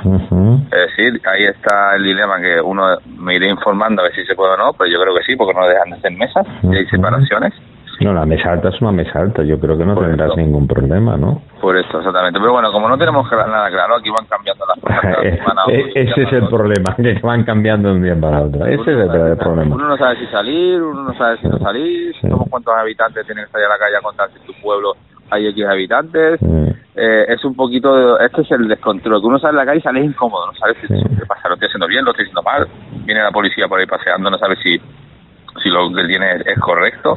Es 0.71 0.97
decir, 0.97 1.21
ahí 1.27 1.45
está 1.45 1.97
el 1.97 2.05
dilema 2.05 2.41
que 2.41 2.61
uno 2.61 2.97
me 3.19 3.37
iré 3.37 3.49
informando 3.49 4.03
a 4.03 4.05
ver 4.05 4.15
si 4.15 4.25
se 4.25 4.35
puede 4.35 4.55
o 4.55 4.57
no, 4.57 4.73
pero 4.75 4.91
yo 4.91 5.01
creo 5.01 5.15
que 5.15 5.23
sí, 5.25 5.37
porque 5.37 5.59
no 5.59 5.67
dejan 5.67 5.91
de 5.91 6.01
ser 6.01 6.13
mesas 6.13 6.47
y 6.63 6.77
hay 6.77 6.87
separaciones. 6.87 7.53
No, 8.01 8.15
la 8.15 8.25
mesa 8.25 8.53
alta 8.53 8.71
es 8.71 8.81
una 8.81 8.93
mesa 8.93 9.19
alta, 9.21 9.43
yo 9.43 9.61
creo 9.61 9.77
que 9.77 9.85
no 9.85 9.95
tendrás 9.95 10.35
ningún 10.37 10.67
problema, 10.67 11.17
¿no? 11.19 11.43
Por 11.61 11.77
eso, 11.77 11.99
exactamente. 11.99 12.41
Pero 12.41 12.53
bueno, 12.53 12.73
como 12.73 12.89
no 12.89 12.97
tenemos 12.97 13.31
nada 13.31 13.71
claro, 13.71 13.97
aquí 13.97 14.09
van 14.09 14.27
cambiando 14.27 14.65
las 14.67 14.81
cosas. 14.81 15.17
E-, 15.69 15.93
ese 15.95 16.23
es 16.23 16.33
el 16.33 16.49
problema, 16.49 16.97
que 16.97 17.21
van 17.23 17.45
cambiando 17.45 17.91
de 17.91 17.95
un 17.97 18.03
día 18.03 18.19
para 18.19 18.43
otro. 18.43 18.65
Ese 18.65 18.81
es 18.81 18.89
el, 18.89 19.37
problema. 19.37 19.75
Uno 19.75 19.89
no 19.89 19.97
sabe 19.99 20.17
si 20.17 20.27
salir, 20.27 20.83
uno 20.83 21.03
no 21.03 21.15
sabe 21.15 21.37
si 21.39 21.49
no 21.49 21.59
salir, 21.59 22.15
cuántos 22.49 22.75
habitantes 22.75 23.27
tienen 23.27 23.45
que 23.45 23.53
salir 23.53 23.67
a 23.67 23.71
la 23.71 23.79
calle 23.79 23.97
a 23.97 24.01
contar 24.01 24.31
si 24.31 24.39
tu 24.47 24.59
pueblo 24.63 24.95
hay 25.31 25.47
X 25.49 25.65
habitantes. 25.67 26.41
Eh, 26.97 27.25
es 27.29 27.45
un 27.45 27.55
poquito, 27.55 28.19
este 28.19 28.43
es 28.43 28.51
el 28.51 28.69
descontrol, 28.69 29.21
que 29.21 29.27
uno 29.27 29.39
sale 29.39 29.59
a 29.59 29.63
la 29.63 29.67
calle 29.67 29.79
y 29.79 29.83
sale 29.83 30.05
incómodo, 30.05 30.47
no 30.47 30.53
sabes 30.55 30.77
si, 30.81 30.89
qué 30.89 31.27
pasa, 31.27 31.49
lo 31.49 31.55
estoy 31.55 31.69
haciendo 31.69 31.87
bien, 31.87 32.05
lo 32.05 32.11
estoy 32.11 32.25
haciendo 32.25 32.43
mal. 32.43 32.67
Viene 33.05 33.23
la 33.23 33.31
policía 33.31 33.69
por 33.69 33.79
ahí 33.79 33.87
paseando, 33.87 34.31
no 34.31 34.39
sabe 34.39 34.57
si 34.57 34.81
si 35.63 35.69
lo 35.69 35.91
que 35.95 36.07
tiene 36.07 36.27
es, 36.45 36.59
correcto. 36.59 37.17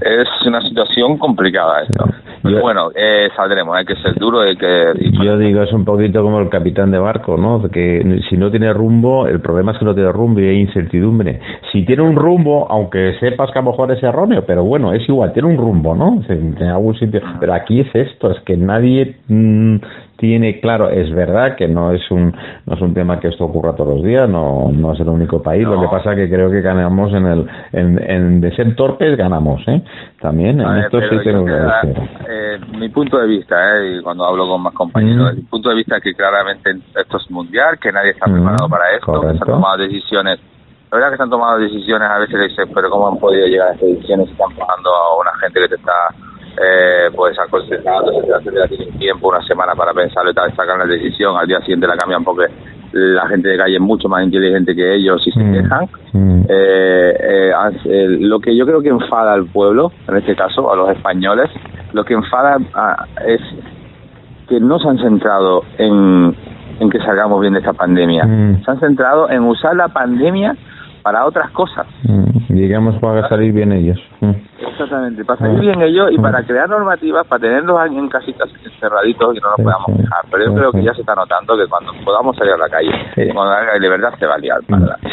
Es 0.00 0.46
una 0.46 0.60
situación 0.60 1.18
complicada 1.18 1.82
esto. 1.82 2.04
bueno, 2.42 2.90
eh, 2.94 3.28
saldremos, 3.36 3.76
hay 3.76 3.84
que 3.84 3.96
ser 3.96 4.14
duro. 4.14 4.40
Hay 4.40 4.56
que, 4.56 4.92
yo 5.22 5.38
digo, 5.38 5.62
es 5.62 5.72
un 5.72 5.84
poquito 5.84 6.22
como 6.22 6.40
el 6.40 6.48
capitán 6.48 6.90
de 6.90 6.98
barco, 6.98 7.36
¿no? 7.36 7.62
Que 7.70 8.22
si 8.28 8.36
no 8.36 8.50
tiene 8.50 8.72
rumbo, 8.72 9.26
el 9.26 9.40
problema 9.40 9.72
es 9.72 9.78
que 9.78 9.84
no 9.84 9.94
tiene 9.94 10.12
rumbo 10.12 10.40
y 10.40 10.48
hay 10.48 10.60
incertidumbre. 10.60 11.40
Si 11.72 11.84
tiene 11.84 12.02
un 12.02 12.16
rumbo, 12.16 12.66
aunque 12.70 13.16
sepas 13.20 13.50
que 13.50 13.58
a 13.58 13.62
lo 13.62 13.70
mejor 13.70 13.92
es 13.92 14.02
erróneo, 14.02 14.44
pero 14.46 14.64
bueno, 14.64 14.92
es 14.92 15.08
igual, 15.08 15.32
tiene 15.32 15.48
un 15.48 15.56
rumbo, 15.56 15.94
¿no? 15.94 16.22
En 16.28 16.62
algún 16.62 16.94
sitio. 16.98 17.20
Pero 17.40 17.54
aquí 17.54 17.80
es 17.80 17.94
esto, 17.94 18.30
es 18.30 18.40
que 18.40 18.56
nadie... 18.56 19.16
Mm, 19.28 19.76
tiene 20.16 20.60
claro, 20.60 20.90
es 20.90 21.12
verdad 21.12 21.56
que 21.56 21.66
no 21.66 21.92
es 21.92 22.10
un 22.10 22.34
no 22.66 22.74
es 22.74 22.80
un 22.80 22.94
tema 22.94 23.18
que 23.20 23.28
esto 23.28 23.44
ocurra 23.44 23.74
todos 23.74 23.96
los 23.96 24.04
días, 24.04 24.28
no, 24.28 24.70
no 24.72 24.92
es 24.92 25.00
el 25.00 25.08
único 25.08 25.42
país, 25.42 25.66
lo 25.66 25.80
que 25.80 25.88
pasa 25.88 26.14
que 26.14 26.28
creo 26.28 26.50
que 26.50 26.60
ganamos 26.60 27.12
en 27.12 27.26
el 27.26 27.46
en, 27.72 28.40
de 28.40 28.54
ser 28.54 28.74
torpes 28.76 29.16
ganamos, 29.16 29.62
¿eh? 29.66 29.82
También 30.20 30.60
en 30.60 30.78
esto 30.78 31.00
sí 31.00 31.16
tengo 31.24 31.44
que 31.44 31.52
eh, 32.28 32.58
mi 32.78 32.88
punto 32.88 33.18
de 33.18 33.26
vista, 33.26 33.56
¿eh? 33.76 33.98
y 33.98 34.02
cuando 34.02 34.24
hablo 34.24 34.46
con 34.46 34.62
más 34.62 34.74
compañeros, 34.74 35.34
mi 35.34 35.42
punto 35.42 35.68
de 35.68 35.76
vista 35.76 35.96
es 35.96 36.02
que 36.02 36.14
claramente 36.14 36.70
esto 36.70 37.16
es 37.16 37.30
mundial, 37.30 37.78
que 37.78 37.92
nadie 37.92 38.10
está 38.10 38.26
preparado 38.26 38.68
para 38.68 38.90
esto, 38.94 39.20
que 39.20 39.26
se 39.26 39.32
han 39.32 39.38
tomado 39.38 39.76
decisiones. 39.78 40.40
La 40.90 40.98
verdad 40.98 41.10
que 41.10 41.16
se 41.16 41.22
han 41.24 41.30
tomado 41.30 41.58
decisiones, 41.58 42.08
a 42.08 42.18
veces 42.18 42.38
le 42.38 42.48
dicen, 42.48 42.68
pero 42.72 42.88
¿cómo 42.88 43.08
han 43.08 43.18
podido 43.18 43.46
llegar 43.46 43.68
a 43.68 43.72
estas 43.72 43.88
decisiones 43.88 44.26
si 44.26 44.32
están 44.32 44.54
pagando 44.56 44.90
a 44.90 45.20
una 45.20 45.32
gente 45.40 45.60
que 45.60 45.68
te 45.68 45.74
está 45.74 45.92
eh, 46.56 47.10
pues 47.14 47.38
aconsejando, 47.38 48.12
etcétera, 48.12 48.68
tienen 48.68 48.92
tiempo, 48.98 49.28
una 49.28 49.42
semana 49.42 49.74
para 49.74 49.92
pensarlo 49.92 50.30
y 50.30 50.34
tal, 50.34 50.54
sacan 50.54 50.78
la 50.78 50.86
decisión, 50.86 51.36
al 51.36 51.46
día 51.46 51.60
siguiente 51.60 51.86
la 51.86 51.96
cambian 51.96 52.22
porque 52.22 52.46
la 52.92 53.26
gente 53.26 53.48
de 53.48 53.58
calle 53.58 53.74
es 53.74 53.80
mucho 53.80 54.08
más 54.08 54.22
inteligente 54.22 54.74
que 54.74 54.94
ellos 54.94 55.20
y 55.26 55.32
se 55.32 55.40
mm. 55.40 55.52
quejan. 55.52 55.88
Mm. 56.12 56.42
Eh, 56.48 57.52
eh, 57.86 58.06
lo 58.20 58.38
que 58.38 58.56
yo 58.56 58.64
creo 58.66 58.80
que 58.80 58.90
enfada 58.90 59.34
al 59.34 59.46
pueblo, 59.46 59.90
en 60.06 60.16
este 60.16 60.36
caso 60.36 60.72
a 60.72 60.76
los 60.76 60.90
españoles, 60.90 61.50
lo 61.92 62.04
que 62.04 62.14
enfada 62.14 62.58
ah, 62.74 63.04
es 63.26 63.40
que 64.48 64.60
no 64.60 64.78
se 64.78 64.88
han 64.88 64.98
centrado 64.98 65.64
en, 65.78 66.36
en 66.78 66.90
que 66.90 66.98
salgamos 66.98 67.40
bien 67.40 67.54
de 67.54 67.60
esta 67.60 67.72
pandemia. 67.72 68.24
Mm. 68.24 68.64
Se 68.64 68.70
han 68.70 68.78
centrado 68.78 69.28
en 69.28 69.42
usar 69.42 69.74
la 69.74 69.88
pandemia 69.88 70.56
para 71.02 71.26
otras 71.26 71.50
cosas. 71.50 71.86
Digamos 72.48 72.96
para 73.00 73.28
salir 73.28 73.52
bien 73.52 73.72
ellos. 73.72 74.00
Exactamente, 74.68 75.24
para 75.24 75.38
salir 75.38 75.60
bien 75.60 75.80
ellos 75.82 76.10
y 76.10 76.18
para 76.18 76.42
crear 76.42 76.68
normativas, 76.68 77.26
para 77.26 77.40
tenerlos 77.40 77.86
en 77.86 78.08
casitas 78.08 78.48
encerraditos 78.64 79.36
y 79.36 79.40
no 79.40 79.48
nos 79.50 79.56
podamos 79.56 79.86
quejar. 79.96 80.24
Pero 80.30 80.44
yo 80.46 80.54
creo 80.54 80.72
que 80.72 80.82
ya 80.82 80.94
se 80.94 81.00
está 81.00 81.14
notando 81.14 81.56
que 81.56 81.66
cuando 81.66 81.92
podamos 82.04 82.36
salir 82.36 82.52
a 82.54 82.58
la 82.58 82.68
calle, 82.68 82.90
cuando 83.32 83.52
haya 83.52 83.78
libertad 83.78 84.14
se 84.18 84.26
va 84.26 84.34
a 84.34 84.38
liar. 84.38 84.60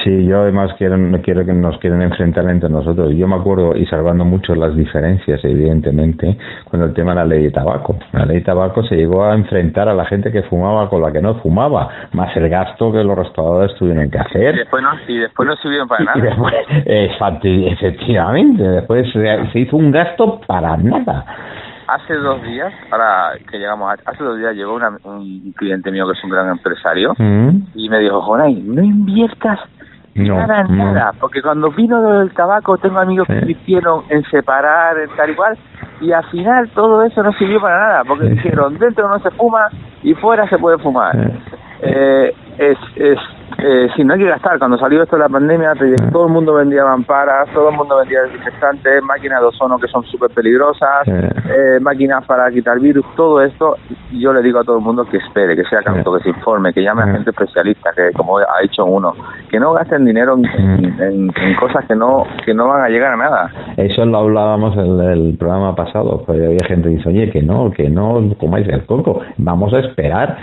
Sí, 0.04 0.26
yo 0.26 0.42
además 0.42 0.72
quiero, 0.78 0.98
quiero 1.24 1.46
que 1.46 1.54
nos 1.54 1.78
quieren 1.80 2.02
enfrentar 2.02 2.50
entre 2.50 2.70
nosotros. 2.70 3.12
Yo 3.16 3.28
me 3.28 3.36
acuerdo, 3.36 3.76
y 3.76 3.86
salvando 3.86 4.26
mucho 4.26 4.56
las 4.56 4.76
diferencias, 4.76 5.44
evidentemente, 5.44 6.38
cuando 6.70 6.88
el 6.88 6.94
tema 6.94 7.12
de 7.12 7.16
la 7.18 7.26
ley 7.26 7.44
de 7.44 7.52
tabaco. 7.52 7.98
La 8.14 8.26
ley 8.26 8.40
de 8.40 8.46
tabaco 8.46 8.84
se 8.84 8.96
llegó 8.96 9.24
a 9.24 9.36
enfrentar 9.36 9.88
a 9.88 9.94
la 9.94 10.06
gente 10.06 10.32
que 10.32 10.44
fumaba 10.44 10.90
con 10.90 11.02
la 11.02 11.12
que 11.12 11.22
no 11.22 11.36
fumaba, 11.36 11.90
más 12.14 12.36
el 12.36 12.50
gasto 12.50 12.92
que 12.92 13.04
los 13.04 13.18
restauradores 13.18 13.76
tuvieron 13.78 14.10
que 14.10 14.20
hacer. 14.20 14.56
Y 14.56 14.60
después 14.60 14.84
no, 14.84 14.90
y 15.08 15.20
después 15.20 15.48
no 15.48 15.56
subieron 15.58 15.88
para 15.88 16.04
nada. 16.16 16.22
efectivamente, 17.44 18.64
después 18.64 19.08
se 19.52 19.60
hizo 19.60 19.78
un 19.78 19.92
gasto 19.92 20.42
para 20.48 20.78
nada. 20.78 21.26
Hace 21.88 22.14
dos 22.16 22.42
días, 22.44 22.72
para 22.90 23.34
que 23.50 23.58
llegamos, 23.58 23.94
hace 24.06 24.24
dos 24.24 24.38
días 24.38 24.56
llegó 24.56 24.80
un 25.04 25.54
cliente 25.58 25.92
mío 25.92 26.08
que 26.08 26.14
es 26.14 26.24
un 26.24 26.30
gran 26.30 26.50
empresario 26.50 27.14
mm. 27.18 27.50
y 27.76 27.90
me 27.90 28.00
dijo, 28.00 28.22
Jonay, 28.22 28.56
no 28.62 28.82
inviertas 28.82 29.60
nada 30.16 30.62
en 30.62 30.78
nada, 30.78 31.14
porque 31.20 31.42
cuando 31.42 31.72
vino 31.72 32.02
del 32.02 32.34
tabaco 32.34 32.78
tengo 32.78 33.00
amigos 33.00 33.28
que 33.28 33.52
hicieron 33.52 34.04
en 34.10 34.24
separar, 34.26 34.98
en 35.00 35.10
tal 35.16 35.30
igual, 35.30 35.58
y 36.02 36.12
al 36.12 36.24
final 36.26 36.70
todo 36.70 37.04
eso 37.04 37.24
no 37.24 37.32
sirvió 37.34 37.62
para 37.62 37.78
nada, 37.78 38.04
porque 38.04 38.26
dijeron, 38.26 38.78
dentro 38.78 39.08
no 39.08 39.20
se 39.20 39.32
fuma 39.32 39.68
y 40.04 40.14
fuera 40.14 40.48
se 40.50 40.58
puede 40.58 40.78
fumar. 40.80 41.16
Eh, 41.82 42.34
es, 42.58 42.78
es 42.96 43.20
eh, 43.58 43.90
si 43.96 44.04
no 44.04 44.14
hay 44.14 44.20
que 44.20 44.28
gastar, 44.28 44.58
cuando 44.58 44.78
salió 44.78 45.04
esto 45.04 45.16
de 45.16 45.24
la 45.24 45.30
pandemia, 45.30 45.74
todo 46.12 46.28
el 46.28 46.34
mundo 46.34 46.54
vendía 46.54 46.84
mamparas, 46.84 47.50
todo 47.54 47.70
el 47.70 47.76
mundo 47.76 47.98
vendía 47.98 48.24
desinfectantes, 48.24 49.04
máquinas 49.04 49.42
de 49.42 49.48
ozono 49.48 49.78
que 49.78 49.88
son 49.88 50.04
súper 50.06 50.32
peligrosas, 50.32 51.08
eh, 51.08 51.80
máquinas 51.82 52.26
para 52.26 52.50
quitar 52.52 52.80
virus, 52.80 53.06
todo 53.16 53.42
esto, 53.42 53.78
yo 54.12 54.34
le 54.34 54.42
digo 54.42 54.60
a 54.60 54.64
todo 54.64 54.78
el 54.78 54.84
mundo 54.84 55.06
que 55.06 55.18
espere, 55.18 55.56
que 55.56 55.64
sea 55.66 55.82
canto, 55.82 56.14
que 56.18 56.24
se 56.24 56.30
informe, 56.30 56.74
que 56.74 56.82
llame 56.82 57.04
a 57.04 57.08
gente 57.08 57.30
especialista, 57.32 57.92
que 57.96 58.12
como 58.14 58.38
ha 58.38 58.64
hecho 58.64 58.86
uno, 58.86 59.14
que 59.50 59.60
no 59.60 59.74
gasten 59.74 60.06
dinero 60.06 60.38
en, 60.38 61.32
cosas 61.60 61.86
que 61.86 61.96
no 61.96 62.24
que 62.46 62.54
no 62.54 62.68
van 62.68 62.82
a 62.82 62.90
llegar 62.90 63.14
a 63.14 63.18
nada. 63.18 63.52
Eso 63.78 64.06
lo 64.06 64.20
hablábamos 64.20 64.76
en 64.78 65.00
el 65.00 65.38
programa 65.38 65.76
pasado, 65.76 66.24
pues 66.26 66.42
había 66.42 66.66
gente 66.68 66.90
que 66.90 66.96
dice, 66.96 67.10
oye, 67.10 67.30
que 67.30 67.42
no, 67.42 67.72
que 67.72 67.90
no 67.90 68.22
comáis 68.40 68.68
el 68.68 68.86
coco, 68.86 69.22
vamos 69.38 69.74
a 69.74 69.80
esperar, 69.80 70.38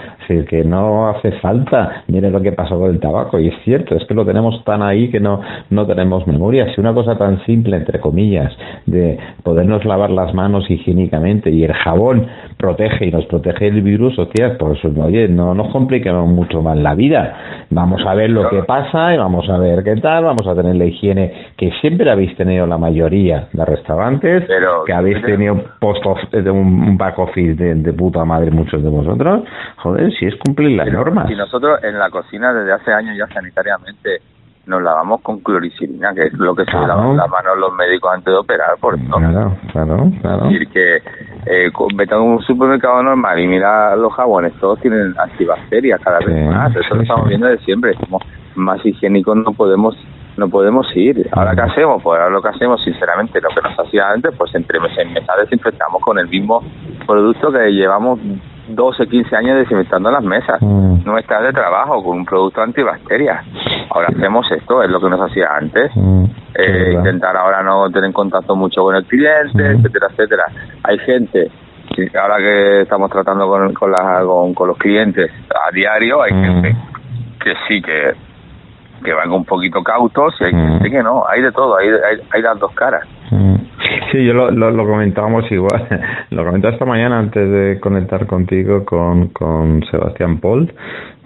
que 0.48 0.64
no 0.64 1.08
hace 1.08 1.32
falta, 1.40 2.04
mire 2.08 2.30
lo 2.30 2.40
que 2.40 2.52
pasó 2.52 2.78
con 2.78 2.90
el 2.90 2.97
tabaco, 2.98 3.38
y 3.38 3.48
es 3.48 3.54
cierto, 3.64 3.94
es 3.94 4.04
que 4.06 4.14
lo 4.14 4.24
tenemos 4.24 4.62
tan 4.64 4.82
ahí 4.82 5.10
que 5.10 5.20
no, 5.20 5.40
no 5.70 5.86
tenemos 5.86 6.26
memoria. 6.26 6.72
Si 6.74 6.80
una 6.80 6.94
cosa 6.94 7.16
tan 7.16 7.44
simple, 7.44 7.76
entre 7.76 8.00
comillas, 8.00 8.52
de 8.86 9.18
podernos 9.42 9.84
lavar 9.84 10.10
las 10.10 10.34
manos 10.34 10.70
higiénicamente 10.70 11.50
y 11.50 11.64
el 11.64 11.72
jabón 11.72 12.26
protege 12.56 13.06
y 13.06 13.10
nos 13.10 13.26
protege 13.26 13.68
el 13.68 13.82
virus, 13.82 14.18
hostia, 14.18 14.56
pues 14.58 14.84
oye, 14.84 15.28
no 15.28 15.54
nos 15.54 15.72
compliquemos 15.72 16.28
mucho 16.28 16.62
más 16.62 16.76
la 16.76 16.94
vida. 16.94 17.66
Vamos 17.70 18.02
a 18.06 18.14
ver 18.14 18.30
lo 18.30 18.48
que 18.48 18.62
pasa 18.62 19.14
y 19.14 19.18
vamos 19.18 19.48
a 19.48 19.58
ver 19.58 19.82
qué 19.84 19.96
tal, 19.96 20.24
vamos 20.24 20.46
a 20.46 20.54
tener 20.54 20.76
la 20.76 20.84
higiene 20.84 21.52
que 21.56 21.70
siempre 21.80 22.10
habéis 22.10 22.36
tenido 22.36 22.66
la 22.66 22.78
mayoría 22.78 23.48
de 23.52 23.64
restaurantes, 23.64 24.44
que 24.86 24.92
habéis 24.92 25.22
tenido 25.22 25.60
post 25.80 26.04
de 26.32 26.50
un 26.50 26.96
back 26.96 27.18
office 27.18 27.54
de, 27.54 27.74
de 27.74 27.92
puta 27.92 28.24
madre 28.24 28.50
muchos 28.50 28.82
de 28.82 28.88
vosotros. 28.88 29.42
Joder, 29.76 30.12
si 30.14 30.26
es 30.26 30.34
cumplir 30.36 30.76
las 30.76 30.90
normas. 30.92 31.30
Y 31.30 31.34
nosotros 31.34 31.82
en 31.82 31.98
la 31.98 32.10
cocina 32.10 32.52
desde 32.52 32.72
hace 32.72 32.87
años 32.92 33.16
ya 33.16 33.26
sanitariamente 33.34 34.20
nos 34.68 34.82
lavamos 34.82 35.22
con 35.22 35.40
cloricilina, 35.40 36.12
que 36.14 36.24
es 36.24 36.32
lo 36.34 36.54
que 36.54 36.64
se 36.66 36.72
lavan 36.72 37.16
las 37.16 37.28
manos 37.28 37.56
los 37.58 37.72
médicos 37.74 38.12
antes 38.12 38.32
de 38.32 38.38
operar, 38.38 38.76
por 38.78 38.98
Claro, 38.98 39.56
claro, 39.72 40.10
claro. 40.20 40.44
Es 40.44 40.52
decir, 40.52 40.68
que 40.68 40.96
eh, 41.46 41.70
vete 41.94 42.14
a 42.14 42.20
un 42.20 42.40
supermercado 42.42 43.02
normal 43.02 43.40
y 43.40 43.46
mira 43.46 43.96
los 43.96 44.12
jabones, 44.12 44.52
todos 44.60 44.78
tienen 44.80 45.14
antibacterias 45.18 46.00
cada 46.02 46.18
vez 46.18 46.46
más, 46.46 46.76
eso 46.76 46.94
lo 46.94 47.02
estamos 47.02 47.28
viendo 47.28 47.46
de 47.46 47.56
siempre, 47.58 47.94
como 47.94 48.20
más 48.56 48.84
higiénicos 48.84 49.36
no 49.36 49.52
podemos 49.52 49.96
no 50.36 50.48
podemos 50.48 50.86
ir. 50.94 51.28
Ahora 51.32 51.52
qué 51.54 51.62
hacemos, 51.62 52.00
pues 52.00 52.20
ahora 52.20 52.30
lo 52.30 52.40
que 52.40 52.48
hacemos, 52.48 52.82
sinceramente, 52.84 53.40
lo 53.40 53.48
que 53.48 53.60
nos 53.60 53.76
hacía 53.78 54.08
antes, 54.10 54.32
pues 54.38 54.54
entre 54.54 54.78
meses 54.78 54.98
en 54.98 55.12
mesas 55.12 55.36
desinfectamos 55.40 56.00
con 56.00 56.16
el 56.18 56.28
mismo 56.28 56.62
producto 57.06 57.50
que 57.50 57.72
llevamos 57.72 58.20
12, 58.68 59.06
15 59.06 59.36
años 59.36 59.58
desinfectando 59.58 60.10
las 60.10 60.22
mesas 60.22 60.60
mm. 60.60 61.04
no 61.04 61.18
está 61.18 61.40
de 61.40 61.52
trabajo 61.52 62.02
con 62.02 62.18
un 62.18 62.24
producto 62.24 62.62
antibacterias. 62.62 63.44
Ahora 63.90 64.08
hacemos 64.08 64.50
esto, 64.50 64.82
es 64.82 64.90
lo 64.90 65.00
que 65.00 65.08
nos 65.08 65.20
hacía 65.20 65.48
antes. 65.56 65.90
Mm. 65.94 66.24
Eh, 66.54 66.92
intentar 66.94 67.36
ahora 67.36 67.62
no 67.62 67.90
tener 67.90 68.12
contacto 68.12 68.56
mucho 68.56 68.82
con 68.82 68.96
el 68.96 69.04
cliente, 69.04 69.62
mm. 69.62 69.76
etcétera, 69.76 70.06
etcétera. 70.10 70.44
Hay 70.82 70.98
gente, 70.98 71.50
ahora 72.20 72.38
que 72.38 72.82
estamos 72.82 73.10
tratando 73.10 73.48
con, 73.48 73.72
con, 73.72 74.54
con, 74.54 74.68
los 74.68 74.78
clientes 74.78 75.30
a 75.50 75.72
diario, 75.72 76.22
hay 76.22 76.32
gente 76.32 76.76
que 77.42 77.54
sí 77.68 77.80
que, 77.80 78.14
que 79.04 79.12
van 79.12 79.30
un 79.30 79.44
poquito 79.44 79.82
cautos 79.82 80.34
y 80.40 80.44
hay 80.44 80.52
gente 80.52 80.90
que 80.90 81.02
no. 81.02 81.24
Hay 81.28 81.42
de 81.42 81.52
todo, 81.52 81.76
hay, 81.76 81.88
hay, 81.88 82.18
hay 82.30 82.42
las 82.42 82.58
dos 82.58 82.72
caras. 82.72 83.06
Sí, 84.10 84.24
yo 84.24 84.32
lo, 84.32 84.50
lo, 84.50 84.86
comentábamos 84.86 85.50
igual. 85.50 85.86
Lo 86.30 86.44
comenté 86.44 86.68
esta 86.68 86.86
mañana 86.86 87.18
antes 87.18 87.50
de 87.50 87.78
conectar 87.78 88.26
contigo 88.26 88.84
con, 88.84 89.28
con 89.28 89.84
Sebastián 89.90 90.38
Paul 90.40 90.72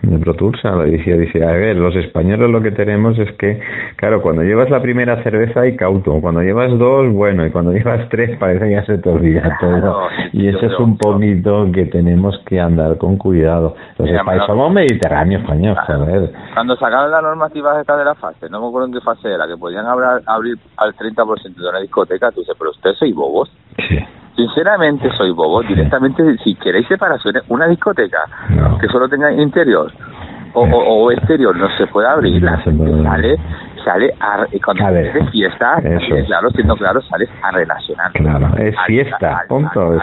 de 0.03 0.19
Pro 0.19 0.35
Tours, 0.35 0.61
decía, 0.63 1.17
decía, 1.17 1.49
a 1.49 1.53
ver, 1.53 1.77
los 1.77 1.95
españoles 1.95 2.51
lo 2.51 2.61
que 2.61 2.73
tenemos 2.73 3.19
es 3.19 3.33
que, 3.37 3.61
claro, 3.97 4.21
cuando 4.21 4.43
llevas 4.43 4.69
la 4.69 4.83
primera 4.83 5.23
cerveza 5.23 5.61
hay 5.61 5.77
cauto, 5.77 6.21
cuando 6.21 6.43
llevas 6.43 6.77
dos, 6.77 7.13
bueno, 7.13 7.47
y 7.47 7.51
cuando 7.51 7.73
llevas 7.73 8.09
tres 8.09 8.37
parece 8.39 8.67
que 8.67 8.73
ya 8.73 8.85
se 8.85 8.99
te 8.99 9.09
olvida 9.09 9.57
todo. 9.61 10.09
y 10.33 10.49
eso 10.49 10.67
es 10.67 10.79
un 10.79 10.99
poquito 10.99 11.71
que 11.73 11.87
tenemos 11.87 12.39
que 12.47 12.61
andar 12.61 12.99
con 12.99 13.17
cuidado. 13.17 13.77
Los 13.99 14.09
españoles 14.09 14.47
somos 14.47 14.73
mediterráneos, 14.73 15.43
españoles, 15.43 15.79
joder. 15.87 16.33
Cuando 16.55 16.77
sacaron 16.77 17.11
la 17.11 17.23
normativa 17.23 17.81
esta 17.81 17.97
de 17.97 18.05
la 18.05 18.15
fase, 18.15 18.49
no 18.51 18.61
me 18.61 18.69
acuerdo 18.69 18.89
en 18.89 18.95
qué 18.95 19.01
fase 19.01 19.33
era, 19.33 19.47
que 19.47 19.57
podían 19.57 19.87
abrir, 19.87 20.23
abrir 20.27 20.57
al 20.77 20.95
30% 20.95 21.55
de 21.55 21.69
una 21.69 21.81
discoteca, 21.81 22.31
tú 22.33 22.41
dices, 22.41 22.57
pero 22.59 22.71
ustedes 22.71 22.99
sois 22.99 23.15
bobos. 23.15 23.51
Sí. 23.89 23.99
Sinceramente 24.37 25.11
soy 25.17 25.31
bobo. 25.31 25.63
Directamente, 25.63 26.37
si 26.39 26.55
queréis 26.55 26.87
separaciones, 26.89 27.43
una 27.49 27.67
discoteca 27.67 28.25
que 28.81 28.89
solo 28.89 29.09
tenga 29.09 29.31
interior 29.33 29.93
o, 30.55 30.63
o, 30.63 31.11
exterior 31.11 31.57
no 31.57 31.69
se 31.77 31.87
puede 31.87 32.09
abrir. 32.09 32.43
La 32.43 32.59
gente 32.59 33.03
sale, 33.03 33.37
sale 33.85 34.15
a, 34.21 34.47
cuando 34.65 34.89
es 34.89 35.15
de 35.15 35.27
fiesta, 35.29 35.77
claro, 36.27 36.51
siendo 36.51 36.77
claro, 36.77 37.01
sales 37.03 37.29
a 37.43 37.51
relacionar. 37.51 38.13
Claro, 38.13 38.57
es 38.57 38.75
fiesta, 38.87 39.45
punto. 39.49 39.99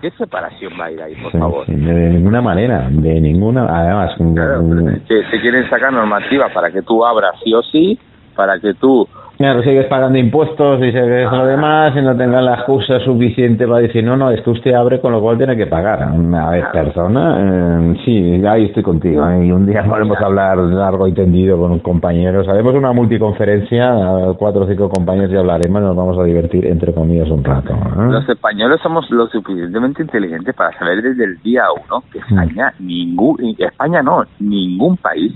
¿Qué 0.00 0.10
separación 0.12 0.72
va 0.80 0.86
a 0.86 0.90
ir 0.90 1.00
ahí, 1.00 1.14
por 1.14 1.30
favor? 1.30 1.66
de 1.66 1.76
ninguna 1.76 2.42
manera, 2.42 2.88
de 2.90 3.20
ninguna, 3.20 3.66
además. 3.66 4.14
Claro, 4.34 4.64
que 5.06 5.22
se 5.30 5.40
quieren 5.40 5.68
sacar 5.70 5.92
normativas 5.92 6.50
para 6.52 6.70
que 6.70 6.82
tú 6.82 7.04
abras 7.04 7.34
sí 7.44 7.54
o 7.54 7.62
sí, 7.62 7.98
para 8.34 8.58
que 8.58 8.74
tú 8.74 9.06
Claro, 9.42 9.60
sigues 9.64 9.86
pagando 9.86 10.20
impuestos 10.20 10.78
y 10.82 10.92
sigues 10.92 11.28
lo 11.32 11.44
demás 11.44 11.92
y 11.96 12.00
no 12.00 12.16
tengas 12.16 12.44
la 12.44 12.54
excusa 12.54 13.00
suficiente 13.00 13.66
para 13.66 13.80
decir, 13.80 14.04
no, 14.04 14.16
no, 14.16 14.30
es 14.30 14.40
que 14.40 14.50
usted 14.50 14.72
abre 14.72 15.00
con 15.00 15.10
lo 15.10 15.20
cual 15.20 15.36
tiene 15.36 15.56
que 15.56 15.66
pagar. 15.66 16.00
A 16.00 16.50
ver, 16.50 16.70
persona, 16.70 17.38
eh, 17.40 17.96
sí, 18.04 18.40
ahí 18.46 18.66
estoy 18.66 18.84
contigo. 18.84 19.28
¿eh? 19.28 19.46
Y 19.46 19.50
un 19.50 19.66
día 19.66 19.82
podemos 19.82 20.16
hablar 20.20 20.58
largo 20.58 21.08
y 21.08 21.12
tendido 21.12 21.58
con 21.58 21.72
un 21.72 21.80
compañero. 21.80 22.48
Haremos 22.48 22.72
una 22.74 22.92
multiconferencia, 22.92 23.92
cuatro 24.38 24.62
o 24.62 24.68
cinco 24.68 24.88
compañeros 24.88 25.32
y 25.32 25.36
hablaremos, 25.36 25.82
nos 25.82 25.96
vamos 25.96 26.16
a 26.20 26.22
divertir 26.22 26.64
entre 26.64 26.94
comillas 26.94 27.28
un 27.28 27.42
rato. 27.42 27.72
¿eh? 27.72 28.12
Los 28.12 28.28
españoles 28.28 28.78
somos 28.80 29.10
lo 29.10 29.26
suficientemente 29.26 30.02
inteligentes 30.02 30.54
para 30.54 30.70
saber 30.78 31.02
desde 31.02 31.24
el 31.24 31.42
día 31.42 31.64
uno 31.84 32.04
que 32.12 32.20
mm. 32.20 32.38
España, 32.38 32.74
ningún, 32.78 33.56
España 33.58 34.02
no, 34.04 34.22
ningún 34.38 34.96
país 34.98 35.32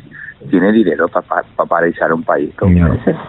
tiene 0.46 0.72
dinero 0.72 1.08
para 1.08 1.26
pa, 1.26 1.64
paralizar 1.64 2.12
un 2.12 2.22
país 2.22 2.50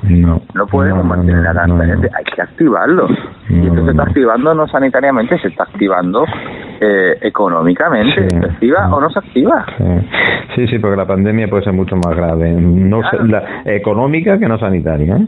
no, 0.09 0.41
No, 0.53 0.67
podemos 0.67 1.05
mantener 1.05 1.47
a 1.47 1.53
tanta 1.53 1.85
gente, 1.85 2.09
hay 2.15 2.23
que 2.23 2.41
activarlo. 2.41 3.07
y 3.49 3.67
esto 3.67 3.85
se 3.85 3.91
está 3.91 4.03
activando 4.03 4.53
no 4.53 4.67
sanitariamente, 4.67 5.37
se 5.39 5.49
está 5.49 5.63
activando 5.63 6.25
eh, 6.79 7.17
económicamente. 7.21 8.29
¿Se 8.29 8.45
activa 8.45 8.89
o 8.93 9.01
no 9.01 9.09
se 9.09 9.19
activa? 9.19 9.65
Sí. 10.55 10.67
sí, 10.67 10.79
porque 10.79 10.97
la 10.97 11.05
pandemia 11.05 11.47
puede 11.47 11.63
ser 11.63 11.73
mucho 11.73 11.95
más 11.95 12.15
grave, 12.15 12.51
no 12.51 13.01
la 13.25 13.61
económica 13.65 14.37
que 14.37 14.47
no 14.47 14.57
sanitaria. 14.57 15.17
¿eh? 15.17 15.27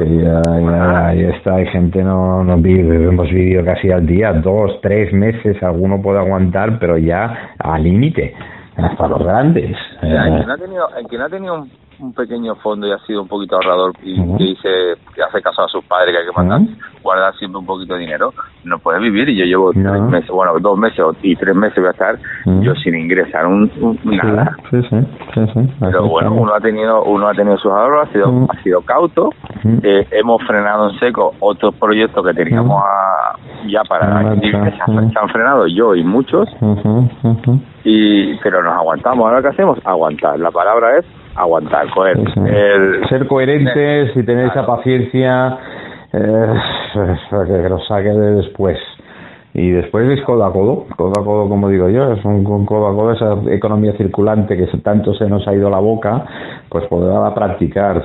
ahí 0.00 1.24
está, 1.24 1.56
hay 1.56 1.66
gente, 1.66 2.02
no, 2.02 2.42
no 2.42 2.56
vive, 2.58 3.08
hemos 3.08 3.30
vivido 3.30 3.64
casi 3.64 3.90
al 3.90 4.06
día, 4.06 4.32
dos, 4.32 4.80
tres 4.82 5.12
meses, 5.12 5.62
alguno 5.62 6.00
puede 6.02 6.18
aguantar, 6.18 6.78
pero 6.78 6.98
ya 6.98 7.54
al 7.58 7.82
límite 7.82 8.34
hasta 8.76 9.08
los 9.08 9.22
grandes. 9.22 9.76
El 10.02 10.40
que 10.40 10.46
no 10.46 10.52
ha 10.52 10.58
tenido, 10.58 10.88
el 10.96 11.06
que 11.08 11.18
no 11.18 11.24
ha 11.24 11.28
tenido 11.28 11.54
un, 11.54 11.70
pequeño 12.16 12.54
fondo 12.56 12.86
y 12.86 12.92
ha 12.92 12.98
sido 13.06 13.22
un 13.22 13.28
poquito 13.28 13.56
ahorrador 13.56 13.92
y 14.02 14.14
que 14.36 14.44
dice 14.44 14.68
que 15.14 15.22
hace 15.22 15.40
caso 15.42 15.62
a 15.62 15.68
sus 15.68 15.84
padres 15.84 16.12
que 16.12 16.18
hay 16.18 16.26
que 16.26 16.36
mandar, 16.36 16.60
guardar 17.02 17.34
siempre 17.36 17.58
un 17.58 17.66
poquito 17.66 17.94
de 17.94 18.00
dinero, 18.00 18.32
no 18.64 18.78
puede 18.78 19.00
vivir 19.00 19.28
y 19.28 19.36
yo 19.36 19.44
llevo 19.44 19.72
tres 19.72 20.02
meses, 20.02 20.30
bueno, 20.30 20.58
dos 20.60 20.78
meses 20.78 21.04
y 21.22 21.36
tres 21.36 21.54
meses 21.54 21.76
voy 21.76 21.88
a 21.88 21.90
estar 21.90 22.18
yo 22.62 22.74
sin 22.76 22.94
ingresar 22.94 23.46
un, 23.46 23.70
nada. 24.04 24.56
Sí, 24.70 24.80
sí, 24.82 24.96
sí, 25.52 25.72
Pero 25.80 26.06
bueno, 26.08 26.32
uno 26.32 26.54
ha 26.54 26.60
tenido 26.60 27.04
uno 27.04 27.28
ha 27.28 27.34
tenido 27.34 27.56
sus 27.58 27.70
ahorros, 27.70 28.08
ha 28.08 28.12
sido 28.12 28.46
ha 28.48 28.62
sido 28.62 28.80
cauto, 28.82 29.30
eh, 29.82 30.06
hemos 30.10 30.42
frenado 30.46 30.90
en 30.90 30.98
seco 30.98 31.34
otros 31.40 31.74
proyectos 31.76 32.24
que 32.24 32.34
teníamos 32.34 32.82
ya 33.66 33.82
para 33.84 34.34
se, 34.36 35.18
han, 35.18 35.28
frenado 35.30 35.66
yo 35.66 35.94
y 35.94 36.04
muchos. 36.04 36.48
Y 37.84 38.36
pero 38.38 38.62
nos 38.62 38.74
aguantamos. 38.74 39.26
Ahora 39.26 39.42
qué 39.42 39.48
hacemos? 39.48 39.78
Aguantar. 39.84 40.38
La 40.38 40.50
palabra 40.50 40.98
es 40.98 41.04
aguantar, 41.36 41.90
coger. 41.90 42.16
Ser 43.08 43.26
coherentes 43.26 44.16
y 44.16 44.22
tener 44.22 44.46
esa 44.48 44.66
paciencia 44.66 45.58
eh, 46.12 46.54
que 46.92 47.68
lo 47.68 47.80
saque 47.80 48.08
de 48.08 48.34
después. 48.36 48.78
Y 49.56 49.70
después 49.70 50.10
es 50.10 50.24
codo 50.24 50.44
a 50.44 50.52
codo, 50.52 50.84
codo 50.96 51.12
a 51.12 51.24
codo 51.24 51.48
como 51.48 51.68
digo 51.68 51.88
yo, 51.88 52.12
es 52.12 52.24
un, 52.24 52.42
codo 52.66 52.88
a 52.88 52.92
codo 52.92 53.12
esa 53.12 53.34
economía 53.52 53.92
circulante 53.96 54.56
que 54.56 54.66
tanto 54.78 55.14
se 55.14 55.28
nos 55.28 55.46
ha 55.46 55.54
ido 55.54 55.70
la 55.70 55.78
boca, 55.78 56.26
pues 56.68 56.84
podrá 56.88 57.32
practicar. 57.32 58.02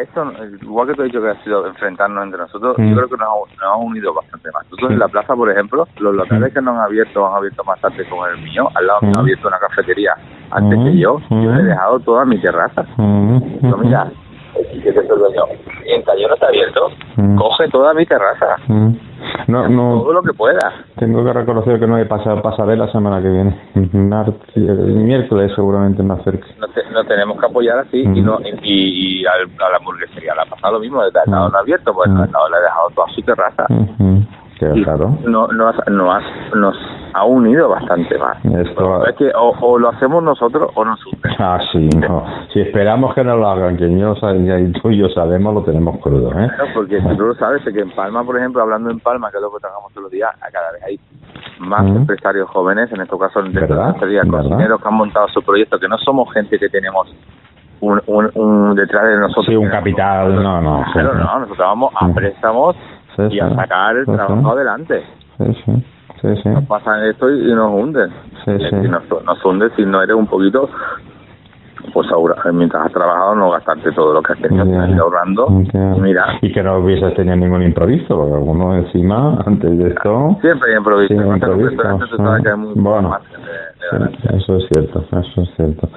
esto, 0.00 0.32
igual 0.62 0.86
que 0.86 0.94
te 0.94 1.02
he 1.02 1.04
dicho 1.06 1.20
que 1.20 1.30
ha 1.30 1.42
sido 1.42 1.66
enfrentarnos 1.66 2.22
entre 2.22 2.38
nosotros, 2.38 2.76
yo 2.78 2.84
mm. 2.84 2.94
creo 2.94 3.08
que 3.08 3.16
nos 3.16 3.28
ha, 3.60 3.76
unido 3.76 4.14
bastante 4.14 4.50
más. 4.52 4.62
Nosotros 4.66 4.92
en 4.92 4.98
la 5.00 5.08
plaza, 5.08 5.34
por 5.34 5.50
ejemplo, 5.50 5.88
los 5.98 6.14
locales 6.14 6.54
que 6.54 6.62
nos 6.62 6.76
han 6.76 6.82
abierto, 6.82 7.26
han 7.26 7.34
abierto 7.34 7.64
más 7.64 7.80
tarde 7.80 8.08
como 8.08 8.24
el 8.28 8.40
mío, 8.40 8.68
al 8.76 8.86
lado 8.86 9.00
me 9.02 9.08
han 9.08 9.18
abierto 9.18 9.48
una 9.48 9.58
cafetería 9.58 10.14
antes 10.52 10.78
que 10.78 10.96
yo, 10.96 11.18
yo 11.28 11.54
he 11.54 11.62
dejado 11.64 11.98
toda 11.98 12.24
mi 12.24 12.40
terraza. 12.40 12.86
Mira, 12.98 14.12
y 14.54 15.92
el 15.92 16.04
taller 16.04 16.28
no 16.28 16.34
está 16.34 16.48
abierto, 16.48 16.90
coge 17.38 17.68
toda 17.68 17.94
mi 17.94 18.04
terraza. 18.06 18.56
No, 19.48 19.68
no, 19.68 20.02
todo 20.02 20.12
lo 20.12 20.22
que 20.22 20.32
pueda. 20.32 20.84
Tengo 20.98 21.24
que 21.24 21.32
reconocer 21.32 21.78
que 21.78 21.86
no 21.86 21.98
he 21.98 22.06
pasado 22.06 22.42
pasaré 22.42 22.76
la 22.76 22.90
semana 22.90 23.20
que 23.22 23.28
viene. 23.28 23.60
El 23.74 24.94
miércoles 25.04 25.52
seguramente 25.54 26.02
me 26.02 26.14
acerque. 26.14 26.46
No, 26.58 27.04
tenemos 27.04 27.38
que 27.40 27.46
apoyar 27.46 27.78
así 27.78 28.02
y 28.02 28.20
no 28.20 28.38
y, 28.62 29.24
a 29.26 29.70
la 29.70 29.76
hamburguesería 29.78 30.34
le 30.34 30.42
ha 30.42 30.46
pasado 30.46 30.74
lo 30.74 30.80
mismo, 30.80 31.02
desde 31.02 31.20
el 31.24 31.30
lado 31.30 31.48
no 31.48 31.58
abierto, 31.58 31.94
pues 31.94 32.10
al 32.10 32.30
lado 32.30 32.48
le 32.50 32.56
ha 32.56 32.60
dejado 32.60 32.90
toda 32.94 33.08
su 33.08 33.22
terraza. 33.22 33.66
Claro. 34.70 35.18
No, 35.24 35.46
no, 35.48 35.72
no, 35.88 36.20
nos 36.54 36.76
ha 37.14 37.24
unido 37.24 37.68
bastante 37.68 38.18
más. 38.18 38.36
Esto... 38.44 39.06
Es 39.06 39.16
que 39.16 39.30
o, 39.34 39.78
lo 39.78 39.88
hacemos 39.90 40.22
nosotros 40.22 40.70
o 40.74 40.84
nos 40.84 41.04
une. 41.06 41.36
Ah, 41.38 41.58
sí, 41.72 41.88
no. 41.98 42.24
Si 42.52 42.60
esperamos 42.60 43.14
que 43.14 43.24
nos 43.24 43.38
lo 43.38 43.48
hagan, 43.48 43.76
que 43.76 43.90
yo, 43.98 44.14
tú 44.80 44.90
y 44.90 44.98
yo 44.98 45.08
sabemos, 45.08 45.54
lo 45.54 45.62
tenemos 45.62 45.98
crudo, 45.98 46.30
¿eh? 46.38 46.48
porque 46.74 47.00
si 47.00 47.16
tú 47.16 47.24
lo 47.24 47.34
sabes, 47.34 47.62
que 47.64 47.80
en 47.80 47.90
Palma, 47.90 48.24
por 48.24 48.38
ejemplo, 48.38 48.62
hablando 48.62 48.90
en 48.90 49.00
Palma, 49.00 49.30
que 49.30 49.36
es 49.38 49.42
lo 49.42 49.52
que 49.52 49.60
trabajamos 49.60 49.92
todos 49.92 50.04
los 50.04 50.12
días, 50.12 50.30
a 50.40 50.50
cada 50.50 50.72
vez 50.72 50.82
hay 50.84 51.00
más 51.60 51.86
empresarios 51.86 52.48
jóvenes, 52.50 52.90
en 52.92 53.00
este 53.00 53.16
caso 53.18 53.42
de 53.42 54.28
cocineros 54.28 54.80
que 54.80 54.88
han 54.88 54.94
montado 54.94 55.28
su 55.28 55.42
proyecto, 55.42 55.78
que 55.78 55.88
no 55.88 55.98
somos 55.98 56.32
gente 56.32 56.58
que 56.58 56.68
tenemos 56.68 57.08
un, 57.80 58.00
un, 58.06 58.74
detrás 58.74 59.04
de 59.04 59.16
nosotros. 59.18 59.46
Sí, 59.46 59.56
un 59.56 59.68
capital, 59.68 60.34
no, 60.42 60.60
no. 60.60 60.84
Pero 60.94 61.14
no, 61.14 61.40
nosotros 61.40 61.58
vamos 61.58 61.92
a 62.00 62.08
préstamos 62.14 62.76
y 63.30 63.40
a 63.40 63.54
sacar 63.54 63.96
el 63.96 64.06
trabajo 64.06 64.52
adelante. 64.52 65.02
Sí, 65.38 66.36
sí. 66.42 66.48
Nos 66.48 66.64
pasan 66.66 67.04
esto 67.04 67.28
y, 67.30 67.52
nos 67.52 67.72
hunden. 67.72 68.10
y 68.46 68.88
nos, 68.88 69.02
nos 69.24 69.44
hunden 69.44 69.70
si 69.76 69.84
no 69.84 70.02
eres 70.02 70.14
un 70.14 70.26
poquito 70.26 70.68
pues 71.92 72.10
ahora, 72.10 72.36
mientras 72.52 72.86
has 72.86 72.92
trabajado 72.92 73.34
no 73.34 73.50
gastarte 73.50 73.90
todo 73.92 74.14
lo 74.14 74.22
que 74.22 74.32
has 74.32 74.38
tenido 74.40 75.02
ahorrando 75.02 75.46
y 75.50 76.00
mira. 76.00 76.38
Y 76.40 76.52
que 76.52 76.62
no 76.62 76.78
hubieses 76.78 77.14
tenido 77.14 77.36
ningún 77.36 77.62
improviso 77.62 78.16
porque 78.16 78.34
alguno 78.34 78.76
encima 78.76 79.38
antes 79.44 79.78
de 79.78 79.88
esto 79.88 80.38
siempre 80.40 80.70
hay 80.70 80.76
improviso, 80.76 81.14
bueno 82.76 83.18
eso 84.34 84.56
es 84.56 84.64
cierto 84.72 85.04
eso 85.10 85.42
es 85.42 85.50
cierto 85.56 85.88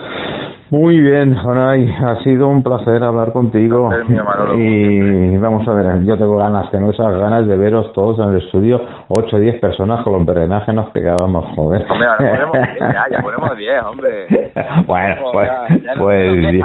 muy 0.72 0.99
bien, 0.99 1.36
Jonay, 1.36 1.88
ha 2.03 2.24
sido 2.24 2.48
un 2.48 2.64
placer 2.64 3.03
hablar 3.03 3.32
contigo. 3.32 3.91
y 4.57 5.38
vamos 5.38 5.68
a 5.68 5.74
ver, 5.74 6.03
yo 6.06 6.18
tengo 6.18 6.38
ganas, 6.38 6.72
tengo 6.72 6.90
esas 6.90 7.16
ganas 7.18 7.45
de 7.48 7.56
veros 7.56 7.94
todos 7.94 8.18
en 8.18 8.34
el 8.34 8.44
estudio, 8.44 8.82
8 9.10 9.36
o 9.36 9.40
10 9.40 9.60
personas 9.62 10.03
con 10.03 10.14
los 10.14 10.26
drenajes 10.26 10.74
nos 10.74 10.90
pegábamos, 10.90 11.45
joder. 11.56 11.86
Hombre, 11.88 12.07
ponemos 12.18 12.52
10, 12.74 12.80
ya, 12.80 13.06
ya 13.12 13.22
ponemos 13.22 13.56
10, 13.56 13.84
hombre. 13.84 14.52
bueno, 14.88 15.16
pues, 15.32 15.49
pues, 15.99 16.34
bien, 16.34 16.64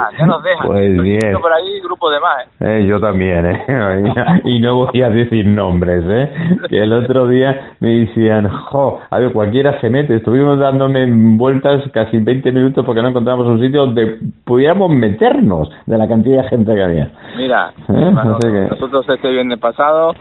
pues 0.65 1.01
bien. 1.03 1.37
por 1.39 1.53
ahí 1.53 1.79
grupo 1.81 2.09
de 2.09 2.19
más, 2.19 2.47
¿eh? 2.59 2.79
¿eh? 2.79 2.85
Yo 2.87 2.99
también, 2.99 3.45
¿eh? 3.45 3.63
y 4.45 4.59
no 4.59 4.77
voy 4.77 5.01
a 5.03 5.09
decir 5.09 5.45
nombres, 5.45 6.03
¿eh? 6.07 6.33
Que 6.69 6.81
el 6.81 6.91
otro 6.91 7.27
día 7.27 7.75
me 7.79 7.89
decían, 7.99 8.49
jo, 8.49 8.99
a 9.09 9.19
ver, 9.19 9.31
cualquiera 9.31 9.79
se 9.79 9.91
mete, 9.91 10.15
estuvimos 10.15 10.57
dándome 10.57 11.05
vueltas 11.37 11.83
casi 11.91 12.17
20 12.17 12.51
minutos 12.51 12.85
porque 12.85 13.01
no 13.01 13.09
encontramos 13.09 13.47
un 13.47 13.59
sitio 13.59 13.85
donde 13.85 14.19
pudiéramos 14.43 14.89
meternos 14.89 15.69
de 15.85 15.97
la 15.97 16.07
cantidad 16.07 16.43
de 16.43 16.49
gente 16.49 16.73
que 16.73 16.83
había. 16.83 17.11
Mira, 17.37 17.73
¿Eh? 17.89 18.67
nosotros 18.69 19.05
este 19.09 19.29
viernes 19.29 19.59
pasado, 19.59 20.13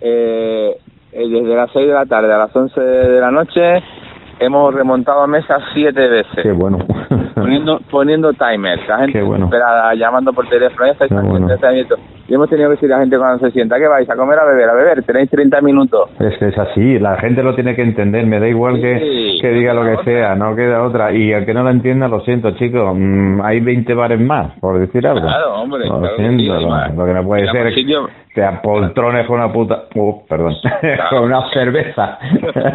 eh, 0.00 0.76
eh, 1.12 1.28
desde 1.28 1.54
las 1.54 1.70
6 1.72 1.86
de 1.86 1.94
la 1.94 2.06
tarde 2.06 2.32
a 2.32 2.38
las 2.38 2.54
11 2.54 2.80
de 2.80 3.20
la 3.20 3.30
noche, 3.30 3.82
hemos 4.40 4.74
remontado 4.74 5.22
a 5.22 5.26
mesa 5.26 5.58
siete 5.74 6.08
veces. 6.08 6.42
Qué 6.42 6.52
bueno. 6.52 6.78
poniendo, 7.34 7.80
poniendo 7.90 8.32
timers, 8.32 8.86
la 8.88 8.98
gente 8.98 9.20
esperada, 9.20 9.94
llamando 9.94 10.32
por 10.32 10.48
teléfono, 10.48 10.86
ya 10.86 11.54
estáis 11.54 11.86
y 12.30 12.34
hemos 12.34 12.48
tenido 12.48 12.68
que 12.68 12.76
decir 12.76 12.92
a 12.92 12.96
la 12.96 13.02
gente 13.02 13.18
cuando 13.18 13.44
se 13.44 13.50
sienta 13.50 13.76
que 13.76 13.88
vais 13.88 14.08
a 14.08 14.14
comer, 14.14 14.38
a 14.38 14.44
beber, 14.44 14.70
a 14.70 14.74
beber, 14.74 15.02
tenéis 15.02 15.28
30 15.30 15.60
minutos. 15.62 16.10
Es 16.20 16.38
que 16.38 16.46
es 16.46 16.58
así, 16.58 17.00
la 17.00 17.16
gente 17.16 17.42
lo 17.42 17.56
tiene 17.56 17.74
que 17.74 17.82
entender, 17.82 18.24
me 18.24 18.38
da 18.38 18.46
igual 18.46 18.80
que, 18.80 19.38
que 19.42 19.50
diga 19.50 19.74
lo 19.74 19.82
que 19.82 20.04
sea, 20.04 20.36
no 20.36 20.54
queda 20.54 20.84
otra. 20.84 21.12
Y 21.12 21.32
al 21.32 21.44
que 21.44 21.52
no 21.52 21.64
lo 21.64 21.70
entienda, 21.70 22.06
lo 22.06 22.20
siento, 22.20 22.52
chicos, 22.52 22.94
mm, 22.96 23.40
hay 23.42 23.58
20 23.58 23.94
bares 23.94 24.20
más, 24.20 24.56
por 24.60 24.78
decir 24.78 25.04
algo. 25.08 25.26
Claro, 25.26 25.54
hombre, 25.54 25.88
lo 25.88 26.16
siento, 26.16 26.54
lo, 26.94 27.04
que 27.04 27.14
no 27.14 27.24
puede 27.24 27.50
ser 27.50 27.72
te 28.34 28.44
apoltrones 28.44 29.26
con 29.26 29.40
una 29.40 29.52
puta, 29.52 29.86
uh, 29.94 30.26
perdón, 30.28 30.54
con 31.10 31.24
una 31.24 31.50
cerveza 31.50 32.18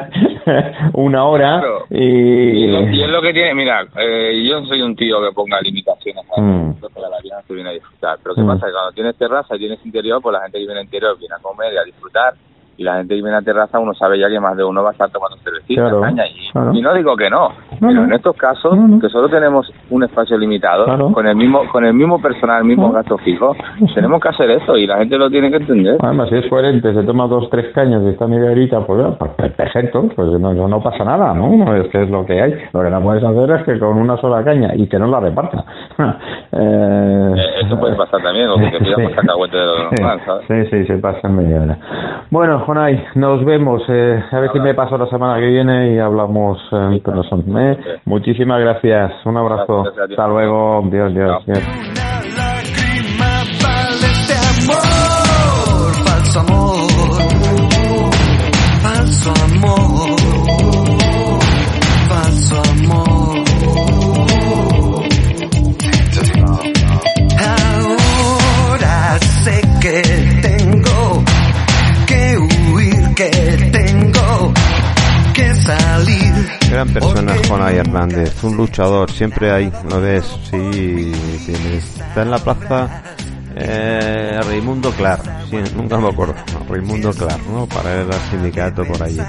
una 0.93 1.23
hora 1.23 1.63
y... 1.89 2.65
y... 2.65 3.01
es 3.01 3.09
lo 3.09 3.21
que 3.21 3.31
tiene, 3.31 3.53
mira, 3.53 3.85
eh, 3.97 4.43
yo 4.45 4.59
no 4.59 4.65
soy 4.67 4.81
un 4.81 4.95
tío 4.97 5.21
que 5.21 5.33
ponga 5.33 5.61
limitaciones 5.61 6.25
a 6.35 6.41
mm. 6.41 6.75
la 6.81 7.21
vida 7.23 7.41
viene 7.47 7.69
a 7.69 7.73
disfrutar, 7.73 8.17
pero 8.21 8.35
¿qué 8.35 8.41
mm. 8.41 8.47
pasa? 8.47 8.65
Que 8.65 8.73
cuando 8.73 8.91
tienes 8.91 9.15
terraza 9.15 9.44
y 9.53 9.57
tienes 9.59 9.85
interior, 9.85 10.21
pues 10.21 10.33
la 10.33 10.41
gente 10.41 10.59
que 10.59 10.65
viene 10.65 10.81
interior 10.81 11.17
viene 11.17 11.35
a 11.35 11.39
comer 11.39 11.73
y 11.73 11.77
a 11.77 11.83
disfrutar 11.83 12.33
y 12.77 12.83
la 12.83 12.97
gente 12.97 13.15
que 13.15 13.21
viene 13.21 13.37
a 13.37 13.41
terraza 13.41 13.79
uno 13.79 13.93
sabe 13.93 14.19
ya 14.19 14.29
que 14.29 14.39
más 14.39 14.55
de 14.57 14.63
uno 14.63 14.83
va 14.83 14.89
a 14.89 14.91
estar 14.93 15.09
tomando 15.09 15.37
cervecita, 15.37 15.89
caña 16.01 16.23
y, 16.27 16.81
no 16.81 16.93
digo 16.93 17.15
que 17.15 17.29
no, 17.29 17.49
pero 17.79 18.03
en 18.03 18.13
estos 18.13 18.35
casos 18.35 18.77
que 19.01 19.09
solo 19.09 19.29
tenemos 19.29 19.71
un 19.89 20.03
espacio 20.03 20.37
limitado 20.37 20.85
con 21.11 21.27
el 21.27 21.35
mismo 21.35 21.67
con 21.71 21.85
el 21.85 21.93
mismo 21.93 22.21
personal, 22.21 22.59
el 22.59 22.67
mismo 22.67 22.91
gasto 22.91 23.17
fijo, 23.17 23.55
tenemos 23.93 24.21
que 24.21 24.29
hacer 24.29 24.51
eso 24.51 24.77
y 24.77 24.87
la 24.87 24.97
gente 24.97 25.17
lo 25.17 25.29
tiene 25.29 25.49
que 25.49 25.57
entender. 25.57 25.97
Además, 26.01 26.29
si 26.29 26.35
es 26.35 26.47
coherente, 26.47 26.93
se 26.93 27.03
toma 27.03 27.27
dos 27.27 27.49
tres 27.49 27.73
cañas 27.73 28.01
y 28.03 28.09
está 28.09 28.27
media 28.27 28.51
horita, 28.51 28.81
pues, 28.85 29.05
pues 29.17 29.51
perfecto, 29.53 30.09
pues 30.15 30.39
no, 30.39 30.53
no, 30.53 30.81
pasa 30.81 31.03
nada, 31.03 31.33
¿no? 31.33 31.75
Es 31.75 31.89
que 31.89 32.03
es 32.03 32.09
lo 32.09 32.25
que 32.25 32.41
hay. 32.41 32.53
Lo 32.73 32.81
que 32.81 32.89
no 32.89 33.01
puedes 33.01 33.23
hacer 33.23 33.51
es 33.51 33.63
que 33.63 33.79
con 33.79 33.97
una 33.97 34.17
sola 34.17 34.43
caña 34.43 34.73
y 34.75 34.87
que 34.87 34.99
no 34.99 35.07
la 35.07 35.19
reparta. 35.19 35.65
Eh, 36.57 37.33
eh, 37.35 37.65
eso 37.65 37.77
puede 37.77 37.95
pasar 37.95 38.21
también, 38.21 38.47
o 38.47 38.55
que 38.55 38.69
te 38.71 38.79
pidas 38.85 38.97
más 38.99 39.13
cacahuete 39.13 39.57
de 39.57 39.65
lo 39.65 39.91
normal, 39.91 40.21
¿sabes? 40.25 40.45
Sí, 40.47 40.65
sí, 40.69 40.85
se 40.85 40.97
pasa 40.99 41.19
en 41.27 41.35
media 41.35 41.61
hora. 41.61 41.77
Bueno, 42.31 42.64
Jonay, 42.65 43.05
nos 43.15 43.45
vemos. 43.45 43.83
Eh, 43.87 44.23
a 44.31 44.39
ver 44.39 44.51
si 44.51 44.59
me 44.59 44.73
paso 44.73 44.97
la 44.97 45.07
semana 45.07 45.39
que 45.39 45.47
viene 45.47 45.93
y 45.93 45.99
hablamos 45.99 46.57
en 46.71 46.99
persona. 46.99 47.71
¿eh? 47.71 47.77
Muchísimas 48.05 48.59
gracias. 48.59 49.11
Un 49.25 49.37
abrazo. 49.37 49.83
Hasta 50.09 50.27
luego. 50.27 50.81
Dios, 50.89 51.13
Dios, 51.13 51.45
Dios. 51.45 51.59
Un 78.45 78.57
luchador, 78.57 79.11
siempre 79.11 79.51
hay, 79.51 79.71
¿no 79.89 79.99
ves? 80.01 80.25
Sí, 80.49 81.11
está 81.47 82.21
en 82.21 82.31
la 82.31 82.39
plaza 82.39 83.03
eh, 83.57 84.37
Raimundo 84.43 84.91
Clar, 84.91 85.19
sí, 85.49 85.57
nunca 85.75 85.97
me 85.97 86.09
acuerdo. 86.09 86.35
Raimundo 86.67 87.11
Clar, 87.13 87.39
¿no? 87.49 87.65
Para 87.67 88.01
el 88.01 88.13
sindicato 88.29 88.83
por 88.83 89.01
allí. 89.01 89.21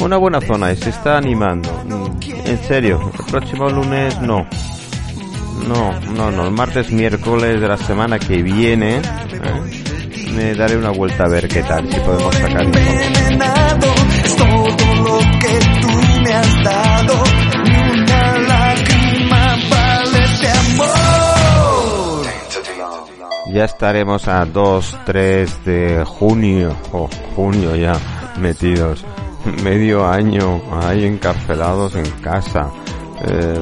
Una 0.00 0.16
buena 0.16 0.40
zona 0.40 0.72
y 0.72 0.76
se 0.76 0.90
está 0.90 1.16
animando. 1.16 1.70
Mm, 1.84 2.48
en 2.48 2.58
serio, 2.64 3.12
el 3.16 3.24
próximo 3.26 3.70
lunes 3.70 4.20
no. 4.20 4.46
No, 5.66 6.00
no, 6.00 6.30
no. 6.30 6.46
El 6.46 6.52
martes, 6.52 6.90
miércoles 6.90 7.60
de 7.60 7.68
la 7.68 7.76
semana 7.76 8.18
que 8.18 8.42
viene 8.42 8.96
¿eh? 8.96 9.02
me 10.34 10.54
daré 10.54 10.76
una 10.76 10.90
vuelta 10.90 11.24
a 11.24 11.28
ver 11.28 11.46
qué 11.48 11.62
tal, 11.62 11.88
si 11.88 12.00
podemos 12.00 12.34
sacar 12.34 12.66
Ya 23.50 23.64
estaremos 23.64 24.28
a 24.28 24.44
2, 24.44 24.98
3 25.06 25.64
de 25.64 26.04
junio, 26.04 26.76
o 26.92 27.08
junio 27.34 27.74
ya, 27.74 27.94
metidos. 28.38 29.04
Medio 29.62 30.06
año 30.06 30.60
ahí 30.82 31.06
encarcelados 31.06 31.94
en 31.94 32.10
casa. 32.20 32.70
Eh, 33.26 33.60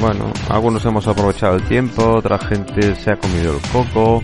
bueno, 0.00 0.30
algunos 0.50 0.84
hemos 0.84 1.06
aprovechado 1.08 1.56
el 1.56 1.62
tiempo, 1.64 2.16
otra 2.16 2.38
gente 2.38 2.94
se 2.94 3.12
ha 3.12 3.16
comido 3.16 3.56
el 3.56 3.60
coco, 3.72 4.22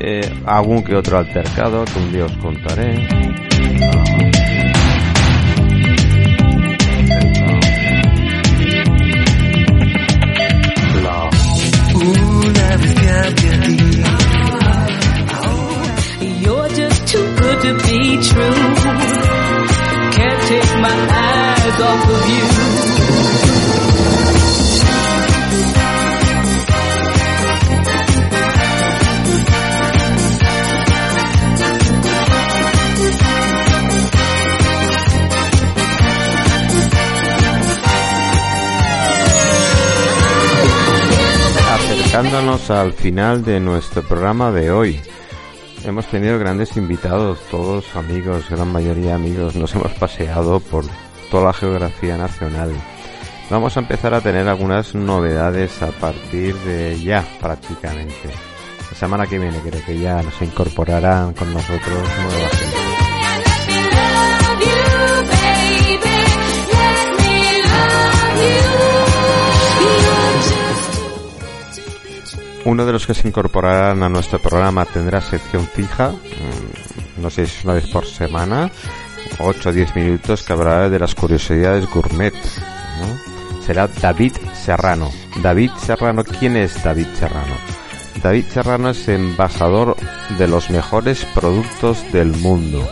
eh, 0.00 0.42
algún 0.44 0.82
que 0.82 0.96
otro 0.96 1.18
altercado 1.18 1.84
que 1.84 1.98
un 1.98 2.12
día 2.12 2.24
os 2.24 2.36
contaré. 2.38 3.08
Acercándonos 42.16 42.70
al 42.70 42.94
final 42.94 43.44
de 43.44 43.60
nuestro 43.60 44.02
programa 44.02 44.50
de 44.50 44.70
hoy. 44.70 45.00
Hemos 45.84 46.06
tenido 46.06 46.38
grandes 46.38 46.74
invitados, 46.78 47.38
todos 47.50 47.94
amigos, 47.94 48.48
gran 48.48 48.72
mayoría 48.72 49.14
amigos. 49.14 49.54
Nos 49.54 49.74
hemos 49.74 49.92
paseado 49.92 50.58
por 50.60 50.86
toda 51.30 51.44
la 51.44 51.52
geografía 51.52 52.16
nacional. 52.16 52.72
Vamos 53.48 53.76
a 53.76 53.80
empezar 53.80 54.12
a 54.12 54.20
tener 54.20 54.48
algunas 54.48 54.94
novedades 54.94 55.80
a 55.82 55.92
partir 55.92 56.54
de 56.56 57.00
ya, 57.00 57.24
prácticamente. 57.40 58.30
La 58.90 58.96
semana 58.96 59.26
que 59.26 59.38
viene 59.38 59.58
creo 59.60 59.84
que 59.84 59.98
ya 59.98 60.22
nos 60.22 60.40
incorporarán 60.42 61.32
con 61.32 61.52
nosotros 61.52 61.80
nueva 61.88 62.48
gente. 62.50 62.86
Uno 72.64 72.84
de 72.84 72.92
los 72.92 73.06
que 73.06 73.14
se 73.14 73.28
incorporarán 73.28 74.02
a 74.02 74.08
nuestro 74.08 74.40
programa 74.40 74.84
tendrá 74.86 75.20
sección 75.20 75.68
fija, 75.68 76.08
mm, 76.08 77.22
no 77.22 77.30
sé 77.30 77.46
si 77.46 77.58
es 77.58 77.64
una 77.64 77.74
vez 77.74 77.86
por 77.86 78.04
semana, 78.04 78.72
8 79.38 79.68
o 79.68 79.72
10 79.72 79.96
minutos 79.96 80.42
que 80.42 80.52
hablará 80.52 80.88
de 80.88 80.98
las 80.98 81.14
curiosidades 81.14 81.88
gourmet. 81.90 82.34
Será 83.64 83.88
David 83.88 84.32
Serrano. 84.54 85.10
David 85.42 85.70
Serrano, 85.78 86.24
¿quién 86.24 86.56
es 86.56 86.82
David 86.82 87.08
Serrano? 87.14 87.54
David 88.22 88.44
Serrano 88.52 88.90
es 88.90 89.08
embajador 89.08 89.96
de 90.38 90.48
los 90.48 90.70
mejores 90.70 91.24
productos 91.34 92.10
del 92.12 92.28
mundo. 92.28 92.88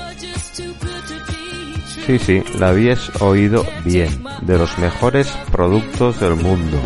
Sí, 2.07 2.19
sí, 2.19 2.43
la 2.59 2.69
habías 2.69 3.11
oído 3.23 3.65
bien, 3.85 4.25
de 4.43 4.59
los 4.59 4.79
mejores 4.79 5.29
productos 5.51 6.21
del 6.21 6.37
mundo 6.37 6.79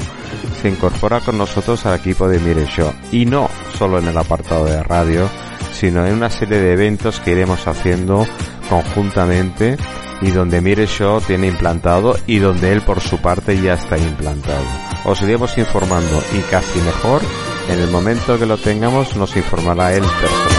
se 0.60 0.68
incorpora 0.68 1.20
con 1.20 1.38
nosotros 1.38 1.86
al 1.86 1.98
equipo 1.98 2.28
de 2.28 2.40
Mire 2.40 2.66
Show. 2.66 2.92
Y 3.12 3.26
no 3.26 3.48
solo 3.76 3.98
en 3.98 4.08
el 4.08 4.16
apartado 4.16 4.64
de 4.64 4.82
radio, 4.82 5.28
sino 5.72 6.04
en 6.06 6.14
una 6.14 6.30
serie 6.30 6.58
de 6.58 6.72
eventos 6.72 7.20
que 7.20 7.32
iremos 7.32 7.66
haciendo 7.66 8.26
conjuntamente 8.68 9.76
y 10.20 10.30
donde 10.30 10.60
Mire 10.60 10.86
Show 10.86 11.20
tiene 11.20 11.46
implantado 11.46 12.16
y 12.26 12.38
donde 12.38 12.72
él 12.72 12.82
por 12.82 13.00
su 13.00 13.18
parte 13.18 13.60
ya 13.60 13.74
está 13.74 13.98
implantado. 13.98 14.64
Os 15.04 15.22
iremos 15.22 15.56
informando 15.58 16.22
y 16.36 16.40
casi 16.50 16.80
mejor, 16.80 17.22
en 17.68 17.78
el 17.80 17.90
momento 17.90 18.38
que 18.38 18.46
lo 18.46 18.56
tengamos 18.56 19.16
nos 19.16 19.36
informará 19.36 19.94
él 19.94 20.02
personalmente. 20.02 20.57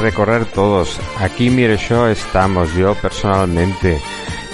Recorrer 0.00 0.46
todos. 0.46 0.98
Aquí 1.18 1.50
Mire 1.50 1.76
Show 1.76 2.06
estamos, 2.06 2.74
yo 2.74 2.94
personalmente. 2.94 4.00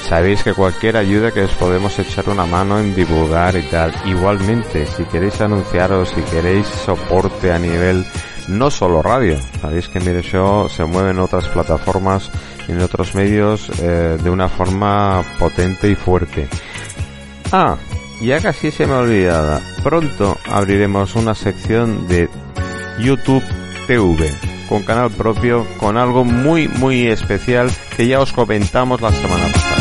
Sabéis 0.09 0.43
que 0.43 0.53
cualquier 0.53 0.97
ayuda 0.97 1.31
que 1.31 1.43
os 1.43 1.53
podemos 1.53 1.99
echar 1.99 2.29
una 2.29 2.45
mano 2.45 2.79
en 2.79 2.95
divulgar 2.95 3.57
y 3.57 3.63
tal. 3.63 3.93
Igualmente, 4.05 4.87
si 4.87 5.05
queréis 5.05 5.41
anunciaros, 5.41 6.11
si 6.11 6.21
queréis 6.23 6.67
soporte 6.67 7.53
a 7.53 7.59
nivel 7.59 8.05
no 8.49 8.71
solo 8.71 9.03
radio. 9.03 9.39
Sabéis 9.61 9.89
que 9.89 10.01
Mire 10.01 10.23
Show 10.23 10.69
se 10.69 10.85
mueve 10.85 11.11
en 11.11 11.19
otras 11.19 11.49
plataformas, 11.49 12.31
en 12.69 12.81
otros 12.81 13.15
medios 13.15 13.71
eh, 13.81 14.19
de 14.23 14.31
una 14.31 14.49
forma 14.49 15.23
potente 15.39 15.89
y 15.89 15.95
fuerte. 15.95 16.49
Ah, 17.51 17.77
ya 18.21 18.41
casi 18.41 18.71
se 18.71 18.87
me 18.87 18.95
olvidaba. 18.95 19.61
Pronto 19.83 20.37
abriremos 20.51 21.15
una 21.15 21.35
sección 21.35 22.07
de 22.09 22.29
YouTube 22.99 23.45
TV 23.87 24.54
con 24.69 24.83
canal 24.83 25.11
propio, 25.11 25.67
con 25.79 25.97
algo 25.97 26.25
muy, 26.25 26.69
muy 26.69 27.07
especial 27.07 27.71
que 27.97 28.07
ya 28.07 28.21
os 28.21 28.33
comentamos 28.33 29.01
la 29.01 29.13
semana 29.13 29.47
pasada. 29.53 29.75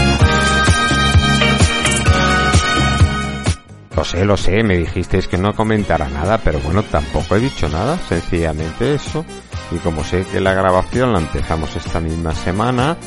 lo 4.03 4.10
sé, 4.10 4.26
lo 4.26 4.35
sé, 4.35 4.64
me 4.64 4.77
dijisteis 4.77 5.30
que 5.30 5.38
no 5.38 5.55
comentara 5.55 6.10
nada, 6.10 6.38
pero 6.38 6.60
bueno, 6.60 6.84
tampoco 6.84 7.38
he 7.38 7.39
dicho 7.39 7.69
nada, 7.69 7.97
sencillamente 7.97 8.95
eso. 8.95 9.23
Y 9.72 9.77
como 9.77 10.03
sé 10.03 10.26
que 10.26 10.41
la 10.41 10.53
grabación 10.53 11.14
la 11.14 11.19
empezamos 11.19 11.73
esta 11.77 12.01
misma 12.01 12.35
semana, 12.35 12.97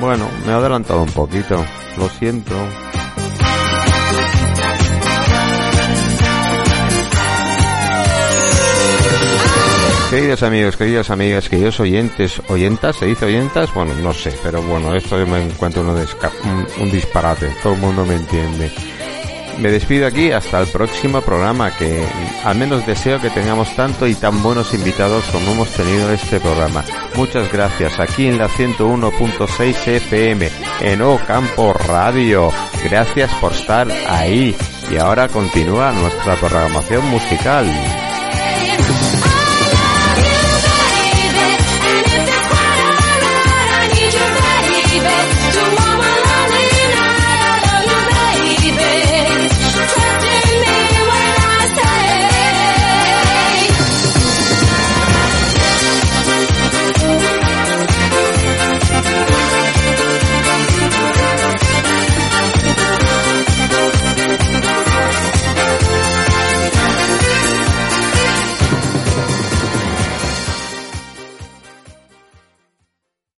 bueno, 0.00 0.28
me 0.46 0.52
he 0.52 0.54
adelantado 0.54 1.02
un 1.02 1.10
poquito, 1.10 1.64
lo 1.98 2.08
siento. 2.08 2.54
Queridos 10.16 10.42
amigos, 10.44 10.78
queridas 10.78 11.10
amigas, 11.10 11.46
queridos 11.50 11.78
oyentes, 11.78 12.40
oyentas, 12.48 12.96
¿se 12.96 13.04
dice 13.04 13.26
oyentas? 13.26 13.74
Bueno, 13.74 13.92
no 13.96 14.14
sé, 14.14 14.34
pero 14.42 14.62
bueno, 14.62 14.94
esto 14.94 15.14
me 15.26 15.42
encuentro 15.42 15.82
un, 15.82 16.66
un 16.80 16.90
disparate, 16.90 17.54
todo 17.62 17.74
el 17.74 17.80
mundo 17.80 18.06
me 18.06 18.14
entiende. 18.14 18.72
Me 19.58 19.70
despido 19.70 20.06
aquí 20.06 20.32
hasta 20.32 20.62
el 20.62 20.68
próximo 20.68 21.20
programa 21.20 21.70
que 21.76 22.02
al 22.44 22.56
menos 22.56 22.86
deseo 22.86 23.20
que 23.20 23.28
tengamos 23.28 23.76
tanto 23.76 24.06
y 24.06 24.14
tan 24.14 24.42
buenos 24.42 24.72
invitados 24.72 25.22
como 25.26 25.50
hemos 25.50 25.68
tenido 25.68 26.08
en 26.08 26.14
este 26.14 26.40
programa. 26.40 26.82
Muchas 27.14 27.52
gracias 27.52 28.00
aquí 28.00 28.26
en 28.26 28.38
la 28.38 28.48
101.6 28.48 29.86
FM 29.86 30.50
en 30.80 31.02
Ocampo 31.02 31.74
Radio. 31.74 32.48
Gracias 32.82 33.30
por 33.34 33.52
estar 33.52 33.86
ahí 34.08 34.56
y 34.90 34.96
ahora 34.96 35.28
continúa 35.28 35.92
nuestra 35.92 36.36
programación 36.36 37.04
musical. 37.04 37.66